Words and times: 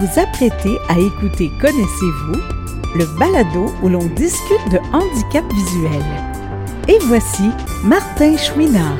vous 0.00 0.20
apprêtez 0.20 0.78
à 0.88 0.98
écouter 0.98 1.50
Connaissez-vous, 1.60 2.40
le 2.96 3.18
balado 3.18 3.72
où 3.82 3.88
l'on 3.88 4.06
discute 4.06 4.70
de 4.70 4.78
handicap 4.92 5.44
visuel. 5.52 6.02
Et 6.88 6.98
voici 7.06 7.50
Martin 7.84 8.36
Chouinard. 8.36 8.96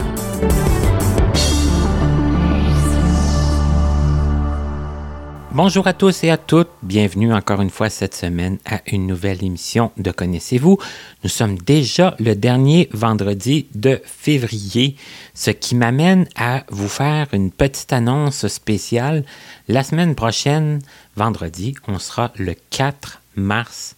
Bonjour 5.58 5.88
à 5.88 5.92
tous 5.92 6.22
et 6.22 6.30
à 6.30 6.36
toutes. 6.36 6.70
Bienvenue 6.84 7.34
encore 7.34 7.60
une 7.60 7.68
fois 7.68 7.90
cette 7.90 8.14
semaine 8.14 8.58
à 8.64 8.80
une 8.92 9.08
nouvelle 9.08 9.42
émission 9.42 9.90
de 9.96 10.12
Connaissez-vous. 10.12 10.78
Nous 11.24 11.28
sommes 11.28 11.58
déjà 11.58 12.14
le 12.20 12.36
dernier 12.36 12.88
vendredi 12.92 13.66
de 13.74 14.00
février, 14.04 14.94
ce 15.34 15.50
qui 15.50 15.74
m'amène 15.74 16.28
à 16.36 16.62
vous 16.68 16.86
faire 16.86 17.26
une 17.32 17.50
petite 17.50 17.92
annonce 17.92 18.46
spéciale. 18.46 19.24
La 19.66 19.82
semaine 19.82 20.14
prochaine, 20.14 20.78
vendredi, 21.16 21.74
on 21.88 21.98
sera 21.98 22.32
le 22.36 22.54
4 22.70 23.20
mars 23.34 23.96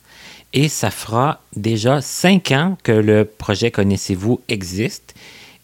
et 0.55 0.71
ça 0.71 0.91
fera 0.91 1.43
déjà 1.57 2.01
cinq 2.01 2.53
ans 2.53 2.79
que 2.83 2.93
le 2.93 3.27
projet 3.27 3.71
Connaissez-vous 3.71 4.41
existe 4.49 5.15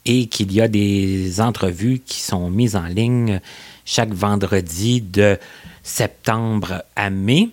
et 0.05 0.27
qu'il 0.27 0.53
y 0.53 0.61
a 0.61 0.69
des 0.69 1.41
entrevues 1.41 2.01
qui 2.01 2.21
sont 2.21 2.51
mises 2.51 2.77
en 2.77 2.85
ligne 2.85 3.41
chaque 3.87 4.13
vendredi 4.13 5.01
de 5.01 5.39
septembre 5.87 6.83
à 6.97 7.11
mai. 7.11 7.51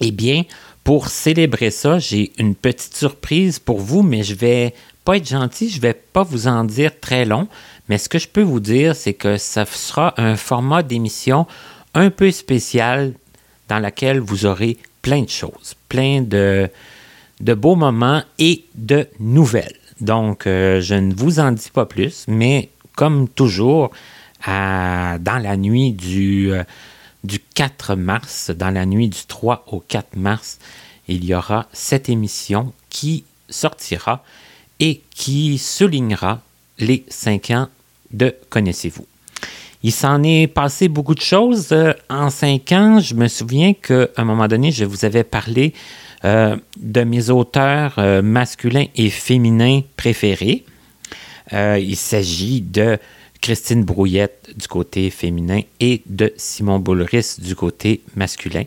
Eh 0.00 0.10
bien, 0.10 0.42
pour 0.84 1.08
célébrer 1.08 1.70
ça, 1.70 1.98
j'ai 1.98 2.32
une 2.38 2.54
petite 2.54 2.94
surprise 2.94 3.58
pour 3.58 3.80
vous, 3.80 4.02
mais 4.02 4.22
je 4.22 4.34
vais 4.34 4.74
pas 5.04 5.16
être 5.16 5.28
gentil, 5.28 5.70
je 5.70 5.80
vais 5.80 5.94
pas 5.94 6.24
vous 6.24 6.48
en 6.48 6.64
dire 6.64 6.90
très 7.00 7.24
long, 7.24 7.48
mais 7.88 7.96
ce 7.96 8.08
que 8.08 8.18
je 8.18 8.28
peux 8.28 8.42
vous 8.42 8.60
dire, 8.60 8.94
c'est 8.94 9.14
que 9.14 9.38
ça 9.38 9.64
sera 9.64 10.14
un 10.20 10.36
format 10.36 10.82
d'émission 10.82 11.46
un 11.94 12.10
peu 12.10 12.30
spécial 12.30 13.14
dans 13.68 13.78
lequel 13.78 14.18
vous 14.20 14.44
aurez 14.44 14.76
plein 15.00 15.22
de 15.22 15.28
choses, 15.28 15.74
plein 15.88 16.20
de, 16.22 16.68
de 17.40 17.54
beaux 17.54 17.76
moments 17.76 18.22
et 18.38 18.64
de 18.74 19.06
nouvelles. 19.20 19.78
Donc, 20.00 20.46
euh, 20.46 20.80
je 20.80 20.94
ne 20.94 21.14
vous 21.14 21.38
en 21.38 21.52
dis 21.52 21.70
pas 21.72 21.86
plus, 21.86 22.24
mais 22.28 22.68
comme 22.96 23.28
toujours, 23.28 23.92
dans 24.46 25.42
la 25.42 25.56
nuit 25.56 25.92
du, 25.92 26.52
euh, 26.52 26.62
du 27.26 27.40
4 27.40 27.96
mars, 27.96 28.50
dans 28.50 28.70
la 28.70 28.86
nuit 28.86 29.08
du 29.08 29.26
3 29.26 29.66
au 29.68 29.80
4 29.80 30.16
mars, 30.16 30.58
il 31.08 31.24
y 31.24 31.34
aura 31.34 31.66
cette 31.72 32.08
émission 32.08 32.72
qui 32.88 33.24
sortira 33.48 34.24
et 34.80 35.02
qui 35.10 35.58
soulignera 35.58 36.40
les 36.78 37.04
cinq 37.08 37.50
ans 37.50 37.68
de 38.12 38.34
Connaissez-vous. 38.50 39.06
Il 39.82 39.92
s'en 39.92 40.22
est 40.22 40.46
passé 40.46 40.88
beaucoup 40.88 41.14
de 41.14 41.20
choses 41.20 41.68
euh, 41.72 41.92
en 42.08 42.30
cinq 42.30 42.72
ans. 42.72 42.98
Je 43.00 43.14
me 43.14 43.28
souviens 43.28 43.72
qu'à 43.74 44.08
un 44.16 44.24
moment 44.24 44.48
donné, 44.48 44.72
je 44.72 44.84
vous 44.84 45.04
avais 45.04 45.24
parlé 45.24 45.74
euh, 46.24 46.56
de 46.76 47.04
mes 47.04 47.30
auteurs 47.30 47.98
masculins 48.22 48.86
et 48.94 49.10
féminins 49.10 49.82
préférés. 49.96 50.64
il 51.52 51.96
s'agit 51.96 52.60
de 52.62 52.98
Christine 53.40 53.84
Brouillette 53.84 54.50
du 54.56 54.68
côté 54.68 55.10
féminin 55.10 55.60
et 55.80 56.02
de 56.06 56.32
Simon 56.36 56.78
Boulris 56.78 57.36
du 57.38 57.54
côté 57.54 58.02
masculin. 58.14 58.64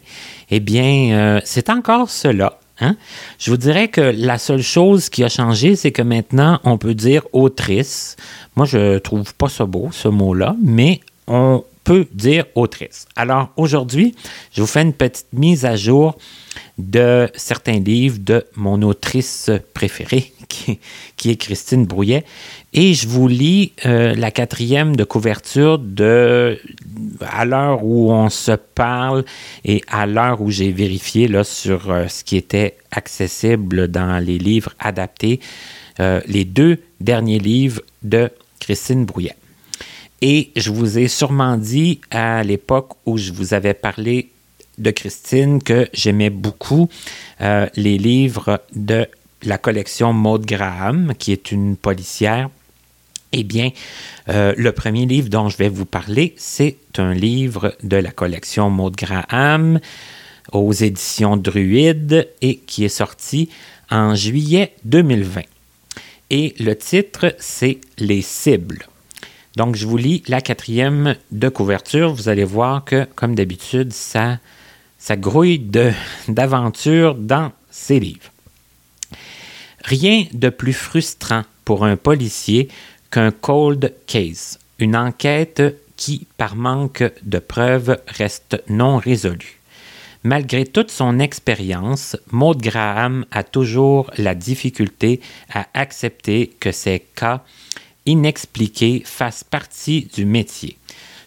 Eh 0.49 0.59
bien, 0.59 1.11
euh, 1.11 1.41
c'est 1.43 1.69
encore 1.69 2.09
cela. 2.09 2.59
Hein? 2.81 2.95
Je 3.37 3.51
vous 3.51 3.57
dirais 3.57 3.89
que 3.89 4.01
la 4.01 4.37
seule 4.37 4.61
chose 4.61 5.09
qui 5.09 5.23
a 5.23 5.29
changé, 5.29 5.75
c'est 5.75 5.91
que 5.91 6.01
maintenant, 6.01 6.59
on 6.63 6.77
peut 6.77 6.93
dire 6.93 7.23
autrice. 7.33 8.15
Moi, 8.55 8.65
je 8.65 8.97
trouve 8.99 9.33
pas 9.35 9.49
ça 9.49 9.65
beau, 9.65 9.89
ce 9.91 10.07
mot-là, 10.07 10.55
mais 10.63 11.01
on 11.27 11.63
peut 11.83 12.07
dire 12.13 12.45
autrice. 12.55 13.07
Alors, 13.15 13.49
aujourd'hui, 13.57 14.15
je 14.51 14.61
vous 14.61 14.67
fais 14.67 14.81
une 14.81 14.93
petite 14.93 15.33
mise 15.33 15.65
à 15.65 15.75
jour 15.75 16.17
de 16.77 17.29
certains 17.35 17.79
livres 17.79 18.19
de 18.19 18.45
mon 18.55 18.81
autrice 18.83 19.51
préférée, 19.73 20.31
qui, 21.17 21.29
est 21.29 21.35
Christine 21.35 21.85
Brouillet. 21.85 22.25
Et 22.71 22.93
je 22.93 23.07
vous 23.07 23.27
lis 23.27 23.73
euh, 23.85 24.13
la 24.13 24.29
quatrième 24.29 24.95
de 24.95 25.03
couverture 25.03 25.79
de 25.79 26.59
à 27.21 27.43
l'heure 27.43 27.83
où 27.83 28.11
on 28.11 28.29
se 28.29 28.51
parle 28.51 29.25
et 29.65 29.81
à 29.87 30.05
l'heure 30.05 30.41
où 30.41 30.51
j'ai 30.51 30.71
vérifié 30.71 31.27
là, 31.27 31.43
sur 31.43 31.89
euh, 31.89 32.07
ce 32.07 32.23
qui 32.23 32.37
était 32.37 32.77
accessible 32.91 33.87
dans 33.87 34.23
les 34.23 34.37
livres 34.37 34.73
adaptés, 34.77 35.39
euh, 35.99 36.21
les 36.27 36.45
deux 36.45 36.77
derniers 37.01 37.39
livres 37.39 37.81
de 38.03 38.29
Christine 38.59 39.03
Brouillet. 39.03 39.35
Et 40.21 40.51
je 40.55 40.69
vous 40.69 40.99
ai 40.99 41.07
sûrement 41.07 41.57
dit 41.57 42.01
à 42.11 42.43
l'époque 42.43 42.91
où 43.07 43.17
je 43.17 43.31
vous 43.31 43.55
avais 43.55 43.73
parlé 43.73 44.29
de 44.77 44.91
Christine 44.91 45.63
que 45.63 45.89
j'aimais 45.93 46.29
beaucoup 46.29 46.89
les 47.39 47.97
livres 47.97 48.61
de 48.75 49.07
la 49.43 49.57
collection 49.57 50.11
Maud 50.13 50.45
Graham, 50.45 51.13
qui 51.17 51.31
est 51.31 51.51
une 51.51 51.77
policière 51.77 52.49
eh 53.31 53.43
bien, 53.43 53.71
euh, 54.29 54.53
le 54.57 54.71
premier 54.71 55.05
livre 55.05 55.29
dont 55.29 55.49
je 55.49 55.57
vais 55.57 55.69
vous 55.69 55.85
parler, 55.85 56.33
c'est 56.37 56.77
un 56.97 57.13
livre 57.13 57.75
de 57.83 57.97
la 57.97 58.11
collection 58.11 58.69
Maud 58.69 58.95
Graham 58.95 59.79
aux 60.51 60.73
éditions 60.73 61.37
Druide 61.37 62.27
et 62.41 62.57
qui 62.57 62.85
est 62.85 62.89
sorti 62.89 63.49
en 63.91 64.15
juillet 64.15 64.73
2020. 64.85 65.41
Et 66.31 66.55
le 66.59 66.75
titre, 66.75 67.35
c'est 67.39 67.79
Les 67.97 68.21
cibles. 68.21 68.87
Donc, 69.55 69.75
je 69.75 69.85
vous 69.85 69.97
lis 69.97 70.23
la 70.27 70.41
quatrième 70.41 71.15
de 71.31 71.49
couverture. 71.49 72.13
Vous 72.13 72.29
allez 72.29 72.43
voir 72.43 72.85
que, 72.85 73.07
comme 73.15 73.35
d'habitude, 73.35 73.93
ça, 73.93 74.39
ça 74.97 75.15
grouille 75.17 75.59
d'aventures 76.27 77.15
dans 77.15 77.51
ces 77.71 77.99
livres. 77.99 78.31
Rien 79.83 80.25
de 80.33 80.49
plus 80.49 80.73
frustrant 80.73 81.43
pour 81.65 81.83
un 81.83 81.95
policier 81.97 82.67
qu'un 83.11 83.31
cold 83.31 83.93
case, 84.07 84.59
une 84.77 84.95
enquête 84.95 85.61
qui, 85.95 86.27
par 86.37 86.55
manque 86.55 87.03
de 87.23 87.39
preuves, 87.39 87.99
reste 88.07 88.63
non 88.69 88.97
résolue. 88.97 89.59
Malgré 90.23 90.65
toute 90.65 90.91
son 90.91 91.19
expérience, 91.19 92.17
Maud 92.31 92.61
Graham 92.61 93.25
a 93.31 93.43
toujours 93.43 94.11
la 94.17 94.35
difficulté 94.35 95.21
à 95.53 95.67
accepter 95.73 96.47
que 96.59 96.71
ces 96.71 96.99
cas 96.99 97.43
inexpliqués 98.05 99.03
fassent 99.05 99.45
partie 99.45 100.09
du 100.13 100.25
métier. 100.25 100.77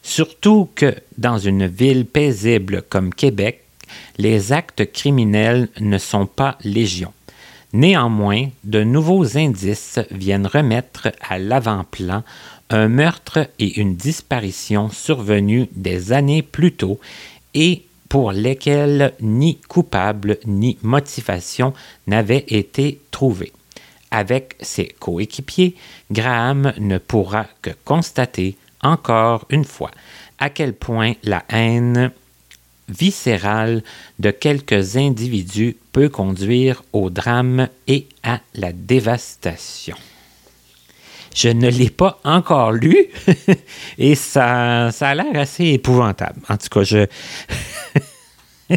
Surtout 0.03 0.69
que 0.75 0.94
dans 1.16 1.38
une 1.38 1.66
ville 1.66 2.04
paisible 2.04 2.82
comme 2.88 3.15
Québec, 3.15 3.65
les 4.19 4.53
actes 4.53 4.91
criminels 4.92 5.69
ne 5.81 5.98
sont 5.98 6.26
pas 6.26 6.59
légion. 6.65 7.12
Néanmoins, 7.72 8.49
de 8.65 8.84
nouveaux 8.84 9.38
indices 9.38 9.99
viennent 10.10 10.47
remettre 10.47 11.09
à 11.27 11.38
l'avant-plan 11.38 12.22
un 12.69 12.88
meurtre 12.88 13.49
et 13.59 13.81
une 13.81 13.97
disparition 13.97 14.91
survenus 14.91 15.69
des 15.75 16.12
années 16.12 16.43
plus 16.43 16.72
tôt 16.72 17.00
et 17.55 17.83
pour 18.09 18.33
lesquels 18.33 19.15
ni 19.22 19.56
coupable 19.56 20.38
ni 20.44 20.77
motivation 20.83 21.72
n'avaient 22.06 22.44
été 22.49 23.00
trouvés. 23.10 23.53
Avec 24.10 24.56
ses 24.60 24.89
coéquipiers, 24.89 25.75
Graham 26.10 26.75
ne 26.78 26.99
pourra 26.99 27.47
que 27.62 27.71
constater 27.87 28.56
encore 28.83 29.47
une 29.49 29.65
fois 29.65 29.91
à 30.39 30.50
quel 30.50 30.75
point 30.75 31.15
la 31.22 31.42
haine 31.48 32.10
viscérale 32.92 33.83
de 34.18 34.30
quelques 34.30 34.97
individus 34.97 35.77
peut 35.92 36.09
conduire 36.09 36.83
au 36.92 37.10
drame 37.10 37.68
et 37.86 38.06
à 38.22 38.41
la 38.54 38.72
dévastation. 38.72 39.97
Je 41.34 41.48
ne 41.48 41.68
l'ai 41.71 41.91
pas 41.91 42.21
encore 42.24 42.72
lu 42.72 43.06
et 43.98 44.15
ça, 44.15 44.91
ça 44.92 45.09
a 45.09 45.15
l'air 45.15 45.34
assez 45.34 45.65
épouvantable. 45.66 46.41
En 46.48 46.56
tout 46.56 46.68
cas, 46.68 46.83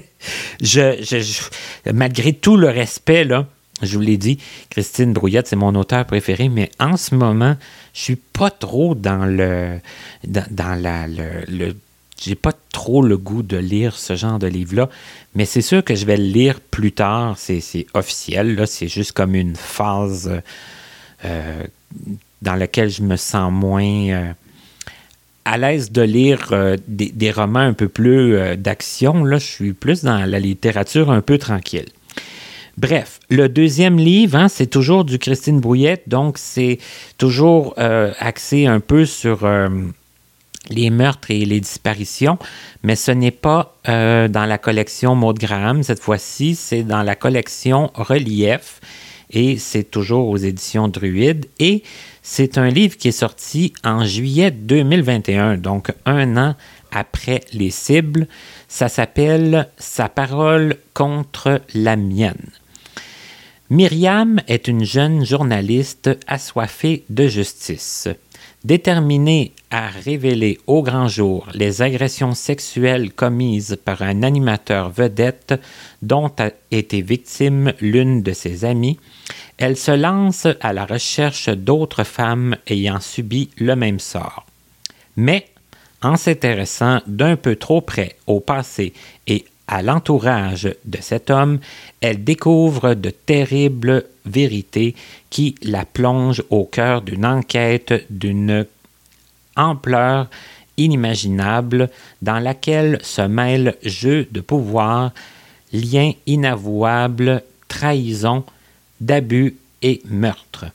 je, 0.62 0.98
je, 1.02 1.92
malgré 1.92 2.34
tout 2.34 2.56
le 2.56 2.70
respect, 2.70 3.26
là, 3.26 3.48
je 3.82 3.96
vous 3.98 4.02
l'ai 4.02 4.18
dit, 4.18 4.40
Christine 4.70 5.12
Brouillette, 5.12 5.48
c'est 5.48 5.58
mon 5.58 5.76
auteur 5.76 6.06
préféré, 6.06 6.48
mais 6.48 6.72
en 6.80 6.96
ce 6.96 7.14
moment, 7.14 7.58
je 7.94 8.00
suis 8.00 8.16
pas 8.16 8.50
trop 8.50 8.96
dans 8.96 9.26
le 9.26 9.80
dans, 10.24 10.82
la, 10.82 11.08
le 11.08 11.76
j'ai 12.26 12.36
pas 12.36 12.54
trop 12.72 13.04
le 13.04 13.18
goût 13.18 13.44
de 13.44 13.58
lire 13.58 13.96
ce 13.96 14.16
genre 14.16 14.40
de 14.40 14.48
livre-là, 14.48 14.90
mais 15.36 15.46
c'est 15.46 15.62
sûr 15.62 15.84
que 15.84 15.94
je 15.94 16.06
vais 16.06 16.18
le 16.18 16.24
lire 16.24 16.60
plus 16.60 16.92
tard. 16.92 17.36
C'est 17.38 17.86
officiel, 17.94 18.56
là. 18.56 18.66
C'est 18.66 18.88
juste 18.88 19.12
comme 19.12 19.36
une 19.36 19.56
phase 19.56 20.42
euh, 21.24 21.64
dans 22.42 22.56
laquelle 22.56 22.90
je 22.90 23.04
me 23.04 23.16
sens 23.16 23.52
moins 23.52 24.10
euh, 24.10 24.32
à 25.46 25.58
l'aise 25.58 25.92
de 25.92 26.02
lire 26.02 26.50
euh, 26.52 26.78
des, 26.88 27.32
romans 27.32 27.60
un 27.60 27.74
peu 27.74 27.88
plus 27.88 28.58
d'action. 28.58 29.24
Là, 29.24 29.38
je 29.38 29.46
suis 29.46 29.74
plus 29.74 30.04
dans 30.04 30.26
la 30.26 30.40
littérature 30.40 31.12
un 31.12 31.22
peu 31.22 31.38
tranquille. 31.38 31.90
Bref, 32.78 33.20
le 33.30 33.48
deuxième 33.50 33.98
livre, 33.98 34.36
hein, 34.38 34.50
c'est 34.50 34.68
toujours 34.68 35.06
du 35.06 35.20
Christine 35.20 35.60
Brouillette, 35.60 36.10
donc 36.10 36.38
c'est 36.38 36.80
toujours 37.18 37.74
axé 37.78 38.66
un 38.66 38.82
peu 38.82 39.06
sur 39.06 39.48
les 40.70 40.90
meurtres 40.90 41.32
et 41.32 41.46
les 41.46 41.60
disparitions, 41.60 42.38
mais 42.84 42.96
ce 42.96 43.12
n'est 43.12 43.32
pas 43.32 43.76
euh, 43.88 44.28
dans 44.28 44.46
la 44.46 44.58
collection 44.58 45.16
Maud 45.16 45.38
Graham. 45.38 45.84
Cette 45.84 46.00
fois-ci, 46.00 46.56
c'est 46.56 46.84
dans 46.84 47.04
la 47.04 47.16
collection 47.16 47.92
Relief 47.96 48.80
et 49.30 49.58
c'est 49.58 49.84
toujours 49.84 50.30
aux 50.30 50.38
éditions 50.38 50.88
Druide. 50.88 51.48
Et 51.60 51.84
c'est 52.22 52.58
un 52.58 52.70
livre 52.70 52.98
qui 52.98 53.10
est 53.10 53.20
sorti 53.20 53.74
en 53.84 54.06
juillet 54.06 54.52
2021, 54.52 55.58
donc 55.58 55.92
un 56.06 56.38
an 56.38 56.56
après 56.92 57.42
les 57.54 57.70
cibles. 57.70 58.28
Ça 58.68 58.88
s'appelle 58.88 59.70
Sa 59.78 60.10
parole 60.10 60.78
contre 60.94 61.62
la 61.74 61.96
mienne. 61.96 62.52
Myriam 63.70 64.40
est 64.48 64.68
une 64.68 64.84
jeune 64.84 65.26
journaliste 65.26 66.12
assoiffée 66.28 67.04
de 67.10 67.28
justice. 67.28 68.08
Déterminée 68.66 69.52
à 69.70 69.90
révéler 69.90 70.58
au 70.66 70.82
grand 70.82 71.08
jour 71.08 71.48
les 71.54 71.84
agressions 71.84 72.34
sexuelles 72.34 73.14
commises 73.14 73.78
par 73.86 74.02
un 74.02 74.24
animateur 74.24 74.90
vedette 74.90 75.54
dont 76.02 76.32
a 76.40 76.50
été 76.72 77.04
victime 77.04 77.74
l'une 77.80 78.24
de 78.24 78.34
ses 78.34 78.66
amies, 78.66 78.98
elle 79.60 79.78
se 79.78 79.92
lance 79.92 80.48
à 80.62 80.74
la 80.74 80.88
recherche 80.88 81.48
d'autres 81.50 82.04
femmes 82.04 82.56
ayant 82.66 83.00
subi 83.00 83.52
le 83.60 83.76
même 83.76 84.00
sort. 84.00 84.48
Mais, 85.16 85.46
en 86.02 86.16
s'intéressant 86.16 87.02
d'un 87.06 87.36
peu 87.36 87.58
trop 87.58 87.82
près 87.82 88.16
au 88.26 88.40
passé 88.40 88.94
et 89.28 89.46
à 89.68 89.82
l'entourage 89.82 90.70
de 90.86 90.98
cet 91.02 91.30
homme, 91.30 91.60
elle 92.02 92.24
découvre 92.24 92.94
de 92.94 93.10
terribles 93.10 94.06
vérités 94.26 94.96
qui 95.30 95.56
la 95.64 95.86
plongent 95.86 96.44
au 96.50 96.66
cœur 96.66 97.02
d'une 97.02 97.26
enquête 97.26 98.06
d'une 98.10 98.66
ampleur 99.56 100.28
inimaginable 100.78 101.90
dans 102.22 102.40
laquelle 102.40 103.00
se 103.02 103.22
mêlent 103.22 103.76
jeux 103.84 104.28
de 104.32 104.42
pouvoir, 104.42 105.12
liens 105.72 106.12
inavouables, 106.26 107.44
trahison, 107.68 108.44
d'abus 109.00 109.56
et 109.82 110.02
meurtre. 110.06 110.66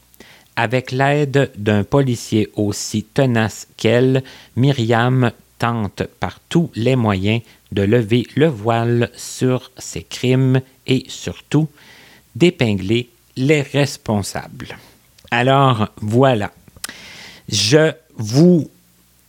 Avec 0.57 0.93
l'aide 0.93 1.51
d'un 1.57 1.85
policier 1.85 2.51
aussi 2.55 3.03
tenace 3.03 3.67
qu'elle, 3.77 4.23
Myriam 4.57 5.31
tente 5.61 6.03
par 6.19 6.41
tous 6.49 6.71
les 6.75 6.97
moyens 6.97 7.43
de 7.71 7.83
lever 7.83 8.27
le 8.35 8.49
voile 8.49 9.11
sur 9.15 9.71
ces 9.79 10.03
crimes 10.03 10.61
et 10.89 11.05
surtout 11.07 11.69
d'épingler 12.35 13.11
les 13.37 13.63
responsables. 13.63 14.77
Alors 15.31 15.89
voilà, 16.01 16.51
je 17.49 17.93
vous 18.17 18.69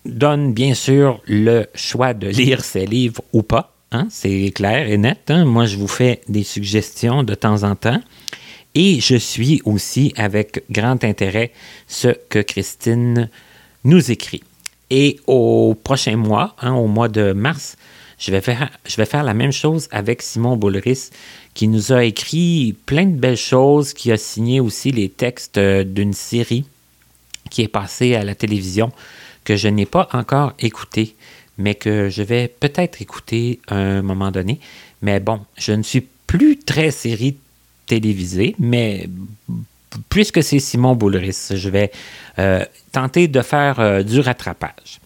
donne 0.06 0.54
bien 0.54 0.74
sûr 0.74 1.22
le 1.28 1.68
choix 1.76 2.16
de 2.16 2.28
lire 2.28 2.64
ces 2.64 2.88
livres 2.88 3.22
ou 3.34 3.44
pas. 3.44 3.76
Hein, 3.92 4.08
c'est 4.10 4.52
clair 4.52 4.90
et 4.90 4.98
net. 4.98 5.30
Hein. 5.30 5.44
Moi, 5.46 5.66
je 5.66 5.78
vous 5.78 5.88
fais 5.88 6.22
des 6.30 6.44
suggestions 6.44 7.24
de 7.24 7.36
temps 7.36 7.64
en 7.64 7.76
temps. 7.76 8.02
Et 8.74 9.02
je 9.02 9.18
suis 9.18 9.62
aussi 9.66 10.14
avec 10.16 10.64
grand 10.70 11.04
intérêt 11.04 11.52
ce 11.88 12.08
que 12.30 12.40
Christine 12.40 13.30
nous 13.84 14.12
écrit. 14.12 14.44
Et 14.92 15.22
au 15.26 15.74
prochain 15.74 16.18
mois, 16.18 16.54
hein, 16.62 16.74
au 16.74 16.88
mois 16.88 17.08
de 17.08 17.32
mars, 17.32 17.78
je 18.20 18.30
vais, 18.30 18.42
faire, 18.42 18.70
je 18.86 18.98
vais 18.98 19.06
faire 19.06 19.24
la 19.24 19.34
même 19.34 19.54
chose 19.54 19.88
avec 19.90 20.22
Simon 20.22 20.58
Boulris, 20.58 21.10
qui 21.54 21.70
nous 21.70 21.94
a 21.94 22.04
écrit 22.04 22.76
plein 22.86 23.06
de 23.06 23.18
belles 23.18 23.38
choses, 23.38 23.94
qui 23.94 24.12
a 24.12 24.18
signé 24.18 24.60
aussi 24.60 24.92
les 24.92 25.08
textes 25.08 25.58
euh, 25.58 25.86
d'une 25.86 26.14
série 26.14 26.66
qui 27.50 27.62
est 27.62 27.70
passée 27.70 28.16
à 28.16 28.24
la 28.24 28.36
télévision, 28.36 28.92
que 29.46 29.56
je 29.56 29.70
n'ai 29.70 29.86
pas 29.86 30.10
encore 30.12 30.54
écouté, 30.60 31.16
mais 31.58 31.74
que 31.76 32.10
je 32.10 32.22
vais 32.22 32.48
peut-être 32.48 33.02
écouter 33.02 33.60
à 33.68 33.76
un 33.76 34.02
moment 34.02 34.30
donné. 34.30 34.60
Mais 35.02 35.20
bon, 35.22 35.40
je 35.58 35.72
ne 35.72 35.84
suis 35.84 36.06
plus 36.28 36.60
très 36.60 36.92
série 36.92 37.38
télévisée, 37.88 38.56
mais 38.60 39.08
puisque 40.10 40.44
c'est 40.44 40.60
Simon 40.60 40.96
Boulris, 40.96 41.50
je 41.54 41.70
vais 41.70 41.92
euh, 42.40 42.66
tenter 42.92 43.28
de 43.28 43.42
faire 43.42 43.80
euh, 43.80 44.04
du 44.04 44.20
rattrapage. 44.20 45.00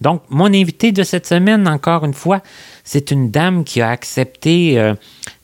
Donc, 0.00 0.22
mon 0.30 0.46
invité 0.46 0.90
de 0.90 1.02
cette 1.02 1.26
semaine, 1.26 1.68
encore 1.68 2.04
une 2.04 2.14
fois, 2.14 2.42
c'est 2.82 3.10
une 3.10 3.30
dame 3.30 3.64
qui 3.64 3.80
a 3.80 3.90
accepté 3.90 4.78
euh, 4.78 4.94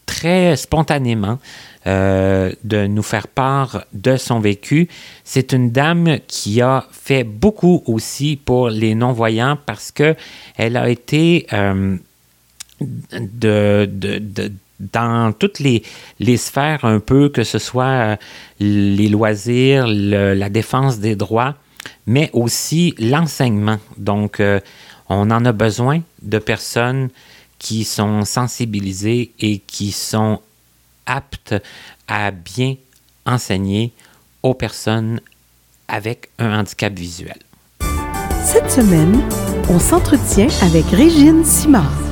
très 0.06 0.56
spontanément 0.56 1.38
de 1.86 2.86
nous 2.86 3.02
faire 3.02 3.28
part 3.28 3.86
de 3.94 4.18
son 4.18 4.40
vécu. 4.40 4.88
C'est 5.24 5.54
une 5.54 5.70
dame 5.70 6.18
qui 6.26 6.60
a 6.60 6.84
fait 6.92 7.24
beaucoup 7.24 7.82
aussi 7.86 8.36
pour 8.36 8.68
les 8.68 8.94
non-voyants 8.94 9.56
parce 9.64 9.90
que 9.90 10.14
elle 10.58 10.76
a 10.76 10.90
été 10.90 11.46
de 12.82 13.88
dans 14.80 15.32
toutes 15.32 15.60
les, 15.60 15.82
sphères 16.36 16.84
un 16.84 17.00
peu, 17.00 17.28
que 17.28 17.44
ce 17.44 17.58
soit 17.58 17.84
euh, 17.84 18.16
les 18.60 19.08
loisirs, 19.08 19.86
la 19.86 20.48
défense 20.48 20.98
des 20.98 21.16
droits, 21.16 21.54
mais 22.06 22.30
aussi 22.32 22.94
l'enseignement. 22.98 23.78
Donc, 23.96 24.40
euh, 24.40 24.60
on 25.08 25.30
en 25.30 25.44
a 25.44 25.52
besoin 25.52 26.02
de 26.22 26.38
personnes 26.38 27.08
qui 27.58 27.84
sont 27.84 28.24
sensibilisées 28.24 29.32
et 29.40 29.58
qui 29.58 29.90
sont 29.90 30.40
aptes 31.06 31.54
à 32.06 32.30
bien 32.30 32.76
enseigner 33.26 33.92
aux 34.42 34.54
personnes 34.54 35.20
avec 35.88 36.30
un 36.38 36.60
handicap 36.60 36.92
visuel. 36.92 37.38
Cette 38.44 38.70
semaine, 38.70 39.20
on 39.68 39.78
s'entretient 39.78 40.48
avec 40.62 40.86
Régine 40.86 41.44
Simard. 41.44 42.07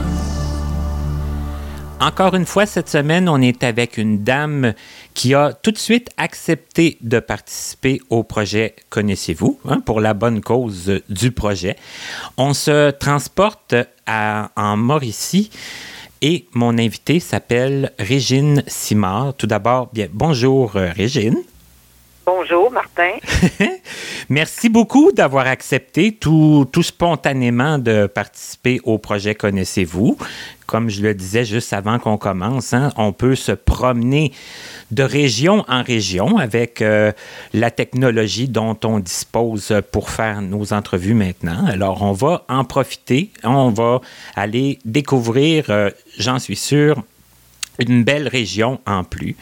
Encore 1.98 2.34
une 2.34 2.44
fois, 2.44 2.66
cette 2.66 2.90
semaine, 2.90 3.26
on 3.26 3.40
est 3.40 3.64
avec 3.64 3.96
une 3.96 4.22
dame 4.22 4.74
qui 5.14 5.34
a 5.34 5.54
tout 5.54 5.70
de 5.70 5.78
suite 5.78 6.10
accepté 6.18 6.98
de 7.00 7.20
participer 7.20 8.02
au 8.10 8.22
projet 8.22 8.76
Connaissez-vous, 8.90 9.58
hein, 9.66 9.80
pour 9.80 10.02
la 10.02 10.12
bonne 10.12 10.42
cause 10.42 11.00
du 11.08 11.30
projet. 11.30 11.76
On 12.36 12.52
se 12.52 12.90
transporte 12.90 13.74
à, 14.06 14.50
en 14.56 14.76
Mauricie 14.76 15.50
et 16.20 16.46
mon 16.52 16.76
invité 16.76 17.18
s'appelle 17.18 17.92
Régine 17.98 18.62
Simard. 18.66 19.32
Tout 19.34 19.46
d'abord, 19.46 19.88
bien, 19.92 20.08
bonjour 20.12 20.72
Régine. 20.72 21.38
Bonjour, 22.26 22.72
Martin. 22.72 23.12
Merci 24.28 24.68
beaucoup 24.68 25.12
d'avoir 25.12 25.46
accepté 25.46 26.10
tout, 26.10 26.66
tout, 26.72 26.82
spontanément 26.82 27.78
de 27.78 28.08
participer 28.08 28.80
au 28.82 28.98
projet 28.98 29.36
Connaissez-vous. 29.36 30.18
Comme 30.66 30.90
je 30.90 31.02
le 31.02 31.14
disais 31.14 31.44
juste 31.44 31.72
avant 31.72 32.00
qu'on 32.00 32.18
commence, 32.18 32.74
hein, 32.74 32.92
on 32.96 33.12
peut 33.12 33.36
se 33.36 33.52
promener 33.52 34.32
de 34.90 35.04
région 35.04 35.64
en 35.68 35.84
région 35.84 36.36
avec 36.38 36.82
euh, 36.82 37.12
la 37.54 37.70
technologie 37.70 38.48
dont 38.48 38.76
on 38.82 38.98
dispose 38.98 39.72
pour 39.92 40.10
faire 40.10 40.42
nos 40.42 40.72
entrevues 40.72 41.14
maintenant. 41.14 41.64
Alors, 41.66 42.02
on 42.02 42.12
va 42.12 42.44
en 42.48 42.64
profiter. 42.64 43.30
On 43.44 43.70
va 43.70 44.00
aller 44.34 44.80
découvrir, 44.84 45.66
euh, 45.70 45.90
j'en 46.18 46.40
suis 46.40 46.56
sûr, 46.56 47.04
une 47.78 48.02
belle 48.02 48.26
région 48.26 48.80
en 48.84 49.04
plus. 49.04 49.36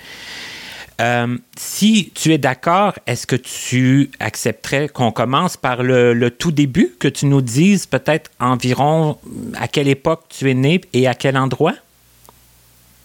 Euh, 1.01 1.37
si 1.57 2.13
tu 2.15 2.33
es 2.33 2.39
d'accord, 2.39 2.95
est-ce 3.07 3.27
que 3.27 3.37
tu 3.37 4.11
accepterais 4.21 4.89
qu'on 4.89 5.11
commence 5.11 5.57
par 5.57 5.83
le, 5.83 6.29
tout 6.31 6.53
début, 6.53 6.95
que 7.01 7.09
tu 7.09 7.27
nous 7.27 7.41
dises 7.41 7.87
peut-être 7.87 8.31
environ 8.39 9.19
à 9.59 9.67
quelle 9.67 9.89
époque 9.89 10.25
tu 10.29 10.51
es 10.51 10.55
né 10.55 10.81
et 10.93 11.09
à 11.09 11.15
quel 11.15 11.37
endroit? 11.37 11.75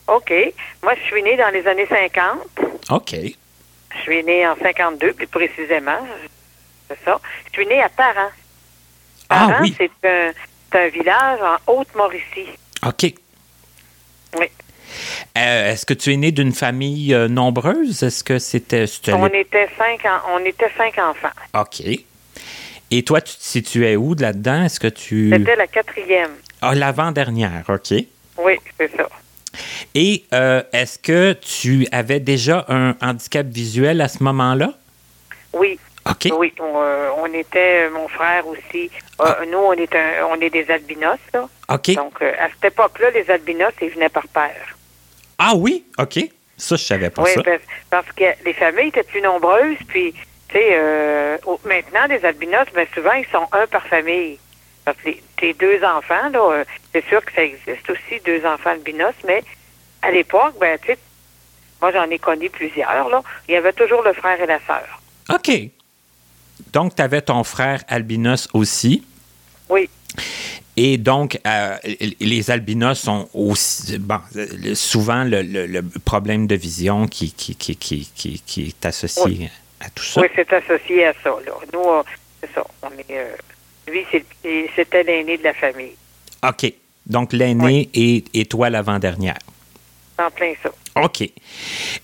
OK. 0.07 0.33
Moi, 0.83 0.93
je 0.95 1.01
suis 1.07 1.23
né 1.23 1.35
dans 1.37 1.51
les 1.51 1.65
années 1.67 1.87
50. 1.87 2.37
OK. 2.91 3.15
Je 3.95 4.01
suis 4.01 4.23
né 4.23 4.47
en 4.47 4.55
52, 4.55 5.13
plus 5.13 5.27
précisément. 5.27 6.07
C'est 6.87 6.99
ça. 7.03 7.19
Je 7.47 7.51
suis 7.53 7.67
né 7.67 7.81
à 7.81 7.89
Parent. 7.89 8.29
Parent, 9.27 9.53
ah, 9.55 9.59
oui. 9.61 9.75
c'est 9.77 10.07
un, 10.07 10.31
un 10.73 10.87
village 10.89 11.39
en 11.41 11.73
Haute-Mauricie. 11.73 12.49
OK. 12.85 13.13
Oui. 14.37 14.47
Euh, 15.37 15.71
est-ce 15.71 15.85
que 15.85 15.93
tu 15.93 16.13
es 16.13 16.17
né 16.17 16.31
d'une 16.31 16.53
famille 16.53 17.13
euh, 17.13 17.27
nombreuse? 17.27 18.03
Est-ce 18.03 18.23
que 18.23 18.39
c'était... 18.39 18.85
On 19.09 19.27
était, 19.27 19.69
cinq 19.77 20.01
on 20.33 20.43
était 20.45 20.71
cinq 20.77 20.97
enfants. 20.97 21.29
OK. 21.53 21.81
Et 22.91 23.03
toi, 23.03 23.21
tu 23.21 23.35
te 23.35 23.43
situais 23.43 23.95
où 23.95 24.15
là-dedans? 24.15 24.63
Est-ce 24.63 24.79
que 24.79 24.87
tu... 24.87 25.29
C'était 25.31 25.55
la 25.55 25.67
quatrième. 25.67 26.31
Ah, 26.61 26.73
l'avant-dernière, 26.73 27.63
OK. 27.69 27.93
Oui, 28.37 28.57
c'est 28.77 28.95
ça. 28.95 29.07
Et 29.93 30.23
euh, 30.33 30.63
est-ce 30.73 30.97
que 30.97 31.33
tu 31.33 31.87
avais 31.91 32.19
déjà 32.19 32.65
un 32.67 32.95
handicap 33.01 33.45
visuel 33.45 34.01
à 34.01 34.07
ce 34.07 34.23
moment-là? 34.23 34.73
Oui. 35.53 35.79
OK. 36.09 36.29
Oui, 36.37 36.53
on, 36.59 37.25
était, 37.33 37.89
mon 37.89 38.07
frère 38.07 38.47
aussi. 38.47 38.89
Ah. 39.19 39.39
nous, 39.47 39.57
on 39.57 39.73
est, 39.73 39.95
on 40.31 40.39
est 40.41 40.49
des 40.49 40.69
albinos, 40.71 41.19
là. 41.33 41.47
OK. 41.69 41.93
Donc, 41.93 42.21
à 42.21 42.49
cette 42.49 42.73
époque-là, 42.73 43.11
les 43.11 43.29
albinos, 43.29 43.73
ils 43.81 43.89
venaient 43.89 44.09
par 44.09 44.27
paire. 44.27 44.78
Ah 45.39 45.55
oui? 45.55 45.85
OK. 45.97 46.19
Ça, 46.57 46.75
je 46.75 46.83
savais 46.83 47.09
pas 47.09 47.23
oui, 47.23 47.31
ça. 47.33 47.41
parce 47.89 48.11
que 48.11 48.25
les 48.43 48.53
familles 48.53 48.89
étaient 48.89 49.03
plus 49.03 49.21
nombreuses, 49.21 49.77
puis, 49.87 50.13
tu 50.49 50.53
sais, 50.53 50.71
euh, 50.73 51.37
maintenant, 51.63 52.05
les 52.09 52.23
albinos, 52.25 52.65
bien 52.75 52.85
souvent, 52.93 53.13
ils 53.13 53.25
sont 53.31 53.47
un 53.53 53.65
par 53.67 53.87
famille. 53.87 54.37
Parce 54.83 54.97
que 54.97 55.09
les, 55.09 55.23
tes 55.37 55.53
deux 55.53 55.81
enfants, 55.83 56.29
là, 56.33 56.51
euh, 56.51 56.63
c'est 56.91 57.07
sûr 57.07 57.23
que 57.23 57.31
ça 57.31 57.43
existe 57.43 57.89
aussi, 57.89 58.19
deux 58.25 58.45
enfants 58.45 58.71
albinos, 58.71 59.13
mais 59.25 59.41
à 60.01 60.11
l'époque, 60.11 60.55
ben, 60.59 60.77
tu 60.79 60.87
sais, 60.87 60.97
moi, 61.81 61.93
j'en 61.93 62.09
ai 62.09 62.19
connu 62.19 62.49
plusieurs, 62.49 63.07
là. 63.07 63.23
Il 63.47 63.53
y 63.53 63.57
avait 63.57 63.71
toujours 63.71 64.01
le 64.01 64.11
frère 64.11 64.41
et 64.41 64.45
la 64.45 64.59
sœur. 64.67 65.01
OK. 65.33 65.49
Donc, 66.73 66.95
tu 66.95 67.01
avais 67.01 67.21
ton 67.21 67.45
frère 67.45 67.81
albinos 67.87 68.49
aussi. 68.53 69.05
Oui. 69.69 69.89
Et 70.77 70.97
donc, 70.97 71.37
euh, 71.45 71.75
les 72.21 72.51
albinos 72.51 72.99
sont 72.99 73.27
aussi, 73.33 73.97
bon, 73.97 74.19
souvent 74.75 75.23
le, 75.25 75.41
le- 75.41 75.65
le 75.67 75.81
problème 76.05 76.47
de 76.47 76.55
vision 76.55 77.05
qui, 77.07 77.33
qui, 77.33 77.55
qui, 77.55 77.75
qui, 77.75 78.67
est 78.67 78.85
associé 78.85 79.23
Oui. 79.25 79.49
à 79.81 79.89
tout 79.89 80.03
ça. 80.03 80.21
Oui, 80.21 80.27
c'est 80.35 80.53
associé 80.53 81.05
à 81.07 81.13
ça, 81.21 81.31
là. 81.45 81.51
Nous, 81.73 81.83
c'est 82.39 82.49
ça. 82.53 82.63
On 82.81 82.89
est, 82.97 83.05
euh, 83.11 83.35
lui, 83.91 84.05
c'était 84.75 85.03
l'aîné 85.03 85.37
de 85.37 85.43
la 85.43 85.53
famille. 85.53 85.95
OK. 86.47 86.71
Donc, 87.05 87.33
l'aîné 87.33 87.89
et, 87.93 88.23
et 88.33 88.45
toi 88.45 88.69
l'avant-dernière. 88.69 89.37
En 90.17 90.29
plein 90.31 90.53
ça. 90.63 90.69
OK. 90.95 91.29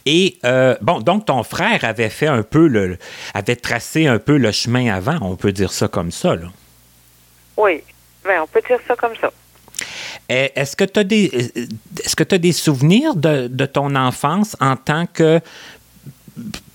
Et, 0.06 0.38
euh, 0.44 0.76
bon, 0.82 1.00
donc 1.00 1.26
ton 1.26 1.44
frère 1.44 1.84
avait 1.86 2.10
fait 2.10 2.28
un 2.28 2.44
peu 2.44 2.68
le. 2.68 2.98
avait 3.34 3.56
tracé 3.58 4.08
un 4.08 4.20
peu 4.20 4.38
le 4.38 4.52
chemin 4.52 4.94
avant, 4.94 5.18
on 5.22 5.36
peut 5.36 5.52
dire 5.52 5.72
ça 5.72 5.88
comme 5.88 6.12
ça, 6.12 6.36
là. 6.36 6.48
Oui. 7.58 7.82
Ben, 8.26 8.42
on 8.42 8.48
peut 8.48 8.62
dire 8.68 8.80
ça 8.88 8.96
comme 8.96 9.16
ça. 9.22 9.32
Eh, 10.30 10.52
Est-ce 10.56 10.76
que 10.76 10.84
tu 10.84 11.00
as 11.00 11.04
des 11.04 11.26
est-ce 12.04 12.16
que 12.16 12.24
tu 12.24 12.40
des 12.40 12.52
souvenirs 12.54 13.16
de, 13.16 13.48
de 13.48 13.66
ton 13.66 13.96
enfance 13.96 14.56
en 14.60 14.76
tant 14.76 15.06
que 15.06 15.40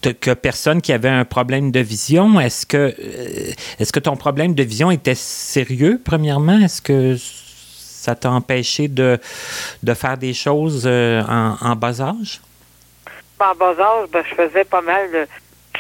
que 0.03 0.33
personne 0.33 0.81
qui 0.81 0.93
avait 0.93 1.09
un 1.09 1.25
problème 1.25 1.71
de 1.71 1.81
vision? 1.81 2.41
Est-ce 2.41 2.65
que 2.67 2.77
euh, 2.77 3.53
est-ce 3.79 3.93
que 3.93 3.99
ton 4.01 4.17
problème 4.17 4.55
de 4.55 4.63
vision 4.63 4.91
était 4.91 5.15
sérieux 5.17 6.01
premièrement? 6.03 6.59
Est-ce 6.61 6.81
que 6.81 7.17
ça 7.19 8.15
t'a 8.15 8.31
empêché 8.31 8.89
de, 8.89 9.19
de 9.83 9.95
faire 9.95 10.17
des 10.17 10.33
choses 10.33 10.85
euh, 10.87 11.23
en, 11.29 11.57
en 11.61 11.77
bas 11.77 12.01
âge? 12.01 12.41
En 13.41 13.55
bas 13.55 13.75
âge, 13.79 14.09
ben, 14.13 14.23
je 14.29 14.35
faisais 14.35 14.65
pas 14.65 14.81
mal 14.81 15.11
de 15.13 15.27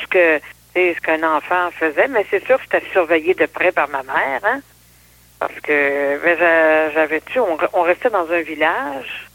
ce 0.02 0.06
que 0.08 0.40
ce 0.74 1.00
qu'un 1.00 1.36
enfant 1.36 1.70
faisait, 1.78 2.08
mais 2.08 2.26
c'est 2.30 2.44
sûr 2.46 2.56
que 2.58 2.62
j'étais 2.64 2.86
surveillée 2.92 3.34
de 3.34 3.46
près 3.46 3.72
par 3.72 3.88
ma 3.88 4.02
mère, 4.02 4.40
hein. 4.44 4.60
Parce 5.40 5.58
que 5.62 6.18
ben, 6.22 6.38
j'a- 6.38 6.90
j'avais 6.90 7.20
tu, 7.22 7.40
on, 7.40 7.56
on 7.72 7.82
restait 7.82 8.10
dans 8.10 8.30
un 8.30 8.42
village. 8.42 9.26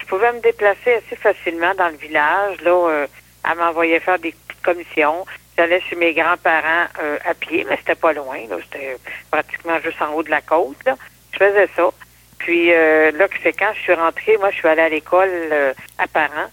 Je 0.00 0.06
pouvais 0.06 0.32
me 0.32 0.40
déplacer 0.40 0.94
assez 0.94 1.16
facilement 1.16 1.74
dans 1.74 1.88
le 1.88 1.96
village. 1.96 2.60
Là, 2.62 2.70
euh, 2.88 3.06
elle 3.48 3.58
m'envoyait 3.58 4.00
faire 4.00 4.18
des 4.18 4.32
petites 4.32 4.62
commissions. 4.62 5.26
J'allais 5.58 5.80
chez 5.90 5.96
mes 5.96 6.14
grands-parents 6.14 6.86
euh, 7.02 7.18
à 7.24 7.34
pied, 7.34 7.66
mais 7.68 7.76
c'était 7.78 7.94
pas 7.96 8.12
loin. 8.12 8.38
Là, 8.48 8.56
c'était 8.62 8.96
pratiquement 9.30 9.78
juste 9.80 10.00
en 10.00 10.12
haut 10.14 10.22
de 10.22 10.30
la 10.30 10.40
côte. 10.40 10.76
Là. 10.86 10.94
Je 11.32 11.38
faisais 11.38 11.68
ça. 11.76 11.90
Puis 12.38 12.72
euh, 12.72 13.10
là, 13.12 13.26
c'est 13.42 13.52
quand 13.52 13.72
je 13.74 13.80
suis 13.80 13.92
rentrée, 13.94 14.36
moi, 14.38 14.50
je 14.50 14.56
suis 14.56 14.68
allée 14.68 14.82
à 14.82 14.88
l'école 14.88 15.28
euh, 15.30 15.74
à 15.98 16.06
Parent 16.06 16.48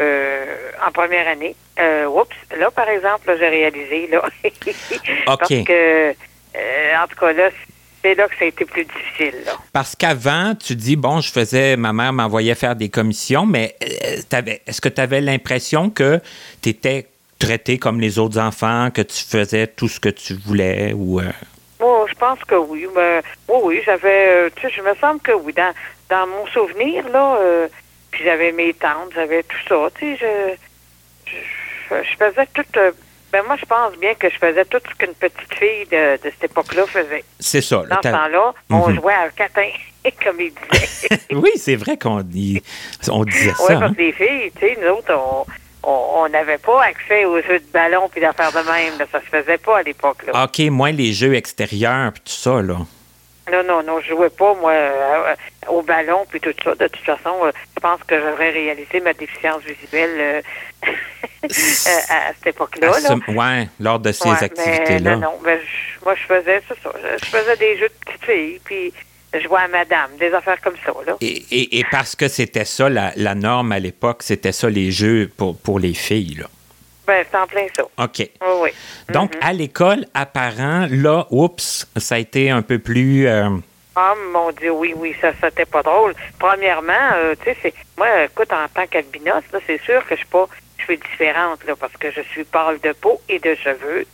euh, 0.00 0.70
en 0.86 0.90
première 0.92 1.28
année. 1.28 1.54
Euh, 1.78 2.06
oups, 2.06 2.34
là, 2.56 2.70
par 2.70 2.88
exemple, 2.88 3.36
j'ai 3.38 3.48
réalisé, 3.48 4.06
là. 4.08 4.22
Parce 5.26 5.48
que, 5.64 6.10
euh, 6.56 6.96
en 7.02 7.06
tout 7.06 7.16
cas, 7.16 7.32
là, 7.32 7.50
c'est 8.02 8.14
là 8.14 8.28
que 8.28 8.36
ça 8.38 8.44
a 8.44 8.48
été 8.48 8.64
plus 8.64 8.84
difficile, 8.84 9.34
là. 9.44 9.52
Parce 9.72 9.94
qu'avant, 9.96 10.54
tu 10.54 10.74
dis, 10.74 10.96
bon, 10.96 11.20
je 11.20 11.30
faisais, 11.30 11.76
ma 11.76 11.92
mère 11.92 12.12
m'envoyait 12.12 12.54
faire 12.54 12.76
des 12.76 12.88
commissions, 12.88 13.46
mais 13.46 13.76
euh, 13.82 14.16
t'avais- 14.28 14.62
est-ce 14.66 14.80
que 14.80 14.88
tu 14.88 15.00
avais 15.00 15.20
l'impression 15.20 15.90
que 15.90 16.20
tu 16.62 16.70
étais 16.70 17.06
traité 17.38 17.78
comme 17.78 18.00
les 18.00 18.18
autres 18.18 18.38
enfants, 18.38 18.90
que 18.92 19.02
tu 19.02 19.24
faisais 19.24 19.66
tout 19.66 19.88
ce 19.88 19.98
que 20.00 20.08
tu 20.10 20.34
voulais 20.34 20.92
ou. 20.94 21.20
euh, 21.20 21.24
Moi, 21.80 22.06
je 22.08 22.14
pense 22.14 22.38
que 22.44 22.54
oui. 22.54 22.86
Mais, 22.94 23.22
oui, 23.48 23.58
oui, 23.62 23.80
j'avais, 23.84 24.28
euh, 24.28 24.50
tu 24.56 24.62
sais, 24.68 24.74
je 24.76 24.82
me 24.82 24.94
semble 25.00 25.20
que 25.20 25.32
oui. 25.32 25.52
Dans, 25.54 25.72
dans 26.10 26.26
mon 26.26 26.46
souvenir, 26.48 27.08
là, 27.08 27.36
euh, 27.40 27.68
puis 28.10 28.24
j'avais 28.24 28.52
mes 28.52 28.74
tantes, 28.74 29.12
j'avais 29.14 29.42
tout 29.44 29.56
ça, 29.68 29.88
tu 29.98 30.16
sais, 30.16 30.56
je, 31.26 31.32
je, 31.32 32.02
je 32.02 32.16
faisais 32.16 32.46
tout, 32.54 32.64
euh, 32.78 32.90
ben 33.32 33.42
moi, 33.46 33.56
je 33.58 33.64
pense 33.64 33.96
bien 33.98 34.14
que 34.14 34.28
je 34.28 34.36
faisais 34.38 34.64
tout 34.64 34.78
ce 34.88 34.94
qu'une 34.96 35.14
petite 35.14 35.54
fille 35.54 35.86
de, 35.90 36.16
de 36.16 36.30
cette 36.30 36.44
époque-là 36.50 36.86
faisait. 36.86 37.24
C'est 37.38 37.60
ça. 37.60 37.82
là, 37.88 37.96
Dans 37.96 38.02
ce 38.02 38.08
temps-là, 38.14 38.54
on 38.70 38.88
Mhm. 38.88 38.94
jouait 38.96 39.14
à 39.14 39.28
catin, 39.30 39.68
comme 40.24 40.40
il 40.40 40.52
disait. 40.52 41.18
oui, 41.32 41.50
c'est 41.56 41.76
vrai 41.76 41.96
qu'on 41.96 42.18
on 42.18 42.22
disait 42.22 42.62
Oui, 43.10 43.24
ça. 43.24 43.52
parce 43.78 43.82
hein. 43.82 43.94
que 43.94 44.00
les 44.02 44.12
filles, 44.12 44.50
tu 44.58 44.66
sais, 44.66 44.78
nous 44.82 44.88
autres, 44.88 45.46
on 45.82 46.28
n'avait 46.28 46.58
pas 46.58 46.82
accès 46.84 47.24
aux 47.24 47.40
jeux 47.40 47.58
de 47.58 47.72
ballon 47.72 48.08
puis 48.10 48.20
d'affaires 48.20 48.52
de 48.52 48.58
même. 48.70 48.98
là. 48.98 49.06
Ça 49.10 49.20
se 49.20 49.26
faisait 49.26 49.58
pas 49.58 49.78
à 49.78 49.82
l'époque. 49.82 50.24
là. 50.26 50.44
OK, 50.44 50.58
moins 50.70 50.92
les 50.92 51.12
jeux 51.12 51.34
extérieurs 51.34 52.12
puis 52.12 52.22
tout 52.24 52.32
ça, 52.32 52.60
là. 52.62 52.76
Non, 53.50 53.64
non, 53.66 53.82
non, 53.82 54.00
je 54.00 54.08
jouais 54.10 54.30
pas, 54.30 54.54
moi, 54.54 54.70
euh, 54.70 55.34
au 55.70 55.82
ballon 55.82 56.24
puis 56.28 56.40
tout 56.40 56.52
ça. 56.64 56.74
De 56.74 56.86
toute 56.88 57.04
façon, 57.04 57.34
euh, 57.44 57.50
je 57.76 57.80
pense 57.80 58.00
que 58.06 58.18
j'aurais 58.20 58.50
réalisé 58.50 59.00
ma 59.00 59.12
déficience 59.12 59.62
visuelle 59.62 60.10
euh, 60.18 60.42
euh, 61.44 61.48
à, 62.10 62.32
cette 62.34 62.54
époque-là. 62.54 62.92
Ce- 62.94 63.30
ouais, 63.32 63.68
lors 63.80 63.98
de 63.98 64.12
ces 64.12 64.28
Ouais, 64.28 64.42
activités-là. 64.44 65.16
non, 65.16 65.20
non, 65.32 65.38
ben, 65.44 65.58
je- 65.62 66.04
moi, 66.04 66.14
je 66.14 66.22
faisais 66.26 66.62
c'est 66.68 66.82
ça. 66.82 66.92
Je, 67.22 67.26
faisais 67.26 67.56
des 67.56 67.78
jeux 67.78 67.88
de 67.88 68.04
petites 68.06 68.24
filles, 68.24 68.60
puis 68.64 68.92
je 69.34 69.40
jouais 69.40 69.60
à 69.60 69.68
madame, 69.68 70.10
des 70.18 70.32
affaires 70.32 70.60
comme 70.60 70.76
ça, 70.84 70.92
là. 71.06 71.16
Et, 71.20 71.44
et- 71.50 71.78
et 71.80 71.84
parce 71.90 72.16
que 72.16 72.28
c'était 72.28 72.64
ça, 72.64 72.88
la, 72.88 73.12
la 73.16 73.34
norme 73.34 73.72
à 73.72 73.78
l'époque, 73.78 74.22
c'était 74.22 74.52
ça 74.52 74.68
les 74.70 74.90
jeux 74.90 75.30
pour, 75.36 75.56
pour 75.58 75.78
les 75.78 75.94
filles, 75.94 76.36
là. 76.40 76.46
Ben, 77.06 77.24
c'est 77.28 77.36
en 77.38 77.46
plein 77.46 77.66
ça. 77.76 77.82
OK. 78.04 78.18
Oui, 78.18 78.28
oui. 78.62 78.70
Donc, 79.12 79.34
Mhm. 79.34 79.40
à 79.42 79.52
l'école, 79.52 80.06
apparent, 80.14 80.86
là, 80.90 81.26
oups, 81.30 81.86
ça 81.96 82.14
a 82.14 82.18
été 82.18 82.50
un 82.50 82.62
peu 82.62 82.78
plus. 82.78 83.26
euh, 83.26 83.48
Ah, 83.96 84.14
mon 84.32 84.52
Dieu, 84.52 84.70
oui, 84.70 84.94
oui, 84.96 85.16
ça, 85.20 85.32
c'était 85.42 85.64
pas 85.64 85.82
drôle. 85.82 86.14
Premièrement, 86.38 86.92
euh, 87.14 87.34
tu 87.34 87.44
sais, 87.44 87.56
c'est, 87.60 87.74
moi, 87.98 88.24
écoute, 88.24 88.52
en 88.52 88.68
tant 88.68 88.86
qu'albinos, 88.86 89.42
là, 89.52 89.58
c'est 89.66 89.82
sûr 89.82 90.04
que 90.06 90.14
je 90.14 90.20
suis 90.20 90.28
pas, 90.28 90.48
je 90.78 90.84
suis 90.84 90.98
différente, 90.98 91.64
là, 91.64 91.74
parce 91.74 91.92
que 91.94 92.10
je 92.10 92.20
suis 92.20 92.44
pâle 92.44 92.78
de 92.80 92.92
peau 92.92 93.20
et 93.28 93.38
de 93.38 93.54
cheveux. 93.56 94.06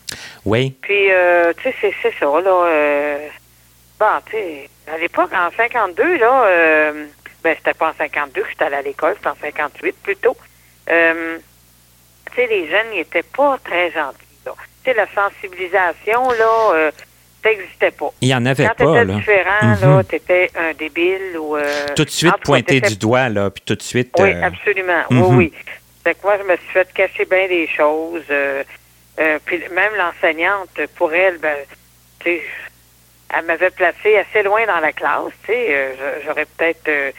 oui. 0.44 0.74
Puis, 0.80 1.12
euh, 1.12 1.52
tu 1.58 1.64
sais, 1.64 1.74
c'est, 1.80 1.94
c'est 2.02 2.14
ça, 2.18 2.26
là, 2.26 2.66
euh, 2.66 3.28
bon, 4.00 4.06
tu 4.26 4.32
sais, 4.32 4.70
à 4.92 4.98
l'époque, 4.98 5.30
en 5.34 5.50
52, 5.56 6.16
là, 6.18 6.44
euh, 6.46 7.06
ben, 7.44 7.54
c'était 7.58 7.74
pas 7.74 7.90
en 7.90 7.94
52 7.94 8.42
que 8.42 8.48
j'étais 8.50 8.64
allée 8.64 8.76
à 8.76 8.82
l'école, 8.82 9.14
c'était 9.16 9.28
en 9.28 9.36
58 9.40 9.96
plutôt. 10.02 10.36
Euh, 10.90 11.38
tu 12.30 12.34
sais, 12.34 12.46
les 12.46 12.68
jeunes, 12.68 12.92
ils 12.94 13.00
étaient 13.00 13.22
pas 13.22 13.58
très 13.62 13.90
gentils, 13.92 14.38
là. 14.46 14.52
Tu 14.84 14.90
sais, 14.90 14.94
la 14.94 15.06
sensibilisation, 15.14 16.30
là, 16.30 16.70
euh, 16.74 16.90
ça 17.46 17.56
n'existait 17.58 17.90
pas. 17.90 18.10
Il 18.20 18.28
n'y 18.28 18.34
en 18.34 18.46
avait 18.46 18.66
Quand 18.66 18.74
pas, 18.74 18.84
t'étais 19.00 19.04
là. 19.04 19.14
différent, 19.14 19.62
Mhm. 19.62 19.80
là, 19.96 20.04
t'étais 20.04 20.50
un 20.56 20.72
débile 20.74 21.38
ou... 21.38 21.56
euh, 21.56 21.86
Tout 21.94 22.04
de 22.04 22.10
suite 22.10 22.36
pointé 22.44 22.80
du 22.80 22.96
doigt, 22.96 23.28
là, 23.28 23.50
puis 23.50 23.62
tout 23.64 23.74
de 23.74 23.82
suite. 23.82 24.12
Oui, 24.18 24.32
euh, 24.32 24.42
absolument. 24.42 25.02
mhm. 25.10 25.22
Oui, 25.22 25.36
oui. 25.36 25.52
Fait 26.04 26.14
que 26.14 26.18
moi, 26.24 26.36
je 26.38 26.44
me 26.44 26.56
suis 26.56 26.68
fait 26.72 26.92
cacher 26.92 27.24
bien 27.24 27.48
des 27.48 27.66
choses. 27.68 28.22
euh, 28.30 28.62
euh, 29.18 29.38
puis 29.44 29.58
même 29.72 29.92
l'enseignante, 29.96 30.68
pour 30.96 31.12
elle, 31.14 31.38
ben, 31.38 31.56
tu 32.20 32.30
sais, 32.30 32.42
elle 33.36 33.44
m'avait 33.44 33.70
placé 33.70 34.16
assez 34.18 34.42
loin 34.42 34.64
dans 34.66 34.78
la 34.80 34.92
classe, 34.92 35.32
tu 35.46 35.52
sais. 35.52 35.96
J'aurais 36.24 36.46
peut-être 36.56 37.14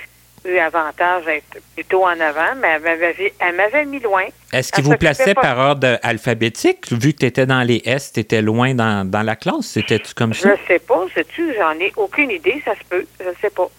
eu 0.47 0.57
avantage 0.59 1.25
d'être 1.25 1.57
plutôt 1.75 2.03
en 2.05 2.19
avant, 2.19 2.55
mais 2.57 2.67
elle 2.75 2.81
m'avait, 2.81 3.11
vi- 3.13 3.33
elle 3.39 3.55
m'avait 3.55 3.85
mis 3.85 3.99
loin. 3.99 4.23
Est-ce 4.53 4.71
qu'il 4.71 4.83
vous 4.83 4.95
plaçait 4.97 5.33
pas- 5.33 5.41
par 5.41 5.57
ordre 5.57 5.99
alphabétique? 6.03 6.91
Vu 6.91 7.13
que 7.13 7.19
tu 7.19 7.25
étais 7.25 7.45
dans 7.45 7.61
les 7.63 7.81
S, 7.85 8.11
tu 8.13 8.19
étais 8.21 8.41
loin 8.41 8.73
dans, 8.73 9.09
dans 9.09 9.23
la 9.23 9.35
classe? 9.35 9.65
C'était-tu 9.67 10.13
comme 10.13 10.33
Je 10.33 10.41
ça? 10.41 10.49
ne 10.51 10.57
sais 10.67 10.79
pas, 10.79 11.05
sais-tu, 11.13 11.53
j'en 11.57 11.71
ai 11.79 11.91
aucune 11.97 12.31
idée, 12.31 12.61
ça 12.65 12.73
se 12.75 12.83
peut, 12.89 13.05
je 13.19 13.29
ne 13.29 13.33
sais 13.41 13.49
pas. 13.49 13.69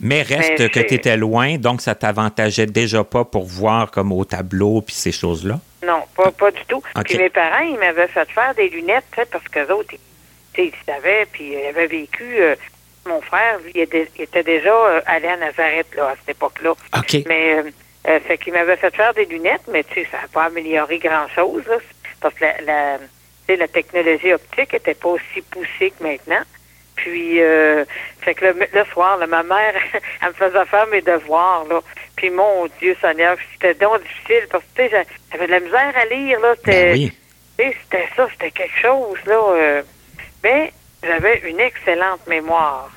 Mais 0.00 0.22
reste 0.22 0.60
Mais 0.60 0.68
que 0.68 0.80
tu 0.80 0.94
étais 0.94 1.16
loin, 1.16 1.56
donc 1.58 1.80
ça 1.80 1.94
t'avantageait 1.94 2.66
déjà 2.66 3.02
pas 3.02 3.24
pour 3.24 3.44
voir 3.44 3.90
comme 3.90 4.12
au 4.12 4.24
tableau 4.24 4.80
puis 4.82 4.94
ces 4.94 5.10
choses-là? 5.12 5.58
Non, 5.84 6.02
pas, 6.16 6.30
pas 6.30 6.50
du 6.52 6.60
tout. 6.68 6.82
Puis 7.04 7.18
mes 7.18 7.28
parents, 7.30 7.64
ils 7.64 7.78
m'avaient 7.78 8.06
fait 8.08 8.28
faire 8.30 8.54
des 8.54 8.68
lunettes, 8.68 9.04
parce 9.32 9.44
que 9.48 9.72
autres, 9.72 9.94
ils, 10.56 10.64
ils 10.64 10.72
savaient, 10.86 11.26
puis 11.32 11.52
ils 11.52 11.66
avaient 11.68 11.86
vécu. 11.88 12.36
euh, 12.40 12.54
mon 13.08 13.20
frère, 13.22 13.58
lui, 13.64 13.72
il 13.74 13.80
était, 13.80 14.08
il 14.16 14.22
était 14.22 14.42
déjà 14.42 14.72
euh, 14.72 15.00
allé 15.06 15.28
à 15.28 15.36
Nazareth, 15.36 15.94
là, 15.96 16.08
à 16.10 16.16
cette 16.16 16.36
époque-là. 16.36 16.70
OK. 16.96 17.16
Mais, 17.26 17.54
euh, 17.58 17.62
euh, 18.08 18.20
fait 18.20 18.38
qu'il 18.38 18.52
m'avait 18.52 18.76
fait 18.76 18.94
faire 18.94 19.12
des 19.14 19.24
lunettes, 19.24 19.66
mais 19.68 19.84
tu 19.84 19.94
sais, 19.94 20.08
ça 20.10 20.18
n'a 20.22 20.28
pas 20.28 20.44
amélioré 20.44 20.98
grand-chose, 20.98 21.64
parce 22.20 22.34
que 22.34 22.44
la, 22.44 22.98
la, 23.48 23.56
la 23.56 23.68
technologie 23.68 24.32
optique 24.32 24.72
était 24.74 24.94
pas 24.94 25.08
aussi 25.08 25.42
poussée 25.50 25.92
que 25.98 26.02
maintenant. 26.02 26.42
Puis, 26.96 27.40
euh, 27.40 27.84
fait 28.20 28.34
que 28.34 28.46
le, 28.46 28.66
le 28.72 28.84
soir, 28.86 29.18
là, 29.18 29.26
ma 29.26 29.42
mère, 29.42 29.74
elle 30.22 30.28
me 30.28 30.32
faisait 30.34 30.64
faire 30.66 30.86
mes 30.88 31.00
devoirs, 31.02 31.64
là. 31.68 31.80
Puis, 32.16 32.30
mon 32.30 32.66
Dieu 32.80 32.96
Seigneur, 33.00 33.36
c'était 33.52 33.74
donc 33.74 34.02
difficile, 34.02 34.46
parce 34.50 34.64
que, 34.74 34.82
tu 34.82 34.88
sais, 34.90 35.06
j'avais 35.32 35.46
de 35.46 35.52
la 35.52 35.60
misère 35.60 35.92
à 35.96 36.04
lire, 36.06 36.40
là. 36.40 36.54
Ben 36.64 36.92
oui. 36.94 37.12
tu 37.58 37.64
sais, 37.64 37.76
c'était 37.84 38.08
ça, 38.16 38.28
c'était 38.32 38.50
quelque 38.50 38.80
chose, 38.80 39.18
là. 39.26 39.40
euh, 39.52 39.82
mais 40.42 40.72
j'avais 41.02 41.38
une 41.48 41.60
excellente 41.60 42.26
mémoire. 42.26 42.90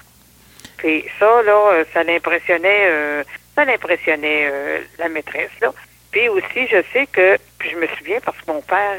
Puis 0.82 1.06
ça, 1.20 1.44
là, 1.44 1.74
euh, 1.74 1.86
ça 1.94 2.02
l'impressionnait, 2.02 2.88
euh, 2.90 3.24
ça 3.54 3.66
l'impressionnait 3.66 4.50
euh, 4.52 4.80
la 4.98 5.10
maîtresse, 5.10 5.52
là. 5.62 5.72
Puis 6.12 6.28
aussi, 6.28 6.66
je 6.68 6.82
sais 6.92 7.06
que, 7.06 7.38
puis 7.60 7.70
je 7.70 7.76
me 7.76 7.86
souviens 8.00 8.20
parce 8.26 8.36
que 8.40 8.52
mon 8.52 8.62
père, 8.62 8.98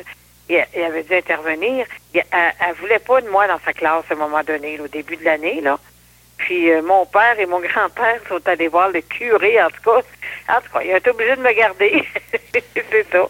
il, 0.49 0.65
avait 0.81 1.03
dû 1.03 1.13
intervenir. 1.13 1.85
Il- 2.15 2.23
elle, 2.31 2.53
elle 2.61 2.75
voulait 2.77 3.01
pas 3.01 3.21
de 3.21 3.29
moi 3.29 3.49
dans 3.49 3.59
sa 3.65 3.73
classe 3.73 4.05
à 4.11 4.15
un 4.15 4.17
moment 4.17 4.45
donné, 4.45 4.79
au 4.79 4.87
début 4.87 5.17
de 5.17 5.25
l'année, 5.25 5.61
là. 5.61 5.77
Puis 6.39 6.71
euh, 6.71 6.83
mon 6.83 7.05
père 7.05 7.39
et 7.41 7.47
mon 7.47 7.59
grand-père 7.59 8.21
sont 8.29 8.47
allés 8.47 8.69
voir 8.69 8.91
le 8.91 9.01
curé, 9.01 9.61
en 9.61 9.69
tout 9.71 9.83
cas. 9.85 10.03
En 10.57 10.61
tout 10.61 10.73
cas, 10.73 10.83
il 10.85 10.93
a 10.93 10.99
été 10.99 11.11
obligé 11.11 11.35
de 11.35 11.43
me 11.43 11.53
garder. 11.53 12.05
c'est 12.53 13.11
ça. 13.11 13.27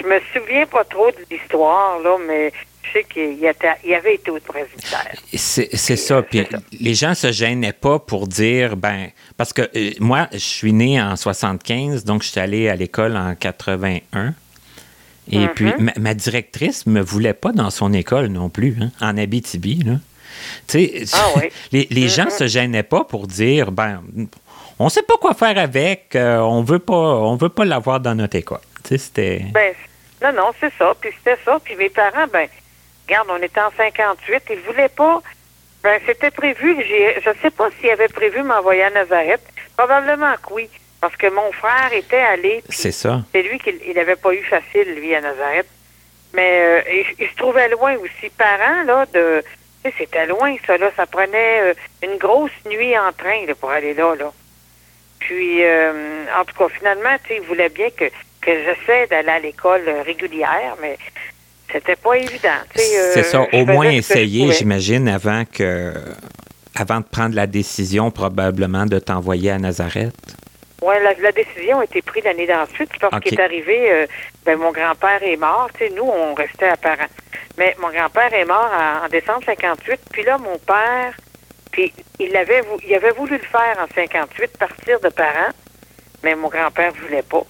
Je 0.00 0.06
me 0.06 0.18
souviens 0.32 0.64
pas 0.64 0.84
trop 0.84 1.10
de 1.10 1.26
l'histoire, 1.30 1.98
là, 2.00 2.16
mais 2.26 2.50
sais 2.92 3.04
qu'il 3.04 3.44
était- 3.44 3.68
il 3.84 3.94
avait 3.94 4.14
été 4.14 4.30
au 4.30 4.38
presbytère. 4.38 5.12
C'est 5.34 5.68
c'est 5.76 5.96
ça. 5.96 6.22
Puis 6.22 6.46
c'est 6.50 6.56
ça. 6.56 6.62
les 6.80 6.94
gens 6.94 7.14
se 7.14 7.32
gênaient 7.32 7.72
pas 7.72 7.98
pour 7.98 8.26
dire, 8.26 8.76
ben, 8.76 9.08
parce 9.36 9.52
que 9.52 9.62
euh, 9.76 9.90
moi, 10.00 10.28
je 10.32 10.38
suis 10.38 10.72
né 10.72 11.00
en 11.00 11.16
75, 11.16 12.04
donc 12.04 12.22
je 12.22 12.28
suis 12.28 12.40
allé 12.40 12.68
à 12.68 12.76
l'école 12.76 13.16
en 13.16 13.34
81. 13.34 14.34
Et 15.32 15.38
Mhm. 15.38 15.48
puis, 15.54 15.72
ma, 15.78 15.92
ma 15.98 16.14
directrice 16.14 16.86
me 16.86 17.00
voulait 17.00 17.34
pas 17.34 17.52
dans 17.52 17.70
son 17.70 17.92
école 17.92 18.26
non 18.26 18.48
plus, 18.48 18.76
hein, 18.80 18.90
en 19.00 19.16
Abitibi, 19.16 19.82
là. 19.84 19.92
Tu 20.66 20.86
sais, 20.86 21.04
Ah 21.12 21.26
oui. 21.36 21.42
les, 21.72 21.86
les 21.90 22.08
gens 22.08 22.30
se 22.30 22.46
gênaient 22.48 22.82
pas 22.82 23.04
pour 23.04 23.26
dire, 23.26 23.70
ben, 23.72 24.02
on 24.78 24.88
sait 24.88 25.02
pas 25.02 25.16
quoi 25.20 25.34
faire 25.34 25.58
avec, 25.58 26.16
euh, 26.16 26.38
on 26.38 26.62
veut 26.62 26.78
pas, 26.78 26.94
on 26.94 27.36
veut 27.36 27.48
pas 27.50 27.64
l'avoir 27.64 28.00
dans 28.00 28.14
notre 28.14 28.36
école. 28.36 28.60
Tu 28.82 28.90
sais, 28.90 28.98
c'était... 28.98 29.44
Ben, 29.52 29.72
non, 30.22 30.32
non, 30.32 30.50
c'est 30.58 30.72
ça. 30.78 30.94
Puis 31.00 31.10
c'était 31.18 31.38
ça. 31.44 31.58
Puis 31.62 31.76
mes 31.76 31.90
parents, 31.90 32.26
ben, 32.32 32.48
regarde, 33.10 33.28
on 33.30 33.42
était 33.42 33.60
en 33.60 33.70
58. 33.76 34.42
Ils 34.50 34.60
voulaient 34.60 34.88
pas. 34.88 35.22
Ben, 35.82 36.00
c'était 36.06 36.30
prévu. 36.30 36.76
J'ai, 36.86 37.20
je 37.20 37.30
sais 37.42 37.50
pas 37.50 37.68
s'ils 37.80 37.90
avaient 37.90 38.08
prévu 38.08 38.42
m'envoyer 38.42 38.84
à 38.84 38.90
Nazareth. 38.90 39.42
Probablement 39.76 40.34
que 40.36 40.54
oui. 40.54 40.68
Parce 41.00 41.16
que 41.16 41.28
mon 41.28 41.50
frère 41.52 41.92
était 41.92 42.20
allé. 42.20 42.62
C'est 42.68 42.92
ça. 42.92 43.22
C'est 43.32 43.42
lui 43.42 43.58
qui 43.58 43.74
il 43.86 43.94
n'avait 43.94 44.16
pas 44.16 44.34
eu 44.34 44.42
facile, 44.44 44.94
lui, 44.94 45.14
à 45.14 45.20
Nazareth. 45.20 45.66
Mais 46.34 46.62
euh, 46.62 46.82
il, 46.92 47.24
il 47.24 47.28
se 47.28 47.34
trouvait 47.36 47.68
loin 47.70 47.96
aussi. 47.96 48.30
Parents, 48.36 48.84
là, 48.84 49.06
de. 49.12 49.42
C'était 49.96 50.26
loin, 50.26 50.54
ça, 50.66 50.76
là. 50.76 50.90
Ça 50.94 51.06
prenait 51.06 51.70
euh, 51.70 51.74
une 52.02 52.18
grosse 52.18 52.50
nuit 52.66 52.96
en 52.98 53.12
train, 53.12 53.46
là, 53.46 53.54
pour 53.54 53.70
aller 53.70 53.94
là, 53.94 54.14
là. 54.14 54.30
Puis, 55.20 55.64
euh, 55.64 56.24
en 56.38 56.44
tout 56.44 56.54
cas, 56.56 56.68
finalement, 56.68 57.16
tu 57.24 57.28
sais, 57.28 57.36
il 57.36 57.46
voulait 57.48 57.70
bien 57.70 57.88
que, 57.90 58.04
que 58.42 58.64
j'essaie 58.64 59.06
d'aller 59.06 59.28
à 59.28 59.38
l'école 59.38 59.84
euh, 59.88 60.02
régulière, 60.02 60.76
mais 60.82 60.98
c'était 61.72 61.96
pas 61.96 62.14
évident. 62.16 62.48
tu 62.74 62.80
sais, 62.82 62.98
euh, 62.98 63.10
C'est 63.14 63.22
ça, 63.24 63.46
au 63.52 63.64
moins 63.66 63.88
essayer, 63.90 64.52
j'imagine, 64.52 65.08
avant 65.08 65.44
que 65.44 65.92
avant 66.76 67.00
de 67.00 67.04
prendre 67.04 67.34
la 67.34 67.46
décision 67.46 68.10
probablement 68.10 68.86
de 68.86 68.98
t'envoyer 68.98 69.50
à 69.50 69.58
Nazareth. 69.58 70.14
Oui, 70.82 70.94
la, 71.02 71.12
la 71.14 71.32
décision 71.32 71.80
a 71.80 71.84
été 71.84 72.00
prise 72.00 72.24
l'année 72.24 72.46
d'ensuite 72.46 72.90
parce 73.00 73.14
Ok. 73.14 73.22
qu'il 73.24 73.38
est 73.38 73.42
arrivé, 73.42 73.90
euh, 73.92 74.06
ben, 74.46 74.56
mon 74.58 74.72
grand-père 74.72 75.22
est 75.22 75.36
mort. 75.36 75.68
Tu 75.76 75.86
sais, 75.86 75.92
nous, 75.94 76.04
on 76.04 76.32
restait 76.32 76.68
à 76.68 76.76
parents. 76.78 77.10
Mais 77.58 77.76
mon 77.82 77.90
grand-père 77.90 78.32
est 78.32 78.46
mort 78.46 78.70
en, 78.72 79.04
en 79.04 79.08
décembre 79.08 79.40
58. 79.44 80.00
Puis 80.10 80.22
là, 80.22 80.38
mon 80.38 80.56
père, 80.58 81.12
puis 81.70 81.92
il 82.18 82.34
avait, 82.34 82.62
il 82.88 82.94
avait 82.94 83.10
voulu 83.10 83.32
le 83.36 83.44
faire 83.44 83.76
en 83.78 83.86
58, 83.94 84.56
partir 84.56 85.00
de 85.00 85.08
parents, 85.10 85.52
mais 86.22 86.34
mon 86.34 86.48
grand-père 86.48 86.92
voulait 87.02 87.22
pas. 87.22 87.42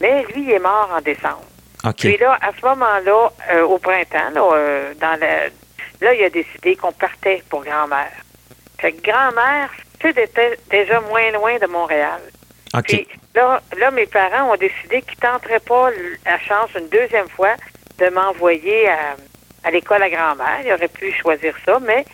Mais 0.00 0.24
lui, 0.34 0.42
il 0.44 0.50
est 0.50 0.58
mort 0.58 0.90
en 0.94 1.00
décembre. 1.00 1.44
OK. 1.84 1.96
Puis 1.96 2.16
là, 2.16 2.38
à 2.40 2.50
ce 2.58 2.64
moment-là, 2.64 3.30
euh, 3.52 3.62
au 3.62 3.78
printemps, 3.78 4.30
là, 4.32 4.50
euh, 4.54 4.94
dans 4.94 5.18
la, 5.20 5.48
là, 6.00 6.14
il 6.14 6.24
a 6.24 6.30
décidé 6.30 6.76
qu'on 6.76 6.92
partait 6.92 7.42
pour 7.48 7.64
grand-mère. 7.64 8.12
Fait 8.78 8.92
que 8.92 9.02
grand-mère, 9.02 9.70
tu 10.00 10.12
sais, 10.12 10.24
était 10.24 10.58
déjà 10.70 11.00
moins 11.00 11.30
loin 11.32 11.58
de 11.58 11.66
Montréal. 11.66 12.20
OK. 12.74 12.86
Puis 12.86 13.08
là, 13.34 13.60
là, 13.78 13.90
mes 13.90 14.06
parents 14.06 14.52
ont 14.52 14.56
décidé 14.56 15.02
qu'ils 15.02 15.18
tenteraient 15.18 15.60
pas 15.60 15.90
la 16.24 16.38
chance 16.38 16.70
une 16.78 16.88
deuxième 16.88 17.28
fois 17.28 17.54
de 17.98 18.08
m'envoyer 18.08 18.88
à, 18.88 19.16
à 19.62 19.70
l'école 19.70 20.02
à 20.02 20.10
grand-mère. 20.10 20.60
Ils 20.64 20.72
auraient 20.72 20.88
pu 20.88 21.12
choisir 21.12 21.54
ça, 21.64 21.78
mais 21.80 22.04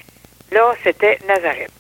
là, 0.51 0.75
c'était 0.83 1.19
Nazareth. 1.27 1.71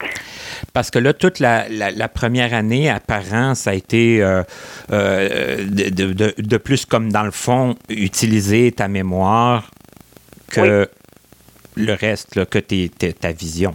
Parce 0.72 0.90
que 0.90 0.98
là, 0.98 1.12
toute 1.12 1.38
la, 1.40 1.68
la- 1.68 1.90
la 1.90 2.08
première 2.08 2.54
année, 2.54 2.88
apparent, 2.88 3.54
ça 3.54 3.70
a 3.70 3.74
été 3.74 4.22
euh, 4.22 4.42
euh, 4.92 5.64
de, 5.68 6.32
de- 6.40 6.56
plus 6.56 6.86
comme 6.86 7.10
dans 7.10 7.24
le 7.24 7.30
fond, 7.32 7.74
utiliser 7.88 8.70
ta 8.72 8.86
mémoire 8.88 9.70
que 10.48 10.88
le 11.76 11.92
reste, 11.94 12.36
là, 12.36 12.46
que 12.46 12.58
tes- 12.58 12.88
tes- 12.88 13.12
ta 13.12 13.32
vision. 13.32 13.74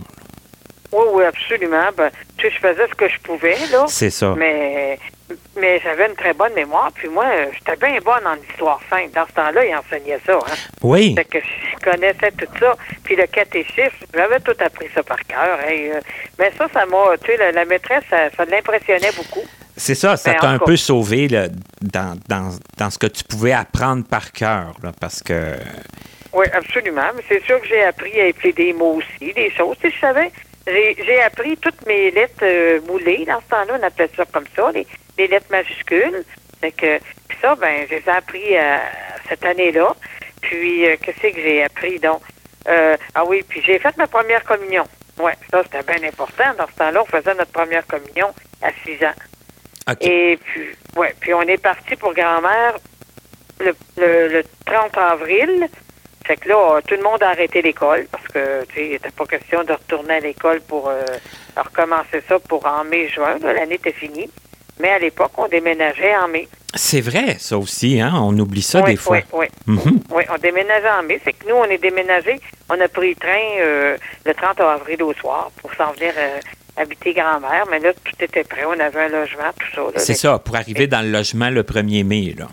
Oui, 0.92 1.04
oui, 1.14 1.24
absolument. 1.26 1.90
Ben, 1.98 2.10
tu 2.38 2.48
sais, 2.48 2.54
je 2.56 2.60
faisais 2.60 2.88
ce 2.90 2.96
que 2.96 3.10
je 3.10 3.20
pouvais, 3.20 3.58
là. 3.72 3.86
C'est 3.88 4.10
ça. 4.10 4.34
Mais, 4.38 4.98
mais 5.60 5.80
j'avais 5.80 6.08
une 6.08 6.16
très 6.16 6.34
bonne 6.34 6.54
mémoire. 6.54 6.92
Puis 6.94 7.08
moi, 7.08 7.26
j'étais 7.54 7.76
bien 7.78 8.00
bonne 8.04 8.26
en 8.28 8.36
histoire 8.50 8.80
sainte. 8.90 9.12
Dans 9.14 9.26
ce 9.28 9.34
temps-là, 9.34 9.66
il 9.66 9.76
enseignait 9.76 10.20
ça. 10.26 10.34
Hein. 10.38 10.56
Oui. 10.82 11.16
Fait 11.16 11.26
que 11.26 11.40
je 11.40 11.90
connaissais 11.90 12.32
tout 12.32 12.48
ça. 12.60 12.76
Puis 13.04 13.16
le 13.16 13.26
catéchisme, 13.28 14.06
j'avais 14.14 14.40
tout 14.40 14.56
appris 14.60 14.88
ça 14.94 15.04
par 15.04 15.20
cœur. 15.24 15.60
Hey, 15.68 15.92
euh, 15.92 16.00
mais 16.38 16.52
ça, 16.58 16.68
ça 16.74 16.86
m'a, 16.86 17.18
tu 17.24 17.28
sais, 17.32 17.38
la, 17.38 17.52
la 17.52 17.66
maîtresse, 17.66 18.04
ça, 18.10 18.30
ça 18.36 18.46
l'impressionnait 18.46 19.12
beaucoup. 19.16 19.44
C'est 19.78 19.96
ça, 19.96 20.16
ça 20.16 20.34
t'a 20.36 20.50
un 20.50 20.60
peu 20.60 20.78
sauvé 20.78 21.28
là, 21.28 21.48
dans, 21.82 22.18
dans, 22.30 22.50
dans 22.78 22.90
ce 22.90 22.98
que 22.98 23.08
tu 23.08 23.24
pouvais 23.26 23.52
apprendre 23.52 24.06
par 24.06 24.32
cœur, 24.32 24.72
là, 24.82 24.92
parce 25.02 25.22
que 25.22 25.56
Oui, 26.32 26.46
absolument. 26.54 27.10
Mais 27.16 27.24
c'est 27.28 27.44
sûr 27.46 27.60
que 27.60 27.68
j'ai 27.68 27.84
appris 27.84 28.18
à 28.22 28.28
épeler 28.28 28.54
des 28.54 28.72
mots 28.74 29.00
aussi, 29.00 29.34
des 29.34 29.52
choses. 29.52 29.76
Tu 29.82 29.90
sais, 29.90 29.96
je 29.96 30.00
savais, 30.00 30.32
j'ai, 30.68 30.96
j'ai 31.04 31.22
appris 31.22 31.58
toutes 31.58 31.86
mes 31.86 32.12
lettres 32.12 32.44
euh, 32.44 32.82
moulées. 32.88 33.26
Dans 33.26 33.42
ce 33.42 33.48
temps-là, 33.48 33.78
on 33.80 33.84
appelait 33.84 34.10
ça 34.16 34.26
comme 34.26 34.46
ça, 34.56 34.72
les, 34.72 34.88
les 35.18 35.28
lettres 35.28 35.52
majuscules. 35.52 36.24
Fait 36.62 36.72
que, 36.72 37.00
puis 37.28 37.38
ça, 37.42 37.56
ben, 37.56 37.86
je 37.90 37.96
les 37.96 38.04
ai 38.06 38.10
appris 38.10 38.58
euh, 38.58 38.78
cette 39.30 39.46
année-là. 39.46 39.96
Puis, 40.42 40.88
euh, 40.88 40.96
qu'est-ce 41.02 41.34
que 41.34 41.42
j'ai 41.42 41.64
appris, 41.64 42.00
donc? 42.00 42.22
Euh, 42.68 42.98
ah 43.14 43.24
oui, 43.26 43.44
puis 43.48 43.62
j'ai 43.64 43.80
fait 43.80 43.96
ma 43.98 44.08
première 44.08 44.44
communion. 44.44 44.86
Oui, 45.20 45.32
ça, 45.52 45.64
c'était 45.64 45.84
bien 45.84 46.08
important. 46.08 46.54
Dans 46.58 46.68
ce 46.68 46.74
temps-là, 46.74 47.04
on 47.04 47.06
faisait 47.06 47.36
notre 47.36 47.52
première 47.52 47.86
communion 47.86 48.34
à 48.62 48.70
6 48.86 49.06
ans. 49.06 49.14
OK. 49.92 49.98
Et 50.02 50.38
puis, 50.44 50.70
ouais, 50.96 51.14
puis 51.20 51.34
on 51.34 51.42
est 51.44 51.62
parti 51.62 51.96
pour 51.96 52.14
grand-mère 52.14 52.76
le, 53.60 53.76
le, 53.98 54.28
le 54.30 54.44
30 54.66 54.98
avril. 54.98 55.68
Fait 56.26 56.38
que 56.38 56.50
là, 56.50 56.80
tout 56.88 56.96
le 56.96 57.04
monde 57.04 57.22
a 57.22 57.30
arrêté 57.30 57.62
l'école 57.62 58.08
parce 58.12 58.28
que, 58.28 58.66
tu 58.66 58.76
sais, 58.76 58.86
il 58.86 58.92
n'était 58.94 59.12
pas 59.12 59.26
question 59.26 59.64
de 59.64 59.74
retourner 59.74 60.16
à 60.16 60.20
l'école 60.20 60.60
pour 60.62 60.90
euh, 60.90 61.04
recommencer 61.56 62.22
ça 62.28 62.40
pour 62.40 62.66
en 62.66 62.84
mai-juin. 62.84 63.38
L'année 63.44 63.76
était 63.76 63.92
finie. 63.92 64.30
Mais 64.80 64.90
à 64.90 65.00
l'époque, 65.00 65.32
on 65.38 65.48
déménageait 65.48 66.18
en 66.18 66.28
mai. 66.28 66.48
c'est 66.74 67.00
vrai, 67.00 67.38
ça 67.40 67.58
aussi, 67.58 68.02
hein? 68.02 68.12
On 68.16 68.38
oublie 68.40 68.64
ça 68.64 68.82
oui, 68.82 68.92
des 68.92 68.96
fois. 68.98 69.20
Oui, 69.32 69.46
oui. 69.68 69.76
Mhm. 69.76 70.00
Oui, 70.10 70.24
on 70.34 70.38
déménageait 70.38 70.90
en 70.90 71.04
mai. 71.04 71.22
C'est 71.24 71.34
que 71.34 71.48
nous, 71.48 71.56
on 71.56 71.66
est 71.66 71.78
déménagé. 71.78 72.40
On 72.70 72.80
a 72.82 72.88
pris 72.88 73.10
le 73.10 73.16
train 73.16 73.60
euh, 73.60 73.96
le 74.26 74.34
30 74.34 74.60
avril 74.62 75.04
au 75.04 75.14
soir 75.14 75.52
pour 75.62 75.74
s'en 75.76 75.92
venir 75.94 76.12
euh, 76.18 76.40
habiter 76.76 77.14
grand-mère. 77.14 77.66
Mais 77.70 77.80
là, 77.80 77.94
tout 77.94 78.16
était 78.20 78.44
prêt. 78.44 78.66
On 78.68 78.80
avait 78.80 79.04
un 79.04 79.10
logement, 79.10 79.52
tout 79.60 79.92
ça. 79.94 80.00
C'est 80.00 80.16
ça, 80.16 80.40
pour 80.40 80.56
arriver 80.56 80.88
dans 80.88 81.02
le 81.02 81.12
logement 81.12 81.52
le 81.52 81.62
1er 81.62 82.04
mai, 82.04 82.36
là. 82.38 82.48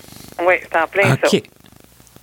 Oui, 0.47 0.55
c'est 0.61 0.79
en 0.79 0.87
plein 0.87 1.17
ça. 1.17 1.27
OK. 1.27 1.43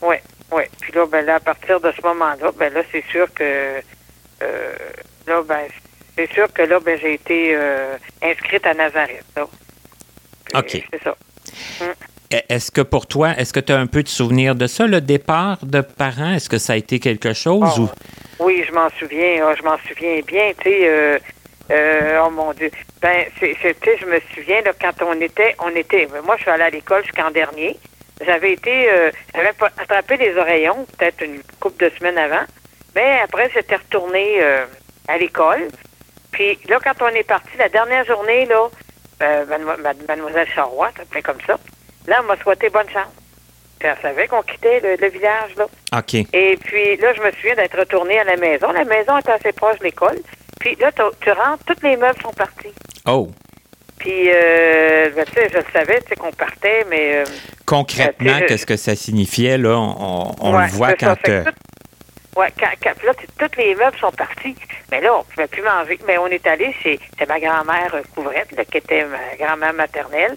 Oui, 0.01 0.15
oui. 0.51 0.63
Puis 0.81 0.91
là, 0.93 1.05
ben 1.05 1.25
là, 1.25 1.35
à 1.35 1.39
partir 1.39 1.79
de 1.79 1.91
ce 1.91 2.01
moment-là, 2.05 2.51
ben 2.57 2.73
là, 2.73 2.81
c'est 2.91 3.03
sûr 3.11 3.31
que 3.33 3.43
euh, 4.41 4.73
là, 5.27 5.41
ben 5.43 5.61
c'est 6.17 6.31
sûr 6.33 6.51
que 6.53 6.61
là, 6.63 6.79
ben 6.79 6.97
j'ai 6.99 7.13
été 7.13 7.51
euh, 7.55 7.95
inscrite 8.21 8.65
à 8.65 8.73
Nazareth. 8.73 9.23
Là. 9.35 9.47
Puis, 10.45 10.57
OK. 10.57 10.87
C'est 10.91 11.03
ça. 11.03 11.15
E- 12.33 12.41
Est-ce 12.49 12.71
que 12.71 12.81
pour 12.81 13.07
toi, 13.07 13.31
est-ce 13.37 13.53
que 13.53 13.59
tu 13.59 13.71
as 13.71 13.77
un 13.79 13.87
peu 13.87 14.03
de 14.03 14.07
souvenir 14.07 14.55
de 14.55 14.67
ça, 14.67 14.85
le 14.87 15.01
départ 15.01 15.57
de 15.63 15.81
parents? 15.81 16.33
Est-ce 16.33 16.49
que 16.49 16.57
ça 16.57 16.73
a 16.73 16.75
été 16.75 16.99
quelque 16.99 17.33
chose 17.33 17.73
Ah, 17.75 17.79
ou... 17.81 17.89
Oui, 18.39 18.63
je 18.67 18.71
m'en 18.73 18.89
souviens. 18.99 19.45
ah, 19.47 19.53
je 19.57 19.63
m'en 19.63 19.77
souviens 19.87 20.19
bien. 20.25 20.51
Tu 20.61 20.69
sais, 20.69 20.87
euh, 20.87 21.19
euh, 21.71 22.21
oh 22.25 22.29
mon 22.29 22.53
Dieu. 22.53 22.71
Ben, 23.01 23.25
sais, 23.39 23.55
je 23.63 24.05
me 24.05 24.19
souviens 24.35 24.61
là, 24.61 24.71
quand 24.79 25.03
on 25.05 25.19
était, 25.21 25.55
on 25.59 25.69
était. 25.75 26.07
Moi, 26.23 26.35
je 26.37 26.41
suis 26.43 26.51
allée 26.51 26.63
à 26.63 26.69
l'école 26.69 27.03
jusqu'en 27.03 27.31
dernier. 27.31 27.77
J'avais 28.25 28.53
été, 28.53 28.91
euh, 28.91 29.11
j'avais 29.33 29.51
attrapé 29.77 30.17
les 30.17 30.35
oreillons 30.37 30.85
peut-être 30.97 31.23
une 31.23 31.41
couple 31.59 31.85
de 31.85 31.91
semaines 31.97 32.17
avant. 32.17 32.43
Mais 32.95 33.19
après, 33.23 33.49
j'étais 33.53 33.75
retournée 33.77 34.41
euh, 34.41 34.65
à 35.07 35.17
l'école. 35.17 35.67
Puis 36.31 36.59
là, 36.67 36.79
quand 36.83 37.01
on 37.01 37.07
est 37.09 37.23
parti 37.23 37.49
la 37.57 37.69
dernière 37.69 38.05
journée, 38.05 38.45
là, 38.45 38.67
euh, 39.23 39.45
Mademo- 39.45 39.81
Mad- 39.81 40.07
mademoiselle 40.07 40.47
Charrois, 40.53 40.91
ça 40.97 41.21
comme 41.21 41.39
ça. 41.47 41.57
Là, 42.07 42.17
elle 42.19 42.25
m'a 42.25 42.35
souhaité 42.37 42.69
bonne 42.69 42.89
chance. 42.89 43.11
Puis 43.79 43.87
elle 43.87 43.97
savait 44.01 44.27
qu'on 44.27 44.41
quittait 44.41 44.79
le, 44.81 44.95
le 44.97 45.07
village, 45.09 45.55
là. 45.55 45.67
OK. 45.97 46.13
Et 46.33 46.57
puis 46.57 46.97
là, 46.97 47.13
je 47.13 47.21
me 47.21 47.31
souviens 47.31 47.55
d'être 47.55 47.77
retournée 47.79 48.19
à 48.19 48.25
la 48.25 48.35
maison. 48.35 48.71
La 48.71 48.83
maison 48.83 49.17
était 49.17 49.31
assez 49.31 49.53
proche 49.53 49.79
de 49.79 49.85
l'école. 49.85 50.19
Puis 50.59 50.75
là, 50.75 50.91
tu 50.91 51.01
tu 51.21 51.31
rentres, 51.31 51.63
tous 51.65 51.81
les 51.87 51.95
meubles 51.95 52.21
sont 52.21 52.33
partis. 52.33 52.73
Oh, 53.07 53.29
Puis, 53.97 54.29
euh, 54.29 55.09
ben, 55.15 55.23
tu 55.25 55.33
sais, 55.33 55.49
je 55.51 55.57
le 55.57 55.63
savais, 55.71 56.01
tu 56.01 56.09
sais, 56.09 56.15
qu'on 56.17 56.31
partait, 56.33 56.85
mais... 56.89 57.19
euh, 57.19 57.25
concrètement, 57.69 58.39
sais, 58.39 58.45
qu'est-ce 58.47 58.65
que 58.65 58.77
ça 58.77 58.95
signifiait, 58.95 59.57
là? 59.57 59.77
On, 59.77 60.35
on 60.39 60.55
ouais, 60.55 60.65
le 60.65 60.71
voit 60.71 60.93
quand... 60.93 61.15
Euh, 61.27 61.43
ouais, 62.35 62.51
quand, 62.59 62.71
quand- 62.81 63.03
là, 63.03 63.13
tous 63.37 63.57
les 63.57 63.75
meubles 63.75 63.97
sont 63.97 64.11
partis. 64.11 64.55
Mais 64.91 65.01
là, 65.01 65.15
on 65.15 65.23
pouvait 65.23 65.47
plus 65.47 65.61
manger. 65.61 65.99
Mais 66.07 66.17
on 66.17 66.27
est 66.27 66.45
allé 66.47 66.73
chez, 66.81 66.99
chez 67.17 67.25
ma 67.27 67.39
grand-mère 67.39 67.93
euh, 67.93 68.01
Couvrette, 68.15 68.51
là, 68.53 68.65
qui 68.65 68.77
était 68.77 69.05
ma 69.05 69.35
grand-mère 69.45 69.73
maternelle, 69.73 70.35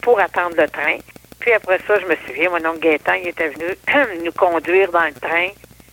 pour 0.00 0.18
attendre 0.18 0.56
le 0.56 0.68
train. 0.68 0.96
Puis 1.38 1.52
après 1.52 1.78
ça, 1.86 1.98
je 2.00 2.06
me 2.06 2.16
souviens, 2.26 2.50
mon 2.50 2.64
oncle 2.68 2.80
Gaétan, 2.80 3.14
il 3.14 3.28
était 3.28 3.48
venu 3.48 3.66
nous 4.24 4.32
conduire 4.32 4.90
dans 4.90 5.04
le 5.04 5.14
train. 5.14 5.48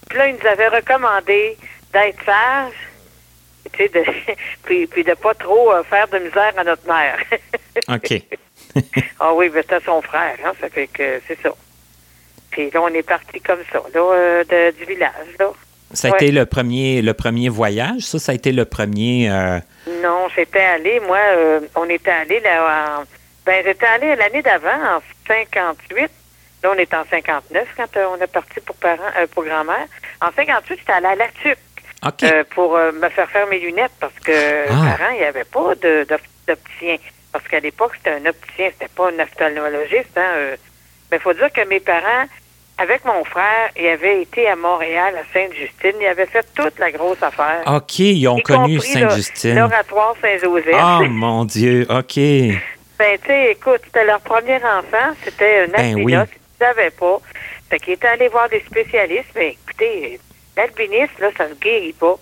Puis 0.10 0.18
là, 0.18 0.28
il 0.28 0.36
nous 0.36 0.48
avait 0.48 0.70
recommandé 0.70 1.58
d'être 1.92 2.24
sage, 2.24 2.74
tu 3.74 3.84
sais, 3.84 3.90
de, 3.90 4.04
puis, 4.64 4.88
puis 4.88 5.04
de 5.04 5.14
pas 5.14 5.34
trop 5.34 5.74
euh, 5.74 5.84
faire 5.84 6.08
de 6.08 6.20
misère 6.20 6.54
à 6.58 6.64
notre 6.64 6.88
mère. 6.88 7.18
OK. 7.90 8.22
ah 9.20 9.34
oui, 9.34 9.50
mais 9.54 9.62
c'était 9.62 9.80
son 9.86 10.02
frère, 10.02 10.36
hein, 10.46 10.52
ça 10.60 10.70
fait 10.70 10.88
que 10.88 11.22
c'est 11.28 11.40
ça. 11.42 11.50
Puis 12.52 12.70
là, 12.72 12.82
on 12.82 12.88
est 12.90 13.04
parti 13.04 13.40
comme 13.42 13.60
ça, 13.72 13.82
là, 13.94 14.02
euh, 14.02 14.44
de- 14.44 14.78
du 14.78 14.86
village, 14.86 15.12
là. 15.40 15.52
Ça 15.94 16.10
a 16.10 16.12
Ouais. 16.12 16.18
été 16.18 16.32
le 16.32 16.46
premier, 16.46 17.02
le 17.02 17.14
premier 17.14 17.48
voyage, 17.50 18.02
ça, 18.02 18.20
ça 18.20 18.32
a 18.34 18.36
été 18.36 18.52
le 18.52 18.66
premier. 18.66 19.30
euh, 19.32 19.60
Non, 20.04 20.28
j'étais 20.36 20.60
allé, 20.62 21.00
moi, 21.00 21.20
euh, 21.34 21.60
on 21.76 21.88
était 21.90 22.12
allé 22.12 22.40
là 22.42 23.00
en, 23.00 23.04
ben 23.46 23.64
j'étais 23.66 23.86
allé 23.86 24.16
l'année 24.18 24.42
d'avant, 24.42 24.98
en 24.98 25.02
58. 25.28 26.10
Là, 26.64 26.72
on 26.76 26.78
est 26.78 26.94
en 26.94 27.06
59 27.10 27.68
quand 27.78 27.88
on 28.12 28.22
est 28.22 28.28
parti 28.28 28.60
pour 28.66 28.76
parents, 28.78 28.98
pour 29.34 29.46
grand-mère. 29.46 29.88
En 30.22 30.32
58, 30.36 30.78
j'étais 30.80 30.92
allé 30.92 31.06
à 31.08 31.16
La 31.16 31.28
euh, 32.24 32.44
pour 32.54 32.76
euh, 32.76 32.92
me 32.92 33.08
faire 33.10 33.30
faire 33.30 33.48
mes 33.48 33.60
lunettes 33.60 33.92
parce 34.00 34.14
que 34.24 34.32
Ah. 34.70 34.98
parents, 34.98 35.12
il 35.14 35.20
n'y 35.20 35.24
avait 35.26 35.44
pas 35.46 35.74
de, 35.76 36.04
d'op- 36.10 36.22
d'opticien. 36.48 36.98
Parce 37.38 37.50
qu'à 37.50 37.60
l'époque, 37.60 37.94
c'était 37.98 38.12
un 38.12 38.26
opticien, 38.26 38.70
c'était 38.72 38.92
pas 38.94 39.10
un 39.10 39.20
ophtalmologiste. 39.20 40.18
Hein, 40.18 40.32
euh. 40.36 40.56
Mais 41.12 41.18
il 41.18 41.22
faut 41.22 41.34
dire 41.34 41.52
que 41.54 41.68
mes 41.68 41.80
parents, 41.80 42.26
avec 42.78 43.06
mon 43.06 43.24
frère, 43.24 43.70
ils 43.78 43.88
avaient 43.88 44.22
été 44.22 44.48
à 44.48 44.56
Montréal, 44.56 45.16
à 45.18 45.34
Sainte-Justine. 45.34 45.94
Ils 46.02 46.08
avaient 46.08 46.26
fait 46.26 46.46
toute 46.56 46.78
la 46.80 46.92
grosse 46.92 47.22
affaire. 47.22 47.62
OK, 47.66 48.00
ils 48.00 48.28
ont 48.28 48.38
y 48.38 48.44
connu 48.44 48.80
Sainte-Justine. 48.80 49.56
L'oratoire 49.56 50.16
Saint-Joseph. 50.22 50.76
Oh 50.76 51.04
mon 51.10 51.46
Dieu, 51.46 51.86
OK. 51.90 52.16
Ben, 53.00 53.20
tu 53.20 53.28
sais, 53.28 53.52
écoute, 53.52 53.82
c'était 53.86 54.06
leur 54.06 54.20
premier 54.22 54.56
enfant, 54.58 55.14
c'était 55.24 55.66
un 55.66 55.68
Ben 55.68 55.98
albinos, 55.98 56.04
oui. 56.04 56.14
ils 56.14 56.64
ne 56.64 56.66
savaient 56.66 56.90
pas. 56.90 57.22
Fait 57.70 57.80
qu'ils 57.80 57.94
étaient 57.94 58.08
allés 58.08 58.28
voir 58.30 58.50
des 58.50 58.62
spécialistes, 58.62 59.30
mais 59.36 59.50
écoutez, 59.50 60.20
l'albinisme, 60.56 61.14
là, 61.20 61.30
ça 61.38 61.48
ne 61.48 61.54
guérit 61.54 61.94
pas. 61.94 62.16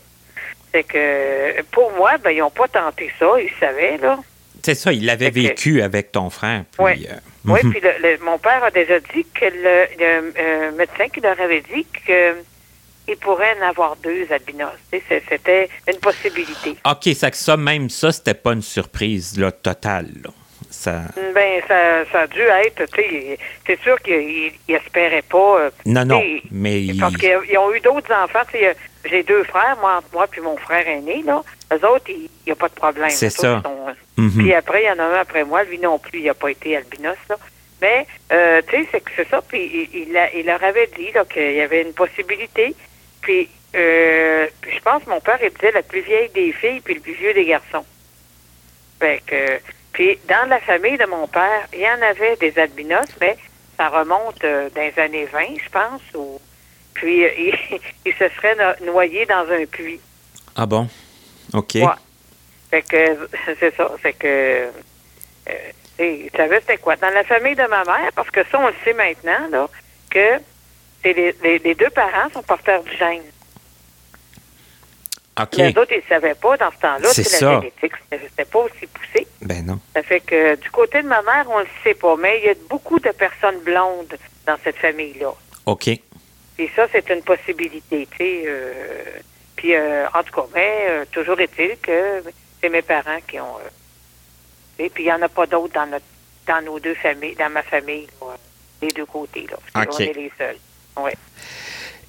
C'est 0.73 0.83
que, 0.83 1.61
pour 1.71 1.91
moi, 1.93 2.17
ben, 2.17 2.31
ils 2.31 2.39
n'ont 2.39 2.49
pas 2.49 2.67
tenté 2.67 3.09
ça, 3.17 3.27
ils 3.39 3.53
savaient, 3.59 3.97
là. 3.97 4.19
C'est 4.65 4.75
ça, 4.75 4.91
il 4.91 5.05
l'avait 5.05 5.29
que- 5.29 5.35
vécu 5.39 5.81
avec 5.83 6.11
ton 6.11 6.29
frère. 6.31 6.63
Puis, 6.75 6.83
Oui. 6.85 7.07
euh, 7.09 7.13
Oui, 7.45 7.59
mhm. 7.63 7.71
puis 7.71 7.79
le- 7.81 8.01
le- 8.01 8.17
mon 8.25 8.39
père 8.39 8.63
a 8.63 8.71
déjà 8.71 8.99
dit 8.99 9.25
que 9.33 9.45
le, 9.45 9.85
le, 9.99 10.33
euh, 10.39 10.71
médecin 10.71 11.07
qui 11.13 11.19
leur 11.21 11.39
avait 11.39 11.61
dit 11.61 11.85
que 12.07 12.35
il 13.07 13.17
pourrait 13.17 13.55
en 13.61 13.67
avoir 13.69 13.95
deux 13.97 14.25
albinos. 14.31 14.69
C'était 14.91 15.69
une 15.87 15.99
possibilité. 15.99 16.75
OK, 16.89 17.13
ça 17.15 17.29
que 17.29 17.37
ça, 17.37 17.55
même 17.55 17.87
ça, 17.91 18.11
c'était 18.11 18.33
pas 18.33 18.53
une 18.53 18.63
surprise 18.63 19.37
là, 19.37 19.51
totale. 19.51 20.09
là. 20.23 20.31
Ça... 20.71 21.03
Ben, 21.35 21.61
ça, 21.67 22.03
ça 22.11 22.19
a 22.21 22.27
dû 22.27 22.41
être, 22.41 22.85
tu 22.91 23.37
c'est 23.67 23.79
sûr 23.81 24.01
qu'ils 24.01 24.51
n'espéraient 24.67 25.21
pas. 25.21 25.59
euh, 25.59 25.69
Non, 25.85 26.03
non, 26.03 26.19
mais 26.51 26.87
Parce 26.99 27.15
qu'ils 27.17 27.37
ils 27.51 27.57
ont 27.59 27.71
eu 27.73 27.79
d'autres 27.79 28.11
enfants. 28.13 28.39
tu 28.51 28.57
sais, 28.57 28.69
euh, 28.69 28.73
J'ai 29.05 29.23
deux 29.23 29.43
frères, 29.43 29.77
moi, 29.79 30.01
moi 30.13 30.27
puis 30.27 30.41
mon 30.41 30.57
frère 30.57 30.87
aîné, 30.87 31.21
là. 31.23 31.43
Eux 31.73 31.87
autres, 31.87 32.05
il 32.09 32.29
n'y 32.45 32.51
a 32.51 32.55
pas 32.55 32.67
de 32.69 32.73
problème. 32.73 33.09
C'est 33.09 33.29
ça. 33.29 33.61
sont, 33.63 33.85
Mhm. 34.17 34.31
Puis 34.37 34.53
après, 34.53 34.83
il 34.83 34.85
y 34.87 34.91
en 34.91 34.99
a 34.99 35.03
un 35.03 35.13
après 35.19 35.43
moi. 35.43 35.63
Lui 35.63 35.77
non 35.79 35.99
plus, 35.99 36.19
il 36.19 36.25
n'a 36.25 36.33
pas 36.33 36.49
été 36.49 36.75
albinos, 36.77 37.17
là. 37.29 37.35
Mais, 37.81 38.07
euh, 38.31 38.61
tu 38.67 38.77
sais, 38.83 38.87
c'est 38.91 39.01
que 39.01 39.11
c'est 39.15 39.27
ça. 39.29 39.41
Puis 39.41 39.89
il, 39.93 40.07
il, 40.09 40.17
a- 40.17 40.33
il 40.33 40.45
leur 40.45 40.63
avait 40.63 40.87
dit 40.97 41.11
là, 41.11 41.25
qu'il 41.25 41.51
y 41.53 41.61
avait 41.61 41.81
une 41.81 41.93
possibilité. 41.93 42.73
Puis, 43.21 43.49
euh, 43.75 44.47
puis 44.61 44.71
je 44.75 44.79
pense 44.81 45.03
que 45.03 45.09
mon 45.09 45.19
père, 45.19 45.37
il 45.43 45.49
disait 45.49 45.71
la 45.71 45.81
plus 45.83 45.99
vieille 46.01 46.29
des 46.29 46.53
filles 46.53 46.79
puis 46.79 46.93
le 46.95 47.01
plus 47.01 47.13
vieux 47.13 47.33
des 47.33 47.45
garçons. 47.45 47.85
Fait 48.99 49.21
que, 49.27 49.59
puis 49.91 50.17
dans 50.29 50.47
la 50.47 50.59
famille 50.61 50.97
de 50.97 51.05
mon 51.05 51.27
père, 51.27 51.67
il 51.73 51.79
y 51.81 51.89
en 51.89 52.01
avait 52.01 52.37
des 52.37 52.57
albinos, 52.57 53.07
mais 53.19 53.35
ça 53.77 53.89
remonte 53.89 54.41
euh, 54.45 54.69
dans 54.73 54.81
les 54.81 54.97
années 54.99 55.25
20, 55.25 55.39
je 55.63 55.69
pense. 55.69 56.01
Ou, 56.15 56.39
puis 56.95 57.23
euh, 57.25 57.29
il, 57.37 57.79
il 58.05 58.13
se 58.13 58.27
serait 58.35 58.55
no- 58.55 58.91
noyé 58.91 59.25
dans 59.27 59.47
un 59.49 59.65
puits. 59.65 60.01
Ah 60.55 60.65
bon? 60.65 60.87
OK. 61.53 61.75
Ouais. 61.75 61.85
Fait 62.71 62.81
que 62.81 63.27
c'est 63.59 63.75
ça. 63.75 63.91
Fait 64.01 64.13
que 64.13 64.27
euh, 64.27 65.71
il 65.99 66.29
savait 66.35 66.59
c'était 66.61 66.77
quoi? 66.77 66.95
Dans 66.97 67.09
la 67.11 67.23
famille 67.23 67.55
de 67.55 67.67
ma 67.67 67.83
mère, 67.85 68.11
parce 68.15 68.29
que 68.31 68.41
ça, 68.51 68.59
on 68.59 68.67
le 68.67 68.73
sait 68.83 68.93
maintenant, 68.93 69.47
là, 69.51 69.69
que 70.09 70.39
les, 71.03 71.35
les- 71.43 71.59
les 71.59 71.75
deux 71.75 71.89
parents 71.91 72.29
sont 72.33 72.41
porteurs 72.43 72.83
du 72.83 72.91
gène. 72.97 73.21
OK. 75.39 75.57
Les 75.57 75.77
autres, 75.77 75.91
ils 75.91 75.97
ne 75.97 76.07
savaient 76.07 76.33
pas 76.35 76.55
dans 76.57 76.71
ce 76.71 76.77
temps-là. 76.77 77.09
C'est 77.11 77.23
ça. 77.23 77.45
La 77.55 77.59
génétique, 77.59 77.91
c'était 78.09 78.45
pas 78.45 78.59
aussi 78.59 78.87
poussé. 78.87 79.27
Ben 79.41 79.65
non. 79.65 79.79
Ça 79.93 80.01
fait 80.01 80.21
que 80.21 80.55
du 80.55 80.69
côté 80.71 81.01
de 81.01 81.07
ma 81.07 81.21
mère, 81.23 81.45
on 81.49 81.59
ne 81.59 81.63
le 81.63 81.69
sait 81.83 81.93
pas, 81.93 82.15
mais 82.15 82.39
il 82.39 82.45
y 82.45 82.49
a 82.49 82.53
beaucoup 82.69 82.99
de 82.99 83.11
personnes 83.11 83.59
blondes 83.59 84.17
dans 84.47 84.55
cette 84.63 84.77
famille-là. 84.77 85.33
OK. 85.65 85.89
Puis 86.57 86.69
ça, 86.75 86.87
c'est 86.91 87.09
une 87.09 87.21
possibilité, 87.21 88.07
tu 88.11 88.17
sais. 88.17 88.43
euh, 88.47 89.19
puis 89.55 89.75
euh, 89.75 90.05
en 90.13 90.23
tout 90.23 90.33
cas, 90.33 90.47
mais 90.53 90.85
euh, 90.89 91.05
toujours 91.11 91.39
est-il 91.39 91.77
que 91.81 92.23
c'est 92.61 92.69
mes 92.69 92.81
parents 92.81 93.19
qui 93.27 93.39
ont. 93.39 93.57
et 94.79 94.89
puis 94.89 95.03
il 95.03 95.07
n'y 95.07 95.13
en 95.13 95.21
a 95.21 95.29
pas 95.29 95.45
d'autres 95.47 95.73
dans 95.73 95.85
notre 95.87 96.05
dans 96.47 96.63
nos 96.63 96.79
deux 96.79 96.93
familles, 96.95 97.35
dans 97.35 97.49
ma 97.49 97.63
famille, 97.63 98.07
des 98.81 98.87
deux 98.89 99.05
côtés. 99.05 99.47
Là, 99.49 99.81
OK. 99.81 99.95
On 99.95 99.97
est 99.99 100.13
les 100.13 100.31
seuls. 100.37 100.57
Ouais. 100.97 101.15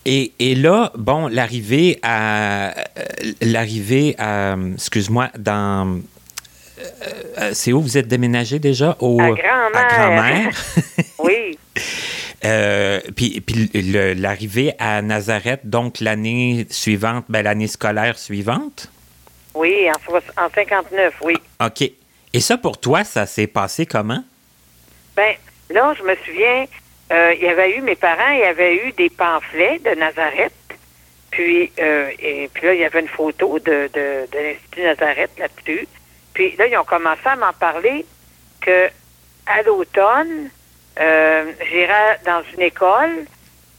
Et, 0.05 0.33
et 0.39 0.55
là, 0.55 0.93
bon, 0.95 1.27
l'arrivée 1.27 1.99
à. 2.03 2.75
l'arrivée 3.41 4.15
à. 4.19 4.57
Excuse-moi, 4.75 5.31
dans. 5.39 6.01
c'est 7.53 7.73
où 7.73 7.81
vous 7.81 7.97
êtes 7.99 8.07
déménagé 8.09 8.59
déjà? 8.59 8.97
Au, 9.01 9.21
À 9.21 9.31
grand-mère. 9.31 9.75
à 9.75 9.85
grand-mère. 9.85 10.53
Oui, 11.19 11.59
Euh, 12.45 13.01
puis 13.15 13.43
l'arrivée 14.15 14.75
à 14.79 15.01
Nazareth, 15.03 15.61
donc 15.65 16.01
l'année 16.01 16.67
suivante, 16.71 17.25
ben, 17.29 17.43
l'année 17.43 17.67
scolaire 17.67 18.19
suivante? 18.19 18.91
oui, 19.57 19.89
en, 19.91 20.45
en 20.45 20.51
59, 20.51 21.15
oui. 21.23 21.35
OK. 21.65 21.91
Et 22.33 22.41
ça, 22.41 22.59
pour 22.59 22.79
toi, 22.79 23.05
ça 23.05 23.27
s'est 23.27 23.47
passé 23.47 23.87
comment? 23.87 24.23
Ben, 25.17 25.35
là, 25.71 25.95
je 25.97 26.03
me 26.03 26.15
souviens, 26.17 26.67
euh, 27.13 27.35
il 27.35 27.43
y 27.43 27.49
avait 27.49 27.77
eu, 27.77 27.81
mes 27.81 27.97
parents, 27.97 28.31
il 28.33 28.41
y 28.41 28.45
avait 28.45 28.77
eu 28.77 28.93
des 28.93 29.09
pamphlets 29.09 29.79
de 29.79 29.99
Nazareth. 29.99 30.53
Puis, 31.31 31.73
euh, 31.81 32.11
et 32.19 32.51
puis 32.53 32.67
là, 32.67 32.75
il 32.75 32.81
y 32.81 32.85
avait 32.85 33.01
une 33.01 33.09
photo 33.09 33.59
de, 33.59 33.91
de, 33.93 34.27
de 34.31 34.39
l'Institut 34.39 34.83
Nazareth 34.83 35.31
là-dessus. 35.39 35.89
Puis 36.35 36.55
là, 36.57 36.67
ils 36.67 36.77
ont 36.77 36.85
commencé 36.85 37.23
à 37.25 37.37
m'en 37.37 37.53
parler 37.55 38.05
que 38.61 38.89
à 39.47 39.63
l'automne, 39.63 40.51
euh, 41.01 41.53
j'irai 41.71 42.17
dans 42.25 42.43
une 42.55 42.63
école 42.63 43.27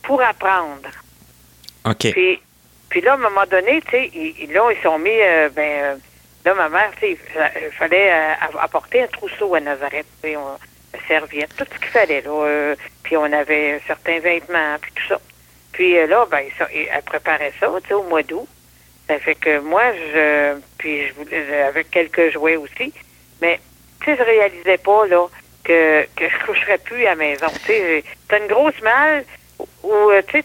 pour 0.04 0.22
apprendre. 0.22 0.90
OK. 1.86 2.12
Puis, 2.12 2.42
puis 2.90 3.02
là, 3.02 3.12
à 3.14 3.16
un 3.16 3.18
moment 3.18 3.46
donné, 3.50 3.82
tu 3.82 3.92
sais, 3.92 4.12
ils, 4.14 4.52
là, 4.52 4.70
ils 4.72 4.82
sont 4.84 4.98
mis, 5.00 5.10
euh, 5.22 5.50
ben, 5.50 5.62
euh, 5.84 5.96
là, 6.46 6.54
ma 6.54 6.70
mère, 6.70 6.92
tu 6.96 7.00
sais, 7.02 7.12
il 7.12 7.18
fa- 7.18 7.52
il 7.60 7.72
fallait 7.72 8.12
euh, 8.12 8.34
app- 8.42 8.58
apporter 8.62 9.04
un 9.04 9.08
trousseau 9.08 9.56
à 9.56 9.60
Nazareth, 9.60 10.06
tu 10.22 10.30
sais, 10.30 10.38
on- 10.38 10.58
serviette, 11.08 11.56
tout 11.56 11.66
ce 11.72 11.78
qu'il 11.80 11.88
fallait, 11.90 12.22
là. 12.22 12.74
puis 13.04 13.16
on 13.18 13.32
avait 13.32 13.80
certains 13.86 14.20
vêtements, 14.20 14.78
puis 14.82 14.92
tout 14.96 15.08
ça. 15.10 15.20
Puis 15.72 15.94
là, 16.08 16.26
ben, 16.32 16.44
elle 16.72 17.02
préparait 17.04 17.54
ça, 17.60 17.70
tu 17.84 17.88
sais, 17.90 17.94
au 17.94 18.04
mois 18.04 18.24
d'août. 18.24 18.48
Ça 19.08 19.20
fait 19.20 19.36
que 19.36 19.60
moi, 19.60 19.84
je, 19.94 20.58
puis 20.78 21.08
je 21.08 21.14
voulais, 21.14 21.62
avec 21.64 21.92
quelques 21.92 22.32
jouets 22.34 22.56
aussi, 22.58 22.92
mais, 23.42 23.60
tu 24.02 24.06
sais, 24.08 24.18
je 24.18 24.24
réalisais 24.24 24.78
pas, 24.80 25.06
là, 25.08 25.28
que, 25.68 26.04
que 26.16 26.30
je 26.30 26.46
coucherais 26.46 26.78
plus 26.78 27.06
à 27.06 27.10
la 27.10 27.16
maison. 27.16 27.48
Tu 27.66 27.68
sais, 27.74 28.04
t'as 28.28 28.40
une 28.40 28.48
grosse 28.48 28.80
malle 28.82 29.26
où, 29.84 29.92
euh, 29.92 30.22
tu 30.28 30.44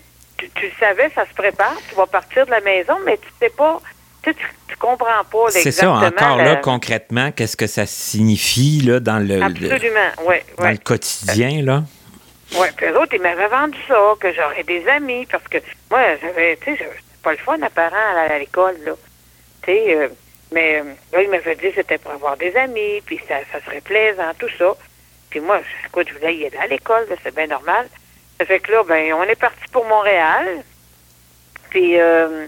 tu, 0.57 0.73
savais, 0.81 1.09
ça 1.15 1.25
se 1.25 1.35
prépare, 1.35 1.77
tu 1.89 1.95
vas 1.95 2.07
partir 2.07 2.45
de 2.47 2.51
la 2.51 2.61
maison, 2.61 2.95
mais 3.05 3.17
tu 3.17 3.29
sais 3.41 3.51
pas, 3.51 3.81
tu 4.25 4.35
tu, 4.35 4.77
comprends 4.77 5.23
pas 5.31 5.51
C'est 5.51 5.71
ça, 5.71 5.87
exactement. 5.87 6.07
encore 6.07 6.39
là, 6.39 6.55
la- 6.55 6.57
concrètement, 6.57 7.31
qu'est-ce 7.31 7.57
que 7.57 7.69
ça 7.69 7.87
signifie 7.87 8.81
là, 8.81 8.99
dans, 8.99 9.21
le, 9.21 9.39
dans 9.39 10.69
le 10.71 10.77
quotidien? 10.79 11.63
Là? 11.63 11.85
Oui, 12.57 12.67
puis 12.77 12.87
eux 12.87 12.99
autres, 12.99 13.15
ils 13.15 13.21
m'avaient 13.21 13.47
vendu 13.47 13.79
ça, 13.87 14.15
que 14.19 14.33
j'aurais 14.33 14.65
des 14.65 14.87
amis, 14.89 15.27
parce 15.27 15.47
que 15.47 15.59
moi, 15.91 16.01
j'avais, 16.21 16.57
tu 16.57 16.77
sais, 16.77 16.89
pas 17.23 17.31
le 17.31 17.39
fun, 17.39 17.61
apparent, 17.63 17.95
à 18.17 18.21
aller 18.23 18.35
à 18.35 18.39
l'école, 18.41 18.77
là. 18.85 18.93
Tu 19.63 19.73
sais, 19.73 19.95
euh, 19.95 20.09
mais 20.53 20.81
euh, 20.81 20.85
là, 21.13 21.23
ils 21.23 21.31
m'avaient 21.31 21.55
dit 21.55 21.69
que 21.69 21.75
c'était 21.77 21.99
pour 21.99 22.11
avoir 22.11 22.37
des 22.37 22.55
amis, 22.57 23.01
puis 23.07 23.21
ça, 23.29 23.37
ça 23.53 23.65
serait 23.65 23.81
plaisant, 23.81 24.33
tout 24.39 24.51
ça. 24.59 24.75
Puis 25.33 25.41
moi, 25.41 25.61
je- 25.63 25.87
écoute, 25.89 26.09
je 26.11 26.15
voulais 26.15 26.37
y 26.37 26.47
aller 26.47 26.59
à 26.59 26.67
l'école, 26.67 27.07
c'est 27.23 27.35
bien 27.35 27.47
normal. 27.47 27.89
Ça 28.39 28.45
fait 28.45 28.61
que 28.61 28.71
là, 28.71 28.83
ben, 28.85 29.15
on 29.15 29.23
est 29.23 29.35
parti 29.41 29.65
pour 29.73 29.87
Montréal. 29.87 30.63
Puis 31.71 31.99
euh, 31.99 32.47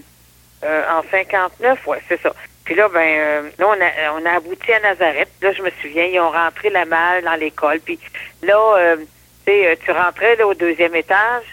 euh, 0.63 0.83
en 0.91 1.01
59, 1.09 1.87
ouais, 1.87 1.97
c'est 2.07 2.21
ça. 2.21 2.31
Puis 2.63 2.75
là, 2.75 2.87
ben, 2.89 2.99
euh, 2.99 3.49
là, 3.57 3.67
on 3.69 3.81
a, 3.81 4.11
on 4.21 4.25
a 4.27 4.35
abouti 4.35 4.71
à 4.71 4.79
Nazareth. 4.81 5.29
Là, 5.41 5.51
je 5.53 5.63
me 5.63 5.71
souviens, 5.81 6.05
ils 6.05 6.19
ont 6.19 6.29
rentré 6.29 6.69
la 6.69 6.85
malle 6.85 7.23
dans 7.23 7.33
l'école. 7.33 7.79
Puis 7.79 7.99
là, 8.43 8.75
euh, 8.77 8.97
tu 8.97 9.05
sais, 9.51 9.67
euh, 9.67 9.75
tu 9.83 9.89
rentrais 9.89 10.35
là, 10.35 10.45
au 10.45 10.53
deuxième 10.53 10.93
étage. 10.93 11.45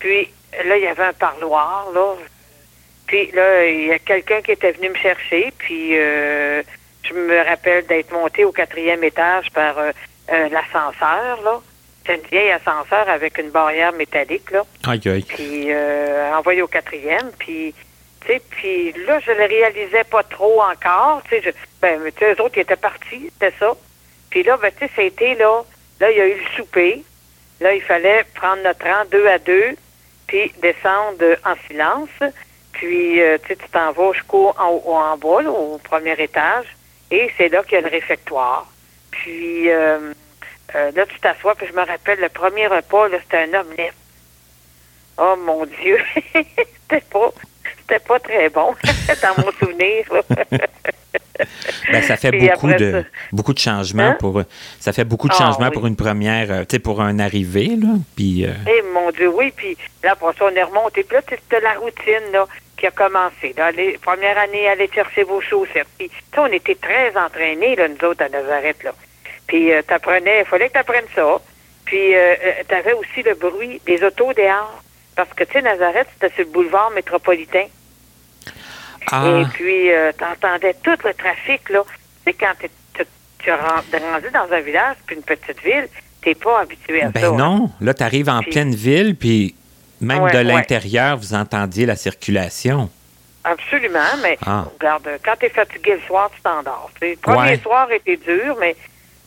Puis 0.00 0.28
là, 0.64 0.76
il 0.76 0.82
y 0.82 0.88
avait 0.88 1.04
un 1.04 1.12
parloir, 1.12 1.86
là. 1.94 2.14
Puis 3.06 3.30
là, 3.30 3.64
il 3.64 3.86
y 3.86 3.92
a 3.92 4.00
quelqu'un 4.00 4.42
qui 4.42 4.50
était 4.50 4.72
venu 4.72 4.88
me 4.88 4.96
chercher. 4.96 5.52
Puis 5.56 5.94
je 5.94 7.12
me 7.14 7.44
rappelle 7.44 7.86
d'être 7.86 8.10
monté 8.12 8.44
au 8.44 8.50
quatrième 8.50 9.04
étage 9.04 9.50
par 9.52 9.76
euh, 10.32 10.48
l'ascenseur, 10.48 11.40
là. 11.44 11.60
C'est 12.06 12.14
une 12.14 12.22
vieille 12.30 12.50
ascenseur 12.52 13.08
avec 13.08 13.36
une 13.38 13.50
barrière 13.50 13.92
métallique, 13.92 14.50
là. 14.50 14.62
Aïe, 14.88 15.00
aïe. 15.06 15.22
Puis 15.22 15.66
euh, 15.68 16.34
envoyé 16.34 16.62
au 16.62 16.66
quatrième. 16.66 17.30
Puis, 17.38 17.74
tu 18.22 18.26
sais, 18.26 18.42
puis 18.50 18.92
là, 19.06 19.20
je 19.20 19.32
le 19.32 19.44
réalisais 19.44 20.04
pas 20.04 20.22
trop 20.22 20.62
encore. 20.62 21.22
Tu 21.24 21.30
sais, 21.36 21.42
je- 21.42 21.50
ben, 21.82 22.00
tu 22.06 22.18
sais, 22.18 22.32
eux 22.34 22.40
autres, 22.42 22.56
ils 22.56 22.60
étaient 22.60 22.76
partis, 22.76 23.30
c'était 23.38 23.54
ça. 23.58 23.72
Puis 24.30 24.42
là, 24.42 24.56
ben, 24.56 24.70
tu 24.78 24.86
sais, 24.86 24.90
c'était 24.96 25.34
là. 25.34 25.62
Là, 26.00 26.10
il 26.10 26.16
y 26.16 26.20
a 26.20 26.26
eu 26.26 26.34
le 26.40 26.56
souper. 26.56 27.02
Là, 27.60 27.74
il 27.74 27.82
fallait 27.82 28.24
prendre 28.34 28.62
notre 28.62 28.84
rang 28.86 29.04
deux 29.10 29.26
à 29.26 29.38
deux, 29.38 29.76
puis 30.26 30.50
descendre 30.62 31.22
en 31.44 31.54
silence. 31.68 32.08
Puis, 32.72 33.20
euh, 33.20 33.36
tu 33.42 33.48
sais, 33.48 33.56
tu 33.56 33.68
t'en 33.68 33.92
vas 33.92 34.12
jusqu'au 34.14 34.54
en, 34.58 34.68
haut- 34.70 34.94
en 34.94 35.16
bas, 35.18 35.42
là, 35.42 35.50
au 35.50 35.76
premier 35.84 36.14
étage. 36.18 36.64
Et 37.10 37.30
c'est 37.36 37.48
là 37.48 37.62
qu'il 37.62 37.72
y 37.74 37.76
a 37.76 37.80
le 37.82 37.88
réfectoire. 37.90 38.66
Puis, 39.10 39.70
euh, 39.70 40.12
euh, 40.74 40.90
là, 40.94 41.06
tu 41.06 41.18
t'assois, 41.20 41.54
puis 41.54 41.66
je 41.68 41.72
me 41.72 41.84
rappelle, 41.84 42.20
le 42.20 42.28
premier 42.28 42.66
repas, 42.66 43.08
là, 43.08 43.18
c'était 43.22 43.38
un 43.54 43.60
omelette. 43.60 43.94
Oh 45.18 45.36
mon 45.36 45.66
Dieu, 45.66 45.98
c'était 46.32 47.04
pas, 47.10 47.30
c'était 47.78 47.98
pas 47.98 48.18
très 48.20 48.48
bon 48.48 48.74
dans 49.22 49.42
mon 49.44 49.50
souvenir. 49.52 50.04
Ben, 51.90 52.02
ça 52.02 52.18
fait 52.18 52.30
Puis 52.32 52.48
beaucoup 52.50 52.70
de 52.70 52.90
ça- 52.92 53.08
beaucoup 53.32 53.54
de 53.54 53.58
changements 53.58 54.02
Hein? 54.10 54.16
pour 54.20 54.42
ça 54.78 54.92
fait 54.92 55.04
beaucoup 55.04 55.26
de 55.26 55.32
Ah, 55.34 55.38
changements 55.38 55.68
oui. 55.68 55.72
pour 55.72 55.86
une 55.86 55.96
première 55.96 56.50
euh, 56.52 56.60
tu 56.60 56.76
sais 56.76 56.78
pour 56.78 57.00
un 57.00 57.18
arrivé 57.18 57.76
là 57.80 57.88
puis 58.14 58.44
Eh 58.44 58.82
mon 58.92 59.10
Dieu, 59.10 59.28
oui, 59.30 59.50
puis 59.56 59.74
là, 60.04 60.14
pour 60.16 60.34
ça, 60.34 60.44
on 60.44 60.54
est 60.54 60.62
remonté. 60.62 61.02
Puis 61.02 61.16
là, 61.16 61.22
c'était 61.26 61.60
la 61.60 61.72
routine 61.74 62.30
là, 62.32 62.46
qui 62.80 62.86
a 62.86 62.90
commencé. 62.90 63.54
Là, 63.56 63.70
les, 63.70 63.98
première 63.98 64.38
année, 64.38 64.66
aller 64.68 64.88
chercher 64.92 65.22
vos 65.22 65.40
chaussettes. 65.40 65.86
Puis, 65.98 66.10
on 66.36 66.46
était 66.46 66.74
très 66.74 67.14
entraînés, 67.16 67.76
là, 67.76 67.86
nous 67.88 68.08
autres, 68.08 68.24
à 68.24 68.28
Nazareth, 68.28 68.82
là. 68.82 68.92
Puis, 69.46 69.72
euh, 69.72 69.82
t'apprenais, 69.82 70.40
il 70.40 70.46
fallait 70.46 70.68
que 70.68 70.74
t'apprennes 70.74 71.04
ça. 71.14 71.38
Puis, 71.84 72.14
euh, 72.14 72.34
euh, 72.44 72.52
t'avais 72.66 72.94
aussi 72.94 73.22
le 73.22 73.34
bruit 73.34 73.80
des 73.86 74.02
autos 74.02 74.32
dehors. 74.32 74.82
Parce 75.14 75.32
que, 75.34 75.44
tu 75.44 75.52
sais, 75.52 75.62
Nazareth, 75.62 76.08
c'était 76.14 76.34
sur 76.34 76.44
le 76.44 76.50
boulevard 76.50 76.90
métropolitain. 76.92 77.66
ah 79.12 79.40
Et 79.40 79.44
puis, 79.52 79.92
euh, 79.92 80.12
t'entendais 80.12 80.74
tout 80.82 80.96
le 81.04 81.14
trafic, 81.14 81.68
là. 81.68 81.82
Tu 82.24 82.32
sais, 82.32 82.36
quand 82.38 82.52
t'es- 82.58 82.70
tu 83.42 83.50
rendu 83.50 84.30
dans 84.32 84.52
un 84.52 84.60
village 84.60 84.96
puis 85.06 85.16
une 85.16 85.22
petite 85.22 85.62
ville, 85.62 85.88
t'es 86.22 86.34
pas 86.34 86.60
habitué 86.60 87.00
à 87.02 87.06
ça. 87.06 87.12
ben 87.12 87.24
hein. 87.24 87.36
non 87.38 87.70
là 87.80 87.94
tu 87.94 88.02
arrives 88.02 88.28
en 88.28 88.40
Puis- 88.42 88.50
pleine 88.50 88.74
ville 88.74 89.16
puis 89.16 89.54
même 90.00 90.22
Ouais, 90.22 90.30
de 90.32 90.36
ouais. 90.38 90.44
l'intérieur 90.44 91.16
vous 91.16 91.34
entendiez 91.34 91.86
la 91.86 91.96
circulation 91.96 92.90
Absolument, 93.44 94.16
mais 94.22 94.38
Ah. 94.46 94.64
regarde, 94.78 95.08
quand 95.24 95.34
tu 95.40 95.46
es 95.46 95.48
fatigué 95.48 95.94
le 95.94 96.00
soir, 96.06 96.30
tu 96.34 96.42
t'endors. 96.42 96.90
Le 97.00 97.16
premier 97.16 97.38
Ouais. 97.52 97.58
soir 97.58 97.90
était 97.90 98.18
dur, 98.18 98.54
mais, 98.60 98.76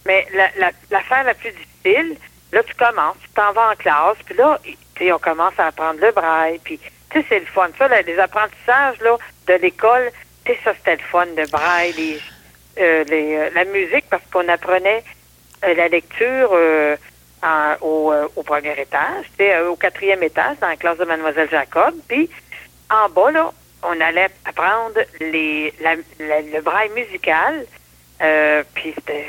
mais 0.05 0.27
la- 0.35 0.51
la- 0.59 0.71
l'affaire 0.91 1.23
la, 1.23 1.33
plus 1.33 1.51
difficile, 1.51 2.15
là, 2.51 2.61
tu 2.63 2.75
commences, 2.75 3.15
tu 3.23 3.29
t'en 3.29 3.51
vas 3.53 3.71
en 3.71 3.75
classe, 3.75 4.17
puis 4.25 4.35
là, 4.35 4.59
on 5.15 5.17
commence 5.19 5.53
à 5.57 5.65
apprendre 5.67 5.99
le 5.99 6.11
braille, 6.11 6.59
puis 6.63 6.79
tu 7.09 7.19
sais, 7.19 7.25
c'est 7.27 7.39
le 7.39 7.45
fun. 7.47 7.69
Ça, 7.77 7.87
là, 7.87 8.01
les 8.03 8.19
apprentissages 8.19 8.99
là, 9.01 9.17
de 9.47 9.53
l'école, 9.55 10.11
tu 10.45 10.51
sais, 10.53 10.59
ça, 10.63 10.73
c'était 10.77 10.97
le 10.97 11.09
fun, 11.11 11.25
le 11.35 11.47
braille, 11.47 11.93
les, 11.93 12.19
euh, 12.79 13.03
les, 13.05 13.35
euh, 13.35 13.49
la 13.55 13.65
musique, 13.65 14.05
parce 14.11 14.23
qu'on 14.31 14.47
apprenait 14.47 15.03
euh, 15.63 15.73
la 15.73 15.87
lecture 15.87 16.49
euh, 16.53 16.95
en- 17.43 17.75
au, 17.81 18.11
euh, 18.11 18.27
au 18.35 18.43
premier 18.43 18.79
étage, 18.79 19.25
euh, 19.41 19.67
au 19.69 19.75
quatrième 19.75 20.23
étage, 20.23 20.57
dans 20.61 20.67
la 20.69 20.75
classe 20.77 20.97
de 20.97 21.05
Mademoiselle 21.05 21.49
Jacob, 21.49 21.93
puis 22.07 22.29
en 22.89 23.09
bas, 23.09 23.31
là, 23.31 23.51
on 23.83 23.99
allait 23.99 24.29
apprendre 24.45 24.99
les, 25.19 25.73
la- 25.81 25.95
la- 26.19 26.41
le 26.41 26.61
braille 26.61 26.89
musical. 26.89 27.65
Euh, 28.21 28.63
puis 28.73 28.93
c'était 28.95 29.27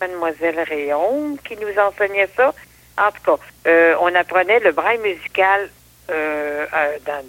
Mademoiselle 0.00 0.60
Rayon 0.60 1.36
qui 1.46 1.56
nous 1.56 1.78
enseignait 1.78 2.28
ça. 2.36 2.54
En 2.96 3.10
tout 3.12 3.22
cas, 3.36 3.42
euh, 3.66 3.94
on 4.00 4.14
apprenait 4.14 4.60
le 4.60 4.72
braille 4.72 4.98
musical 4.98 5.68
euh, 6.10 6.66
dans, 7.04 7.24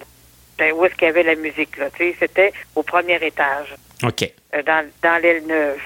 dans- 0.58 0.76
où 0.78 0.86
est-ce 0.86 0.94
qu'il 0.96 1.08
y 1.08 1.10
avait 1.10 1.24
la 1.24 1.36
musique. 1.36 1.76
C'était 2.20 2.54
au 2.76 2.84
premier 2.84 3.16
étage, 3.26 3.76
OK 4.04 4.32
dans, 4.66 4.90
dans 5.04 5.22
l'aile 5.22 5.46
neuve. 5.46 5.82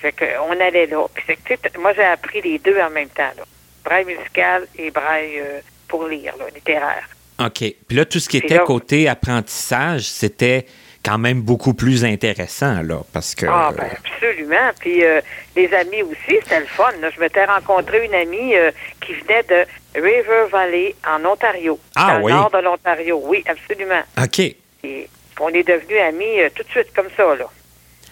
Ça 0.00 0.10
fait 0.10 0.12
que, 0.12 0.24
on 0.48 0.52
allait 0.60 0.86
là. 0.86 1.06
Puis 1.14 1.24
c'est 1.26 1.36
que, 1.58 1.78
moi, 1.78 1.92
j'ai 1.94 2.04
appris 2.04 2.40
les 2.42 2.58
deux 2.58 2.78
en 2.80 2.90
même 2.90 3.08
temps. 3.08 3.32
Là. 3.36 3.42
Braille 3.84 4.04
musical 4.04 4.66
et 4.76 4.90
braille 4.90 5.38
euh, 5.40 5.60
pour 5.88 6.06
lire, 6.06 6.34
là, 6.38 6.44
littéraire. 6.54 7.08
OK 7.40 7.58
puis 7.86 7.96
là 7.96 8.04
tout 8.04 8.18
ce 8.18 8.28
qui 8.28 8.38
Puis 8.40 8.46
était 8.48 8.56
là- 8.58 8.64
côté 8.64 9.08
apprentissage 9.08 10.02
c'était 10.02 10.66
quand 11.04 11.18
même 11.18 11.40
beaucoup 11.40 11.72
plus 11.72 12.04
intéressant 12.04 12.82
là 12.82 13.02
parce 13.12 13.36
que 13.36 13.46
Ah, 13.46 13.70
ben 13.76 13.88
absolument. 13.96 14.70
Puis 14.80 15.04
euh, 15.04 15.20
les 15.54 15.72
amis 15.72 16.02
aussi, 16.02 16.36
c'était 16.42 16.58
le 16.60 16.66
fun. 16.66 16.90
là. 17.00 17.10
Je 17.14 17.20
m'étais 17.20 17.44
rencontré 17.44 18.04
une 18.04 18.14
amie 18.14 18.56
euh, 18.56 18.72
qui 19.00 19.12
venait 19.14 19.44
de 19.44 19.64
River 19.94 20.46
Valley, 20.50 20.94
en 21.06 21.24
Ontario. 21.24 21.78
Ah, 21.94 22.14
dans 22.18 22.24
oui. 22.24 22.32
le 22.32 22.38
nord 22.38 22.50
de 22.50 22.58
l'Ontario. 22.58 23.22
Oui, 23.24 23.44
absolument. 23.46 24.02
OK 24.20 24.40
Et 24.40 25.08
on 25.40 25.48
est 25.50 25.62
devenus 25.62 26.00
amis 26.00 26.40
euh, 26.40 26.48
tout 26.54 26.64
de 26.64 26.70
suite 26.70 26.92
comme 26.94 27.08
ça, 27.16 27.36
là. 27.36 27.48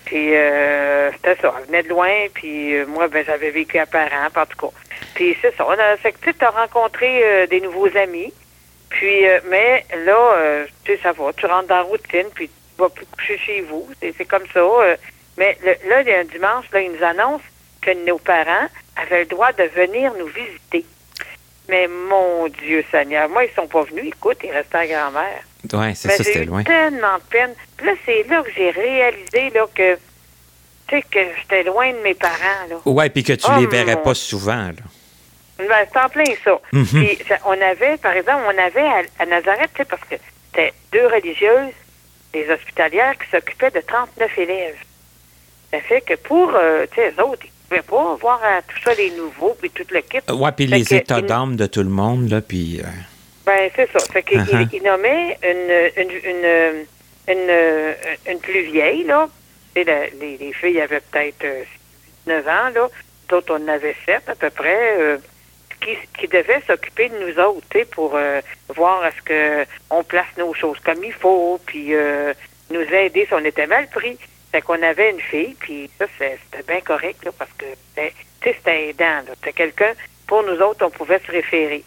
Puis 0.07 0.35
euh, 0.35 1.11
c'était 1.13 1.37
ça. 1.43 1.53
Elle 1.59 1.67
venait 1.67 1.83
de 1.83 1.89
loin, 1.91 2.11
puis 2.33 2.75
euh, 2.77 2.87
moi, 2.87 3.09
ben, 3.09 3.25
j'avais 3.27 3.51
vécu 3.51 3.79
à 3.79 3.87
Parent, 3.87 4.29
en 4.35 4.47
tout 4.47 4.67
cas. 4.69 4.73
Puis 5.15 5.37
c'est 5.43 5.55
ça. 5.57 5.67
On 5.69 5.77
fait 5.99 6.13
que 6.13 6.31
tu 6.31 6.45
as 6.45 6.51
rencontré 6.51 7.21
euh, 7.25 7.47
des 7.47 7.61
nouveaux 7.61 7.95
amis. 7.97 8.33
Puis, 8.89 9.29
euh, 9.29 9.41
mais 9.49 9.85
là, 10.05 10.33
euh, 10.37 10.67
tu 10.85 10.93
sais, 10.95 11.01
ça 11.03 11.13
va. 11.13 11.33
Tu 11.33 11.45
rentres 11.47 11.67
dans 11.69 11.77
la 11.77 11.83
routine, 11.83 12.29
puis 12.35 12.49
tu 12.49 12.55
vas 12.83 12.89
plus 12.89 13.05
coucher 13.07 13.37
chez 13.39 13.61
vous. 13.63 13.87
C'est 14.01 14.25
comme 14.25 14.47
ça. 14.55 14.61
euh. 14.61 14.97
mais 15.37 15.59
le- 15.65 15.89
là, 15.91 16.01
il 16.03 16.09
y 16.09 16.13
a 16.15 16.19
un 16.21 16.25
dimanche, 16.25 16.67
là, 16.73 16.81
ils 16.81 16.93
nous 16.93 17.03
annoncent 17.05 17.45
que 17.83 17.91
nos 18.07 18.19
parents 18.19 18.69
avaient 18.97 19.21
le 19.21 19.27
droit 19.27 19.53
de 19.53 19.65
venir 19.65 20.13
nous 20.15 20.27
visiter. 20.27 20.85
Mais 21.69 21.89
mon 21.89 22.47
Dieu 22.47 22.85
Seigneur, 22.93 23.29
moi, 23.29 23.45
ils 23.45 23.51
sont 23.55 23.67
pas 23.67 23.83
venus. 23.83 24.07
Écoute, 24.07 24.39
ils 24.45 24.53
restaient 24.53 24.79
à 24.79 24.87
grand-mère. 24.87 25.43
Ouais 25.75 25.95
c'est 25.95 26.09
ça 26.11 26.17
j'ai 26.19 26.25
c'était 26.25 26.45
loin 26.45 26.63
tellement 26.63 27.17
de 27.17 27.23
peine. 27.31 27.55
Puis 27.77 27.87
là, 27.87 27.93
c'est 28.05 28.23
là 28.29 28.43
que 28.43 28.51
j'ai 28.57 28.71
réalisé 28.71 29.51
là, 29.55 29.67
que, 29.75 29.95
tu 30.89 30.97
sais, 30.97 31.03
que 31.03 31.19
j'étais 31.41 31.63
loin 31.65 31.93
de 31.93 31.99
mes 31.99 32.15
parents. 32.15 32.67
Là. 32.71 32.77
ouais 32.85 33.11
puis 33.11 33.23
que 33.25 33.33
tu 33.35 33.47
Oh, 33.49 33.59
les 33.61 33.67
verrais 33.67 33.97
mon- 33.97 34.03
pas 34.03 34.15
souvent 34.15 34.67
là 34.69 34.73
Ben, 35.59 35.87
c'est 35.93 35.99
en 35.99 36.09
plein 36.09 36.25
ça. 36.45 36.61
Mhm. 36.73 36.85
Puis 36.87 37.19
ça- 37.29 37.39
on 37.47 37.61
avait, 37.61 37.97
par 37.99 38.13
exemple, 38.13 38.43
on 38.47 38.59
avait 38.59 38.81
à, 38.87 39.03
à 39.19 39.27
Nazareth, 39.27 39.71
tu 39.75 39.79
sais, 39.79 39.85
parce 39.87 40.03
que 40.03 40.17
c'était 40.51 40.73
deux 40.93 41.07
religieuses, 41.07 41.73
des 42.33 42.49
hospitalières, 42.51 43.15
qui 43.19 43.31
s'occupaient 43.31 43.71
de 43.71 43.81
39 43.81 44.37
élèves. 44.39 44.77
Ça 45.73 45.81
fait 45.81 46.01
que 46.03 46.15
pour, 46.15 46.53
euh, 46.55 46.87
tu 46.91 46.97
sais, 46.97 47.13
eux 47.19 47.23
autres, 47.25 47.45
ils 47.47 47.51
pouvaient 47.69 47.83
pas 47.83 48.15
voir 48.21 48.41
euh, 48.45 48.61
tout 48.69 48.83
ça, 48.85 48.95
les 48.95 49.11
nouveaux, 49.13 49.57
puis 49.61 49.71
tout 49.71 49.85
le 49.91 50.01
kit. 50.03 50.19
ouais 50.31 50.53
puis 50.53 50.67
les 50.67 50.85
que 50.85 50.95
états 50.95 51.21
d'âme 51.23 51.57
de 51.57 51.67
tout 51.67 51.83
le 51.83 51.89
monde 51.89 52.29
là 52.31 52.41
puis 52.41 52.81
euh, 52.81 52.87
Ben, 53.47 53.71
c'est 53.77 53.91
ça. 53.93 54.01
Fait 54.13 54.23
qu'il 54.23 54.41
Uh-huh. 54.41 54.69
il- 54.73 54.83
nommait 54.83 55.39
une, 55.43 56.03
une, 56.03 56.11
une, 56.25 56.87
une, 57.29 57.95
une 58.29 58.41
plus 58.41 58.63
vieille, 58.63 59.05
là. 59.05 59.29
La- 59.77 59.83
les, 60.21 60.37
les 60.39 60.53
filles 60.53 60.81
avaient 60.81 61.01
peut-être 61.01 61.45
euh, 61.45 61.63
9 62.27 62.49
ans, 62.49 62.71
là. 62.75 62.89
D'autres, 63.29 63.57
on 63.59 63.65
en 63.65 63.69
avait 63.69 63.95
7 64.05 64.29
à 64.29 64.35
peu 64.35 64.51
près. 64.51 64.99
euh, 64.99 65.19
qui, 65.81 65.95
qui 66.19 66.27
devait 66.27 66.63
s'occuper 66.67 67.11
de 67.11 67.19
nous 67.19 67.39
autres, 67.39 67.67
tu 67.71 67.79
sais, 67.81 67.85
pour 67.85 68.17
euh, 68.17 68.41
voir 68.75 69.05
est-ce 69.07 69.21
que 69.23 69.67
on 69.91 70.03
place 70.03 70.27
nos 70.39 70.55
choses 70.55 70.79
comme 70.81 71.05
il 71.05 71.13
faut, 71.13 71.61
puis 71.67 71.95
euh, 71.95 72.33
nous 72.71 72.81
aider 72.81 73.27
si 73.27 73.35
on 73.35 73.45
était 73.45 73.67
mal 73.67 73.87
pris. 73.91 74.17
Fait 74.51 74.63
qu'on 74.63 74.83
avait 74.83 75.11
une 75.11 75.21
fille, 75.21 75.55
puis 75.61 75.91
ça, 75.99 76.07
c'était 76.19 76.63
bien 76.67 76.81
correct, 76.81 77.23
là, 77.27 77.31
parce 77.39 77.51
que, 77.59 77.67
c'était- 77.95 78.15
tu 78.41 78.49
sais, 78.49 78.55
c'était 78.57 78.89
aidant, 78.89 79.05
là. 79.27 79.35
C'était 79.39 79.53
quelqu'un, 79.53 79.93
pour 80.27 80.43
nous 80.45 80.59
autres, 80.63 80.85
on 80.87 80.91
pouvait 80.91 81.21
se 81.25 81.31
référer. 81.31 81.85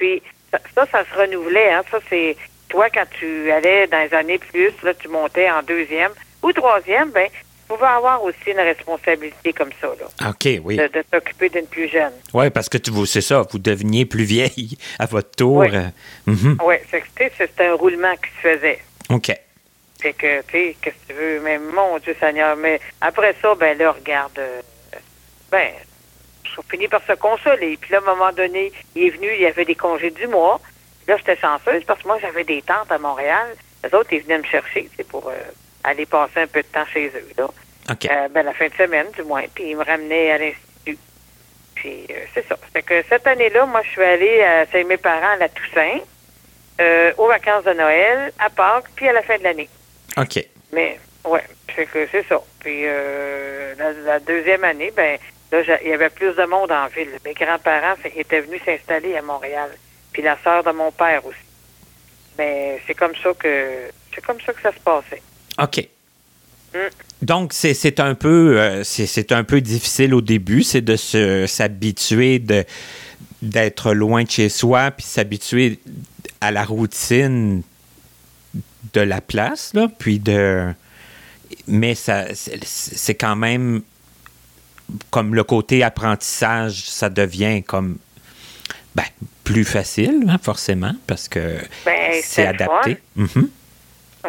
Puis 0.00 0.22
ça, 0.50 0.58
ça, 0.74 0.86
ça 0.90 1.04
se 1.04 1.18
renouvelait. 1.18 1.70
Hein? 1.70 1.82
Ça, 1.90 1.98
c'est 2.08 2.36
toi, 2.68 2.88
quand 2.90 3.06
tu 3.18 3.50
allais 3.50 3.86
dans 3.86 4.00
les 4.00 4.14
années 4.14 4.38
plus, 4.38 4.72
là, 4.82 4.94
tu 4.94 5.08
montais 5.08 5.50
en 5.50 5.62
deuxième 5.62 6.12
ou 6.42 6.52
troisième, 6.52 7.10
ben, 7.10 7.28
tu 7.28 7.74
pouvais 7.74 7.86
avoir 7.86 8.22
aussi 8.22 8.50
une 8.50 8.60
responsabilité 8.60 9.52
comme 9.52 9.70
ça, 9.80 9.88
là, 9.88 10.30
OK 10.30 10.60
oui 10.62 10.76
de, 10.76 10.86
de 10.86 11.02
t'occuper 11.10 11.48
d'une 11.48 11.66
plus 11.66 11.88
jeune. 11.88 12.12
Ouais, 12.32 12.50
parce 12.50 12.68
que 12.68 12.78
tu 12.78 12.92
c'est 13.06 13.20
ça, 13.20 13.42
vous 13.50 13.58
deveniez 13.58 14.04
plus 14.04 14.24
vieille 14.24 14.78
à 14.98 15.06
votre 15.06 15.30
tour. 15.32 15.58
Oui. 15.58 15.70
Oui, 16.26 16.74
c'est 16.90 17.00
que, 17.00 17.06
tu 17.06 17.24
sais, 17.24 17.32
c'était 17.38 17.66
un 17.66 17.74
roulement 17.74 18.14
qui 18.14 18.30
se 18.36 18.54
faisait. 18.54 18.78
OK. 19.10 19.32
Fait 20.00 20.12
que, 20.12 20.42
tu 20.42 20.52
sais, 20.52 20.76
qu'est-ce 20.80 20.94
que 20.94 21.12
tu 21.12 21.18
veux? 21.18 21.40
Mais 21.40 21.58
mon 21.58 21.98
Dieu 21.98 22.14
Seigneur, 22.20 22.56
mais 22.56 22.80
après 23.00 23.34
ça, 23.40 23.54
ben 23.54 23.76
là, 23.78 23.92
regarde, 23.92 24.38
euh, 24.38 24.60
ben, 25.50 25.72
on 26.58 26.62
finit 26.62 26.88
par 26.88 27.02
se 27.06 27.12
consoler. 27.12 27.76
Puis 27.76 27.92
là, 27.92 27.98
à 27.98 28.00
un 28.02 28.14
moment 28.14 28.32
donné, 28.32 28.72
il 28.94 29.06
est 29.06 29.10
venu, 29.10 29.28
il 29.32 29.40
y 29.40 29.46
avait 29.46 29.64
des 29.64 29.74
congés 29.74 30.10
du 30.10 30.26
mois. 30.26 30.60
Là, 31.06 31.16
j'étais 31.16 31.36
chanceuse 31.36 31.84
parce 31.84 32.02
que 32.02 32.08
moi, 32.08 32.18
j'avais 32.20 32.44
des 32.44 32.62
tantes 32.62 32.90
à 32.90 32.98
Montréal. 32.98 33.54
Les 33.84 33.94
autres, 33.94 34.12
ils 34.12 34.22
venaient 34.22 34.38
me 34.38 34.44
chercher, 34.44 34.88
pour 35.08 35.28
euh, 35.28 35.34
aller 35.84 36.06
passer 36.06 36.40
un 36.40 36.46
peu 36.46 36.62
de 36.62 36.68
temps 36.68 36.86
chez 36.92 37.08
eux, 37.08 37.28
là. 37.38 37.48
OK. 37.90 38.06
Euh, 38.10 38.28
ben, 38.28 38.42
la 38.42 38.52
fin 38.52 38.66
de 38.66 38.74
semaine, 38.74 39.06
du 39.12 39.22
moins. 39.22 39.44
Puis 39.54 39.70
ils 39.70 39.76
me 39.76 39.84
ramenaient 39.84 40.32
à 40.32 40.38
l'Institut. 40.38 40.98
Puis 41.76 42.06
euh, 42.10 42.14
c'est 42.34 42.46
ça. 42.48 42.56
Fait 42.72 42.82
que 42.82 43.02
cette 43.08 43.26
année-là, 43.26 43.64
moi, 43.66 43.82
je 43.84 43.90
suis 43.90 44.02
allée 44.02 44.44
chez 44.72 44.82
mes 44.82 44.96
parents 44.96 45.34
à 45.34 45.36
la 45.36 45.48
Toussaint, 45.48 46.00
euh, 46.80 47.12
aux 47.16 47.28
vacances 47.28 47.64
de 47.64 47.72
Noël, 47.72 48.32
à 48.38 48.50
Pâques, 48.50 48.90
puis 48.94 49.08
à 49.08 49.12
la 49.12 49.22
fin 49.22 49.38
de 49.38 49.44
l'année. 49.44 49.68
OK. 50.18 50.44
Mais, 50.72 50.98
ouais, 51.24 51.44
fait 51.68 51.86
que 51.86 52.06
c'est 52.10 52.26
ça. 52.28 52.38
Puis, 52.60 52.82
euh, 52.84 53.74
la, 53.78 53.92
la 53.92 54.20
deuxième 54.20 54.62
année, 54.64 54.92
ben, 54.94 55.18
Là, 55.52 55.78
il 55.82 55.88
y 55.88 55.92
avait 55.92 56.10
plus 56.10 56.34
de 56.34 56.44
monde 56.44 56.72
en 56.72 56.88
ville. 56.88 57.10
Mes 57.24 57.34
grands-parents 57.34 57.94
étaient 58.16 58.40
venus 58.40 58.60
s'installer 58.64 59.16
à 59.16 59.22
Montréal. 59.22 59.70
Puis 60.12 60.22
la 60.22 60.36
sœur 60.42 60.64
de 60.64 60.70
mon 60.70 60.90
père 60.90 61.24
aussi. 61.24 61.38
Mais 62.38 62.80
c'est 62.86 62.94
comme 62.94 63.14
ça 63.22 63.32
que 63.38 63.90
c'est 64.14 64.24
comme 64.24 64.40
ça 64.40 64.52
que 64.52 64.60
ça 64.60 64.72
se 64.72 64.80
passait. 64.80 65.22
OK. 65.62 65.88
Mm. 66.74 66.78
Donc, 67.22 67.52
c'est 67.52 67.74
c'est 67.74 68.00
un 68.00 68.14
peu 68.14 68.58
euh, 68.58 68.84
c'est 68.84 69.06
c'est 69.06 69.32
un 69.32 69.44
peu 69.44 69.60
difficile 69.60 70.14
au 70.14 70.20
début, 70.20 70.62
c'est 70.62 70.80
de 70.80 70.96
se 70.96 71.46
s'habituer 71.46 72.38
de 72.38 72.64
d'être 73.42 73.94
loin 73.94 74.24
de 74.24 74.30
chez 74.30 74.48
soi, 74.48 74.90
puis 74.90 75.04
s'habituer 75.04 75.78
à 76.40 76.50
la 76.50 76.64
routine 76.64 77.62
de 78.92 79.00
la 79.00 79.20
place, 79.20 79.74
là, 79.74 79.88
puis 79.98 80.18
de... 80.18 80.72
Mais 81.66 81.94
ça, 81.94 82.34
c'est 82.34 82.64
c'est 82.64 83.14
quand 83.14 83.36
même 83.36 83.82
comme 85.10 85.34
le 85.34 85.44
côté 85.44 85.82
apprentissage, 85.82 86.84
ça 86.88 87.08
devient 87.08 87.62
comme 87.62 87.98
ben, 88.94 89.04
plus 89.44 89.64
facile, 89.64 90.24
hein, 90.28 90.38
forcément, 90.42 90.94
parce 91.06 91.28
que 91.28 91.58
Ben, 91.84 92.20
c'est 92.22 92.46
adapté. 92.46 92.98
Mhm. 93.16 93.50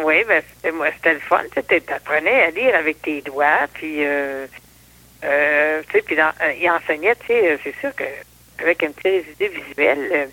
Oui, 0.04 0.22
ben 0.28 0.42
c'était 0.54 0.70
moi 0.72 0.86
c'était 0.94 1.14
le 1.14 1.20
fun. 1.20 1.42
Tu 1.54 1.92
apprenais 1.92 2.42
à 2.42 2.50
lire 2.50 2.74
avec 2.76 3.02
tes 3.02 3.20
doigts, 3.22 3.66
puis 3.74 4.04
euh, 4.04 4.46
euh, 5.24 5.82
tu 5.88 5.92
sais, 5.92 6.02
puis 6.02 6.14
dans- 6.16 6.32
euh, 6.42 6.52
il 6.60 6.70
enseignait, 6.70 7.16
tu 7.16 7.26
sais, 7.28 7.58
c'est 7.64 7.74
sûr 7.80 7.94
que 7.96 8.04
avec 8.62 8.82
une 8.82 8.92
petite 8.92 9.26
idée 9.34 9.48
visuelle, 9.48 10.08
euh, 10.12 10.26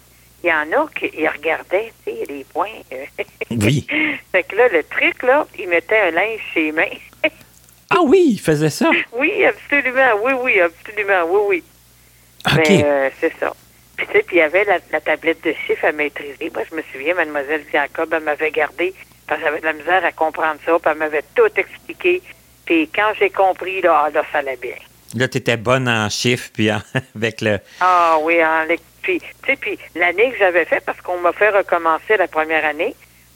il 0.43 0.49
y 0.49 0.53
en 0.53 0.71
a 0.83 0.87
qui 0.95 1.09
ils 1.17 1.27
regardaient, 1.27 1.91
tu 2.05 2.11
sais, 2.11 2.25
les 2.29 2.43
points. 2.43 2.69
Oui. 3.49 3.87
fait 4.31 4.43
que 4.43 4.55
là, 4.55 4.67
le 4.67 4.83
truc, 4.83 5.23
là, 5.23 5.47
il 5.57 5.67
mettait 5.69 5.99
un 5.99 6.11
linge 6.11 6.41
chez 6.53 6.65
les 6.65 6.71
mains. 6.71 6.85
Ah 7.89 8.01
oui, 8.03 8.25
il 8.31 8.39
faisait 8.39 8.69
ça. 8.69 8.89
oui, 9.13 9.45
absolument, 9.45 10.11
oui, 10.23 10.33
oui, 10.41 10.59
absolument, 10.59 11.23
oui, 11.29 11.39
oui. 11.49 11.63
Euh, 12.83 13.09
c'est 13.19 13.33
ça. 13.39 13.53
Puis 13.97 14.05
tu 14.07 14.13
sais, 14.13 14.23
puis 14.27 14.35
il 14.37 14.39
y 14.39 14.41
avait 14.41 14.65
la, 14.65 14.77
la 14.91 14.99
tablette 15.01 15.43
de 15.43 15.53
chiffres 15.65 15.85
à 15.85 15.91
maîtriser. 15.91 16.51
Moi, 16.53 16.63
je 16.69 16.75
me 16.75 16.81
souviens, 16.91 17.13
mademoiselle 17.15 17.63
Jacob, 17.71 18.13
elle 18.13 18.23
m'avait 18.23 18.51
gardé 18.51 18.93
parce 19.27 19.39
que 19.39 19.45
j'avais 19.47 19.59
de 19.61 19.65
la 19.65 19.73
misère 19.73 20.03
à 20.05 20.11
comprendre 20.11 20.59
ça, 20.65 20.73
puis 20.77 20.91
elle 20.91 20.97
m'avait 20.97 21.23
tout 21.35 21.49
expliqué. 21.55 22.21
Puis 22.65 22.89
quand 22.93 23.11
j'ai 23.19 23.29
compris, 23.29 23.81
là, 23.81 24.09
là, 24.13 24.23
ça 24.31 24.39
allait 24.39 24.57
bien. 24.57 24.75
Là, 25.15 25.27
tu 25.27 25.37
étais 25.37 25.57
bonne 25.57 25.87
en 25.87 26.09
chiffres, 26.09 26.49
puis 26.53 26.71
en- 26.71 26.81
avec 27.15 27.41
le. 27.41 27.59
Ah 27.79 28.17
oui, 28.21 28.43
en 28.43 28.65
lec- 28.65 28.81
puis 29.01 29.19
tu 29.19 29.27
sais, 29.45 29.55
puis 29.55 29.77
l'année 29.95 30.31
que 30.31 30.37
j'avais 30.39 30.65
fait, 30.65 30.81
parce 30.85 30.99
qu'on 31.01 31.19
m'a 31.19 31.31
fait 31.31 31.49
recommencer 31.49 32.17
la 32.17 32.27
première 32.27 32.65
année, 32.65 32.95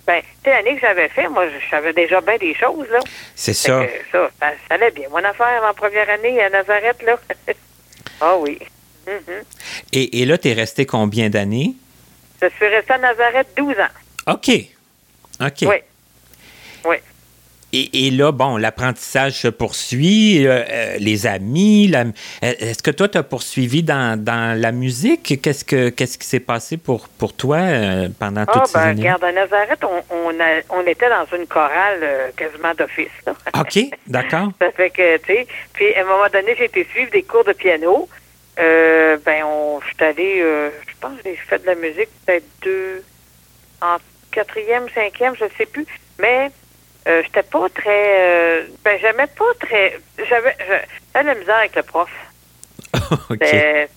ben, 0.09 0.23
tu 0.43 0.49
l'année 0.49 0.73
que 0.73 0.81
j'avais 0.81 1.07
fait, 1.09 1.27
moi, 1.29 1.45
je 1.47 1.69
savais 1.69 1.93
déjà 1.93 2.19
bien 2.19 2.37
des 2.37 2.55
choses, 2.55 2.87
là. 2.89 2.99
C'est 3.35 3.53
ça. 3.53 3.85
que 3.85 3.91
ça, 4.11 4.31
ça, 4.39 4.51
ça 4.67 4.73
allait 4.73 4.89
bien. 4.89 5.07
Mon 5.09 5.23
affaire 5.23 5.61
en 5.63 5.73
première 5.75 6.09
année 6.09 6.41
à 6.41 6.49
Nazareth, 6.49 7.03
là. 7.03 7.19
Ah 8.21 8.35
oui. 8.37 8.57
Mhm. 9.07 9.43
Et, 9.93 10.21
et 10.21 10.25
là, 10.25 10.37
tu 10.39 10.49
es 10.49 10.53
resté 10.53 10.85
combien 10.87 11.29
d'années? 11.29 11.73
Je 12.41 12.47
suis 12.49 12.67
restée 12.67 12.93
à 12.93 12.97
Nazareth 12.97 13.47
12 13.55 13.75
ans. 13.79 14.33
OK. 14.33 14.49
OK. 15.39 15.61
Oui. 15.61 15.75
Oui. 16.85 16.97
Et, 17.71 18.07
et 18.07 18.11
là, 18.11 18.31
bon, 18.31 18.57
l'apprentissage 18.57 19.33
se 19.33 19.47
poursuit, 19.47 20.47
euh, 20.47 20.63
euh, 20.69 20.97
les 20.99 21.27
amis. 21.27 21.87
la- 21.87 22.01
euh, 22.01 22.05
Est-ce 22.41 22.81
que 22.81 22.89
toi, 22.91 23.07
tu 23.07 23.17
as 23.19 23.23
poursuivi 23.23 23.83
dans, 23.83 24.19
dans 24.19 24.59
la 24.59 24.71
musique? 24.71 25.39
Qu'est-ce, 25.41 25.63
que, 25.63 25.89
qu'est-ce 25.89 26.17
qui 26.17 26.25
s'est 26.25 26.39
passé 26.39 26.77
pour, 26.77 27.07
pour 27.09 27.33
toi 27.33 27.57
euh, 27.57 28.09
pendant 28.19 28.45
toutes 28.45 28.55
Ah, 28.63 28.65
ces 28.65 28.73
ben, 28.73 28.79
années? 28.85 29.01
regarde, 29.01 29.23
à 29.23 29.31
Nazareth, 29.31 29.83
on, 29.83 30.03
on, 30.15 30.29
a- 30.39 30.61
on 30.71 30.81
était 30.87 31.09
dans 31.09 31.27
une 31.37 31.45
chorale 31.45 31.99
euh, 32.01 32.29
quasiment 32.35 32.73
d'office, 32.73 33.07
là. 33.27 33.33
OK, 33.61 33.79
d'accord. 34.07 34.51
Ça 34.59 34.71
fait 34.71 34.89
que, 34.89 35.17
tu 35.17 35.25
sais, 35.33 35.47
puis 35.73 35.93
à 35.93 36.01
un 36.01 36.05
moment 36.05 36.27
donné, 36.33 36.55
j'ai 36.57 36.65
été 36.65 36.87
suivre 36.91 37.11
des 37.11 37.23
cours 37.23 37.43
de 37.43 37.53
piano. 37.53 38.09
Ben, 38.57 39.43
on, 39.45 39.79
je 39.81 39.85
suis 39.87 40.03
allée, 40.03 40.39
je 40.41 40.93
pense 40.99 41.15
que 41.17 41.21
j'ai 41.29 41.35
fait 41.35 41.59
de 41.59 41.65
la 41.67 41.75
musique 41.75 42.09
peut-être 42.25 42.43
deux, 42.63 43.03
en 43.81 43.95
quatrième, 44.31 44.85
cinquième, 44.93 45.33
je 45.37 45.45
ne 45.45 45.49
sais 45.57 45.65
plus. 45.65 45.85
Mais 46.19 46.51
euh, 47.09 47.21
j'étais 47.23 47.43
pas 47.43 47.67
très, 47.69 48.15
euh, 48.19 48.63
ben, 48.83 48.97
j'aimais 49.01 49.27
pas 49.27 49.53
très, 49.59 49.99
j'avais, 50.29 50.55
j'avais 50.59 51.23
de 51.23 51.27
la 51.27 51.35
misère 51.35 51.57
avec 51.57 51.75
le 51.75 51.83
prof. 51.83 52.09
OK. 53.29 53.37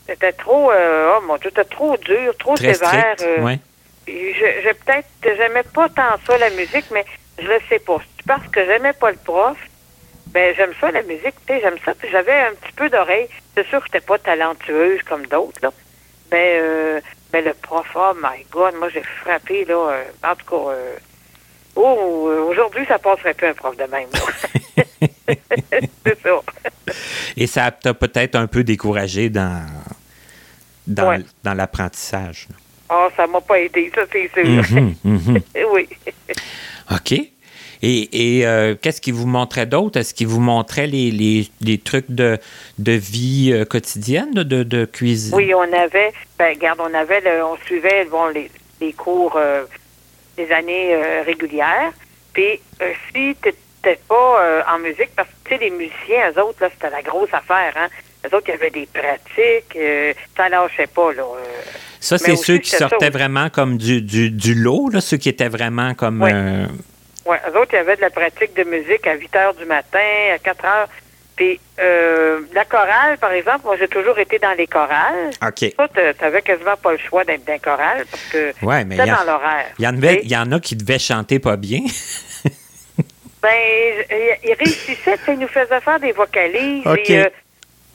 C'était 0.09 0.33
trop, 0.33 0.70
euh, 0.72 1.14
oh 1.16 1.20
mon 1.27 1.37
Dieu, 1.37 1.51
c'était 1.55 1.68
trop 1.68 1.96
dur, 1.98 2.35
trop 2.38 2.55
Très 2.55 2.75
sévère. 2.75 3.14
strict. 3.16 3.22
euh, 3.38 3.42
ouais. 3.42 3.59
Je, 4.07 4.12
je 4.64 4.72
peut-être 4.72 5.09
j'aimais 5.37 5.62
pas 5.62 5.88
tant 5.88 6.16
ça 6.27 6.37
la 6.38 6.51
musique, 6.51 6.87
mais 6.90 7.05
je 7.38 7.46
le 7.46 7.59
sais 7.68 7.79
pas. 7.79 7.98
Parce 8.27 8.46
que 8.48 8.64
j'aimais 8.64 8.92
pas 8.92 9.11
le 9.11 9.18
prof. 9.18 9.57
Ben 10.29 10.55
j'aime 10.57 10.72
ça 10.81 10.90
la 10.90 11.03
musique, 11.03 11.35
tu 11.46 11.53
sais, 11.55 11.61
j'aime 11.61 11.77
ça. 11.85 11.94
Puis 11.94 12.09
j'avais 12.11 12.33
un 12.33 12.53
petit 12.55 12.72
peu 12.72 12.88
d'oreille. 12.88 13.29
C'est 13.55 13.66
sûr 13.68 13.81
que 13.81 13.87
j'étais 13.92 14.05
pas 14.05 14.18
talentueuse 14.18 15.03
comme 15.03 15.27
d'autres 15.27 15.59
là. 15.62 15.70
Mais 16.31 16.57
euh, 16.59 17.01
ben 17.31 17.44
le 17.44 17.53
prof, 17.55 17.87
oh 17.94 18.12
my 18.16 18.44
God, 18.51 18.75
moi 18.77 18.88
j'ai 18.88 19.03
frappé 19.20 19.64
là. 19.66 19.92
en 20.25 20.35
tout 20.35 20.46
cas, 20.46 20.70
euh, 20.72 20.96
oh 21.77 22.31
aujourd'hui 22.51 22.85
ça 22.87 22.99
passerait 22.99 23.35
plus 23.35 23.49
un 23.49 23.55
prof 23.55 23.77
de 23.77 23.85
même. 23.85 24.09
C'est 26.07 26.19
ça. 26.23 26.41
Et 27.37 27.47
ça 27.47 27.71
t'a 27.71 27.95
peut-être 27.95 28.35
un 28.37 28.47
peu 28.47 28.65
découragé 28.65 29.29
dans, 29.31 29.65
dans, 30.87 31.09
Ouais. 31.09 31.21
dans 31.45 31.55
l'apprentissage. 31.55 32.47
là. 32.51 32.57
Oh, 32.95 33.09
ça 33.17 33.27
m'a 33.27 33.41
pas 33.41 33.59
aidé, 33.61 33.91
ça 33.95 34.03
c'est 34.13 34.31
sûr. 34.35 34.45
Mhm, 34.45 34.95
mhm. 35.05 35.41
oui. 35.73 35.89
OK. 36.91 37.13
Et, 37.85 38.39
et, 38.39 38.47
euh, 38.47 38.75
qu'est-ce 38.81 39.01
qu'il 39.01 39.15
vous 39.15 39.27
montrait 39.27 39.67
d'autre? 39.67 39.99
Est-ce 39.99 40.13
qu'il 40.15 40.29
vous 40.29 40.41
montrait 40.41 40.87
les, 40.87 41.11
les, 41.11 41.49
les 41.63 41.79
trucs 41.79 42.11
de, 42.11 42.39
de 42.79 42.93
vie 42.93 43.51
euh, 43.53 43.65
quotidienne, 43.65 44.33
de, 44.35 44.43
de, 44.45 44.63
de 44.63 44.85
cuisine? 44.85 45.35
Oui, 45.35 45.53
on 45.55 45.63
avait, 45.63 46.13
ben, 46.39 46.55
regarde, 46.55 46.81
on 46.81 46.95
avait, 46.95 47.21
le- 47.23 47.45
on 47.45 47.57
suivait, 47.65 48.05
bon, 48.05 48.27
les, 48.29 48.51
les 48.81 48.93
cours 48.93 49.37
euh, 49.37 49.65
des 50.37 50.51
années 50.53 50.95
euh, 50.95 51.23
régulières. 51.25 51.92
Puis, 52.33 52.61
euh, 52.81 52.92
si 53.09 53.37
tu 53.42 53.49
n'étais 53.49 54.01
pas 54.09 54.42
euh, 54.42 54.62
en 54.68 54.79
musique, 54.79 55.11
parce 55.16 55.29
que, 55.29 55.49
tu 55.49 55.51
sais, 55.51 55.61
les 55.61 55.71
musiciens, 55.71 56.31
eux 56.31 56.40
autres, 56.42 56.62
là, 56.62 56.71
c'était 56.73 56.90
la 56.90 57.03
grosse 57.03 57.33
affaire, 57.33 57.73
hein. 57.77 57.88
Eux 58.25 58.37
autres, 58.37 58.47
il 58.49 58.53
y 58.53 58.55
avait 58.55 58.71
des 58.71 58.87
pratiques, 58.87 59.77
euh, 59.77 60.14
ça 60.37 60.49
lâchait 60.49 60.87
pas, 60.87 61.12
là. 61.12 61.25
Ça, 61.99 62.18
c'est 62.18 62.37
ceux 62.37 62.59
qui 62.59 62.71
ça 62.71 62.88
sortaient 62.88 63.11
vraiment 63.11 63.51
comme 63.51 63.77
du, 63.77 64.01
du, 64.01 64.31
du 64.31 64.55
lot, 64.55 64.88
là, 64.90 65.01
ceux 65.01 65.16
qui 65.16 65.29
étaient 65.29 65.49
vraiment 65.49 65.95
comme... 65.95 66.23
Oui. 66.23 66.31
Ouais, 67.25 67.38
eux 67.49 67.59
autres, 67.59 67.71
il 67.73 67.77
y 67.77 67.79
avait 67.79 67.97
de 67.97 68.01
la 68.01 68.11
pratique 68.11 68.55
de 68.55 68.64
musique 68.64 69.07
à 69.07 69.14
8 69.14 69.37
heures 69.37 69.55
du 69.55 69.64
matin, 69.64 69.99
à 70.35 70.38
4 70.38 70.64
heures. 70.64 70.88
Puis, 71.43 71.59
euh, 71.81 72.43
la 72.53 72.65
chorale, 72.65 73.19
par 73.19 73.33
exemple, 73.33 73.63
moi, 73.65 73.77
j'ai 73.77 73.89
toujours 73.89 74.17
été 74.17 74.39
dans 74.39 74.53
les 74.57 74.69
chorales. 74.69 75.31
OK. 75.45 75.75
Ça, 75.77 75.89
tu 75.89 76.23
n'avais 76.23 76.41
quasiment 76.41 76.77
pas 76.77 76.93
le 76.93 76.99
choix 76.99 77.25
d'être 77.25 77.45
dans 77.45 77.59
choral 77.59 78.05
parce 78.09 78.23
que 78.31 78.53
Ouais, 78.65 78.85
mais 78.85 78.95
y, 78.95 78.99
dans 78.99 79.25
l'horaire. 79.27 79.67
il 79.81 79.85
y 79.85 80.37
en 80.37 80.51
y 80.51 80.55
a 80.55 80.61
qui 80.61 80.77
devaient 80.77 81.01
chanter 81.01 81.41
pas 81.41 81.57
bien. 81.57 81.81
Ben, 83.43 83.51
il 84.09 84.37
il 84.45 84.55
réussissait, 84.55 85.19
tu 85.19 85.25
sais, 85.25 85.33
il 85.33 85.41
nous 85.41 85.49
faisait 85.49 85.81
faire 85.81 85.99
des 85.99 86.13
vocalises. 86.13 86.85
Et, 87.09 87.19
euh, 87.19 87.29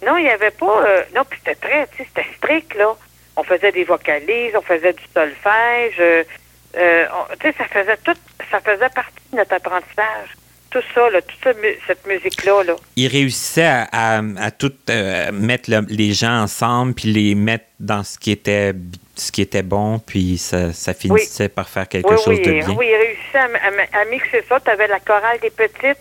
non, 0.06 0.18
il 0.18 0.24
n'y 0.26 0.30
avait 0.30 0.52
pas. 0.52 0.84
euh, 0.86 1.04
non, 1.16 1.22
puis 1.24 1.40
c'était 1.40 1.56
très, 1.56 1.88
tu 1.88 2.00
sais, 2.00 2.08
c'était 2.14 2.28
strict, 2.36 2.76
là. 2.76 2.94
On 3.38 3.44
faisait 3.44 3.72
des 3.72 3.86
vocalises, 3.86 4.54
on 4.58 4.62
faisait 4.62 4.92
du 4.92 5.04
solfège. 5.14 5.96
tu 5.96 6.80
sais, 7.42 7.56
ça 7.58 7.64
faisait 7.72 7.96
tout, 8.04 8.18
ça 8.52 8.60
faisait 8.60 8.90
partie 8.90 9.24
de 9.32 9.38
notre 9.38 9.54
apprentissage. 9.54 10.36
Tout 10.80 10.86
ça, 10.94 11.10
là, 11.10 11.22
toute 11.22 11.56
cette 11.88 12.06
musique-là, 12.06 12.63
là. 12.63 12.76
Ils 12.96 13.08
réussissaient 13.08 13.66
à, 13.66 13.88
à, 13.92 14.22
à 14.40 14.52
tout 14.52 14.74
euh, 14.90 15.32
mettre 15.32 15.72
le- 15.72 15.86
les 15.90 16.13
gens 16.13 16.42
ensemble, 16.44 16.94
puis 16.94 17.12
les 17.12 17.34
mettre 17.36 17.66
dans 17.80 18.04
ce 18.04 18.20
qui 18.20 18.32
était, 18.32 18.74
ce 19.16 19.32
qui 19.32 19.42
était 19.42 19.63
bon, 19.63 19.98
puis 20.00 20.38
ça, 20.38 20.74
ça 20.74 20.94
finissait 20.94 21.50
par 21.50 21.68
faire 21.70 21.88
quelque 21.88 22.10
oui, 22.12 22.18
chose 22.18 22.28
oui, 22.28 22.41
de 22.41 22.51
bien. 22.51 22.76
oui, 22.78 22.88
il 22.89 22.95
réussissait 22.95 23.38
à, 23.39 23.45
à- 23.45 24.01
à 24.01 24.06
mixer 24.06 24.43
ça. 24.47 24.60
Tu 24.60 24.70
avais 24.70 24.88
la 24.88 24.99
chorale 24.99 25.39
des 25.41 25.49
petites, 25.49 25.97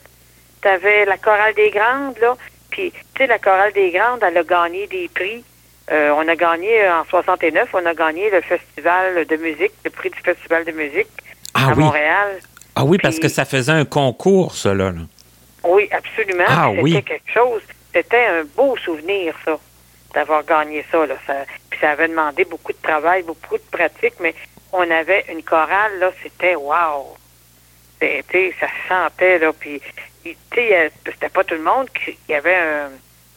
tu 0.60 0.68
avais 0.68 1.04
la 1.06 1.16
chorale 1.16 1.54
des 1.54 1.70
grandes, 1.70 2.18
là. 2.20 2.36
Puis, 2.70 2.90
tu 2.92 2.98
sais, 3.16 3.26
la 3.26 3.38
chorale 3.38 3.72
des 3.72 3.90
grandes, 3.92 4.20
elle 4.22 4.36
a 4.36 4.42
gagné 4.44 4.86
des 4.88 5.08
prix. 5.14 5.42
Euh, 5.90 6.10
on 6.18 6.26
a 6.28 6.36
gagné 6.36 6.82
euh, 6.82 7.00
en 7.00 7.04
69, 7.04 7.68
on 7.72 7.86
a 7.86 7.94
gagné 7.94 8.28
le 8.30 8.40
festival 8.42 9.24
de 9.24 9.36
musique, 9.36 9.72
le 9.84 9.90
prix 9.90 10.10
du 10.10 10.18
festival 10.18 10.64
de 10.66 10.72
musique 10.72 11.06
Ah 11.54 11.68
à. 11.70 11.74
Montréal. 11.74 12.40
Ah 12.76 12.84
oui, 12.84 12.98
parce 12.98 13.16
Puis- 13.16 13.22
que 13.22 13.28
ça 13.28 13.44
faisait 13.44 13.72
un 13.72 13.84
concours, 13.86 14.54
ça, 14.54 14.74
là. 14.74 14.92
Oui, 15.64 15.88
absolument. 15.90 16.44
Ah 16.46 16.68
C'était 16.70 16.82
oui. 16.82 17.02
quelque 17.02 17.32
chose. 17.32 17.62
C'était 17.92 18.26
un 18.26 18.44
beau 18.54 18.76
souvenir, 18.76 19.34
ça, 19.44 19.58
d'avoir 20.14 20.44
gagné 20.44 20.84
ça, 20.92 21.06
là. 21.06 21.14
Ça- 21.26 21.44
Puis 21.70 21.80
ça 21.80 21.90
avait 21.90 22.08
demandé 22.08 22.44
beaucoup 22.44 22.72
de 22.72 22.78
travail, 22.82 23.22
beaucoup 23.22 23.56
de 23.56 23.62
pratique, 23.72 24.14
mais 24.20 24.34
on 24.72 24.88
avait 24.90 25.24
une 25.32 25.42
chorale, 25.42 25.98
là, 25.98 26.10
c'était 26.22 26.54
wow. 26.54 27.16
C'était- 28.00 28.54
ça 28.60 28.66
chantait, 28.88 29.38
là, 29.38 29.52
puis, 29.58 29.80
c'était 30.22 31.28
pas 31.32 31.44
tout 31.44 31.54
le 31.54 31.62
monde 31.62 31.88
qui 31.90 32.16
il 32.28 32.32
y 32.32 32.34
avait 32.34 32.56
un, 32.56 32.90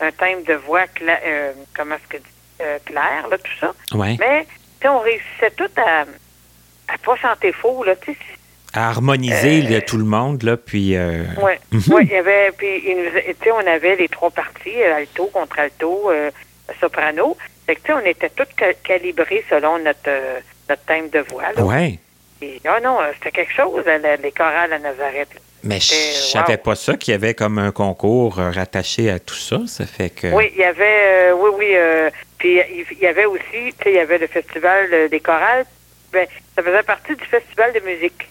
un 0.08 0.12
thème 0.12 0.44
de 0.44 0.54
voix 0.56 0.84
cla- 0.88 1.20
euh, 1.26 1.54
comment 1.76 1.96
est-ce 1.96 2.18
que 2.18 2.24
euh, 2.62 2.78
clair, 2.86 3.26
là, 3.30 3.38
tout 3.38 3.52
ça. 3.62 3.74
Ouais. 3.94 4.18
Mais, 4.20 4.44
tu 4.44 4.50
sais, 4.82 4.88
on 4.90 5.00
réussissait 5.00 5.52
tout 5.56 5.70
à, 5.78 6.02
à 6.94 6.98
pas 6.98 7.16
chanter 7.16 7.54
faux, 7.54 7.86
là, 7.86 7.96
tu 7.96 8.12
sais. 8.12 8.18
À 8.74 8.90
harmoniser 8.90 9.82
tout 9.82 9.98
le 9.98 10.04
monde, 10.04 10.44
là, 10.44 10.58
puis... 10.58 10.96
Oui, 10.98 11.54
ouais, 11.90 12.04
il 12.04 12.12
y 12.12 12.16
avait... 12.16 12.52
Puis, 12.58 12.84
tu 12.84 13.44
sais, 13.44 13.52
on 13.52 13.68
avait 13.68 13.96
les 13.96 14.08
trois 14.08 14.30
parties, 14.30 14.84
alto, 14.84 15.28
contralto, 15.28 16.12
soprano. 16.80 17.36
Fait 17.66 17.76
que, 17.76 17.82
tu 17.82 17.88
sais, 17.88 17.94
on 17.94 18.06
était 18.06 18.30
tous 18.30 18.48
calibrés 18.84 19.44
selon 19.50 19.80
notre, 19.80 20.10
notre 20.70 20.82
thème 20.84 21.10
de 21.10 21.20
voix, 21.20 21.52
là. 21.56 21.90
Et, 22.42 22.62
oh 22.66 22.80
non, 22.82 23.00
c'était 23.16 23.32
quelque 23.32 23.54
chose, 23.54 23.84
les 24.24 24.32
chorales 24.32 24.72
à 24.72 24.80
Nazareth. 24.80 25.30
Mais 25.64 25.80
je 25.80 25.94
savais 25.94 26.58
pas 26.58 26.76
ça, 26.76 26.96
qu'il 26.96 27.12
y 27.12 27.16
avait 27.16 27.34
comme 27.34 27.58
un 27.58 27.72
concours 27.72 28.36
rattaché 28.36 29.10
à 29.10 29.20
tout 29.20 29.36
ça. 29.36 29.60
Ça 29.68 29.86
fait 29.86 30.10
que. 30.10 30.28
Oui, 30.28 30.52
il 30.54 30.60
y 30.60 30.64
avait, 30.64 31.32
oui, 31.34 31.50
oui. 31.58 31.76
puis 32.38 32.62
il 32.92 33.00
y 33.00 33.08
avait 33.08 33.26
aussi, 33.26 33.44
tu 33.52 33.84
sais, 33.84 33.92
il 33.92 33.96
y 33.96 34.00
avait 34.00 34.20
le 34.20 34.28
festival 34.28 35.10
des 35.10 35.20
chorales. 35.20 35.66
Ben, 36.14 36.28
ça 36.56 36.64
faisait 36.64 36.84
partie 36.84 37.16
du 37.16 37.26
festival 37.26 37.74
de 37.74 37.82
musique. 37.82 38.30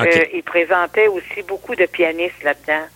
Euh, 0.00 0.24
il 0.32 0.42
présentait 0.42 1.08
aussi 1.08 1.42
beaucoup 1.46 1.74
de 1.74 1.86
pianistes 1.86 2.42
là-dedans 2.42 2.86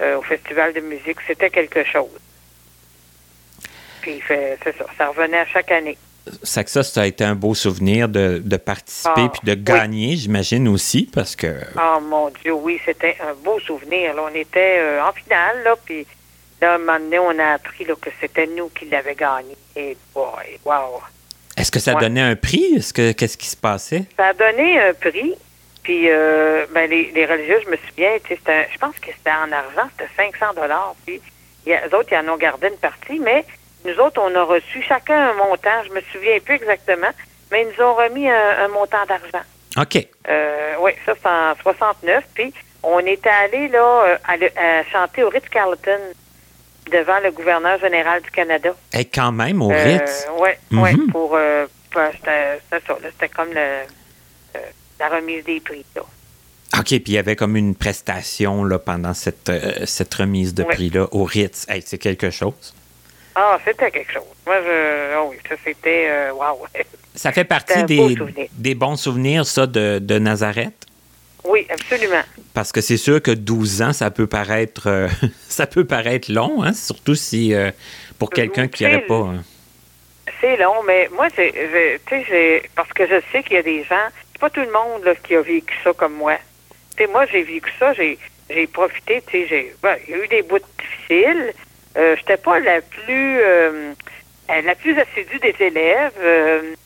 euh, 0.00 0.18
au 0.18 0.22
festival 0.22 0.72
de 0.72 0.80
musique. 0.80 1.18
C'était 1.26 1.50
quelque 1.50 1.84
chose. 1.84 2.10
Puis 4.00 4.22
c'est 4.28 4.58
ça, 4.62 4.86
ça 4.96 5.08
revenait 5.08 5.40
à 5.40 5.46
chaque 5.46 5.72
année. 5.72 5.98
Ça 6.42 6.64
que 6.64 6.70
ça, 6.70 6.82
ça 6.82 7.02
a 7.02 7.06
été 7.06 7.24
un 7.24 7.34
beau 7.34 7.54
souvenir 7.54 8.08
de, 8.08 8.56
participer 8.56 9.22
et 9.22 9.24
ah, 9.24 9.32
puis 9.32 9.40
de 9.44 9.54
gagner, 9.54 10.16
j'imagine 10.16 10.66
aussi, 10.68 11.08
parce 11.12 11.36
que. 11.36 11.60
Oh 11.76 12.00
mon 12.00 12.30
Dieu, 12.42 12.52
oui, 12.52 12.80
c'était 12.84 13.16
un 13.20 13.34
beau 13.34 13.60
souvenir. 13.60 14.14
on 14.18 14.34
était 14.34 14.78
euh, 14.78 15.04
en 15.04 15.12
finale, 15.12 15.62
là, 15.64 15.76
puis 15.84 16.04
là, 16.60 16.74
un 16.74 16.78
moment 16.78 16.98
donné, 16.98 17.18
on 17.18 17.38
a 17.38 17.54
appris 17.54 17.84
que 17.84 18.10
c'était 18.20 18.46
nous 18.46 18.68
qui 18.70 18.86
l'avions 18.86 19.14
gagné. 19.16 19.56
Et 19.76 19.96
boy, 20.12 20.58
wow! 20.64 21.00
Est-ce 21.56 21.70
que 21.70 21.78
ça 21.78 21.94
donnait 21.94 22.20
un 22.20 22.36
prix? 22.36 22.74
Est-ce 22.76 22.92
que 22.92 23.12
qu'est-ce 23.12 23.38
qui 23.38 23.46
se 23.46 23.56
passait? 23.56 24.04
Ça 24.16 24.26
a 24.26 24.34
donné 24.34 24.80
un 24.80 24.94
prix. 24.94 25.34
Puis 25.86 26.10
euh, 26.10 26.66
ben, 26.74 26.90
les, 26.90 27.12
les, 27.14 27.26
religieux, 27.26 27.60
je 27.64 27.70
me 27.70 27.76
souviens, 27.76 28.16
je 28.28 28.78
pense 28.78 28.98
que 28.98 29.06
c'était 29.16 29.30
en 29.30 29.52
argent, 29.52 29.88
c'était 29.96 30.10
500 30.36 30.54
dollars. 30.60 30.96
Puis 31.06 31.20
les 31.64 31.78
autres, 31.94 32.08
ils 32.10 32.16
en 32.16 32.34
ont 32.34 32.36
gardé 32.36 32.66
une 32.66 32.76
partie, 32.78 33.20
mais 33.20 33.44
nous 33.84 33.96
autres, 34.00 34.20
on 34.20 34.34
a 34.34 34.42
reçu 34.42 34.82
chacun 34.82 35.30
un 35.30 35.34
montant. 35.34 35.84
Je 35.86 35.92
me 35.92 36.00
souviens 36.12 36.40
plus 36.44 36.56
exactement, 36.56 37.10
mais 37.52 37.62
ils 37.62 37.68
nous 37.68 37.84
ont 37.84 37.94
remis 37.94 38.28
un, 38.28 38.66
montant 38.66 39.06
d'argent. 39.06 39.46
OK. 39.80 40.08
Euh, 40.28 40.74
oui, 40.80 40.90
ça, 41.06 41.12
c'est 41.22 41.28
en 41.28 41.54
69. 41.62 42.24
Puis 42.34 42.52
on 42.82 42.98
était 42.98 43.28
allé 43.28 43.68
là 43.68 44.18
à, 44.26 44.82
chanter 44.90 45.22
au 45.22 45.28
Ritz-Carlton 45.28 46.00
devant 46.90 47.20
le 47.22 47.30
gouverneur 47.30 47.78
général 47.78 48.22
du 48.22 48.30
Canada. 48.32 48.74
Et 48.92 49.04
quand 49.04 49.30
même, 49.30 49.62
au 49.62 49.68
Ritz? 49.68 50.26
Oui, 50.36 50.48
euh, 50.72 50.80
ouais, 50.80 50.94
mhm. 50.94 51.12
pour... 51.12 51.36
Euh, 51.36 51.66
c'était 51.92 52.60
ça, 52.70 52.96
c'était 53.04 53.28
comme 53.28 53.50
le, 53.50 53.60
euh, 53.60 53.84
la 54.98 55.08
remise 55.08 55.44
des 55.44 55.60
prix, 55.60 55.84
là. 55.94 56.02
OK, 56.78 56.88
puis 56.88 57.02
il 57.06 57.12
y 57.12 57.18
avait 57.18 57.36
comme 57.36 57.56
une 57.56 57.74
prestation 57.74 58.64
là, 58.64 58.78
pendant 58.78 59.14
cette, 59.14 59.50
cette 59.86 60.12
remise 60.14 60.52
de 60.52 60.64
prix-là 60.64 61.08
au 61.12 61.24
Ritz. 61.24 61.64
Hey, 61.68 61.82
c'est 61.84 61.98
quelque 61.98 62.30
chose. 62.30 62.74
Ah, 63.34 63.58
c'était 63.64 63.90
quelque 63.90 64.12
chose. 64.12 64.24
Moi, 64.44 64.56
je. 64.62 65.16
Oh 65.16 65.28
oui, 65.30 65.36
ça, 65.48 65.54
c'était. 65.64 66.30
Waouh! 66.32 66.66
Ça 67.14 67.32
fait 67.32 67.44
partie 67.44 67.82
des, 67.84 68.14
des 68.52 68.74
bons 68.74 68.96
souvenirs, 68.96 69.46
ça, 69.46 69.66
de, 69.66 69.98
de 69.98 70.18
Nazareth? 70.18 70.86
Oui, 71.48 71.66
absolument. 71.70 72.22
Parce 72.54 72.72
que 72.72 72.80
c'est 72.80 72.96
sûr 72.96 73.22
que 73.22 73.30
12 73.30 73.82
ans, 73.82 73.92
ça 73.92 74.10
peut 74.10 74.26
paraître, 74.26 74.88
euh, 74.88 75.08
ça 75.48 75.66
peut 75.66 75.84
paraître 75.84 76.30
long, 76.30 76.62
hein, 76.62 76.72
surtout 76.72 77.14
si 77.14 77.54
euh, 77.54 77.70
pour 78.18 78.30
quelqu'un 78.30 78.68
qui 78.68 78.84
n'aurait 78.84 79.00
pas. 79.00 79.14
Hein. 79.14 79.44
C'est 80.40 80.56
long, 80.56 80.82
mais 80.86 81.08
moi, 81.14 81.28
c'est, 81.34 81.52
parce 82.74 82.92
que 82.92 83.06
je 83.06 83.20
sais 83.32 83.42
qu'il 83.42 83.56
y 83.56 83.58
a 83.58 83.62
des 83.62 83.84
gens, 83.84 84.08
c'est 84.36 84.40
pas 84.40 84.50
tout 84.50 84.60
le 84.60 84.70
monde 84.70 85.02
là, 85.04 85.14
qui 85.14 85.34
a 85.34 85.40
vécu 85.40 85.74
ça 85.82 85.94
comme 85.94 86.12
moi. 86.12 86.36
sais, 86.98 87.06
moi, 87.06 87.24
j'ai 87.24 87.42
vécu 87.42 87.70
ça, 87.78 87.94
j'ai, 87.94 88.18
j'ai 88.50 88.66
profité, 88.66 89.22
tu 89.26 89.32
sais, 89.32 89.46
j'ai, 89.48 89.74
ben, 89.82 89.96
il 90.06 90.10
y 90.10 90.14
a 90.14 90.22
eu 90.22 90.28
des 90.28 90.42
bouts 90.42 90.58
difficiles. 90.78 91.54
Euh, 91.96 92.14
j'étais 92.18 92.36
pas 92.36 92.60
la 92.60 92.82
plus, 92.82 93.38
la 94.48 94.74
plus 94.74 94.98
assidue 94.98 95.38
des 95.38 95.54
élèves, 95.58 96.76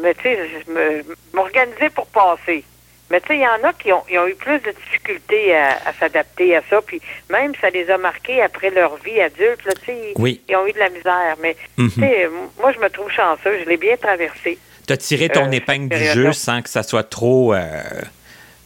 mais 0.00 0.14
tu 0.14 0.22
sais, 0.22 0.38
je 0.66 1.02
m'organisais 1.34 1.90
pour 1.90 2.06
passer. 2.06 2.64
Mais 3.10 3.20
tu 3.20 3.28
sais, 3.28 3.36
il 3.36 3.42
y 3.42 3.46
en 3.46 3.68
a 3.68 3.74
qui 3.74 3.92
ont, 3.92 4.26
eu 4.26 4.34
plus 4.34 4.58
de 4.60 4.70
difficultés 4.70 5.54
à, 5.54 5.92
s'adapter 6.00 6.56
à 6.56 6.62
ça, 6.70 6.80
puis 6.80 7.02
même 7.28 7.52
ça 7.60 7.68
les 7.68 7.90
a 7.90 7.98
marqués 7.98 8.40
après 8.40 8.70
leur 8.70 8.96
vie 8.96 9.20
adulte, 9.20 9.60
tu 9.84 9.86
sais, 9.86 10.14
ils 10.16 10.56
ont 10.56 10.66
eu 10.66 10.72
de 10.72 10.78
la 10.78 10.88
misère. 10.88 11.36
Mais 11.42 11.54
mhm. 11.76 11.90
tu 11.90 12.00
sais, 12.00 12.30
moi, 12.58 12.72
je 12.72 12.78
me 12.78 12.88
trouve 12.88 13.10
chanceux, 13.10 13.58
je 13.60 13.68
l'ai 13.68 13.76
bien 13.76 13.98
traversé. 13.98 14.58
Tu 14.88 14.92
as 14.94 14.96
tiré 14.96 15.28
ton 15.28 15.46
euh, 15.48 15.52
épingle 15.52 15.88
du 15.88 16.04
jeu 16.04 16.32
sans 16.32 16.62
que 16.62 16.70
ça 16.70 16.82
soit 16.82 17.08
trop 17.08 17.54
euh, 17.54 17.82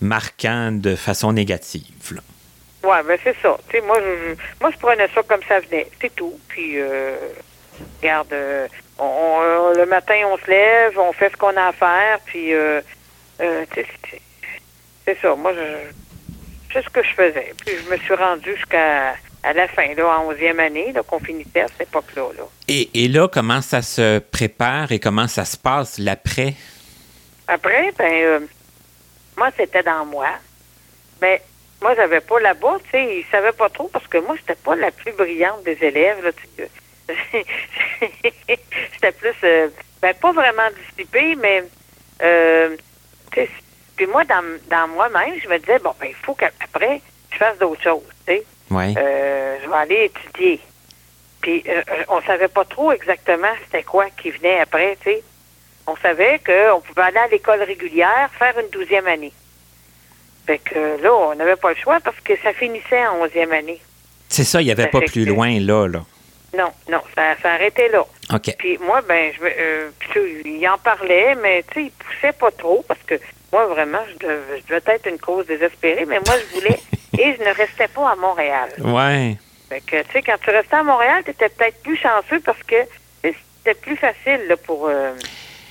marquant 0.01 0.70
de 0.73 0.95
façon 0.95 1.33
négative. 1.33 2.20
Oui, 2.85 2.97
mais 3.07 3.18
c'est 3.23 3.37
ça. 3.43 3.59
Tu 3.68 3.79
sais, 3.79 3.85
moi, 3.85 3.99
je, 4.01 4.35
moi, 4.61 4.70
je 4.70 4.79
prenais 4.79 5.09
ça 5.14 5.23
comme 5.25 5.43
ça 5.49 5.61
venait, 5.61 5.89
c'est 6.01 6.14
tout. 6.14 6.39
Puis, 6.49 6.81
euh, 6.81 7.16
regarde, 8.01 8.35
on, 8.99 9.73
le 9.77 9.85
matin, 9.87 10.14
on 10.27 10.37
se 10.39 10.49
lève, 10.49 10.99
on 10.99 11.12
fait 11.12 11.31
ce 11.31 11.37
qu'on 11.37 11.57
a 11.57 11.68
à 11.68 11.73
faire, 11.73 12.18
puis... 12.25 12.55
Euh, 12.55 12.81
c'est 15.05 15.18
ça. 15.20 15.35
Moi, 15.35 15.53
c'est 16.73 16.85
ce 16.85 16.89
que 16.89 17.03
je 17.03 17.14
faisais. 17.14 17.53
Puis 17.64 17.75
je 17.85 17.91
me 17.91 17.97
suis 17.97 18.14
rendue 18.14 18.55
jusqu'à 18.55 19.14
à 19.43 19.53
la 19.53 19.68
fin, 19.68 19.95
là, 19.95 20.18
en 20.18 20.32
11e 20.32 20.59
année, 20.59 20.95
qu'on 21.07 21.18
finissait 21.18 21.62
à 21.62 21.68
cette 21.68 21.88
époque-là. 21.88 22.24
Et, 22.68 23.05
et, 23.05 23.09
là, 23.09 23.28
comment 23.28 23.61
ça 23.61 23.82
se 23.82 24.18
prépare 24.18 24.93
et 24.93 25.01
comment 25.01 25.26
ça 25.28 25.45
se 25.45 25.57
passe 25.57 25.99
l'après? 25.99 26.55
Après, 27.49 27.93
ben, 27.99 28.12
euh, 28.12 28.40
moi, 29.36 29.51
c'était 29.57 29.82
dans 29.82 30.07
moi. 30.07 30.28
Mais 31.20 31.43
moi, 31.80 31.95
j'avais 31.97 32.20
pas 32.20 32.40
là-bas, 32.40 32.78
tu 32.84 32.90
sais, 32.90 33.18
ils 33.18 33.24
savaient 33.30 33.53
pas 33.53 33.68
trop 33.68 33.88
parce 33.88 34.07
que 34.07 34.18
moi, 34.18 34.36
j'étais 34.36 34.55
pas 34.55 34.76
la 34.76 34.90
plus 34.90 35.12
brillante 35.12 35.64
des 35.64 35.78
élèves, 35.82 36.24
là, 36.24 36.30
J'étais 38.22 39.12
plus, 39.12 39.34
euh, 39.45 39.68
ben, 40.01 40.14
pas 40.14 40.32
vraiment 40.32 40.68
dissipée, 40.88 41.34
mais, 41.34 41.64
euh, 42.22 42.76
tu 43.32 43.40
sais, 43.40 43.51
puis 43.97 44.07
moi, 44.07 44.24
dans, 44.24 44.43
dans 44.70 44.88
moi-même, 44.88 45.38
je 45.43 45.49
me 45.49 45.59
disais, 45.59 45.78
bon, 45.80 45.95
ben, 46.01 46.07
il 46.09 46.14
faut 46.14 46.34
qu'après, 46.34 47.01
je 47.32 47.36
fasse 47.36 47.59
d'autres 47.59 47.82
choses, 47.82 48.03
Euh, 48.79 49.57
je 49.62 49.68
vais 49.68 49.77
aller 49.77 50.12
étudier. 50.14 50.61
Puis 51.41 51.64
euh, 51.68 51.83
on 52.09 52.20
savait 52.23 52.49
pas 52.49 52.64
trop 52.64 52.93
exactement 52.93 53.49
c'était 53.64 53.83
quoi 53.83 54.07
qui 54.11 54.31
venait 54.31 54.61
après, 54.61 54.97
tu 55.03 55.11
sais. 55.11 55.23
On 55.87 55.97
savait 55.97 56.41
qu'on 56.47 56.81
pouvait 56.81 57.03
aller 57.03 57.18
à 57.18 57.27
l'école 57.27 57.62
régulière, 57.62 58.31
faire 58.39 58.57
une 58.59 58.68
douzième 58.70 59.07
année. 59.09 59.33
Fait 60.47 60.59
que 60.59 61.03
là, 61.03 61.12
on 61.12 61.35
n'avait 61.35 61.57
pas 61.57 61.70
le 61.70 61.77
choix 61.77 61.99
parce 62.01 62.18
que 62.20 62.35
ça 62.43 62.53
finissait 62.53 63.07
en 63.07 63.23
onzième 63.23 63.53
année. 63.53 63.81
C'est 64.29 64.45
ça, 64.45 64.61
il 64.61 64.66
n'y 64.66 64.70
avait 64.70 64.87
pas 64.87 65.01
plus 65.01 65.25
loin 65.25 65.59
là, 65.61 65.87
là. 65.89 66.05
Non, 66.57 66.70
non, 66.89 67.01
ça, 67.14 67.35
ça 67.43 67.53
arrêtait 67.53 67.89
là. 67.89 68.05
OK. 68.33 68.55
Puis 68.59 68.79
moi, 68.79 69.01
ben, 69.09 69.33
je, 69.35 69.45
euh, 69.45 69.91
il 70.45 70.68
en 70.68 70.79
parlait, 70.79 71.35
mais 71.37 71.64
tu 71.64 71.75
sais, 71.75 71.83
il 71.87 71.91
poussait 71.91 72.33
pas 72.33 72.51
trop 72.51 72.85
parce 72.87 73.01
que 73.07 73.14
moi, 73.53 73.66
vraiment, 73.66 74.01
je 74.09 74.27
devais, 74.27 74.83
être 74.87 75.07
une 75.07 75.18
cause 75.18 75.47
désespérée, 75.47 76.05
mais 76.07 76.20
moi, 76.27 76.35
je 76.39 76.55
voulais 76.55 76.81
et 77.19 77.37
je 77.39 77.43
ne 77.43 77.55
restais 77.55 77.89
pas 77.89 78.11
à 78.11 78.17
Montréal. 78.17 78.71
Ouais. 78.79 79.37
Fait 79.69 79.81
que, 79.81 80.03
tu 80.03 80.13
sais, 80.13 80.23
quand 80.23 80.37
tu 80.43 80.51
restais 80.51 80.77
à 80.77 80.83
Montréal, 80.83 81.23
tu 81.25 81.31
étais 81.31 81.49
peut-être 81.49 81.83
plus 81.83 81.97
chanceux 81.97 82.41
parce 82.41 82.63
que 82.63 82.77
c'était 83.23 83.79
plus 83.81 83.97
facile 83.97 84.41
là, 84.49 84.57
pour 84.57 84.89
euh, 84.89 85.13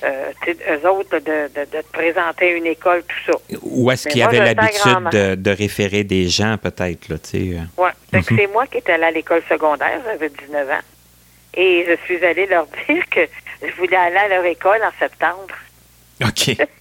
euh, 0.03 0.31
eux 0.47 0.89
autres 0.89 1.19
de, 1.19 1.49
de, 1.53 1.65
te 1.65 1.91
présenter 1.91 2.51
une 2.51 2.65
école, 2.65 3.03
tout 3.03 3.31
ça. 3.31 3.57
Ou 3.61 3.91
est-ce 3.91 4.07
qu'il 4.07 4.19
y 4.19 4.23
avait 4.23 4.39
l'habitude 4.39 5.09
de, 5.11 5.35
de, 5.35 5.51
référer 5.51 6.03
des 6.03 6.27
gens, 6.29 6.57
peut-être, 6.57 7.09
là, 7.09 7.17
tu 7.17 7.29
sais? 7.29 7.57
Euh? 7.57 7.61
Oui. 7.77 7.89
Mhm. 8.13 8.23
c'est 8.37 8.47
moi 8.47 8.65
qui 8.67 8.77
étais 8.77 8.93
allée 8.93 9.03
à 9.03 9.11
l'école 9.11 9.43
secondaire, 9.49 9.99
j'avais 10.05 10.29
19 10.29 10.69
ans. 10.69 10.83
Et 11.53 11.85
je 11.87 12.05
suis 12.05 12.25
allée 12.25 12.45
leur 12.45 12.65
dire 12.89 13.03
que 13.09 13.27
je 13.61 13.73
voulais 13.75 13.97
aller 13.97 14.17
à 14.17 14.27
leur 14.29 14.45
école 14.45 14.81
en 14.83 14.99
septembre. 14.99 15.53
OK. 16.23 16.55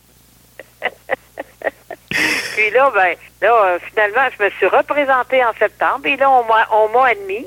Puis 2.61 2.69
là, 2.73 2.91
ben, 2.95 3.17
là, 3.41 3.65
euh, 3.65 3.79
finalement, 3.89 4.29
je 4.39 4.45
me 4.45 4.51
suis 4.51 4.67
représentée 4.67 5.43
en 5.43 5.55
septembre. 5.59 6.05
Et 6.05 6.17
là, 6.17 6.29
mois, 6.29 6.67
au 6.71 6.89
mois 6.89 7.11
et 7.11 7.15
demi, 7.15 7.47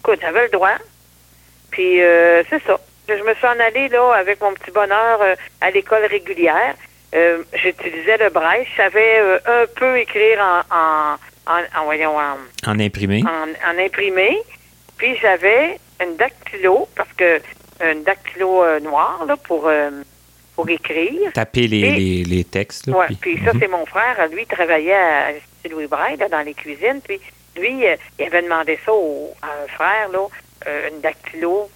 écoute, 0.00 0.18
j'avais 0.20 0.42
le 0.42 0.48
droit. 0.50 0.76
Puis 1.70 2.02
euh, 2.02 2.42
c'est 2.50 2.62
ça. 2.64 2.78
Je 3.08 3.14
me 3.14 3.34
suis 3.36 3.46
en 3.46 3.58
allée 3.58 3.88
là 3.88 4.12
avec 4.12 4.38
mon 4.42 4.52
petit 4.52 4.70
bonheur 4.70 5.22
euh, 5.22 5.34
à 5.62 5.70
l'école 5.70 6.04
régulière. 6.04 6.74
J'utilisais 7.54 8.18
le 8.18 8.28
braille. 8.28 8.66
Je 8.70 8.76
savais 8.76 9.20
un 9.46 9.64
peu 9.74 9.98
écrire 9.98 10.38
en, 10.70 10.76
en, 10.76 11.80
en, 11.80 11.84
voyons, 11.84 12.18
en, 12.18 12.36
en 12.70 12.78
imprimé. 12.78 13.24
En, 13.26 13.78
imprimé. 13.78 14.42
Puis 14.98 15.16
j'avais 15.22 15.80
une 16.02 16.16
dactylo 16.16 16.86
parce 16.94 17.12
que 17.14 17.40
une 17.82 18.02
dactylo 18.04 18.78
noire 18.80 19.24
là 19.26 19.36
pour 19.38 19.70
pour 20.60 20.70
écrire. 20.70 21.32
Taper 21.32 21.66
les, 21.66 22.24
les, 22.24 22.44
textes. 22.44 22.88
Oui, 22.88 23.16
puis, 23.20 23.38
ça, 23.44 23.52
mhm. 23.52 23.60
c'est 23.60 23.68
mon 23.68 23.86
frère. 23.86 24.16
Lui, 24.30 24.42
il 24.42 24.46
travaillait 24.46 24.92
à 24.92 25.32
l'Institut 25.32 25.68
Louis 25.70 25.86
Braille, 25.86 26.16
dans 26.16 26.44
les 26.44 26.54
cuisines. 26.54 27.00
Puis 27.02 27.20
lui, 27.56 27.86
euh, 27.86 27.96
il 28.18 28.26
avait 28.26 28.42
demandé 28.42 28.78
ça 28.84 28.92
au, 28.92 29.30
à 29.42 29.46
un 29.64 29.68
frère, 29.68 30.08
là, 30.10 30.26
euh, 30.66 30.88
une 30.90 31.00
dactylo, 31.00 31.70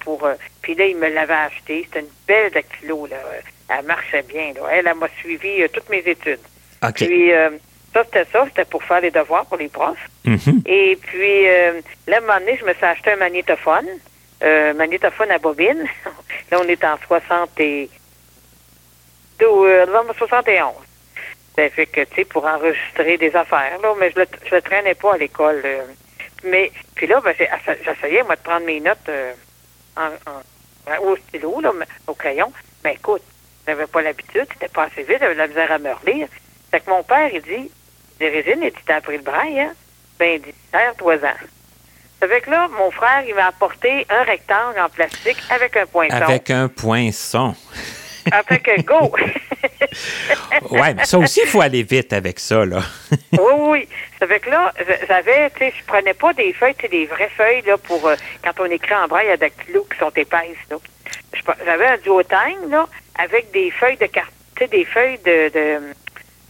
pour... 0.00 0.24
Euh, 0.24 0.34
puis 0.60 0.74
là, 0.74 0.86
il 0.86 0.96
me 0.96 1.08
l'avait 1.08 1.32
acheté. 1.32 1.84
C'était 1.84 2.00
une 2.00 2.12
belle 2.28 2.50
dactylo, 2.52 3.06
là. 3.06 3.16
Elle 3.68 3.86
marchait 3.86 4.22
bien, 4.22 4.52
là. 4.54 4.68
Elle, 4.72 4.86
elle 4.86 4.94
m'a 4.94 5.08
suivi 5.20 5.66
toutes 5.72 5.88
mes 5.88 6.02
études. 6.06 6.40
OK. 6.82 6.94
Puis, 6.94 7.32
ça, 7.92 8.04
c'était 8.04 8.26
ça. 8.32 8.44
C'était 8.46 8.64
pour 8.64 8.82
faire 8.84 9.00
les 9.00 9.10
devoirs 9.10 9.46
pour 9.46 9.56
les 9.56 9.68
profs. 9.68 10.08
Mhm. 10.24 10.62
Et 10.66 10.98
puis, 11.00 11.48
euh, 11.48 11.80
là, 12.06 12.18
un 12.18 12.20
moment 12.20 12.38
donné, 12.38 12.56
je 12.58 12.64
me 12.64 12.72
suis 12.74 12.84
acheté 12.84 13.12
un 13.12 13.16
magnétophone, 13.16 13.86
euh, 14.42 14.74
magnétophone 14.74 15.30
à 15.30 15.38
bobine. 15.38 15.84
là, 16.50 16.58
on 16.60 16.68
est 16.68 16.84
en 16.84 16.96
60 17.06 17.48
et... 17.60 17.88
euh, 19.46 19.86
non, 19.86 20.02
71. 20.16 20.74
Ça 21.56 21.68
fait 21.70 21.86
que, 21.86 22.02
tu 22.04 22.14
sais, 22.14 22.24
pour 22.24 22.44
enregistrer 22.46 23.16
des 23.18 23.34
affaires, 23.34 23.78
là, 23.82 23.92
mais 23.98 24.10
je 24.12 24.20
le, 24.20 24.26
je 24.48 24.54
le 24.54 24.62
traînais 24.62 24.94
pas 24.94 25.14
à 25.14 25.18
l'école. 25.18 25.60
euh. 25.64 25.82
Mais, 26.44 26.72
puis 26.94 27.06
là, 27.06 27.20
ben, 27.20 27.34
j'ai- 27.38 27.48
j'essayais, 27.84 28.22
moi, 28.22 28.36
de 28.36 28.40
prendre 28.42 28.64
mes 28.64 28.80
notes 28.80 28.98
euh, 29.08 29.32
en, 29.96 31.02
au 31.02 31.16
stylo, 31.16 31.60
là, 31.60 31.72
au 32.06 32.14
crayon. 32.14 32.52
Mais 32.84 32.94
écoute, 32.94 33.22
j'avais 33.66 33.86
pas 33.86 34.00
l'habitude, 34.02 34.46
c'était 34.52 34.68
pas 34.68 34.84
assez 34.84 35.02
vite, 35.02 35.18
j'avais 35.20 35.34
de 35.34 35.38
la 35.38 35.48
misère 35.48 35.72
à 35.72 35.78
me 35.78 35.92
relire. 35.92 36.28
Fait 36.70 36.80
que 36.80 36.88
mon 36.90 37.02
père, 37.02 37.28
il 37.32 37.42
dit, 37.42 37.70
des 38.18 38.28
Régine, 38.28 38.60
il 38.62 38.70
dit, 38.70 38.78
t'as 38.86 38.96
appris 38.96 39.16
le 39.18 39.22
braille, 39.22 39.60
hein? 39.60 39.72
Ben, 40.18 40.34
il 40.36 40.42
dit, 40.42 40.54
serre-toi-en. 40.70 41.34
Ça 42.20 42.28
fait 42.28 42.40
que 42.42 42.50
là, 42.50 42.68
mon 42.68 42.90
frère, 42.90 43.22
il 43.26 43.34
m'a 43.34 43.46
apporté 43.46 44.06
un 44.10 44.22
rectangle 44.22 44.78
en 44.78 44.88
plastique 44.90 45.38
avec 45.50 45.76
un 45.76 45.86
poinçon. 45.86 46.16
Avec 46.16 46.50
un 46.50 46.68
poinçon. 46.68 47.54
Avec 48.32 48.68
un 48.68 48.82
go. 48.82 49.12
Ouais, 50.70 50.94
mais 50.94 51.04
ça 51.04 51.18
aussi, 51.18 51.40
il 51.44 51.48
faut 51.48 51.60
aller 51.60 51.82
vite 51.82 52.12
avec 52.12 52.38
ça, 52.38 52.64
là. 52.64 52.82
oui, 53.32 53.52
oui. 53.58 53.88
Ça 54.18 54.26
fait 54.26 54.40
que 54.40 54.50
là, 54.50 54.72
j'avais, 55.08 55.50
tu 55.50 55.58
sais, 55.58 55.72
je 55.78 55.84
prenais 55.86 56.14
pas 56.14 56.32
des 56.32 56.52
feuilles, 56.52 56.74
tu 56.74 56.82
sais, 56.82 56.88
des 56.88 57.06
vraies 57.06 57.30
feuilles, 57.36 57.62
là, 57.66 57.78
pour, 57.78 58.06
euh, 58.06 58.14
quand 58.44 58.52
on 58.60 58.66
écrit 58.66 58.94
en 58.94 59.08
braille, 59.08 59.26
il 59.26 59.30
y 59.30 59.32
a 59.32 59.36
des 59.36 59.50
clous 59.50 59.86
qui 59.90 59.98
sont 59.98 60.10
épaisses, 60.10 60.56
là. 60.70 60.76
J'avais 61.64 61.86
un 61.86 61.96
duotime, 61.98 62.70
là, 62.70 62.86
avec 63.16 63.50
des 63.52 63.70
feuilles 63.70 63.96
de 63.96 64.06
carte, 64.06 64.32
tu 64.56 64.64
sais, 64.64 64.68
des 64.68 64.84
feuilles 64.84 65.18
de, 65.24 65.48
de 65.48 65.80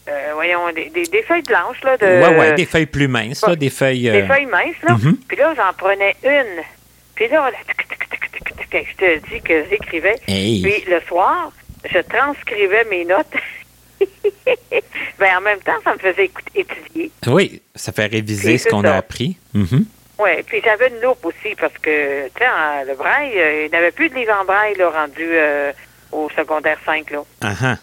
euh, 0.08 0.30
voyons, 0.34 0.72
des, 0.74 0.90
des, 0.90 1.04
des 1.04 1.22
feuilles 1.22 1.42
blanches, 1.42 1.82
là, 1.84 1.96
de... 1.96 2.06
ouais, 2.06 2.38
ouais, 2.38 2.52
des 2.54 2.66
feuilles 2.66 2.86
plus 2.86 3.08
minces, 3.08 3.46
là, 3.46 3.54
des 3.54 3.70
feuilles. 3.70 4.10
Des 4.10 4.22
euh, 4.22 4.26
feuilles 4.26 4.46
minces, 4.46 4.82
là. 4.82 4.94
Mhm. 4.94 5.16
Puis 5.28 5.36
là, 5.36 5.54
j'en 5.56 5.72
prenais 5.76 6.16
une. 6.24 6.62
Puis 7.14 7.28
là, 7.28 7.50
je 8.72 8.96
te 8.96 9.28
dis 9.28 9.40
que 9.42 9.64
j'écrivais. 9.68 10.16
Hey. 10.26 10.62
Puis 10.62 10.90
le 10.90 11.00
soir, 11.06 11.52
je 11.84 11.98
transcrivais 12.00 12.84
mes 12.84 13.04
notes. 13.04 13.26
ben, 15.18 15.36
en 15.36 15.40
même 15.40 15.60
temps, 15.60 15.76
ça 15.84 15.92
me 15.94 15.98
faisait 15.98 16.30
étudier. 16.54 17.10
Oui, 17.26 17.62
ça 17.74 17.92
fait 17.92 18.06
réviser 18.06 18.50
Puis 18.54 18.58
ce 18.60 18.68
qu'on 18.68 18.84
a 18.84 18.94
appris. 18.96 19.36
Mhm. 19.54 19.84
Oui, 20.18 20.42
puis 20.46 20.60
j'avais 20.62 20.88
une 20.88 21.00
loupe 21.00 21.24
aussi 21.24 21.54
parce 21.58 21.72
que, 21.78 22.26
tu 22.28 22.32
sais, 22.38 22.84
le 22.86 22.94
braille, 22.94 23.38
euh, 23.40 23.64
il 23.66 23.70
n'y 23.70 23.76
avait 23.76 23.90
plus 23.90 24.08
de 24.10 24.14
livre 24.14 24.36
en 24.38 24.44
braille, 24.44 24.74
là, 24.76 24.90
rendu 24.90 25.26
euh, 25.26 25.72
au 26.12 26.28
secondaire 26.30 26.78
5, 26.84 27.10
là. 27.10 27.22
Ah. 27.42 27.76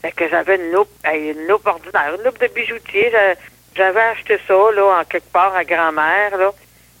Fait 0.00 0.10
que 0.12 0.28
j'avais 0.28 0.56
une 0.56 0.72
loupe, 0.72 0.88
une 1.04 1.46
loupe 1.46 1.66
ordinaire, 1.66 2.14
une 2.18 2.24
loupe 2.24 2.40
de 2.40 2.48
bijoutier. 2.48 3.10
J'a- 3.12 3.34
J'avais 3.76 4.00
acheté 4.00 4.38
ça, 4.48 4.54
là, 4.74 5.00
en 5.00 5.04
quelque 5.04 5.30
part 5.32 5.54
à 5.54 5.64
grand-mère, 5.64 6.36
là. 6.36 6.50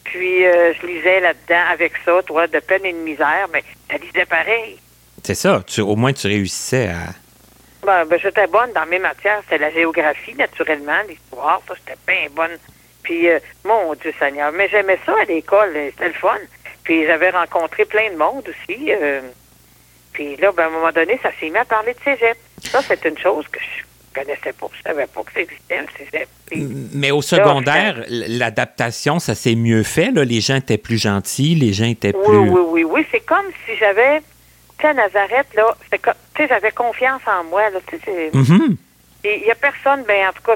Puis 0.04 0.46
euh, 0.46 0.72
je 0.80 0.86
lisais 0.86 1.20
là-dedans 1.20 1.64
avec 1.72 1.92
ça, 2.04 2.22
toi, 2.24 2.46
de 2.46 2.60
peine 2.60 2.84
et 2.84 2.92
de 2.92 2.98
misère, 2.98 3.48
mais 3.52 3.64
ça 3.90 3.96
lisait 3.98 4.26
pareil. 4.26 4.78
C'est 5.22 5.34
ça. 5.34 5.62
Tu, 5.66 5.80
au 5.80 5.96
moins, 5.96 6.12
tu 6.12 6.26
réussissais 6.26 6.88
à. 6.88 7.14
Ben, 7.86 8.04
ben, 8.04 8.18
j'étais 8.22 8.46
bonne 8.46 8.72
dans 8.72 8.86
mes 8.86 8.98
matières. 8.98 9.40
C'était 9.44 9.58
la 9.58 9.70
géographie, 9.70 10.34
naturellement, 10.34 10.98
l'histoire, 11.08 11.60
ça, 11.66 11.74
j'étais 11.74 11.98
bien 12.06 12.28
bonne. 12.34 12.56
Puis, 13.02 13.28
euh, 13.28 13.38
mon 13.64 13.94
Dieu 13.94 14.12
Seigneur, 14.18 14.52
mais 14.52 14.68
j'aimais 14.68 14.98
ça 15.04 15.14
à 15.20 15.24
l'école, 15.24 15.72
euh, 15.74 15.90
c'était 15.90 16.08
le 16.08 16.14
fun. 16.14 16.38
Puis, 16.84 17.06
j'avais 17.06 17.30
rencontré 17.30 17.84
plein 17.84 18.10
de 18.12 18.16
monde 18.16 18.44
aussi. 18.48 18.92
euh, 18.92 19.20
puis 20.12 20.36
là, 20.36 20.52
ben, 20.52 20.64
à 20.64 20.66
un 20.66 20.70
moment 20.70 20.92
donné, 20.92 21.18
ça 21.22 21.30
s'est 21.40 21.50
mis 21.50 21.56
à 21.58 21.64
parler 21.64 21.94
de 21.94 21.98
cégep. 22.04 22.36
Ça, 22.62 22.80
c'est 22.86 23.04
une 23.04 23.18
chose 23.18 23.46
que 23.48 23.58
je 23.58 24.20
connaissais 24.20 24.52
pas. 24.52 24.66
Je 24.76 24.82
savais 24.88 25.06
pas 25.06 25.22
que 25.22 25.32
ça 25.32 25.40
existait, 25.40 25.78
un 25.78 25.86
cégep. 25.98 26.28
Puis, 26.46 26.66
Mais 26.92 27.10
au 27.10 27.22
secondaire, 27.22 28.04
l'adaptation, 28.08 29.18
ça 29.18 29.34
s'est 29.34 29.54
mieux 29.54 29.82
fait. 29.82 30.10
Là? 30.12 30.24
Les 30.24 30.40
gens 30.40 30.56
étaient 30.56 30.78
plus 30.78 30.98
gentils, 31.00 31.54
les 31.54 31.72
gens 31.72 31.86
étaient 31.86 32.14
Oui, 32.14 32.24
plus. 32.26 32.36
oui, 32.50 32.60
oui, 32.68 32.84
oui. 32.84 33.06
C'est 33.10 33.20
comme 33.24 33.46
si 33.66 33.74
j'avais, 33.78 34.20
à 34.86 34.94
Nazareth, 34.94 35.54
là, 35.54 35.76
tu 35.90 35.98
sais, 36.36 36.48
j'avais 36.48 36.72
confiance 36.72 37.22
en 37.26 37.44
moi, 37.44 37.70
là, 37.70 37.78
tu 37.86 37.98
sais, 37.98 38.30
il 39.24 39.46
y 39.46 39.50
a 39.50 39.54
personne, 39.54 40.04
ben, 40.04 40.28
en 40.28 40.32
tout 40.32 40.42
cas, 40.42 40.54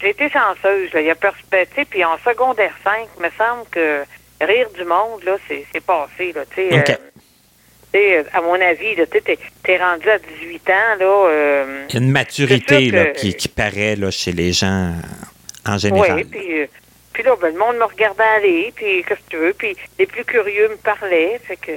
j'ai 0.00 0.10
été 0.10 0.30
chanceuse, 0.30 0.92
là, 0.92 1.00
il 1.00 1.06
y 1.06 1.10
a 1.10 1.14
personne, 1.14 1.42
tu 1.50 1.74
sais, 1.74 1.84
puis 1.84 2.04
en 2.04 2.18
secondaire 2.18 2.74
5, 2.84 3.08
il 3.16 3.22
me 3.22 3.30
semble 3.36 3.68
que 3.70 4.04
rire 4.40 4.68
du 4.76 4.84
monde, 4.84 5.22
là, 5.24 5.36
c'est, 5.48 5.84
passé, 5.84 6.32
là, 6.32 6.42
tu 6.54 6.68
sais, 6.68 6.78
OK. 6.78 6.90
euh, 6.90 6.94
tu 7.92 7.98
sais, 7.98 8.26
à 8.32 8.40
mon 8.42 8.60
avis, 8.60 8.94
tu 8.96 9.36
t'es 9.62 9.78
rendu 9.78 10.08
à 10.08 10.18
18 10.18 10.70
ans, 10.70 10.96
là, 11.00 11.28
euh, 11.28 11.86
une 11.94 12.10
maturité 12.10 12.90
là, 12.90 13.06
qui, 13.06 13.34
qui 13.34 13.48
paraît 13.48 13.96
là, 13.96 14.10
chez 14.10 14.32
les 14.32 14.52
gens 14.52 14.92
en 15.66 15.78
général. 15.78 16.16
Oui, 16.16 16.24
puis, 16.24 16.60
euh, 16.60 16.66
puis 17.12 17.22
là, 17.22 17.34
ben, 17.40 17.52
le 17.52 17.58
monde 17.58 17.76
me 17.76 17.84
regardait 17.84 18.22
aller, 18.22 18.72
puis 18.74 19.02
qu'est-ce 19.04 19.20
que 19.20 19.30
tu 19.30 19.36
veux, 19.36 19.52
puis 19.52 19.76
les 19.98 20.06
plus 20.06 20.24
curieux 20.24 20.68
me 20.68 20.76
parlaient, 20.76 21.40
fait 21.42 21.56
que, 21.56 21.72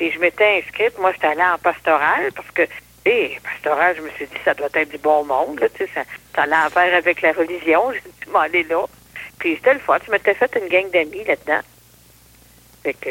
puis 0.00 0.10
je 0.12 0.18
m'étais 0.18 0.62
inscrite, 0.64 0.98
moi, 0.98 1.12
j'étais 1.12 1.26
allée 1.26 1.42
en 1.42 1.58
pastoral, 1.58 2.32
parce 2.34 2.50
que, 2.52 2.62
sais, 3.04 3.38
pastoral, 3.44 3.96
je 3.98 4.00
me 4.00 4.08
suis 4.12 4.24
dit, 4.24 4.36
ça 4.46 4.54
doit 4.54 4.70
être 4.72 4.90
du 4.90 4.96
bon 4.96 5.24
monde, 5.24 5.60
là, 5.60 5.68
tu 5.68 5.84
sais, 5.84 5.90
ça, 5.94 6.04
ça 6.34 6.44
en 6.44 6.70
faire 6.70 6.94
avec 6.96 7.20
la 7.20 7.32
religion, 7.32 7.92
j'ai 7.92 8.00
dit, 8.00 8.14
je 8.26 8.30
vais 8.30 8.38
aller 8.38 8.62
là, 8.62 8.86
puis 9.38 9.56
c'était 9.56 9.74
le 9.74 9.80
fun, 9.80 9.98
je 10.06 10.10
m'étais 10.10 10.32
fait 10.32 10.58
une 10.58 10.68
gang 10.68 10.90
d'amis 10.90 11.22
là-dedans, 11.24 11.60
fait 12.82 12.94
que, 12.94 13.10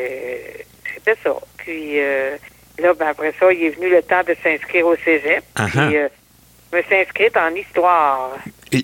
c'était 0.95 1.15
ça, 1.23 1.35
puis 1.57 1.99
euh, 1.99 2.37
là, 2.79 2.95
ben, 2.95 3.09
après 3.09 3.35
ça, 3.39 3.53
il 3.53 3.65
est 3.65 3.69
venu 3.69 3.91
le 3.91 4.01
temps 4.01 4.23
de 4.23 4.35
s'inscrire 4.41 4.87
au 4.87 4.95
cégep, 4.95 5.43
Ah 5.57 5.67
puis 5.67 5.79
ah. 5.79 5.91
euh, 5.91 6.09
je 6.71 6.77
me 6.77 6.81
suis 6.83 6.95
inscrite 6.95 7.35
en 7.37 7.49
histoire, 7.55 8.31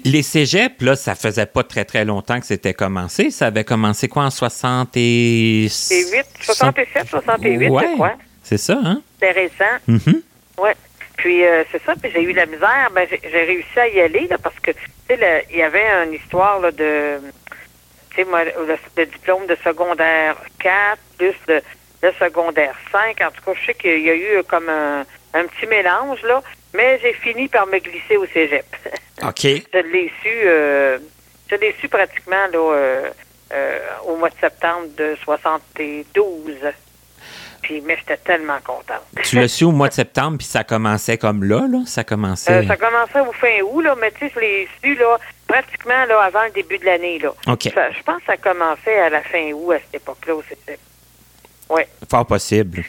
Les 0.03 0.23
cégeps, 0.23 0.81
là, 0.81 0.95
ça 0.95 1.15
faisait 1.15 1.45
pas 1.45 1.63
très, 1.63 1.85
très 1.85 2.05
longtemps 2.05 2.39
que 2.39 2.45
c'était 2.45 2.73
commencé. 2.73 3.29
Ça 3.29 3.47
avait 3.47 3.63
commencé 3.63 4.07
quoi 4.07 4.23
en 4.23 4.31
60 4.31 4.89
et... 4.95 5.67
C'est 5.69 6.11
8, 6.11 6.25
67, 6.41 7.07
68, 7.09 7.69
ouais, 7.69 7.87
je 7.87 7.93
crois. 7.93 8.13
C'est 8.43 8.57
ça, 8.57 8.79
hein? 8.83 9.01
C'était 9.19 9.31
récent. 9.31 9.75
Mhm. 9.87 10.21
Ouais. 10.57 10.75
Puis 11.17 11.43
euh, 11.45 11.63
c'est 11.71 11.81
ça, 11.83 11.93
puis 11.95 12.11
j'ai 12.13 12.21
eu 12.23 12.33
la 12.33 12.45
misère, 12.45 12.89
ben 12.93 13.07
j'ai 13.09 13.43
réussi 13.43 13.79
à 13.79 13.87
y 13.87 14.01
aller 14.01 14.27
là 14.27 14.37
parce 14.37 14.59
que 14.59 14.71
tu 14.71 14.79
sais 15.07 15.45
il 15.49 15.57
y 15.57 15.61
avait 15.63 15.85
une 16.05 16.13
histoire 16.13 16.59
là 16.59 16.71
de 16.71 17.19
tu 18.09 18.17
sais 18.17 18.25
moi 18.25 18.43
le, 18.43 18.51
le 18.97 19.05
diplôme 19.05 19.47
de 19.47 19.55
secondaire 19.63 20.35
4 20.59 20.99
plus 21.17 21.33
le, 21.47 21.61
le 22.03 22.11
secondaire 22.19 22.75
5 22.91 23.21
en 23.21 23.31
tout 23.31 23.41
cas 23.45 23.53
je 23.59 23.65
sais 23.65 23.73
qu'il 23.75 24.01
y 24.01 24.09
a 24.09 24.15
eu 24.15 24.43
comme 24.47 24.67
un, 24.67 25.05
un 25.33 25.45
petit 25.45 25.67
mélange 25.67 26.21
là, 26.23 26.43
mais 26.75 26.99
j'ai 27.01 27.13
fini 27.13 27.47
par 27.47 27.65
me 27.67 27.79
glisser 27.79 28.17
au 28.17 28.25
cégep. 28.27 28.65
OK. 29.23 29.41
je 29.41 29.79
l'ai 29.91 30.11
su 30.21 30.29
euh, 30.45 30.97
je 31.49 31.55
l'ai 31.55 31.75
su 31.79 31.87
pratiquement 31.89 32.47
là 32.51 32.57
euh, 32.75 33.09
euh, 33.53 33.79
au 34.07 34.15
mois 34.17 34.29
de 34.29 34.35
septembre 34.39 34.87
de 34.97 35.15
72. 35.23 36.57
Puis 37.61 37.81
mais 37.81 37.97
j'étais 37.97 38.17
tellement 38.17 38.59
contente. 38.63 39.01
Tu 39.23 39.35
l'as 39.37 39.47
su 39.47 39.63
au 39.63 39.71
mois 39.71 39.87
de 39.87 39.93
septembre, 40.03 40.37
puis 40.37 40.45
ça 40.47 40.63
commençait 40.63 41.17
comme 41.17 41.43
là, 41.43 41.65
là? 41.67 41.79
Ça 41.87 42.03
commençait... 42.03 42.65
Ça 42.67 42.77
commençait 42.77 43.21
au 43.21 43.31
fin 43.33 43.59
août, 43.63 43.81
là, 43.81 43.95
mais 43.99 44.11
tu 44.11 44.19
sais, 44.27 44.31
je 44.35 44.39
l'ai 44.39 44.67
su 44.83 44.95
là, 44.95 45.17
pratiquement 45.47 46.05
là, 46.05 46.21
avant 46.21 46.43
le 46.43 46.51
début 46.51 46.77
de 46.77 46.85
l'année. 46.85 47.17
Là. 47.19 47.29
OK. 47.47 47.63
Ça- 47.73 47.91
je 47.91 48.03
pense 48.03 48.19
que 48.19 48.25
ça 48.27 48.37
commençait 48.37 48.99
à 48.99 49.09
la 49.09 49.21
fin 49.21 49.51
août 49.53 49.71
à 49.71 49.79
cette 49.79 49.95
époque-là. 49.95 50.35
où 50.35 50.43
c'était. 50.47 50.77
Oui. 51.69 51.81
Fort 52.09 52.27
possible. 52.27 52.83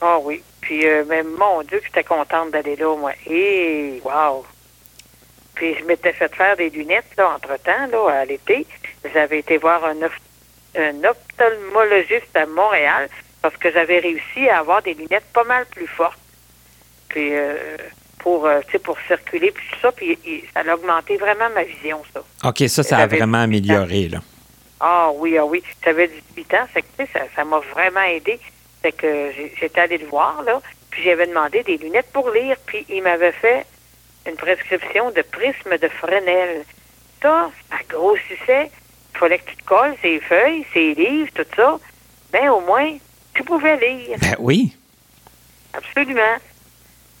Ah 0.00 0.16
oui. 0.22 0.42
Puis, 0.68 0.86
euh, 0.86 1.02
mais 1.08 1.22
mon 1.22 1.62
Dieu, 1.62 1.78
que 1.78 1.86
j'étais 1.86 2.04
contente 2.04 2.50
d'aller 2.50 2.76
là, 2.76 2.94
moi. 2.94 3.12
Et, 3.26 4.02
wow! 4.04 4.44
Puis, 5.54 5.74
je 5.78 5.84
m'étais 5.86 6.12
fait 6.12 6.34
faire 6.34 6.58
des 6.58 6.68
lunettes, 6.68 7.10
là, 7.16 7.30
entre-temps, 7.36 7.86
là, 7.90 8.20
à 8.20 8.24
l'été. 8.26 8.66
J'avais 9.14 9.38
été 9.38 9.56
voir 9.56 9.82
un, 9.86 9.96
un 10.78 11.04
ophtalmologiste 11.04 12.36
à 12.36 12.44
Montréal 12.44 13.08
parce 13.40 13.56
que 13.56 13.72
j'avais 13.72 14.00
réussi 14.00 14.46
à 14.50 14.58
avoir 14.58 14.82
des 14.82 14.92
lunettes 14.92 15.24
pas 15.32 15.44
mal 15.44 15.64
plus 15.74 15.86
fortes. 15.86 16.18
Puis, 17.08 17.30
euh, 17.32 17.78
pour, 18.18 18.44
euh, 18.44 18.60
pour 18.84 18.98
circuler, 19.06 19.50
puis 19.50 19.64
tout 19.72 19.80
ça. 19.80 19.92
Puis, 19.92 20.18
ça 20.52 20.60
a 20.70 20.74
augmenté 20.74 21.16
vraiment 21.16 21.48
ma 21.54 21.62
vision, 21.62 22.02
ça. 22.12 22.20
OK, 22.46 22.68
ça, 22.68 22.82
ça 22.82 22.98
a 22.98 23.06
vraiment 23.06 23.46
18 23.46 23.70
ans. 23.72 23.76
amélioré, 23.80 24.08
là. 24.08 24.18
Ah 24.80 25.10
oui, 25.14 25.38
ah 25.38 25.46
oui. 25.46 25.62
J'avais 25.82 26.10
18 26.36 26.54
ans, 26.54 26.66
c'est 26.74 26.82
que 26.82 27.04
ça 27.34 27.44
m'a 27.46 27.60
vraiment 27.72 28.02
aidé. 28.02 28.38
C'est 28.82 28.92
que 28.92 29.32
j'étais 29.60 29.80
allée 29.80 29.98
le 29.98 30.06
voir, 30.06 30.42
là, 30.42 30.60
puis 30.90 31.02
j'avais 31.02 31.26
demandé 31.26 31.62
des 31.64 31.76
lunettes 31.76 32.10
pour 32.12 32.30
lire, 32.30 32.56
puis 32.66 32.84
il 32.88 33.02
m'avait 33.02 33.32
fait 33.32 33.66
une 34.26 34.36
prescription 34.36 35.10
de 35.10 35.22
prisme 35.22 35.76
de 35.78 35.88
Fresnel. 35.88 36.64
Ça, 37.22 37.50
ça 37.70 37.76
grossissait. 37.88 38.70
Il 39.14 39.18
fallait 39.18 39.38
que 39.38 39.50
tu 39.50 39.56
te 39.56 39.64
colles 39.64 39.94
ces 40.00 40.20
feuilles, 40.20 40.64
ces 40.72 40.94
livres, 40.94 41.30
tout 41.34 41.46
ça. 41.56 41.78
Ben 42.32 42.48
au 42.50 42.60
moins, 42.60 42.96
tu 43.34 43.42
pouvais 43.42 43.76
lire. 43.78 44.16
Ben 44.20 44.36
oui. 44.38 44.76
Absolument. 45.72 46.36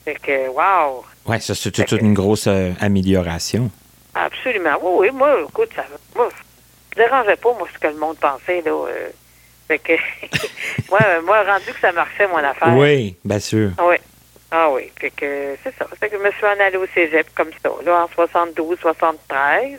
Fait 0.04 0.14
que, 0.14 0.48
wow. 0.48 1.04
Ouais, 1.26 1.40
ça, 1.40 1.54
c'est 1.54 1.70
toute 1.72 1.92
une 2.00 2.14
grosse 2.14 2.46
euh, 2.46 2.72
amélioration. 2.80 3.70
Absolument. 4.14 4.76
Oui, 4.80 5.08
oui, 5.08 5.16
moi, 5.16 5.36
écoute, 5.48 5.70
ça 5.74 5.84
moi, 6.14 6.28
ça 6.30 6.36
me 6.96 7.04
dérangeait 7.04 7.36
pas, 7.36 7.52
moi, 7.54 7.68
ce 7.72 7.78
que 7.78 7.88
le 7.88 7.96
monde 7.98 8.16
pensait, 8.18 8.62
là. 8.62 8.70
euh. 8.70 9.08
Fait 9.68 9.78
que, 9.78 9.92
moi, 10.90 10.98
euh, 11.04 11.22
moi, 11.22 11.42
rendu 11.44 11.66
que 11.66 11.80
ça 11.80 11.92
marchait, 11.92 12.26
mon 12.26 12.38
affaire. 12.38 12.74
Oui, 12.74 13.16
bien 13.24 13.38
sûr. 13.38 13.70
Oui. 13.80 13.96
Ah 14.50 14.70
oui, 14.70 14.90
fait 14.98 15.10
que 15.10 15.56
c'est 15.62 15.74
ça. 15.76 15.86
Fait 16.00 16.08
que 16.08 16.16
je 16.16 16.22
me 16.22 16.30
suis 16.32 16.46
en 16.46 16.58
allée 16.58 16.78
au 16.78 16.86
cégep 16.94 17.26
comme 17.34 17.50
ça, 17.62 17.70
là, 17.84 18.04
en 18.04 18.08
72, 18.08 18.78
73. 18.80 19.78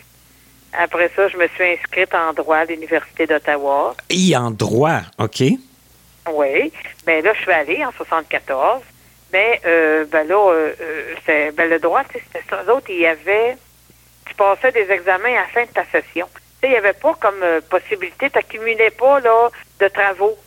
Après 0.73 1.11
ça, 1.15 1.27
je 1.27 1.37
me 1.37 1.47
suis 1.47 1.63
inscrite 1.63 2.13
en 2.13 2.33
droit 2.33 2.57
à 2.57 2.65
l'Université 2.65 3.25
d'Ottawa. 3.25 3.95
Et 4.11 4.37
en 4.37 4.51
droit, 4.51 5.01
OK. 5.17 5.41
Oui. 6.31 6.71
Ben 7.05 7.23
là, 7.23 7.33
je 7.33 7.41
suis 7.41 7.51
allée 7.51 7.83
en 7.83 7.91
74. 7.91 8.81
Mais 9.33 9.61
euh, 9.65 10.05
ben 10.05 10.27
là, 10.27 10.51
euh, 10.51 10.73
euh, 10.79 11.15
c'est 11.25 11.51
ben 11.55 11.69
le 11.69 11.79
droit, 11.79 12.03
c'était 12.11 12.43
ça. 12.49 12.63
L'autre, 12.67 12.87
il 12.89 12.99
y 12.99 13.07
avait 13.07 13.57
tu 14.25 14.35
passais 14.35 14.71
des 14.71 14.91
examens 14.91 15.29
à 15.29 15.41
la 15.41 15.47
fin 15.47 15.63
de 15.63 15.69
ta 15.69 15.85
session. 15.85 16.27
Tu 16.61 16.67
sais, 16.67 16.67
il 16.67 16.71
n'y 16.71 16.77
avait 16.77 16.93
pas 16.93 17.13
comme 17.19 17.41
euh, 17.41 17.61
possibilité, 17.69 18.29
tu 18.29 18.37
n'accumulais 18.37 18.89
pas 18.91 19.19
là, 19.21 19.49
de 19.79 19.87
travaux. 19.87 20.37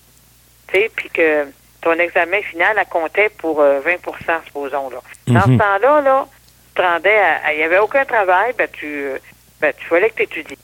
Tu 0.68 0.74
sais, 0.80 0.90
puis 0.94 1.08
que 1.10 1.46
ton 1.80 1.92
examen 1.94 2.42
final, 2.42 2.76
elle 2.78 2.86
comptait 2.86 3.30
pour 3.30 3.60
euh, 3.60 3.80
20% 3.80 4.44
supposons. 4.46 4.90
Là. 4.90 4.98
Dans 5.26 5.34
Mhm. 5.48 5.54
ce 5.54 5.58
temps-là, 5.58 6.00
là, 6.02 6.26
tu 6.74 6.80
te 6.80 6.86
rendais 6.86 7.20
Il 7.52 7.56
n'y 7.58 7.62
avait 7.64 7.78
aucun 7.78 8.04
travail, 8.04 8.52
ben 8.56 8.68
tu, 8.72 8.86
euh, 8.86 9.18
ben, 9.60 9.72
tu 9.76 9.84
fallait 9.86 10.10
que 10.10 10.16
tu 10.16 10.22
étudies. 10.24 10.58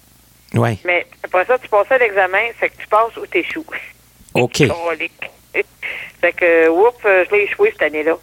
Oui. 0.54 0.78
Mais 0.84 1.06
après 1.24 1.44
ça, 1.46 1.58
tu 1.58 1.68
passais 1.68 1.98
l'examen, 1.98 2.48
c'est 2.60 2.68
que 2.70 2.76
tu 2.80 2.86
passes 2.86 3.16
ou 3.16 3.26
tu 3.26 3.38
échoues. 3.38 3.64
OK. 4.34 4.58
fait 6.20 6.32
que, 6.32 6.68
oups, 6.68 7.04
euh, 7.04 7.24
je 7.26 7.34
l'ai 7.34 7.42
échoué 7.44 7.70
cette 7.72 7.82
année-là. 7.82 8.16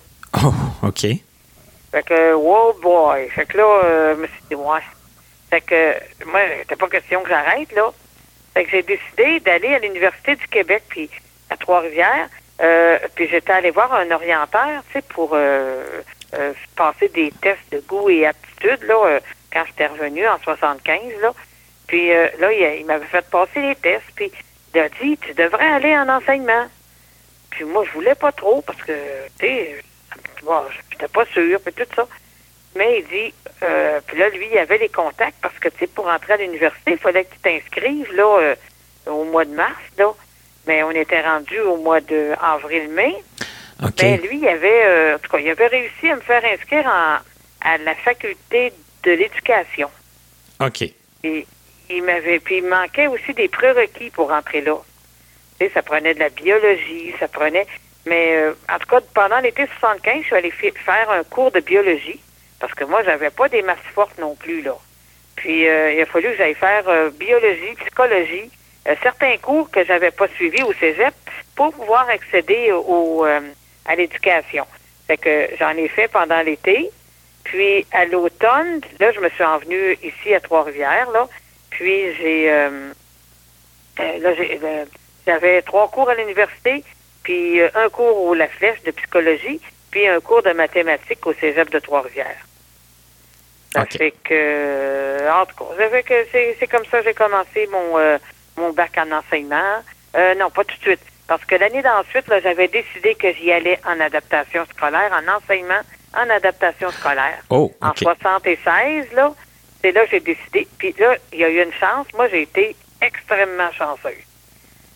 Oh, 0.43 0.53
OK. 0.87 1.01
Fait 1.91 2.03
que, 2.03 2.33
wow 2.33 2.73
boy. 2.81 3.29
Fait 3.29 3.45
que 3.45 3.57
là, 3.57 4.13
je 4.15 4.21
me 4.21 4.27
suis 4.27 4.41
dit, 4.49 4.55
ouais. 4.55 4.79
Fait 5.49 5.61
que, 5.61 5.93
moi, 6.25 6.39
c'était 6.59 6.75
pas 6.75 6.89
question 6.89 7.21
que 7.23 7.29
j'arrête, 7.29 7.71
là. 7.73 7.91
Fait 8.53 8.65
que 8.65 8.71
j'ai 8.71 8.83
décidé 8.83 9.39
d'aller 9.41 9.75
à 9.75 9.79
l'Université 9.79 10.35
du 10.35 10.47
Québec, 10.47 10.83
puis 10.89 11.09
à 11.49 11.57
Trois-Rivières. 11.57 12.29
Euh, 12.61 12.97
puis 13.15 13.27
j'étais 13.27 13.51
allé 13.51 13.71
voir 13.71 13.93
un 13.93 14.09
orienteur, 14.11 14.81
tu 14.87 14.93
sais, 14.93 15.01
pour 15.01 15.31
euh, 15.33 16.01
euh, 16.33 16.53
passer 16.75 17.09
des 17.09 17.31
tests 17.41 17.71
de 17.71 17.79
goût 17.79 18.09
et 18.09 18.25
aptitude, 18.25 18.81
là, 18.83 19.19
quand 19.51 19.63
j'étais 19.67 19.87
revenu 19.87 20.27
en 20.27 20.39
75, 20.39 21.01
là. 21.21 21.33
Puis 21.87 22.09
là, 22.09 22.51
il, 22.51 22.79
il 22.79 22.85
m'avait 22.85 23.05
fait 23.05 23.29
passer 23.29 23.61
les 23.61 23.75
tests, 23.75 24.09
puis 24.15 24.31
il 24.73 24.79
a 24.79 24.89
dit, 24.89 25.17
tu 25.17 25.33
devrais 25.33 25.67
aller 25.67 25.95
en 25.95 26.09
enseignement. 26.09 26.65
Puis 27.51 27.65
moi, 27.65 27.83
je 27.85 27.91
voulais 27.91 28.15
pas 28.15 28.31
trop, 28.31 28.61
parce 28.61 28.81
que, 28.81 28.93
tu 29.39 29.45
sais, 29.45 29.83
bon, 30.43 30.63
j'étais 30.91 31.07
pas 31.07 31.25
sûre, 31.25 31.59
puis 31.61 31.73
tout 31.73 31.95
ça. 31.95 32.07
Mais 32.75 32.99
il 32.99 33.07
dit, 33.07 33.33
euh, 33.63 34.01
puis 34.05 34.17
là, 34.17 34.29
lui, 34.29 34.47
il 34.51 34.57
avait 34.57 34.77
les 34.77 34.89
contacts 34.89 35.37
parce 35.41 35.57
que, 35.59 35.69
tu 35.69 35.79
sais, 35.79 35.87
pour 35.87 36.07
entrer 36.07 36.33
à 36.33 36.37
l'université, 36.37 36.91
il 36.91 36.97
fallait 36.97 37.23
que 37.23 37.33
tu 37.33 37.39
t'inscrives, 37.39 38.13
là, 38.13 38.39
euh, 38.41 38.55
au 39.07 39.23
mois 39.23 39.45
de 39.45 39.53
mars, 39.53 39.81
là. 39.97 40.13
Mais 40.67 40.83
on 40.83 40.91
était 40.91 41.21
rendu 41.21 41.59
au 41.59 41.77
mois 41.77 42.01
de 42.01 42.31
avril-mai. 42.41 43.15
OK. 43.83 44.01
Mais 44.01 44.17
lui, 44.17 44.39
il 44.39 44.47
avait, 44.47 44.85
euh, 44.85 45.15
en 45.15 45.19
tout 45.19 45.29
cas, 45.29 45.37
il 45.37 45.49
avait 45.49 45.67
réussi 45.67 46.09
à 46.09 46.15
me 46.15 46.21
faire 46.21 46.43
inscrire 46.43 46.85
en, 46.85 47.17
à 47.61 47.77
la 47.77 47.95
faculté 47.95 48.73
de 49.03 49.11
l'éducation. 49.11 49.89
OK. 50.59 50.81
Et 51.23 51.47
il 51.89 52.03
m'avait, 52.03 52.39
puis 52.39 52.57
il 52.57 52.65
manquait 52.65 53.07
aussi 53.07 53.33
des 53.33 53.47
prérequis 53.47 54.09
pour 54.09 54.31
entrer 54.31 54.61
là. 54.61 54.77
Tu 55.59 55.65
sais, 55.65 55.71
ça 55.73 55.81
prenait 55.81 56.13
de 56.13 56.19
la 56.19 56.29
biologie, 56.29 57.13
ça 57.19 57.27
prenait. 57.27 57.67
Mais 58.05 58.35
euh, 58.35 58.53
en 58.69 58.79
tout 58.79 58.87
cas, 58.87 59.01
pendant 59.13 59.39
l'été 59.39 59.65
75, 59.79 60.21
je 60.21 60.25
suis 60.25 60.35
allée 60.35 60.51
faire 60.51 61.09
un 61.09 61.23
cours 61.23 61.51
de 61.51 61.59
biologie 61.59 62.19
parce 62.59 62.73
que 62.73 62.83
moi, 62.83 63.03
j'avais 63.03 63.29
pas 63.29 63.49
des 63.49 63.61
masses 63.61 63.77
fortes 63.93 64.17
non 64.17 64.35
plus 64.35 64.61
là. 64.61 64.75
Puis 65.35 65.67
euh, 65.67 65.93
il 65.93 66.01
a 66.01 66.05
fallu 66.05 66.29
que 66.29 66.37
j'aille 66.37 66.55
faire 66.55 66.87
euh, 66.87 67.09
biologie, 67.09 67.75
psychologie, 67.77 68.49
euh, 68.87 68.95
certains 69.03 69.37
cours 69.37 69.69
que 69.69 69.83
j'avais 69.83 70.11
pas 70.11 70.27
suivis 70.29 70.63
au 70.63 70.73
cégep 70.73 71.13
pour 71.55 71.73
pouvoir 71.73 72.07
accéder 72.09 72.71
au, 72.71 73.25
euh, 73.25 73.41
à 73.85 73.95
l'éducation. 73.95 74.65
Fait 75.07 75.17
que 75.17 75.49
j'en 75.59 75.71
ai 75.71 75.87
fait 75.87 76.07
pendant 76.07 76.41
l'été. 76.41 76.89
Puis 77.43 77.85
à 77.91 78.05
l'automne, 78.05 78.81
là, 78.99 79.11
je 79.11 79.19
me 79.19 79.29
suis 79.29 79.43
envenue 79.43 79.97
ici 80.01 80.33
à 80.33 80.39
Trois-Rivières, 80.39 81.11
là. 81.11 81.27
Puis 81.69 82.15
j'ai 82.15 82.51
euh, 82.51 82.91
euh, 83.99 84.17
là, 84.19 84.85
j'avais 85.25 85.61
trois 85.61 85.89
cours 85.89 86.09
à 86.09 86.15
l'université, 86.15 86.83
puis 87.23 87.61
un 87.61 87.89
cours 87.89 88.23
au 88.23 88.33
La 88.33 88.47
Flèche 88.47 88.81
de 88.83 88.91
psychologie, 88.91 89.59
puis 89.95 90.09
un 90.09 90.19
cours 90.19 90.43
de 90.43 90.51
mathématiques 90.51 91.25
au 91.25 91.33
Cégep 91.33 91.69
de 91.69 91.79
Trois-Rivières. 91.79 92.45
Ça 93.71 93.85
fait 93.85 94.11
que, 94.11 94.33
euh, 94.33 95.31
en 95.31 95.45
tout 95.45 95.55
cas, 95.55 95.71
ça 95.77 95.89
fait 95.89 96.03
que 96.03 96.13
c'est, 96.33 96.57
c'est 96.59 96.67
comme 96.67 96.83
ça 96.91 96.99
que 96.99 97.05
j'ai 97.05 97.13
commencé 97.13 97.65
mon, 97.71 97.97
euh, 97.97 98.17
mon 98.57 98.73
bac 98.73 98.91
en 98.97 99.09
enseignement. 99.13 99.77
Euh, 100.17 100.35
non, 100.35 100.49
pas 100.49 100.65
tout 100.65 100.75
de 100.75 100.81
suite. 100.81 100.99
Parce 101.29 101.45
que 101.45 101.55
l'année 101.55 101.81
d'ensuite, 101.81 102.27
là, 102.27 102.41
j'avais 102.41 102.67
décidé 102.67 103.15
que 103.15 103.31
j'y 103.35 103.53
allais 103.53 103.79
en 103.85 103.97
adaptation 104.01 104.65
scolaire, 104.65 105.13
en 105.13 105.37
enseignement, 105.37 105.81
en 106.13 106.29
adaptation 106.29 106.91
scolaire. 106.91 107.41
Oh, 107.49 107.71
En 107.79 107.91
OK. 107.91 107.99
76, 107.99 109.13
là, 109.13 109.33
c'est 109.81 109.93
là 109.93 110.03
que 110.03 110.11
j'ai 110.11 110.19
décidé. 110.19 110.67
Puis 110.77 110.93
là, 110.99 111.15
il 111.31 111.39
y 111.39 111.45
a 111.45 111.49
eu 111.49 111.63
une 111.63 111.73
chance. 111.73 112.07
Moi, 112.15 112.27
j'ai 112.27 112.41
été 112.41 112.75
extrêmement 113.01 113.71
chanceuse. 113.71 114.25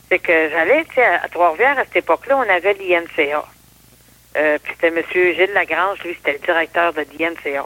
C'est 0.10 0.20
que 0.20 0.50
j'allais, 0.50 0.84
tu 0.90 0.96
sais, 0.96 1.06
à 1.06 1.24
à 1.24 1.30
Trois-Rivières, 1.30 1.80
à 1.80 1.86
cette 1.86 2.04
époque-là, 2.04 2.38
on 2.38 2.50
avait 2.50 2.74
l'INCA. 2.74 3.46
Euh, 4.38 4.58
puis 4.62 4.74
c'était 4.74 4.88
M. 4.88 5.04
Gilles 5.12 5.54
Lagrange, 5.54 6.04
lui, 6.04 6.14
c'était 6.16 6.34
le 6.34 6.40
directeur 6.40 6.94
de 6.94 7.06
l'INCA. 7.18 7.66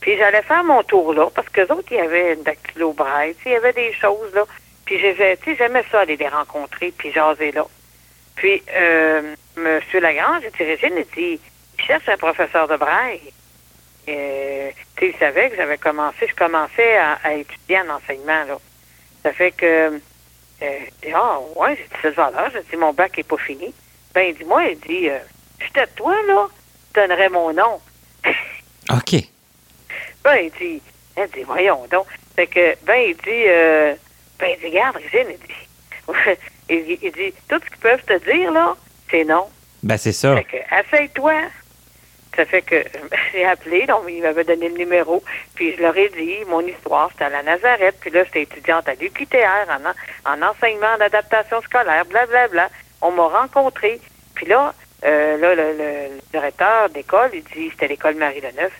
Puis 0.00 0.16
j'allais 0.16 0.42
faire 0.42 0.64
mon 0.64 0.82
tour 0.82 1.12
là, 1.12 1.28
parce 1.34 1.48
que 1.48 1.60
autres, 1.62 1.88
il 1.90 1.96
y 1.96 2.00
avait 2.00 2.34
une 2.34 2.42
dactylo 2.42 2.92
braille, 2.92 3.34
il 3.44 3.52
y 3.52 3.56
avait 3.56 3.72
des 3.72 3.92
choses 3.92 4.32
là. 4.34 4.44
Puis 4.84 4.98
j'ai- 4.98 5.38
j'aimais 5.56 5.84
ça 5.90 6.00
aller 6.00 6.16
les 6.16 6.28
rencontrer, 6.28 6.92
puis 6.96 7.12
jaser 7.12 7.52
là. 7.52 7.66
Puis 8.36 8.62
euh, 8.70 9.34
M. 9.56 9.80
Lagrange, 10.00 10.42
il 10.44 10.50
dit, 10.52 10.64
Régine, 10.64 10.94
il 10.96 11.06
dit, 11.14 11.40
il 11.78 11.84
cherche 11.84 12.08
un 12.08 12.16
professeur 12.16 12.68
de 12.68 12.76
braille. 12.76 13.32
Euh, 14.08 14.70
il 15.02 15.14
savait 15.16 15.50
que 15.50 15.56
j'avais 15.56 15.76
commencé, 15.78 16.26
je 16.26 16.34
commençais 16.34 16.96
à, 16.96 17.34
étudier 17.34 17.80
en 17.80 17.96
enseignement, 17.96 18.44
là. 18.44 18.58
Ça 19.22 19.32
fait 19.32 19.50
que, 19.50 20.00
euh, 20.62 20.68
ah, 21.14 21.38
ouais, 21.56 21.76
j'ai 21.76 21.82
dit, 21.82 21.90
c'est 22.00 22.14
valeur, 22.14 22.50
j'ai 22.52 22.62
dit, 22.62 22.76
mon 22.76 22.92
bac 22.92 23.18
est 23.18 23.24
pas 23.28 23.36
fini. 23.36 23.74
Ben, 24.14 24.22
il 24.22 24.34
dit, 24.36 24.44
moi, 24.44 24.64
il 24.64 24.78
dit, 24.78 25.10
euh, 25.10 25.18
j'étais 25.60 25.86
toi, 25.88 26.14
là, 26.26 26.46
je 26.94 27.00
donnerais 27.00 27.28
mon 27.28 27.52
nom. 27.52 27.80
OK. 28.90 29.14
Ben, 30.24 30.36
il 30.44 30.50
dit, 30.52 30.82
voyons 31.44 31.86
donc. 31.90 32.06
Fait 32.36 32.46
que, 32.46 32.76
ben, 32.84 32.96
il 33.08 33.16
dit, 33.16 33.44
euh, 33.48 33.94
ben, 34.38 34.50
il 34.54 34.58
dit, 34.60 34.66
regarde, 34.66 34.96
Régine, 34.96 35.28
il 35.30 35.38
dit, 35.38 36.38
il, 36.68 36.84
dit- 36.84 36.98
il 37.02 37.12
dit, 37.12 37.34
tout 37.48 37.60
ce 37.62 37.68
qu'ils 37.68 37.78
peuvent 37.78 38.04
te 38.04 38.18
dire, 38.30 38.50
là, 38.52 38.76
c'est 39.10 39.24
non. 39.24 39.48
Ben, 39.82 39.96
c'est 39.96 40.12
ça. 40.12 40.36
Fait 40.36 40.44
que, 40.44 40.56
essaye-toi. 40.80 41.34
Ça 42.36 42.44
fait 42.44 42.62
que 42.62 42.84
j'ai 43.32 43.44
appelé, 43.44 43.86
donc 43.86 44.04
il 44.08 44.22
m'avait 44.22 44.44
donné 44.44 44.68
le 44.68 44.76
numéro, 44.78 45.24
puis 45.56 45.74
je 45.76 45.82
leur 45.82 45.96
ai 45.96 46.08
dit 46.10 46.36
mon 46.46 46.60
histoire, 46.60 47.08
c'était 47.10 47.24
à 47.24 47.28
la 47.30 47.42
Nazareth, 47.42 47.96
puis 48.00 48.10
là, 48.10 48.22
j'étais 48.24 48.42
étudiante 48.42 48.88
à 48.88 48.94
l'UQTR 48.94 49.66
en, 49.68 49.84
en- 50.30 50.32
en 50.44 50.48
enseignement 50.50 50.96
d'adaptation 50.98 51.60
scolaire, 51.62 52.04
blablabla. 52.04 52.68
On 53.02 53.10
m'a 53.10 53.24
rencontré, 53.26 54.00
puis 54.36 54.46
là, 54.46 54.72
euh, 55.04 55.36
là, 55.38 55.54
le, 55.54 55.62
le- 55.72 56.14
le 56.16 56.20
directeur 56.32 56.88
d'école, 56.90 57.30
il 57.34 57.42
dit, 57.44 57.70
c'était 57.70 57.88
l'école 57.88 58.14
Marie-Leneuve, 58.16 58.72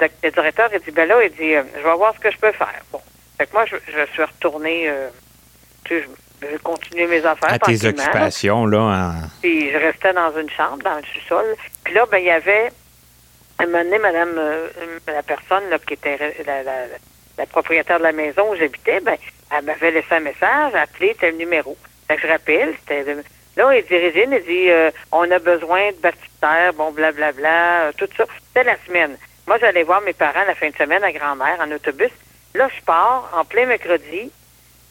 le, 0.00 0.06
le 0.22 0.30
directeur, 0.30 0.68
il 0.72 0.80
dit, 0.80 0.90
ben 0.90 1.08
là, 1.08 1.22
il 1.24 1.30
dit, 1.32 1.54
euh, 1.54 1.62
je 1.76 1.82
vais 1.82 1.94
voir 1.96 2.14
ce 2.14 2.20
que 2.20 2.30
je 2.30 2.38
peux 2.38 2.52
faire. 2.52 2.80
Bon. 2.92 3.00
Fait 3.38 3.46
que 3.46 3.52
moi, 3.52 3.64
je, 3.66 3.76
je 3.86 4.12
suis 4.12 4.22
retournée, 4.22 4.88
euh, 4.88 5.08
tu 5.84 5.98
sais, 6.00 6.02
je, 6.40 6.46
je 6.46 6.52
vais 6.52 6.58
continuer 6.58 7.06
mes 7.06 7.24
affaires 7.24 7.52
À 7.52 7.58
tes 7.58 7.72
occupations, 7.86 8.66
là. 8.66 8.78
en- 8.78 9.28
Puis 9.40 9.70
je 9.70 9.76
restais 9.76 10.12
dans 10.12 10.36
une 10.38 10.50
chambre, 10.50 10.82
dans 10.82 10.96
le 10.96 11.02
sous-sol. 11.14 11.44
Puis 11.84 11.94
là, 11.94 12.04
ben, 12.10 12.18
il 12.18 12.24
y 12.24 12.30
avait, 12.30 12.70
un 13.58 13.66
moment 13.66 13.84
donné, 13.84 13.98
madame, 13.98 14.34
euh, 14.38 14.68
la 15.06 15.22
personne 15.22 15.68
là, 15.70 15.78
qui 15.78 15.94
était 15.94 16.34
la, 16.46 16.62
la, 16.62 16.72
la 17.38 17.46
propriétaire 17.46 17.98
de 17.98 18.04
la 18.04 18.12
maison 18.12 18.50
où 18.50 18.56
j'habitais, 18.56 19.00
ben, 19.00 19.16
elle 19.56 19.64
m'avait 19.64 19.90
laissé 19.90 20.12
un 20.12 20.20
message, 20.20 20.74
appelé 20.74 21.14
tel 21.18 21.36
numéro. 21.36 21.76
Fait 22.08 22.16
que 22.16 22.22
je 22.22 22.26
rappelle, 22.28 22.74
c'était 22.80 23.04
le- 23.04 23.24
Là, 23.56 23.74
il 23.76 23.84
dit, 23.84 23.96
Régine, 23.96 24.32
il 24.32 24.44
dit, 24.44 24.70
euh, 24.70 24.90
on 25.12 25.28
a 25.30 25.38
besoin 25.38 25.90
de 25.90 25.96
baptistère, 25.96 26.72
bon, 26.74 26.92
blablabla, 26.92 27.82
euh, 27.88 27.92
tout 27.96 28.08
ça. 28.16 28.24
C'était 28.48 28.64
la 28.64 28.76
semaine. 28.86 29.16
Moi, 29.46 29.58
j'allais 29.58 29.82
voir 29.82 30.00
mes 30.02 30.12
parents 30.12 30.44
la 30.46 30.54
fin 30.54 30.70
de 30.70 30.76
semaine 30.76 31.02
à 31.02 31.12
grand-mère 31.12 31.58
en 31.60 31.70
autobus. 31.72 32.10
Là, 32.54 32.68
je 32.76 32.82
pars 32.84 33.30
en 33.36 33.44
plein 33.44 33.66
mercredi, 33.66 34.30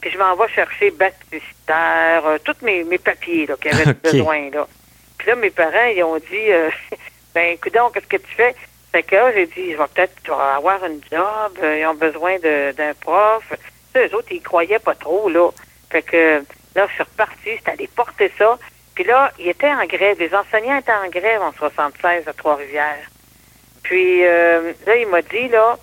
puis 0.02 0.12
je 0.12 0.18
m'en 0.18 0.36
vais 0.36 0.48
chercher 0.50 0.92
baptistère, 0.92 2.26
euh, 2.26 2.38
tous 2.44 2.56
mes, 2.62 2.84
mes 2.84 2.98
papiers 2.98 3.46
là, 3.46 3.56
qu'il 3.62 3.72
y 3.72 3.76
avait 3.82 3.94
besoin. 4.04 4.50
Là. 4.52 4.68
Puis 5.18 5.28
là, 5.30 5.36
mes 5.36 5.50
parents, 5.50 5.88
ils 5.96 6.04
ont 6.04 6.18
dit, 6.18 6.52
euh, 6.52 6.70
ben, 7.34 7.58
donc, 7.74 7.94
qu'est-ce 7.94 8.08
que 8.08 8.18
tu 8.18 8.34
fais? 8.36 8.56
Fait 8.92 9.04
que 9.04 9.16
là, 9.16 9.32
j'ai 9.34 9.46
dit, 9.46 9.72
je 9.74 9.78
vais 9.78 9.88
peut-être 9.94 10.32
avoir 10.32 10.84
une 10.86 11.02
job, 11.12 11.58
euh, 11.64 11.78
ils 11.80 11.86
ont 11.86 11.94
besoin 11.94 12.38
de- 12.40 12.72
d'un 12.74 12.94
prof. 12.96 13.44
Tu 13.52 13.58
sais, 13.94 14.08
eux 14.08 14.16
autres, 14.16 14.32
ils 14.32 14.42
croyaient 14.42 14.80
pas 14.80 14.96
trop, 14.96 15.30
là. 15.30 15.50
Fait 15.92 16.02
que 16.02 16.44
là, 16.80 16.88
je 16.88 16.94
suis 16.94 17.04
repartie, 17.04 17.36
j'étais 17.58 17.72
allée 17.72 17.90
porter 17.94 18.32
ça. 18.38 18.58
Puis 18.96 19.04
là, 19.04 19.32
ils 19.40 19.50
étaient 19.50 19.72
en 19.72 19.86
grève. 19.86 20.18
Les 20.20 20.34
enseignants 20.34 20.78
étaient 20.78 20.92
en 20.92 21.10
grève 21.10 21.42
en 21.42 21.52
76 21.54 22.28
à 22.28 22.34
Trois-Rivières. 22.34 23.06
Puis 23.84 24.26
euh, 24.26 24.74
là, 24.86 24.96
il 24.96 25.08
m'a 25.08 25.22
dit, 25.22 25.48
là, 25.50 25.78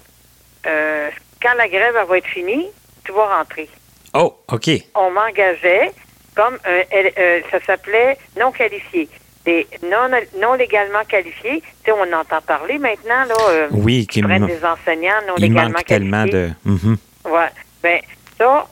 euh, 0.66 1.10
quand 1.42 1.54
la 1.56 1.68
grève 1.68 1.94
elle 2.00 2.06
va 2.06 2.18
être 2.18 2.26
finie, 2.26 2.66
tu 3.04 3.12
vas 3.12 3.36
rentrer. 3.38 3.68
Oh, 4.14 4.36
OK. 4.48 4.70
On 4.94 5.10
m'engageait 5.10 5.90
comme 6.34 6.58
un, 6.64 6.82
euh, 6.94 7.40
ça 7.50 7.58
s'appelait 7.64 8.18
non 8.38 8.52
qualifié. 8.52 9.08
des 9.44 9.66
non, 9.82 10.08
non 10.38 10.54
légalement 10.54 11.04
qualifiés. 11.08 11.60
Tu 11.62 11.66
sais, 11.86 11.92
on 11.92 12.12
entend 12.12 12.40
parler 12.42 12.78
maintenant, 12.78 13.24
là. 13.24 13.34
euh, 13.50 13.68
Oui, 13.70 14.06
qui 14.06 14.22
prennent 14.22 14.46
des 14.46 14.64
enseignants 14.64 15.20
non 15.26 15.34
il 15.38 15.42
légalement 15.48 15.70
manque 15.70 15.84
tellement 15.86 16.24
qualifiés. 16.26 16.48
de. 16.64 16.70
Mhm. 16.70 16.96
Ouais. 17.26 17.48
Ben, 17.82 18.00
ça, 18.38 18.66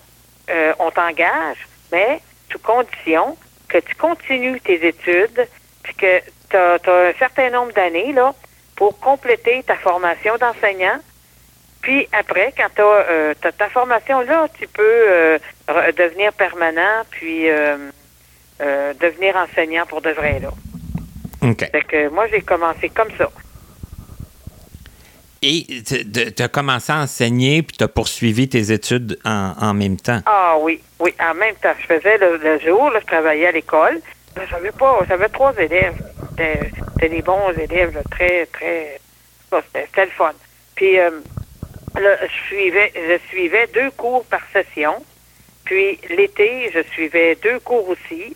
on 0.78 0.90
t'engage, 0.90 1.58
mais 1.94 2.20
sous 2.50 2.58
condition 2.58 3.36
que 3.68 3.78
tu 3.78 3.94
continues 3.94 4.60
tes 4.60 4.86
études, 4.86 5.48
puis 5.84 5.94
que 5.94 6.20
tu 6.50 6.56
as, 6.56 6.74
un 6.74 7.12
certain 7.18 7.50
nombre 7.50 7.72
d'années, 7.72 8.12
là, 8.12 8.34
pour 8.76 8.98
compléter 8.98 9.62
ta 9.62 9.76
formation 9.76 10.36
d'enseignant. 10.36 10.98
Puis 11.82 12.08
après, 12.12 12.52
quand 12.56 12.68
tu 12.74 12.82
as, 12.82 13.52
ta 13.52 13.68
formation 13.68 14.20
là, 14.22 14.48
tu 14.58 14.66
peux 14.66 14.82
euh, 14.82 15.38
devenir 15.96 16.32
permanent, 16.32 17.04
puis 17.10 17.48
euh, 17.48 17.76
euh, 18.60 18.94
devenir 18.94 19.36
enseignant 19.36 19.86
pour 19.86 20.00
de 20.00 20.10
vrai, 20.10 20.40
là. 20.40 20.50
OK. 21.42 21.70
Fait 21.70 21.82
que 21.82 22.08
moi, 22.08 22.26
j'ai 22.28 22.40
commencé 22.40 22.88
comme 22.88 23.10
ça. 23.18 23.30
Et 25.46 25.66
tu 25.84 26.42
as 26.42 26.48
commencé 26.48 26.90
à 26.90 27.00
enseigner, 27.00 27.62
puis 27.62 27.76
tu 27.76 27.84
as 27.84 27.88
poursuivi 27.88 28.48
tes 28.48 28.72
études 28.72 29.18
en, 29.26 29.74
même 29.74 29.98
temps? 29.98 30.20
Ah 30.24 30.56
oui, 30.58 30.80
oui. 30.98 31.14
En 31.20 31.34
même 31.34 31.54
temps, 31.56 31.74
je 31.78 31.84
faisais 31.84 32.16
le, 32.16 32.58
jour, 32.60 32.90
je 32.98 33.04
travaillais 33.04 33.48
à 33.48 33.52
l'école. 33.52 34.00
J'avais 34.48 34.72
pas, 34.72 35.00
j'avais 35.06 35.28
trois 35.28 35.52
élèves. 35.58 36.02
C'était 36.30 37.10
des 37.10 37.20
bons 37.20 37.50
élèves, 37.58 38.02
très, 38.10 38.46
très. 38.46 38.98
C'était 39.74 40.06
le 40.06 40.10
fun. 40.12 40.32
Puis 40.76 40.98
euh, 40.98 41.10
là, 42.00 42.16
je 42.22 42.46
suivais, 42.46 42.90
je 42.94 43.18
suivais 43.28 43.68
deux 43.74 43.90
cours 43.90 44.24
par 44.24 44.40
session. 44.50 44.94
Puis 45.66 46.00
l'été, 46.08 46.70
je 46.72 46.80
suivais 46.94 47.36
deux 47.42 47.58
cours 47.58 47.86
aussi. 47.90 48.34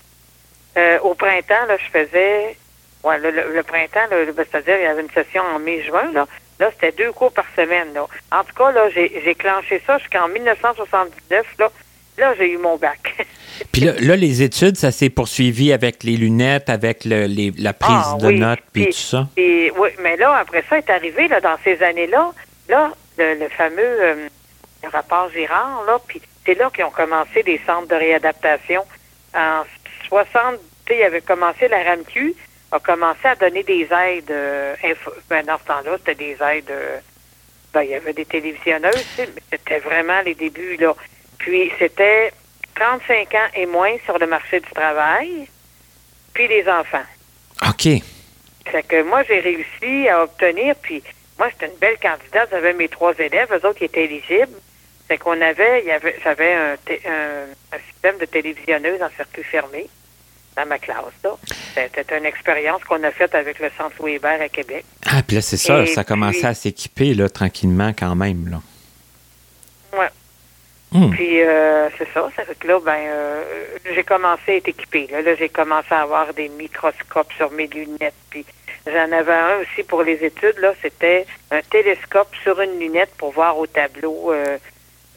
Euh, 0.76 0.98
au 1.00 1.14
printemps, 1.14 1.64
là, 1.68 1.78
je 1.78 1.98
faisais. 1.98 2.56
Ouais, 3.02 3.16
le, 3.18 3.62
printemps, 3.62 4.08
c'est-à-dire, 4.36 4.76
il 4.76 4.82
y 4.82 4.86
avait 4.86 5.02
une 5.02 5.10
session 5.10 5.42
en 5.42 5.58
mai-juin, 5.58 6.12
là. 6.12 6.26
Là, 6.60 6.70
c'était 6.72 6.92
deux 6.92 7.12
cours 7.12 7.32
par 7.32 7.46
semaine, 7.56 7.92
là. 7.94 8.06
En 8.32 8.42
tout 8.44 8.54
cas, 8.56 8.72
là, 8.72 8.88
j'ai 8.94 9.34
clenché 9.36 9.80
ça 9.86 9.98
jusqu'en 9.98 10.28
1979, 10.28 11.46
là. 11.58 11.70
Là, 12.18 12.34
j'ai 12.36 12.50
eu 12.50 12.58
mon 12.58 12.76
bac. 12.76 13.26
Puis 13.72 13.82
là, 13.82 13.92
là, 14.00 14.16
les 14.16 14.42
études, 14.42 14.76
ça 14.76 14.90
s'est 14.90 15.08
poursuivi 15.10 15.72
avec 15.72 16.02
les 16.02 16.16
lunettes, 16.16 16.68
avec 16.68 17.04
le- 17.04 17.26
les- 17.26 17.52
la 17.58 17.72
prise 17.72 17.94
Ah, 18.12 18.16
de 18.20 18.26
oui. 18.26 18.40
notes, 18.40 18.58
puis 18.72 18.84
Puis- 18.86 18.92
tout 18.92 18.98
ça? 19.00 19.28
Oui, 19.36 19.90
mais 20.02 20.16
là, 20.16 20.34
après 20.34 20.64
ça, 20.68 20.78
est 20.78 20.90
arrivé, 20.90 21.28
là, 21.28 21.40
dans 21.40 21.56
ces 21.62 21.80
années-là, 21.80 22.32
là, 22.68 22.90
le, 23.18 23.34
le 23.38 23.48
fameux 23.50 23.78
euh, 24.02 24.28
rapport 24.92 25.30
Girard, 25.30 25.84
là, 25.86 25.98
puis 26.08 26.20
c'est 26.44 26.54
là 26.58 26.70
qu'ils 26.74 26.84
ont 26.84 26.90
commencé 26.90 27.44
des 27.44 27.60
centres 27.64 27.86
de 27.88 27.94
réadaptation. 27.94 28.82
En 29.36 29.62
60, 30.08 30.56
tu 30.86 30.94
sais, 30.94 30.98
il 31.00 31.04
avait 31.04 31.20
commencé 31.20 31.68
la 31.68 31.82
RAMQ, 31.84 32.34
a 32.72 32.78
commencé 32.80 33.24
à 33.26 33.34
donner 33.34 33.62
des 33.62 33.88
aides. 33.92 34.30
euh, 34.30 34.74
info- 34.84 35.14
ben, 35.28 35.44
dans 35.46 35.58
ce 35.58 35.64
temps-là, 35.64 35.96
c'était 35.98 36.14
des 36.14 36.36
aides. 36.42 36.70
euh, 36.70 36.98
ben, 37.72 37.82
il 37.82 37.90
y 37.90 37.94
avait 37.94 38.12
des 38.14 38.24
télévisionneuses, 38.24 39.04
c'était 39.50 39.78
vraiment 39.80 40.20
les 40.22 40.34
débuts, 40.34 40.76
là. 40.76 40.94
Puis 41.38 41.70
c'était 41.78 42.32
35 42.74 43.34
ans 43.34 43.48
et 43.54 43.66
moins 43.66 43.94
sur 44.04 44.18
le 44.18 44.26
marché 44.26 44.60
du 44.60 44.70
travail, 44.70 45.46
puis 46.32 46.48
les 46.48 46.66
enfants. 46.68 47.04
OK. 47.68 47.88
Fait 48.66 48.82
que 48.82 49.02
moi, 49.02 49.22
j'ai 49.24 49.40
réussi 49.40 50.08
à 50.08 50.22
obtenir, 50.22 50.74
puis 50.76 51.02
moi, 51.38 51.48
j'étais 51.50 51.66
une 51.72 51.78
belle 51.78 51.98
candidate. 51.98 52.48
J'avais 52.50 52.72
mes 52.72 52.88
trois 52.88 53.14
élèves, 53.18 53.48
eux 53.52 53.66
autres 53.66 53.78
qui 53.78 53.84
étaient 53.84 54.04
éligibles. 54.04 54.56
Fait 55.06 55.16
qu'on 55.18 55.40
avait, 55.40 55.80
il 55.80 55.86
y 55.86 55.90
avait, 55.92 56.16
j'avais 56.22 56.52
un, 56.54 56.72
un, 56.72 57.44
un 57.72 57.78
système 57.92 58.18
de 58.18 58.26
télévisionneuse 58.26 59.02
en 59.02 59.08
circuit 59.16 59.42
fermé 59.44 59.88
dans 60.58 60.66
ma 60.66 60.78
classe. 60.78 60.98
C'était 61.74 62.18
une 62.18 62.26
expérience 62.26 62.82
qu'on 62.84 63.02
a 63.04 63.10
faite 63.10 63.34
avec 63.34 63.58
le 63.60 63.70
Centre 63.76 63.94
Louis 64.00 64.14
Hébert 64.14 64.40
à 64.40 64.48
Québec. 64.48 64.84
Ah, 65.06 65.22
puis 65.26 65.36
là, 65.36 65.42
c'est 65.42 65.56
ça, 65.56 65.86
ça 65.86 66.00
a 66.00 66.04
commencé 66.04 66.38
puis- 66.38 66.46
à 66.46 66.54
s'équiper, 66.54 67.14
là, 67.14 67.28
tranquillement, 67.28 67.92
quand 67.96 68.14
même, 68.14 68.48
là. 68.48 68.60
Ouais. 69.98 70.08
Hmm. 70.90 71.10
Puis 71.10 71.42
euh, 71.42 71.88
c'est 71.98 72.08
ça, 72.12 72.28
ça 72.34 72.44
fait 72.44 72.58
que 72.58 72.66
là, 72.66 72.80
ben 72.80 72.96
euh, 72.96 73.44
j'ai 73.94 74.04
commencé 74.04 74.52
à 74.52 74.54
être 74.56 74.68
équipée. 74.68 75.06
Là, 75.10 75.20
là 75.20 75.34
j'ai 75.34 75.48
commencé 75.50 75.88
à 75.90 76.00
avoir 76.00 76.32
des 76.32 76.48
microscopes 76.48 77.32
sur 77.36 77.50
mes 77.52 77.66
lunettes. 77.66 78.14
Puis 78.30 78.44
j'en 78.86 79.12
avais 79.12 79.34
un 79.34 79.58
aussi 79.60 79.82
pour 79.86 80.02
les 80.02 80.24
études. 80.24 80.58
Là, 80.58 80.72
c'était 80.80 81.26
un 81.50 81.60
télescope 81.60 82.34
sur 82.42 82.60
une 82.60 82.78
lunette 82.80 83.10
pour 83.18 83.32
voir 83.32 83.58
au 83.58 83.66
tableau. 83.66 84.32
Euh, 84.32 84.58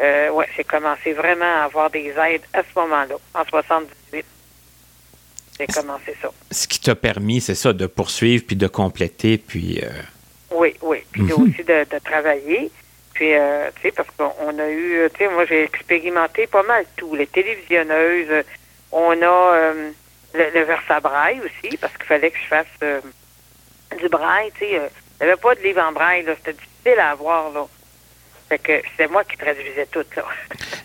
euh, 0.01 0.29
ouais, 0.31 0.47
j'ai 0.57 0.63
commencé 0.65 1.13
vraiment 1.13 1.61
à 1.61 1.63
avoir 1.65 1.89
des 1.89 2.13
aides 2.17 2.43
à 2.53 2.63
ce 2.63 2.79
moment-là, 2.79 3.15
en 3.33 3.45
78. 3.45 4.25
J'ai 5.67 5.73
commencé 5.81 6.15
ça. 6.21 6.29
Ce 6.51 6.67
qui 6.67 6.79
t'a 6.79 6.95
permis, 6.95 7.41
c'est 7.41 7.55
ça, 7.55 7.73
de 7.73 7.85
poursuivre, 7.87 8.43
puis 8.47 8.55
de 8.55 8.67
compléter, 8.67 9.37
puis... 9.37 9.79
euh, 9.83 9.89
Oui, 10.51 10.75
oui. 10.81 10.99
Puis 11.11 11.21
Mhm. 11.23 11.31
aussi 11.33 11.63
de, 11.63 11.83
de 11.89 11.99
travailler. 12.03 12.71
Puis, 13.13 13.33
euh, 13.35 13.69
tu 13.75 13.81
sais, 13.83 13.91
parce 13.91 14.09
qu'on 14.17 14.31
on 14.41 14.57
a 14.59 14.67
eu, 14.69 14.99
euh, 14.99 15.09
tu 15.09 15.25
sais, 15.25 15.29
moi, 15.31 15.45
j'ai 15.45 15.63
expérimenté 15.63 16.47
pas 16.47 16.63
mal 16.63 16.85
tout. 16.95 17.13
Les 17.15 17.27
télévisionneuses, 17.27 18.43
on 18.91 19.11
a 19.21 19.53
euh, 19.55 19.91
le, 20.33 20.43
le 20.53 20.63
versabraille 20.65 21.39
aussi, 21.41 21.77
parce 21.77 21.93
qu'il 21.97 22.05
fallait 22.05 22.31
que 22.31 22.37
je 22.37 22.47
fasse 22.47 23.01
du 24.01 24.07
braille, 24.09 24.51
tu 24.53 24.59
sais. 24.65 24.71
il 24.71 25.25
n'y 25.25 25.31
avait 25.31 25.39
pas 25.41 25.53
de 25.55 25.61
livre 25.61 25.81
en 25.81 25.91
braille, 25.91 26.23
là. 26.23 26.33
C'était 26.37 26.53
difficile 26.53 26.99
à 26.99 27.11
avoir, 27.11 27.51
là. 27.51 27.67
Fait 28.49 28.59
que 28.59 28.81
c'est 28.97 29.07
moi 29.09 29.23
qui 29.23 29.37
traduisais 29.37 29.87
tout, 29.91 30.05
là. 30.15 30.23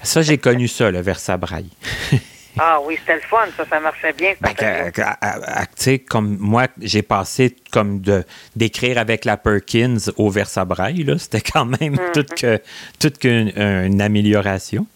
Ça, 0.03 0.23
j'ai 0.23 0.39
connu 0.39 0.69
ça, 0.69 0.91
le 0.91 1.01
versabraille. 1.01 1.71
ah 2.59 2.79
oui, 2.85 2.97
c'était 3.01 3.17
le 3.17 3.21
fun, 3.23 3.47
ça, 3.57 3.65
ça 3.69 3.81
marchait 3.81 4.13
bien. 4.13 4.35
Ben, 4.41 4.55
que- 4.55 5.03
à- 5.03 5.67
comme 6.09 6.37
moi, 6.41 6.67
j'ai 6.81 7.03
passé 7.03 7.55
comme 7.73 8.01
de 8.01 8.25
d'écrire 8.55 8.99
avec 8.99 9.25
la 9.25 9.37
Perkins 9.37 9.97
au 10.17 10.31
versabraille, 10.31 11.05
là. 11.05 11.19
C'était 11.19 11.41
quand 11.43 11.65
même 11.67 11.93
Mhm. 11.95 12.13
toute 12.15 12.35
que 12.35 12.61
toute 12.99 13.19
qu'une 13.19 13.53
une 13.57 14.01
amélioration. 14.01 14.87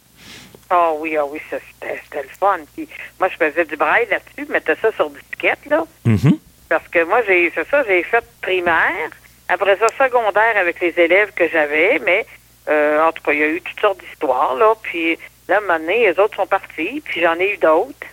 Ah 0.70 0.92
oui, 0.98 1.16
ah 1.16 1.26
oui, 1.26 1.40
ça, 1.50 1.56
c'était 1.80 2.22
le 2.22 2.28
fun. 2.38 2.58
Puis 2.76 2.88
moi, 3.18 3.28
je 3.28 3.36
faisais 3.44 3.64
du 3.64 3.76
braille 3.76 4.06
là-dessus, 4.10 4.46
je 4.48 4.52
mettais 4.52 4.76
ça 4.80 4.92
sur 4.92 5.10
disquette, 5.10 5.58
là. 5.68 5.84
Mhm. 6.04 6.38
Parce 6.68 6.86
que 6.88 7.04
moi, 7.04 7.20
j'ai 7.26 7.50
c'est 7.54 7.68
ça, 7.68 7.82
j'ai 7.86 8.02
fait 8.04 8.24
primaire. 8.40 9.10
Après 9.48 9.76
ça, 9.78 9.86
secondaire 9.98 10.56
avec 10.56 10.80
les 10.80 10.94
élèves 10.96 11.32
que 11.34 11.48
j'avais, 11.48 11.98
mais 12.06 12.24
euh, 12.68 13.02
en 13.02 13.10
tout 13.10 13.22
cas, 13.24 13.32
il 13.32 13.40
y 13.40 13.42
a 13.42 13.48
eu 13.48 13.60
toutes 13.60 13.80
sortes 13.80 13.98
d'histoires, 14.00 14.54
là. 14.54 14.74
Puis 14.80 15.18
là, 15.50 15.56
à 15.56 15.58
un 15.58 15.62
moment 15.62 15.78
donné, 15.78 16.06
les 16.06 16.18
autres 16.18 16.36
sont 16.36 16.46
partis, 16.46 17.02
puis 17.04 17.20
j'en 17.20 17.34
ai 17.38 17.52
eu 17.54 17.56
d'autres. 17.58 18.06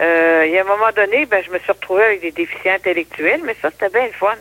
Euh, 0.00 0.44
il 0.46 0.52
y 0.52 0.58
a 0.58 0.60
un 0.60 0.64
moment 0.64 0.92
donné, 0.94 1.26
ben, 1.26 1.42
je 1.44 1.50
me 1.50 1.58
suis 1.58 1.72
retrouvée 1.72 2.04
avec 2.04 2.20
des 2.20 2.30
déficients 2.30 2.74
intellectuels, 2.74 3.40
mais 3.44 3.56
ça, 3.60 3.70
c'était 3.70 3.88
bien 3.90 4.06
le 4.06 4.12
fun. 4.12 4.34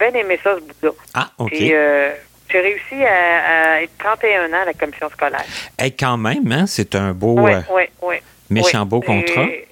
J'ai 0.00 0.10
bien 0.10 0.20
aimé 0.20 0.38
ça, 0.42 0.54
ce 0.54 0.60
bout-là. 0.60 0.90
Ah, 1.14 1.30
OK. 1.38 1.50
Puis 1.50 1.70
euh, 1.74 2.12
j'ai 2.50 2.60
réussi 2.60 3.02
à, 3.04 3.72
à 3.76 3.82
être 3.82 3.96
31 3.98 4.52
ans 4.52 4.62
à 4.62 4.64
la 4.66 4.74
commission 4.74 5.08
scolaire. 5.10 5.44
Hey, 5.78 5.92
quand 5.96 6.16
même, 6.16 6.50
hein, 6.52 6.66
c'est 6.66 6.94
un 6.94 7.12
beau, 7.12 7.34
Oui, 7.40 7.52
euh, 7.54 7.60
oui, 7.72 7.82
oui. 8.02 8.16
méchant 8.50 8.82
Oui. 8.82 8.88
beau 8.88 9.00
contrat. 9.00 9.42
Et- 9.44 9.66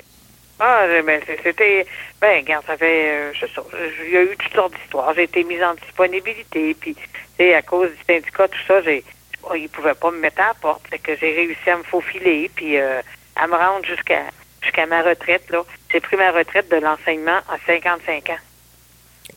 Ah, 0.64 0.86
ben, 1.04 1.20
c'était. 1.42 1.84
Ben, 2.20 2.40
regarde, 2.42 2.64
ça 2.66 2.76
fait. 2.76 3.08
euh, 3.10 3.32
je 3.34 3.46
sais. 3.46 3.60
Il 4.06 4.10
y 4.12 4.16
a 4.16 4.22
eu 4.22 4.36
toutes 4.36 4.54
sortes 4.54 4.74
d'histoires. 4.74 5.12
J'ai 5.14 5.24
été 5.24 5.42
mise 5.42 5.60
en 5.62 5.74
disponibilité. 5.74 6.74
Puis, 6.80 6.94
tu 6.94 7.02
sais, 7.36 7.54
à 7.54 7.62
cause 7.62 7.90
du 7.90 7.96
syndicat, 8.14 8.46
tout 8.46 8.58
ça, 8.68 8.80
j'ai. 8.82 9.02
Oh, 9.42 9.54
ils 9.54 9.68
pouvaient 9.68 9.94
pas 9.94 10.10
me 10.10 10.18
mettre 10.18 10.40
à 10.40 10.48
la 10.48 10.54
porte. 10.54 10.82
Fait 10.88 10.98
que 10.98 11.16
j'ai 11.16 11.32
réussi 11.32 11.70
à 11.70 11.76
me 11.76 11.82
faufiler. 11.82 12.50
Puis, 12.54 12.78
euh, 12.78 13.00
à 13.36 13.46
me 13.46 13.54
rendre 13.54 13.84
jusqu'à 13.84 14.22
jusqu'à 14.60 14.86
ma 14.86 15.02
retraite, 15.02 15.50
là. 15.50 15.62
J'ai 15.90 16.00
pris 16.00 16.16
ma 16.16 16.30
retraite 16.30 16.70
de 16.70 16.76
l'enseignement 16.76 17.38
à 17.48 17.56
55 17.66 18.30
ans. 18.30 18.36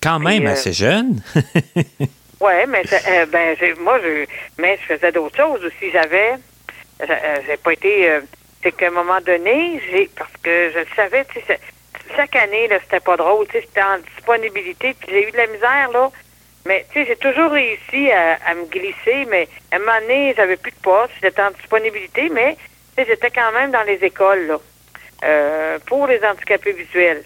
Quand 0.01 0.19
Puis, 0.19 0.27
même 0.27 0.47
euh, 0.47 0.51
assez 0.51 0.73
jeune. 0.73 1.21
Ouais, 2.41 2.65
mais 2.67 2.83
euh, 2.91 3.25
ben 3.27 3.55
moi 3.79 3.97
je 4.03 4.25
mais 4.57 4.77
je 4.81 4.93
faisais 4.93 5.11
d'autres 5.13 5.37
choses 5.37 5.63
aussi. 5.63 5.89
J'avais 5.89 6.33
j'ai 6.99 7.57
pas 7.57 7.71
été 7.71 8.19
c'est 8.65 8.71
qu'à 8.71 8.87
un 8.87 8.91
moment 8.91 9.21
donné, 9.21 9.79
j'ai 9.89 10.09
parce 10.17 10.33
que 10.41 10.71
je 10.71 10.79
le 10.79 10.87
savais, 10.95 11.23
tu 11.25 11.39
sais, 11.45 11.59
chaque 12.15 12.35
année 12.35 12.67
là, 12.67 12.79
c'était 12.81 12.99
pas 12.99 13.15
drôle, 13.15 13.45
tu 13.45 13.53
sais, 13.53 13.61
j'étais 13.61 13.83
en 13.83 13.99
disponibilité, 13.99 14.95
puis 14.99 15.09
j'ai 15.11 15.27
eu 15.27 15.31
de 15.31 15.37
la 15.37 15.47
misère 15.47 15.91
là. 15.93 16.11
Mais 16.65 16.85
tu 16.91 16.99
sais, 16.99 17.05
j'ai 17.05 17.15
toujours 17.15 17.51
réussi 17.51 18.11
à, 18.11 18.39
à 18.45 18.55
me 18.55 18.65
glisser, 18.65 19.25
mais 19.29 19.47
à 19.71 19.75
un 19.75 19.79
moment 19.79 19.99
donné, 20.01 20.33
j'avais 20.35 20.57
plus 20.57 20.71
de 20.71 20.81
poste, 20.81 21.13
j'étais 21.21 21.41
en 21.41 21.51
disponibilité, 21.51 22.29
mais 22.29 22.57
j'étais 22.97 23.29
quand 23.29 23.51
même 23.51 23.71
dans 23.71 23.83
les 23.83 24.03
écoles 24.03 24.47
là, 24.47 24.59
euh, 25.23 25.79
pour 25.85 26.07
les 26.07 26.23
handicapés 26.25 26.71
visuels. 26.71 27.23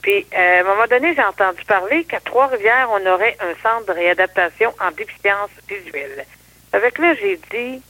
Puis, 0.00 0.26
euh, 0.32 0.58
à 0.58 0.60
un 0.60 0.64
moment 0.64 0.86
donné, 0.88 1.14
j'ai 1.14 1.22
entendu 1.22 1.62
parler 1.66 2.04
qu'à 2.04 2.20
Trois-Rivières, 2.20 2.88
on 2.90 3.04
aurait 3.06 3.36
un 3.40 3.54
centre 3.62 3.86
de 3.86 3.92
réadaptation 3.92 4.72
en 4.80 4.90
déficience 4.92 5.50
visuelle. 5.68 6.24
Avec 6.72 6.98
là, 6.98 7.14
j'ai 7.14 7.38
dit, 7.50 7.82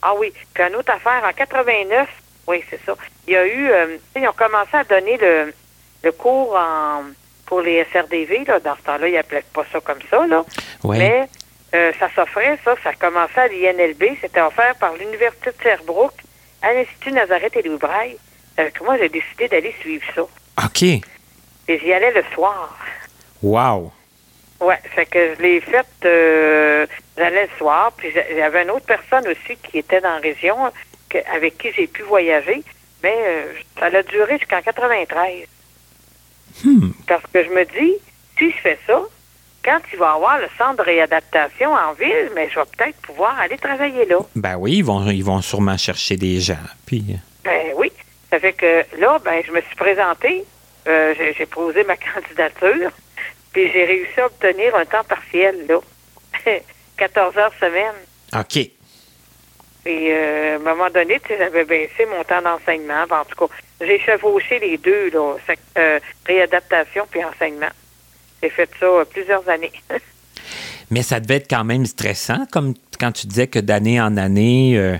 ah 0.00 0.14
oui, 0.14 0.32
puis 0.54 0.62
une 0.62 0.76
autre 0.76 0.92
affaire, 0.92 1.24
en 1.24 1.32
89, 1.32 2.08
oui, 2.46 2.64
c'est 2.70 2.80
ça, 2.86 2.96
il 3.26 3.34
y 3.34 3.36
a 3.36 3.46
eu, 3.46 3.70
euh, 3.70 3.98
ils 4.16 4.26
ont 4.26 4.32
commencé 4.32 4.74
à 4.74 4.84
donner 4.84 5.18
le, 5.18 5.52
le 6.04 6.12
cours 6.12 6.56
en, 6.56 7.02
pour 7.48 7.62
les 7.62 7.82
SRDV, 7.92 8.44
là, 8.46 8.60
dans 8.60 8.76
ce 8.76 8.82
temps-là, 8.82 9.08
ils 9.08 9.14
n'appelaient 9.14 9.42
pas 9.54 9.64
ça 9.72 9.80
comme 9.80 9.98
ça, 10.10 10.26
là, 10.26 10.44
Oui. 10.84 10.98
mais 10.98 11.28
euh, 11.74 11.92
ça 11.98 12.08
s'offrait, 12.14 12.58
ça, 12.64 12.74
ça 12.84 12.92
commençait 12.94 13.40
à 13.40 13.48
l'INLB, 13.48 14.04
c'était 14.20 14.42
offert 14.42 14.74
par 14.76 14.92
l'Université 14.94 15.50
de 15.50 15.62
Sherbrooke 15.62 16.14
à 16.62 16.74
l'Institut 16.74 17.12
Nazareth 17.12 17.56
et 17.56 17.62
Louis 17.62 17.78
Braille. 17.78 18.18
Avec 18.58 18.80
moi, 18.82 18.98
j'ai 18.98 19.08
décidé 19.08 19.48
d'aller 19.48 19.74
suivre 19.80 20.04
ça? 20.14 20.22
OK. 20.66 20.82
Et 20.82 21.78
j'y 21.78 21.92
allais 21.92 22.12
le 22.12 22.24
soir. 22.34 22.76
Wow! 23.42 23.92
Ouais, 24.60 24.78
fait 24.94 25.06
que 25.06 25.34
je 25.36 25.42
l'ai 25.42 25.60
faite, 25.60 25.86
euh, 26.04 26.86
j'allais 27.16 27.44
le 27.44 27.56
soir, 27.58 27.92
puis 27.96 28.12
j'avais 28.12 28.62
une 28.64 28.70
autre 28.72 28.86
personne 28.86 29.26
aussi 29.28 29.56
qui 29.62 29.78
était 29.78 30.00
dans 30.00 30.14
la 30.14 30.18
région 30.18 30.56
que, 31.08 31.18
avec 31.34 31.56
qui 31.58 31.72
j'ai 31.72 31.86
pu 31.86 32.02
voyager, 32.02 32.62
mais 33.02 33.14
euh, 33.16 33.52
ça 33.78 33.86
a 33.86 34.02
duré 34.02 34.36
jusqu'en 34.38 34.60
93. 34.60 35.46
Hmm. 36.64 36.90
Parce 37.06 37.22
que 37.32 37.44
je 37.44 37.50
me 37.50 37.64
dis, 37.64 37.94
si 38.38 38.50
je 38.50 38.56
fais 38.56 38.78
ça, 38.86 39.02
quand 39.64 39.80
il 39.92 39.98
va 39.98 40.06
y 40.06 40.14
avoir 40.14 40.38
le 40.38 40.48
centre 40.56 40.76
de 40.78 40.82
réadaptation 40.82 41.72
en 41.72 41.92
ville, 41.92 42.30
mais 42.34 42.48
je 42.48 42.58
vais 42.58 42.66
peut-être 42.76 42.96
pouvoir 43.02 43.38
aller 43.38 43.58
travailler 43.58 44.06
là. 44.06 44.18
Ben 44.34 44.56
oui, 44.56 44.76
ils 44.78 44.84
vont, 44.84 45.06
ils 45.10 45.24
vont 45.24 45.42
sûrement 45.42 45.76
chercher 45.76 46.16
des 46.16 46.40
gens. 46.40 46.56
Puis, 46.86 47.04
euh, 47.10 47.16
Ben 47.44 47.72
oui. 47.76 47.92
Ça 48.30 48.38
fait 48.38 48.52
que 48.52 48.84
là, 48.98 49.18
ben, 49.24 49.42
je 49.46 49.52
me 49.52 49.60
suis 49.60 49.76
présentée, 49.76 50.44
euh, 50.86 51.14
j'ai 51.16 51.34
j'ai 51.34 51.46
posé 51.46 51.82
ma 51.84 51.96
candidature, 52.14 52.90
puis 53.52 53.70
j'ai 53.72 53.84
réussi 53.84 54.20
à 54.20 54.26
obtenir 54.26 54.74
un 54.74 54.84
temps 54.84 55.04
partiel, 55.04 55.66
là. 55.68 55.80
14 56.96 57.36
heures 57.36 57.52
semaine. 57.60 57.94
OK. 58.34 58.70
Et 59.86 60.12
euh, 60.12 60.54
à 60.54 60.56
un 60.56 60.58
moment 60.58 60.90
donné, 60.90 61.20
j'avais 61.28 61.64
baissé 61.64 62.06
mon 62.06 62.22
temps 62.24 62.42
d'enseignement. 62.42 63.04
En 63.10 63.24
tout 63.24 63.46
cas, 63.46 63.54
j'ai 63.80 63.98
chevauché 64.00 64.58
les 64.58 64.76
deux, 64.76 65.10
là, 65.10 65.36
euh, 65.78 66.00
réadaptation 66.26 67.06
puis 67.10 67.24
enseignement. 67.24 67.70
J'ai 68.42 68.50
fait 68.50 68.68
ça 68.78 68.86
euh, 68.86 69.04
plusieurs 69.04 69.48
années. 69.48 69.72
Mais 70.90 71.02
ça 71.02 71.20
devait 71.20 71.36
être 71.36 71.50
quand 71.50 71.64
même 71.64 71.86
stressant, 71.86 72.46
comme 72.50 72.74
quand 72.98 73.12
tu 73.12 73.26
disais 73.26 73.46
que 73.46 73.58
d'année 73.58 74.00
en 74.00 74.16
année. 74.16 74.74
euh, 74.76 74.96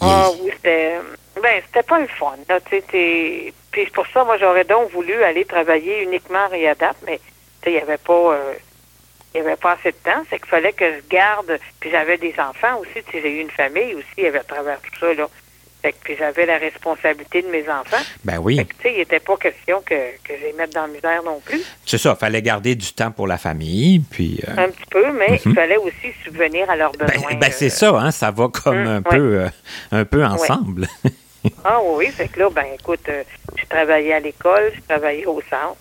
Ah 0.00 0.28
oui, 0.40 0.50
c'était. 0.56 0.98
Ben, 1.42 1.62
c'était 1.66 1.82
pas 1.82 1.98
le 1.98 2.06
fun. 2.06 2.36
Là, 2.48 2.60
Puis 2.60 3.86
pour 3.94 4.06
ça, 4.08 4.22
moi, 4.24 4.36
j'aurais 4.38 4.64
donc 4.64 4.90
voulu 4.92 5.22
aller 5.24 5.44
travailler 5.44 6.02
uniquement 6.02 6.44
en 6.44 6.48
réadap, 6.48 6.94
mais 7.06 7.18
il 7.66 7.72
n'y 7.72 7.78
avait 7.78 7.96
pas. 7.98 8.38
Euh, 9.34 9.38
il 9.38 9.38
y 9.38 9.40
avait 9.46 9.56
pas 9.56 9.72
assez 9.72 9.92
de 9.92 9.96
temps, 10.04 10.22
c'est 10.30 10.38
qu'il 10.38 10.48
fallait 10.48 10.72
que 10.72 10.84
je 10.84 11.08
garde. 11.08 11.58
Puis 11.80 11.90
j'avais 11.90 12.18
des 12.18 12.34
enfants 12.38 12.78
aussi, 12.80 13.02
tu 13.06 13.12
sais, 13.12 13.22
j'ai 13.22 13.38
eu 13.38 13.40
une 13.40 13.50
famille 13.50 13.94
aussi 13.94 14.26
à 14.26 14.42
travers 14.44 14.80
tout 14.80 14.98
ça, 15.00 15.14
là. 15.14 15.28
Fait 15.82 15.92
que 15.92 15.96
puis 16.04 16.14
j'avais 16.16 16.46
la 16.46 16.58
responsabilité 16.58 17.42
de 17.42 17.48
mes 17.48 17.68
enfants. 17.68 18.02
Ben 18.24 18.38
oui. 18.38 18.56
Fait 18.56 18.64
que, 18.66 18.74
tu 18.74 18.82
sais, 18.82 18.92
il 18.92 18.98
n'était 18.98 19.18
pas 19.18 19.36
question 19.36 19.80
que, 19.84 19.94
que 20.22 20.32
je 20.40 20.46
les 20.46 20.52
mette 20.52 20.72
dans 20.72 20.82
la 20.82 20.86
misère 20.86 21.22
non 21.24 21.40
plus. 21.44 21.60
C'est 21.84 21.98
ça, 21.98 22.14
fallait 22.14 22.40
garder 22.40 22.76
du 22.76 22.92
temps 22.92 23.10
pour 23.10 23.26
la 23.26 23.36
famille. 23.36 23.98
Puis, 23.98 24.40
euh, 24.46 24.64
Un 24.66 24.68
petit 24.68 24.86
peu, 24.88 25.10
mais 25.10 25.40
il 25.44 25.54
fallait 25.54 25.78
aussi 25.78 26.12
subvenir 26.22 26.70
à 26.70 26.76
leurs 26.76 26.92
ben, 26.92 27.06
besoins. 27.06 27.34
ben, 27.34 27.50
c'est 27.50 27.66
euh, 27.66 27.68
ça, 27.70 27.90
hein, 27.98 28.12
ça 28.12 28.30
va 28.30 28.46
comme 28.48 28.76
Hum, 28.76 28.86
un, 28.86 28.96
ouais. 28.98 29.02
peu, 29.10 29.38
euh, 29.40 29.48
un 29.90 30.04
peu 30.04 30.24
ensemble. 30.24 30.86
Ah 31.64 31.80
oui, 31.82 32.06
fait 32.12 32.28
que 32.28 32.38
là, 32.38 32.50
ben 32.50 32.64
écoute, 32.78 33.00
euh, 33.08 33.24
je 33.56 33.64
travaillais 33.66 34.12
à 34.12 34.20
l'école, 34.20 34.70
je 34.76 34.80
travaillais 34.82 35.26
au 35.26 35.40
centre. 35.50 35.76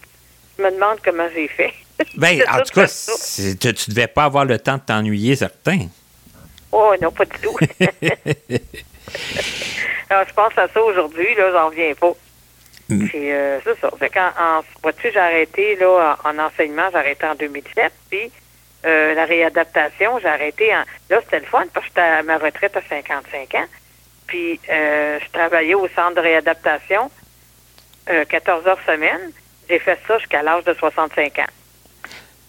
Je 0.57 0.63
me 0.63 0.71
demande 0.71 0.97
comment 1.05 1.27
j'ai 1.35 1.47
fait. 1.47 1.71
ben, 2.17 2.43
en 2.49 2.61
tout 2.61 2.73
cas, 2.73 2.87
tu, 2.87 3.73
tu 3.73 3.89
devais 3.89 4.07
pas 4.07 4.25
avoir 4.25 4.45
le 4.45 4.59
temps 4.59 4.77
de 4.77 4.81
t'ennuyer, 4.81 5.35
certain. 5.35 5.87
Oh 6.71 6.93
non, 7.01 7.11
pas 7.11 7.25
du 7.25 7.37
tout. 7.41 7.57
Alors, 10.09 10.27
je 10.27 10.33
pense 10.33 10.57
à 10.57 10.67
ça 10.67 10.81
aujourd'hui, 10.81 11.35
là, 11.35 11.51
j'en 11.51 11.67
reviens 11.67 11.93
pas. 11.93 12.13
Mm. 12.89 13.07
Puis 13.07 13.31
euh, 13.31 13.59
c'est 13.63 13.79
ça. 13.79 13.89
Fait 13.97 14.11
en, 14.17 14.63
vois-tu, 14.81 15.11
j'ai 15.11 15.19
arrêté 15.19 15.75
là 15.77 16.17
en, 16.23 16.29
en 16.29 16.39
enseignement, 16.39 16.89
j'ai 16.91 16.97
arrêté 16.97 17.25
en 17.25 17.35
2007, 17.35 17.93
puis 18.09 18.31
euh, 18.85 19.13
la 19.13 19.25
réadaptation, 19.25 20.19
j'ai 20.19 20.27
arrêté 20.27 20.75
en 20.75 20.83
là, 21.09 21.21
c'était 21.23 21.39
le 21.39 21.45
fun 21.45 21.63
parce 21.73 21.85
que 21.85 21.91
j'étais 21.91 22.01
à 22.01 22.23
ma 22.23 22.37
retraite 22.37 22.75
à 22.75 22.81
55 22.81 23.55
ans. 23.55 23.67
Puis 24.27 24.59
euh, 24.69 25.19
je 25.23 25.31
travaillais 25.31 25.75
au 25.75 25.87
centre 25.89 26.15
de 26.15 26.21
réadaptation 26.21 27.11
euh, 28.09 28.25
14 28.25 28.67
heures 28.67 28.79
semaine. 28.85 29.31
J'ai 29.69 29.79
fait 29.79 29.99
ça 30.07 30.17
jusqu'à 30.17 30.41
l'âge 30.41 30.63
de 30.63 30.73
65 30.73 31.39
ans. 31.39 31.45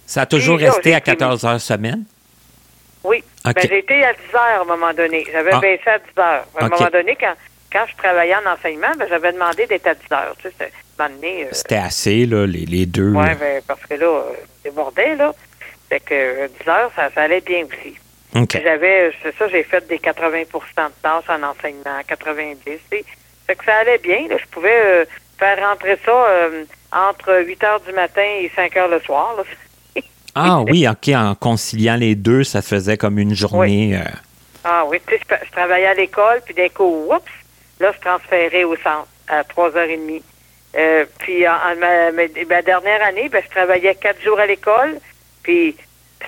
Ça 0.07 0.23
a 0.23 0.27
toujours 0.27 0.59
resté 0.59 0.95
à 0.95 0.99
été- 0.99 1.11
14 1.13 1.45
heures 1.45 1.61
semaine? 1.61 2.05
Oui. 3.05 3.23
Ben, 3.45 3.53
j'ai 3.61 3.79
été 3.79 4.05
à 4.05 4.13
10 4.13 4.19
heures 4.35 4.41
à 4.59 4.61
un 4.61 4.65
moment 4.65 4.93
donné. 4.93 5.25
J'avais 5.33 5.51
Ah. 5.53 5.59
baissé 5.61 5.89
à 5.91 5.99
10 5.99 6.05
heures. 6.19 6.47
À 6.57 6.65
un 6.65 6.69
moment 6.69 6.91
donné, 6.93 7.17
quand, 7.19 7.35
quand 7.73 7.85
je 7.91 7.97
travaillais 7.97 8.37
en 8.37 8.47
enseignement, 8.53 8.93
ben, 8.97 9.07
j'avais 9.09 9.33
demandé 9.33 9.67
d'être 9.67 9.87
à 9.89 9.95
10 9.95 10.13
heures. 10.13 10.37
Tu 10.41 10.49
sais, 10.59 10.71
euh, 11.01 11.49
C'était 11.51 11.77
assez, 11.77 12.27
là, 12.27 12.47
les, 12.47 12.65
les 12.67 12.87
deux. 12.87 13.11
ouais, 13.13 13.27
là. 13.27 13.35
ben, 13.35 13.63
parce 13.67 13.81
que 13.81 13.95
là, 13.95 14.07
euh, 14.07 14.23
débordait, 14.63 15.17
là. 15.17 15.35
Fait 15.89 15.99
que 16.01 16.15
euh, 16.15 16.49
10 16.63 16.69
heures, 16.69 16.93
ça, 16.95 17.11
ça 17.13 17.23
allait 17.23 17.41
bien 17.41 17.65
aussi. 17.65 17.97
J'avais, 18.63 19.09
euh, 19.09 19.13
c'est 19.23 19.37
ça, 19.37 19.49
j'ai 19.49 19.63
fait 19.65 19.87
des 19.89 19.99
80% 19.99 20.87
de 20.89 20.93
tâches 21.03 21.25
en 21.29 21.43
enseignement, 21.43 22.01
90. 22.07 22.61
tu 22.65 22.99
sais. 22.99 23.05
Fait 23.47 23.57
que 23.57 23.65
ça 23.65 23.75
allait 23.79 23.99
bien. 23.99 24.29
Là. 24.29 24.37
Je 24.39 24.47
pouvais 24.47 24.81
euh, 24.85 25.05
faire 25.39 25.59
rentrer 25.69 25.99
ça 26.05 26.13
euh, 26.13 26.65
entre 26.93 27.43
8 27.45 27.65
heures 27.65 27.81
du 27.81 27.93
matin 27.93 28.23
et 28.23 28.51
5 28.55 28.77
heures 28.77 28.89
le 28.89 29.01
soir. 29.01 29.35
Là. 29.37 29.43
Ah 30.35 30.61
oui, 30.62 30.87
OK, 30.89 31.09
en 31.14 31.35
conciliant 31.35 31.97
les 31.97 32.14
deux, 32.14 32.45
ça 32.45 32.62
faisait 32.62 32.97
comme 32.97 33.18
une 33.18 33.35
journée. 33.35 33.97
euh, 33.97 34.05
Ah 34.64 34.85
oui, 34.87 34.99
tu 35.07 35.14
sais, 35.14 35.20
je, 35.28 35.47
je 35.47 35.51
travaillais 35.53 35.87
à 35.89 35.95
l'école, 35.95 36.41
puis 36.45 36.55
d'un 36.55 36.68
coup, 36.68 37.07
oups, 37.11 37.22
là, 37.80 37.93
je 37.95 38.01
transférais 38.01 38.64
au 38.64 38.74
centre 38.76 39.09
à 39.28 39.43
3h30. 39.43 40.22
Euh, 40.74 41.05
puis 41.18 41.47
en, 41.47 41.53
en 41.53 41.76
ma, 41.76 42.62
dernière 42.62 43.03
année, 43.07 43.28
ben, 43.28 43.43
je 43.45 43.51
travaillais 43.51 43.95
quatre 43.95 44.22
jours 44.22 44.39
à 44.41 44.47
l'école, 44.47 44.99
puis 45.43 45.76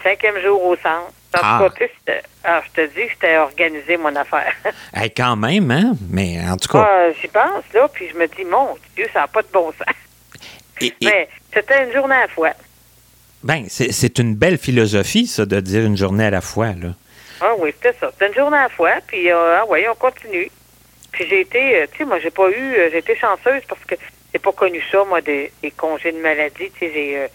cinquième 0.03 0.39
jour 0.43 0.63
au 0.63 0.77
centre. 0.77 1.13
En 1.37 1.41
Ah. 1.43 1.59
tout 1.67 1.75
cas, 1.75 1.87
tu 1.87 1.93
sais, 2.13 2.23
ah, 2.45 2.63
je 2.67 2.83
te 2.83 2.87
dis, 2.95 3.09
c'était 3.11 3.39
organisé 3.39 3.97
mon 3.97 4.15
affaire. 4.15 4.53
hey, 4.95 5.11
quand 5.17 5.35
même, 5.35 5.71
hein? 5.71 5.95
Mais 6.11 6.39
en 6.49 6.57
tout 6.59 6.69
cas, 6.69 6.87
Ah, 6.87 7.11
J'y 7.21 7.27
pense, 7.29 7.65
là, 7.73 7.89
puis 7.93 8.09
je 8.13 8.17
me 8.19 8.27
dis, 8.29 8.45
mon 8.45 8.77
Dieu, 8.95 9.07
ça 9.13 9.21
n'a 9.21 9.29
pas 9.29 9.43
de 9.43 9.49
bon 9.53 9.73
sens. 9.73 9.95
et- 10.81 10.87
et- 10.87 10.95
Mais 11.07 11.29
c'était 11.53 11.85
une 11.87 11.93
journée 11.93 12.15
à 12.15 12.21
la 12.23 12.29
fois. 12.29 12.51
Ben, 13.45 13.67
c'est 13.69 13.93
c'est 13.93 14.19
une 14.19 14.35
belle 14.35 14.59
philosophie, 14.59 15.27
ça, 15.27 15.47
de 15.47 15.61
dire 15.61 15.85
une 15.85 15.97
journée 15.97 16.25
à 16.25 16.31
la 16.31 16.41
fois, 16.41 16.69
là. 16.69 16.95
Ah 17.41 17.53
oui, 17.59 17.73
c'était 17.75 17.97
ça. 18.01 18.11
C'était 18.13 18.29
une 18.29 18.35
journée 18.35 18.57
à 18.57 18.65
la 18.65 18.69
fois, 18.71 18.95
puis 19.07 19.31
euh, 19.31 19.59
ah 19.59 19.65
on 19.69 19.95
continue. 19.95 20.51
Puis 21.13 21.27
j'ai 21.29 21.41
été, 21.43 21.77
euh, 21.77 21.87
tu 21.93 21.99
sais, 21.99 22.05
moi, 22.05 22.19
j'ai 22.19 22.31
pas 22.31 22.49
eu, 22.51 22.75
euh, 22.75 22.89
j'ai 22.91 22.99
été 22.99 23.15
chanceuse 23.17 23.63
parce 23.69 23.85
que 23.85 23.95
j'ai 24.33 24.39
pas 24.41 24.53
connu 24.53 24.83
ça, 24.91 25.05
moi, 25.05 25.21
des, 25.21 25.53
des 25.63 25.71
congés 25.71 26.11
de 26.11 26.19
maladie. 26.19 26.71
Tu 26.73 26.79
sais, 26.81 26.91
j'ai, 26.93 27.19
euh, 27.19 27.29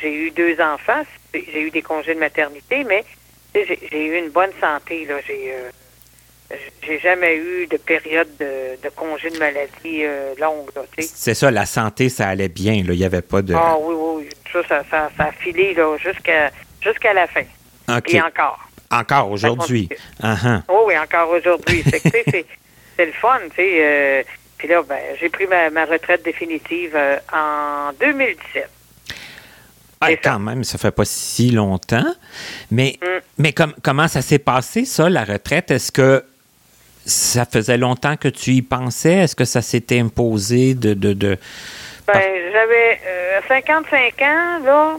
j'ai 0.00 0.14
eu 0.14 0.30
deux 0.30 0.60
enfants, 0.60 1.02
j'ai 1.34 1.62
eu 1.62 1.70
des 1.70 1.82
congés 1.82 2.14
de 2.14 2.20
maternité, 2.20 2.84
mais 2.84 3.04
j'ai, 3.54 4.06
eu 4.06 4.18
une 4.18 4.28
bonne 4.28 4.52
santé, 4.60 5.06
là. 5.06 5.14
J'ai, 5.26 5.54
euh, 5.54 6.56
j'ai 6.86 7.00
jamais 7.00 7.36
eu 7.36 7.66
de 7.66 7.78
période 7.78 8.28
de, 8.38 8.80
de 8.80 8.88
congé 8.94 9.30
de 9.30 9.38
maladie 9.38 10.04
longue, 10.38 10.70
là, 10.76 10.82
tu 10.96 11.02
sais. 11.02 11.10
C'est 11.12 11.34
ça, 11.34 11.50
la 11.50 11.66
santé, 11.66 12.08
ça 12.08 12.28
allait 12.28 12.48
bien, 12.48 12.84
là. 12.84 12.92
Il 12.92 12.98
n'y 12.98 13.04
avait 13.04 13.22
pas 13.22 13.42
de. 13.42 13.54
Ah 13.54 13.76
oui, 13.80 13.94
oui, 13.98 14.24
oui. 14.24 14.28
Ça, 14.62 14.68
ça, 14.68 14.84
ça, 14.90 15.10
ça 15.16 15.24
a 15.24 15.32
filé, 15.32 15.76
jusqu'à, 16.02 16.50
jusqu'à 16.80 17.12
la 17.12 17.26
fin. 17.26 17.42
Et 18.08 18.20
encore. 18.20 18.58
Encore 18.90 19.30
aujourd'hui. 19.30 19.88
ah. 20.22 20.62
Oh 20.68 20.84
oui, 20.86 20.94
encore 20.98 21.30
aujourd'hui. 21.30 21.82
C'est, 21.88 23.04
le 23.06 23.12
fun, 23.12 23.38
tu 23.50 23.56
sais. 23.56 23.78
euh, 23.80 24.22
puis 24.56 24.68
là, 24.68 24.82
ben, 24.88 24.98
j'ai 25.20 25.28
pris 25.28 25.46
ma, 25.46 25.68
ma 25.70 25.84
retraite 25.84 26.24
définitive 26.24 26.92
euh, 26.94 27.18
en 27.32 27.92
2017. 28.00 28.70
Ah, 30.00 30.08
ça. 30.10 30.16
quand 30.16 30.38
même, 30.38 30.62
ça 30.64 30.78
fait 30.78 30.90
pas 30.90 31.04
si 31.04 31.50
longtemps. 31.50 32.14
Mais, 32.70 32.98
Mm. 33.02 33.06
mais 33.38 33.52
com- 33.52 33.74
comment 33.82 34.08
ça 34.08 34.22
s'est 34.22 34.38
passé, 34.38 34.84
ça, 34.84 35.08
la 35.10 35.24
retraite? 35.24 35.70
Est-ce 35.70 35.90
que 35.92 36.24
ça 37.04 37.44
faisait 37.44 37.76
longtemps 37.78 38.16
que 38.16 38.28
tu 38.28 38.52
y 38.52 38.62
pensais? 38.62 39.14
Est-ce 39.14 39.36
que 39.36 39.44
ça 39.44 39.62
s'était 39.62 39.98
imposé 40.00 40.74
de. 40.74 40.94
de, 40.94 41.12
de... 41.12 41.38
Ben, 42.06 42.52
j'avais 42.52 43.00
euh, 43.06 43.40
55 43.48 44.22
ans, 44.22 44.58
là, 44.64 44.96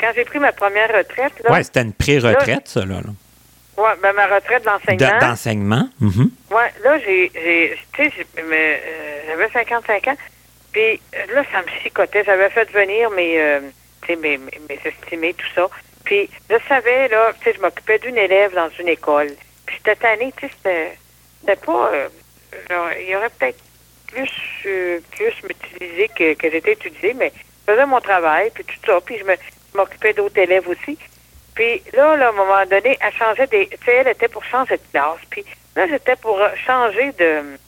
quand 0.00 0.10
j'ai 0.14 0.24
pris 0.24 0.38
ma 0.38 0.52
première 0.52 0.88
retraite. 0.94 1.32
Ouais, 1.48 1.62
c'était 1.62 1.82
une 1.82 1.92
pré-retraite, 1.92 2.68
ça, 2.68 2.80
là. 2.80 2.96
là. 2.96 3.10
Ouais, 3.76 3.90
ben, 4.00 4.12
ma 4.12 4.26
retraite 4.26 4.64
d'enseignement. 4.64 5.14
De- 5.18 5.20
D'enseignement. 5.26 5.88
Mhm. 6.00 6.30
Ouais, 6.50 6.72
là, 6.84 6.98
j'ai, 7.00 7.30
j'ai 7.34 7.78
tu 7.92 8.08
sais, 8.10 8.26
euh, 8.38 8.76
j'avais 9.26 9.48
55 9.50 10.08
ans. 10.08 10.16
Puis 10.72 11.00
euh, 11.14 11.34
là, 11.34 11.44
ça 11.52 11.62
me 11.62 11.66
chicotait. 11.82 12.22
J'avais 12.24 12.50
fait 12.50 12.70
venir 12.70 13.10
mes, 13.10 13.40
euh, 13.40 13.60
mes, 14.08 14.16
mes, 14.16 14.38
mes 14.38 14.80
estimés, 14.84 15.34
tout 15.34 15.46
ça. 15.56 15.68
Puis 16.04 16.28
je 16.50 16.56
savais, 16.68 17.08
là, 17.08 17.32
tu 17.38 17.44
sais, 17.44 17.56
je 17.56 17.60
m'occupais 17.60 17.98
d'une 17.98 18.18
élève 18.18 18.54
dans 18.54 18.68
une 18.78 18.88
école. 18.88 19.30
Puis 19.66 19.76
cette 19.84 20.04
année, 20.04 20.32
tu 20.36 20.46
sais, 20.46 20.52
c'était, 20.56 20.98
c'était 21.40 21.56
pas, 21.66 21.90
euh, 21.92 22.08
genre, 22.70 22.88
il 23.00 23.08
y 23.08 23.16
aurait 23.16 23.30
peut-être 23.30 23.58
plus, 24.14 24.30
euh, 24.66 25.00
plus 25.10 25.34
m'utiliser 25.42 26.08
que, 26.08 26.34
que 26.34 26.50
j'étais 26.50 26.72
utilisée, 26.72 27.14
mais 27.14 27.32
je 27.36 27.72
faisais 27.72 27.86
mon 27.86 28.00
travail, 28.00 28.50
puis 28.54 28.64
tout 28.64 28.74
ça. 28.86 29.00
Puis 29.00 29.18
je 29.18 29.76
m'occupais 29.76 30.12
d'autres 30.12 30.38
élèves 30.38 30.68
aussi. 30.68 30.98
Puis 31.54 31.82
là, 31.92 32.16
là, 32.16 32.26
à 32.26 32.28
un 32.30 32.32
moment 32.32 32.64
donné, 32.66 32.98
elle 33.00 33.12
changeait 33.12 33.46
des. 33.46 33.68
Tu 33.68 33.76
sais, 33.84 33.94
elle 33.96 34.08
était 34.08 34.28
pour 34.28 34.44
changer 34.44 34.76
de 34.76 34.82
classe. 34.92 35.20
Puis 35.30 35.44
là, 35.76 35.86
j'étais 35.86 36.16
pour 36.16 36.40
euh, 36.40 36.48
changer 36.66 37.12
de. 37.12 37.58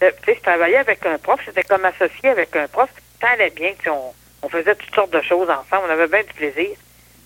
tu 0.00 0.06
sais, 0.24 0.34
je 0.34 0.42
travaillais 0.42 0.78
avec 0.78 1.04
un 1.06 1.18
prof, 1.18 1.40
j'étais 1.44 1.64
comme 1.64 1.84
associé 1.84 2.30
avec 2.30 2.54
un 2.56 2.68
prof. 2.68 2.90
Ça 3.20 3.28
allait 3.30 3.50
bien, 3.50 3.72
tu 3.78 3.84
sais, 3.84 3.90
on, 3.90 4.14
on 4.42 4.48
faisait 4.48 4.74
toutes 4.74 4.94
sortes 4.94 5.12
de 5.12 5.22
choses 5.22 5.48
ensemble, 5.48 5.86
on 5.88 5.90
avait 5.90 6.08
bien 6.08 6.22
du 6.22 6.32
plaisir. 6.34 6.76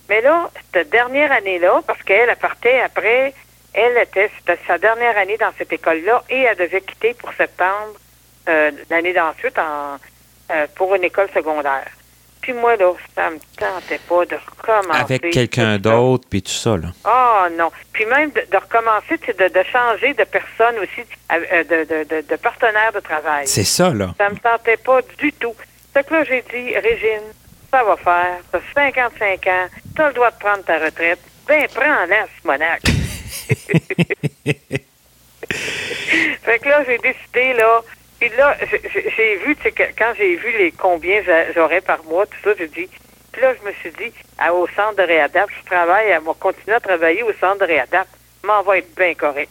Mais 0.09 0.20
là, 0.20 0.51
cette 0.72 0.89
dernière 0.91 1.31
année-là, 1.33 1.83
parce 1.87 2.03
qu'elle, 2.03 2.31
elle 2.31 2.37
partait 2.37 2.81
après, 2.81 3.35
elle 3.74 3.99
était, 3.99 4.31
c'était 4.39 4.59
sa 4.66 4.79
dernière 4.79 5.16
année 5.18 5.37
dans 5.37 5.53
cette 5.59 5.72
école-là 5.72 6.24
et 6.31 6.41
elle 6.41 6.57
devait 6.57 6.81
quitter 6.81 7.14
pour 7.14 7.33
septembre 7.35 7.99
euh, 8.49 8.71
l'année 8.91 9.13
d'ensuite 9.13 9.59
en, 9.59 9.97
euh, 10.51 10.67
pour 10.75 10.95
une 10.95 11.05
école 11.05 11.29
secondaire. 11.35 11.87
Puis 12.41 12.53
moi, 12.53 12.77
là, 12.77 12.93
ça 13.15 13.31
me 13.31 13.39
tentait 13.59 14.01
pas 14.09 14.25
de 14.25 14.37
recommencer. 14.37 15.01
Avec 15.01 15.31
quelqu'un 15.31 15.79
d'autre, 15.79 16.27
puis 16.31 16.41
tout 16.41 16.51
ça, 16.51 16.77
là. 16.77 16.89
Ah 17.05 17.49
non. 17.53 17.71
Puis 17.93 18.07
même 18.07 18.31
de, 18.31 18.43
de 18.51 18.57
recommencer, 18.57 19.21
c'est 19.27 19.39
de, 19.39 19.49
de 19.49 19.63
changer 19.65 20.15
de 20.15 20.25
personne 20.25 20.79
aussi, 20.79 21.03
euh, 21.33 21.65
de, 21.65 22.23
de, 22.23 22.37
partenaire 22.37 22.93
de 22.95 23.01
travail. 23.01 23.47
C'est 23.47 23.65
ça, 23.65 23.91
là. 23.91 24.15
Ça 24.17 24.31
me 24.31 24.37
tentait 24.37 24.79
pas 24.79 25.01
du 25.19 25.33
tout. 25.33 25.55
C'est 25.93 26.07
que 26.07 26.15
là, 26.15 26.25
j'ai 26.25 26.43
dit, 26.43 26.79
Régine, 26.79 27.33
ça 27.71 27.85
va 27.85 27.97
faire. 27.97 28.39
T'as 28.51 28.61
55 28.75 29.47
ans, 29.47 29.67
t'as 29.95 30.09
le 30.09 30.15
droit 30.15 30.31
de 30.31 30.39
prendre 30.39 30.65
ta 30.65 30.79
retraite. 30.79 31.21
Ben, 31.47 31.67
prends-la, 31.75 32.27
Simonac. 32.41 32.81
fait 36.43 36.59
que 36.61 36.69
là, 36.69 36.85
j'ai 36.87 36.99
décidé, 36.99 37.53
là, 37.55 37.83
puis 38.21 38.31
là, 38.37 38.57
j'ai- 39.16 39.37
vu, 39.37 39.57
tu 39.57 39.62
sais, 39.62 39.73
quand 39.97 40.12
j'ai 40.16 40.37
vu 40.37 40.51
les 40.59 40.73
combien 40.73 41.23
j'a- 41.23 41.53
j'aurais 41.53 41.81
par 41.81 42.03
mois, 42.05 42.27
tout 42.27 42.37
ça, 42.45 42.51
j'ai 42.59 42.69
dit, 42.69 42.89
puis 43.33 43.43
là, 43.43 43.55
je 43.61 43.66
me 43.69 43.73
suis 43.75 43.91
dit, 43.91 44.12
à- 44.39 44.53
au 44.53 44.66
centre 44.69 44.97
de 44.97 45.03
réadapte, 45.03 45.53
je 45.61 45.66
travaille, 45.66 46.12
à 46.12 46.21
va 46.21 46.33
continuer 46.39 46.77
à 46.77 46.81
travailler 46.81 47.23
au 47.23 47.33
centre 47.35 47.59
de 47.59 47.64
réadapte, 47.64 48.11
m'en 48.45 48.62
va 48.62 48.79
être 48.79 48.95
bien 48.97 49.14
correct. 49.14 49.51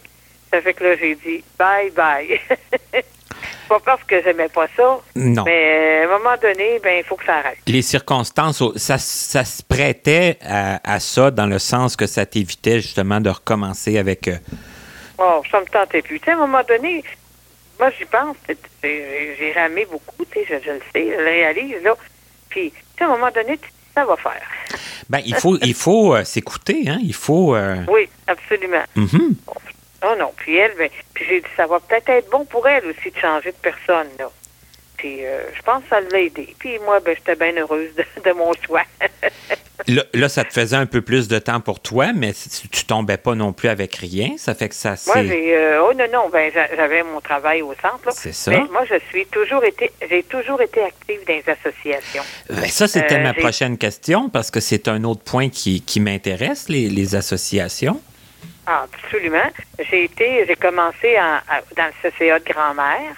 Ça 0.50 0.60
fait 0.62 0.72
que 0.74 0.84
là, 0.84 0.96
j'ai 0.96 1.14
dit, 1.14 1.44
bye 1.58 1.90
bye. 1.90 2.40
pas 3.68 3.80
parce 3.84 4.02
que 4.04 4.22
j'aimais 4.22 4.48
pas 4.48 4.66
ça, 4.76 4.98
Non. 5.14 5.44
mais 5.44 6.02
euh, 6.06 6.10
à 6.10 6.14
un 6.14 6.18
moment 6.18 6.36
donné, 6.40 6.78
ben, 6.82 6.96
il 6.98 7.04
faut 7.04 7.16
que 7.16 7.24
ça 7.26 7.36
arrête. 7.36 7.58
Les 7.66 7.82
circonstances, 7.82 8.62
oh, 8.62 8.72
ça, 8.76 8.96
ça 8.96 9.44
se 9.44 9.62
prêtait 9.62 10.38
à, 10.42 10.80
à 10.94 11.00
ça 11.00 11.30
dans 11.30 11.44
le 11.46 11.58
sens 11.58 11.94
que 11.94 12.06
ça 12.06 12.24
t'évitait 12.24 12.80
justement 12.80 13.20
de 13.20 13.28
recommencer 13.30 13.98
avec... 13.98 14.28
euh, 14.28 14.36
Oh, 15.18 15.42
ça 15.50 15.60
me 15.60 15.66
tentait 15.66 16.00
plus. 16.00 16.18
Tu 16.20 16.26
sais, 16.26 16.30
à 16.30 16.34
un 16.34 16.46
moment 16.46 16.62
donné, 16.66 17.02
moi, 17.78 17.90
j'y 17.98 18.04
pense. 18.04 18.36
J'ai 18.82 19.52
ramé 19.54 19.86
beaucoup, 19.90 20.24
tu 20.30 20.40
sais, 20.40 20.46
je, 20.48 20.64
je 20.64 20.70
le 20.72 20.80
sais, 20.92 21.04
je 21.06 21.10
le 21.18 21.24
réalise, 21.24 21.82
là. 21.82 21.96
Puis, 22.48 22.72
à 23.00 23.04
un 23.04 23.08
moment 23.08 23.30
donné, 23.30 23.58
ça 23.94 24.04
va 24.04 24.16
faire. 24.16 24.42
Ben, 25.08 25.20
il 25.24 25.34
faut, 25.34 25.56
il 25.62 25.74
faut 25.74 26.14
euh, 26.14 26.24
s'écouter, 26.24 26.84
hein? 26.88 26.98
Il 27.02 27.14
faut... 27.14 27.54
euh, 27.54 27.76
Oui, 27.88 28.08
absolument. 28.26 28.82
mhm. 28.96 29.34
Oh 30.04 30.14
non, 30.16 30.32
puis 30.36 30.56
elle, 30.56 30.74
ben, 30.78 30.88
puis 31.12 31.24
j'ai 31.28 31.40
dit, 31.40 31.46
ça 31.56 31.66
va 31.66 31.80
peut-être 31.80 32.08
être 32.08 32.30
bon 32.30 32.44
pour 32.44 32.68
elle 32.68 32.86
aussi 32.86 33.10
de 33.10 33.18
changer 33.18 33.50
de 33.50 33.56
personne, 33.60 34.06
là. 34.18 34.30
Puis, 34.96 35.24
euh, 35.26 35.42
je 35.54 35.62
pense 35.62 35.82
que 35.84 35.88
ça 35.90 36.00
l'a 36.00 36.20
aidé. 36.20 36.54
Puis 36.58 36.78
moi, 36.80 37.00
ben, 37.00 37.14
j'étais 37.16 37.34
bien 37.36 37.56
heureuse 37.60 37.90
de, 37.96 38.04
de 38.22 38.32
mon 38.32 38.52
choix. 38.64 38.82
Là, 39.88 40.02
là, 40.12 40.28
ça 40.28 40.44
te 40.44 40.52
faisait 40.52 40.76
un 40.76 40.84
peu 40.86 41.00
plus 41.00 41.28
de 41.28 41.38
temps 41.38 41.60
pour 41.60 41.80
toi, 41.80 42.12
mais 42.14 42.32
tu 42.70 42.84
tombais 42.84 43.16
pas 43.16 43.34
non 43.34 43.52
plus 43.54 43.68
avec 43.70 43.94
rien. 43.96 44.34
Ça 44.36 44.54
fait 44.54 44.68
que 44.68 44.74
ça 44.74 44.94
moi, 45.06 45.22
j'ai, 45.24 45.56
euh, 45.56 45.82
oh 45.82 45.94
non, 45.94 46.04
non, 46.12 46.28
ben, 46.28 46.52
j'a- 46.52 46.76
j'avais 46.76 47.02
mon 47.02 47.20
travail 47.22 47.62
au 47.62 47.72
centre. 47.80 48.10
C'est 48.12 48.34
ça. 48.34 48.50
Mais 48.50 48.64
moi, 48.70 48.84
je 48.88 48.96
suis 49.08 49.24
toujours 49.26 49.64
été, 49.64 49.90
j'ai 50.10 50.22
toujours 50.24 50.60
été 50.60 50.82
active 50.82 51.20
dans 51.26 51.32
les 51.34 51.44
associations. 51.48 52.22
Ben, 52.50 52.66
ça, 52.68 52.86
c'était 52.86 53.16
Euh, 53.16 53.22
ma 53.22 53.32
prochaine 53.34 53.78
question 53.78 54.28
parce 54.28 54.50
que 54.50 54.60
c'est 54.60 54.88
un 54.88 55.04
autre 55.04 55.22
point 55.22 55.48
qui, 55.48 55.80
qui 55.80 56.00
m'intéresse, 56.00 56.68
les, 56.68 56.88
les 56.90 57.14
associations. 57.14 58.00
Ah, 58.66 58.84
absolument. 58.92 59.50
J'ai 59.90 60.04
été, 60.04 60.44
j'ai 60.46 60.56
commencé 60.56 61.18
en- 61.18 61.40
à- 61.48 61.62
dans 61.76 61.86
le 61.86 62.10
CCA 62.10 62.38
de 62.38 62.44
grand-mère. 62.44 63.14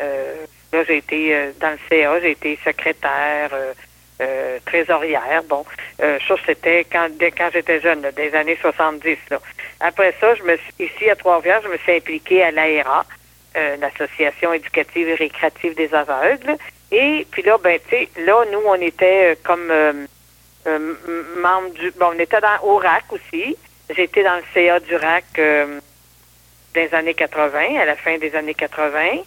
Euh, 0.00 0.34
là, 0.72 0.84
j'ai 0.86 0.98
été 0.98 1.34
euh, 1.34 1.50
dans 1.60 1.70
le 1.70 1.78
CA, 1.90 2.20
j'ai 2.20 2.30
été 2.30 2.56
secrétaire, 2.64 3.50
euh, 3.52 3.72
euh, 4.22 4.58
trésorière. 4.64 5.42
Bon, 5.48 5.64
euh, 6.02 6.18
ça, 6.26 6.34
c'était 6.46 6.84
quand, 6.84 7.08
dès 7.18 7.30
quand 7.30 7.50
j'étais 7.52 7.80
jeune, 7.80 8.02
là, 8.02 8.12
des 8.12 8.34
années 8.34 8.58
70. 8.60 9.16
Là. 9.30 9.40
Après 9.80 10.14
ça, 10.20 10.34
je 10.34 10.42
me 10.42 10.56
suis, 10.56 10.86
ici 10.86 11.10
à 11.10 11.16
Trois-Rivières, 11.16 11.62
je 11.62 11.68
me 11.68 11.76
suis 11.78 11.92
impliquée 11.92 12.42
à 12.42 12.50
l'AERA, 12.50 13.04
euh, 13.56 13.76
l'Association 13.76 14.52
éducative 14.52 15.08
et 15.08 15.14
récréative 15.14 15.74
des 15.74 15.92
aveugles. 15.94 16.56
Et 16.90 17.26
puis 17.30 17.42
là, 17.42 17.58
ben, 17.58 17.78
tu 17.88 17.96
sais, 17.96 18.08
là, 18.24 18.44
nous, 18.52 18.62
on 18.66 18.74
était 18.74 19.32
euh, 19.32 19.34
comme 19.42 19.72
membre 21.38 21.70
du... 21.74 21.90
Bon, 21.92 22.10
on 22.14 22.18
était 22.18 22.40
dans, 22.40 22.62
au 22.62 22.76
RAC 22.76 23.04
aussi. 23.10 23.56
J'étais 23.94 24.22
dans 24.22 24.36
le 24.36 24.42
CA 24.54 24.80
du 24.80 24.96
RAC 24.96 25.24
euh, 25.38 25.80
des 26.74 26.94
années 26.94 27.14
80, 27.14 27.80
à 27.80 27.84
la 27.84 27.96
fin 27.96 28.16
des 28.18 28.34
années 28.34 28.54
80. 28.54 29.22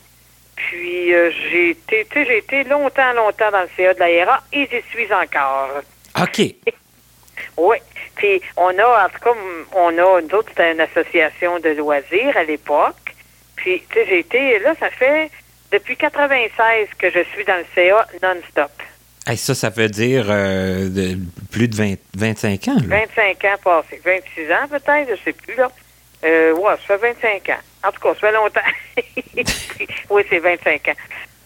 Puis 0.56 1.14
euh, 1.14 1.32
j'ai 1.52 1.72
été, 1.72 2.06
tu 2.10 2.20
sais, 2.20 2.26
j'ai 2.26 2.38
été 2.38 2.64
longtemps, 2.64 3.14
longtemps 3.14 3.52
dans 3.52 3.62
le 3.62 3.70
CA 3.76 3.94
de 3.94 4.00
l'AERA 4.00 4.42
et 4.54 4.68
j'y 4.72 4.82
suis 4.90 5.12
encore. 5.14 5.82
OK. 6.22 6.42
Oui. 7.58 7.78
Puis 8.16 8.42
on 8.58 8.68
a, 8.80 9.06
en 9.06 9.10
tout 9.10 9.20
cas, 9.24 9.32
on 9.74 9.90
a, 9.98 10.22
nous 10.22 10.36
autres, 10.36 10.50
c'était 10.50 10.72
une 10.72 10.80
association 10.82 11.60
de 11.60 11.70
loisirs 11.70 12.36
à 12.36 12.44
l'époque. 12.44 12.96
Puis, 13.58 13.82
tu 13.90 13.94
sais, 13.96 14.06
j'ai 14.08 14.20
été, 14.20 14.60
là, 14.60 14.74
ça 14.80 14.90
fait 14.90 15.30
depuis 15.72 15.96
96 15.98 16.88
que 16.98 17.10
je 17.10 17.24
suis 17.34 17.44
dans 17.46 17.58
le 17.58 17.66
CA 17.74 18.08
non-stop. 18.24 18.72
Hey, 19.28 19.38
ça, 19.38 19.54
ça 19.56 19.70
veut 19.70 19.88
dire 19.90 20.26
euh, 20.30 20.88
de- 20.90 21.18
plus 21.52 21.68
de 21.68 21.76
20 21.76 21.96
25 22.16 22.68
ans. 22.70 22.76
Là. 22.88 23.06
25 23.16 23.46
ans 23.46 23.58
passés. 23.64 24.02
26 24.04 24.52
ans 24.52 24.68
peut-être, 24.70 25.10
je 25.18 25.24
sais 25.24 25.34
plus, 25.34 25.56
là. 25.56 25.70
Euh, 26.24 26.54
ouais, 26.54 26.74
ça 26.88 26.98
fait 26.98 27.14
25 27.14 27.50
ans. 27.50 27.62
En 27.88 27.92
tout 27.92 28.00
cas, 28.00 28.14
ça 28.14 28.20
fait 28.20 28.32
longtemps. 28.32 28.62
oui, 30.10 30.24
c'est 30.30 30.40
25 30.40 30.88
ans. 30.88 30.94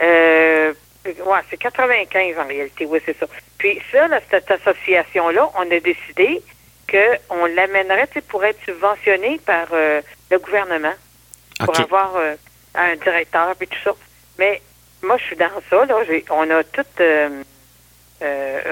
Euh, 0.01 0.73
ouais, 1.05 1.39
c'est 1.49 1.57
95 1.57 2.37
en 2.37 2.47
réalité, 2.47 2.85
oui, 2.85 2.99
c'est 3.05 3.17
ça. 3.17 3.27
Puis 3.57 3.81
ça, 3.91 4.07
là, 4.07 4.19
cette 4.29 4.49
association-là, 4.49 5.49
on 5.57 5.69
a 5.69 5.79
décidé 5.79 6.41
qu'on 6.89 7.45
l'amènerait 7.45 8.09
pour 8.27 8.43
être 8.45 8.59
subventionné 8.65 9.39
par 9.45 9.67
euh, 9.73 10.01
le 10.31 10.39
gouvernement, 10.39 10.93
pour 11.59 11.79
avoir 11.79 12.15
euh, 12.15 12.35
un 12.75 12.95
directeur 12.95 13.55
et 13.59 13.67
tout 13.67 13.77
ça. 13.83 13.91
Mais 14.37 14.61
moi, 15.03 15.17
je 15.17 15.23
suis 15.25 15.35
dans 15.35 15.49
ça, 15.69 15.85
là. 15.85 15.95
On 16.31 16.49
a 16.49 16.63
tout 16.63 16.81
euh, 17.01 17.43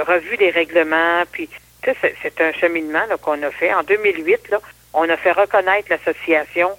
revu 0.08 0.36
les 0.38 0.50
règlements, 0.50 1.24
puis 1.32 1.50
c'est, 1.84 2.42
un 2.42 2.52
cheminement 2.54 3.04
qu'on 3.22 3.42
a 3.44 3.52
fait. 3.52 3.74
En 3.74 3.84
2008, 3.84 4.50
là, 4.50 4.60
on 4.94 5.08
a 5.10 5.18
fait 5.18 5.32
reconnaître 5.32 5.90
l'association 5.90 6.72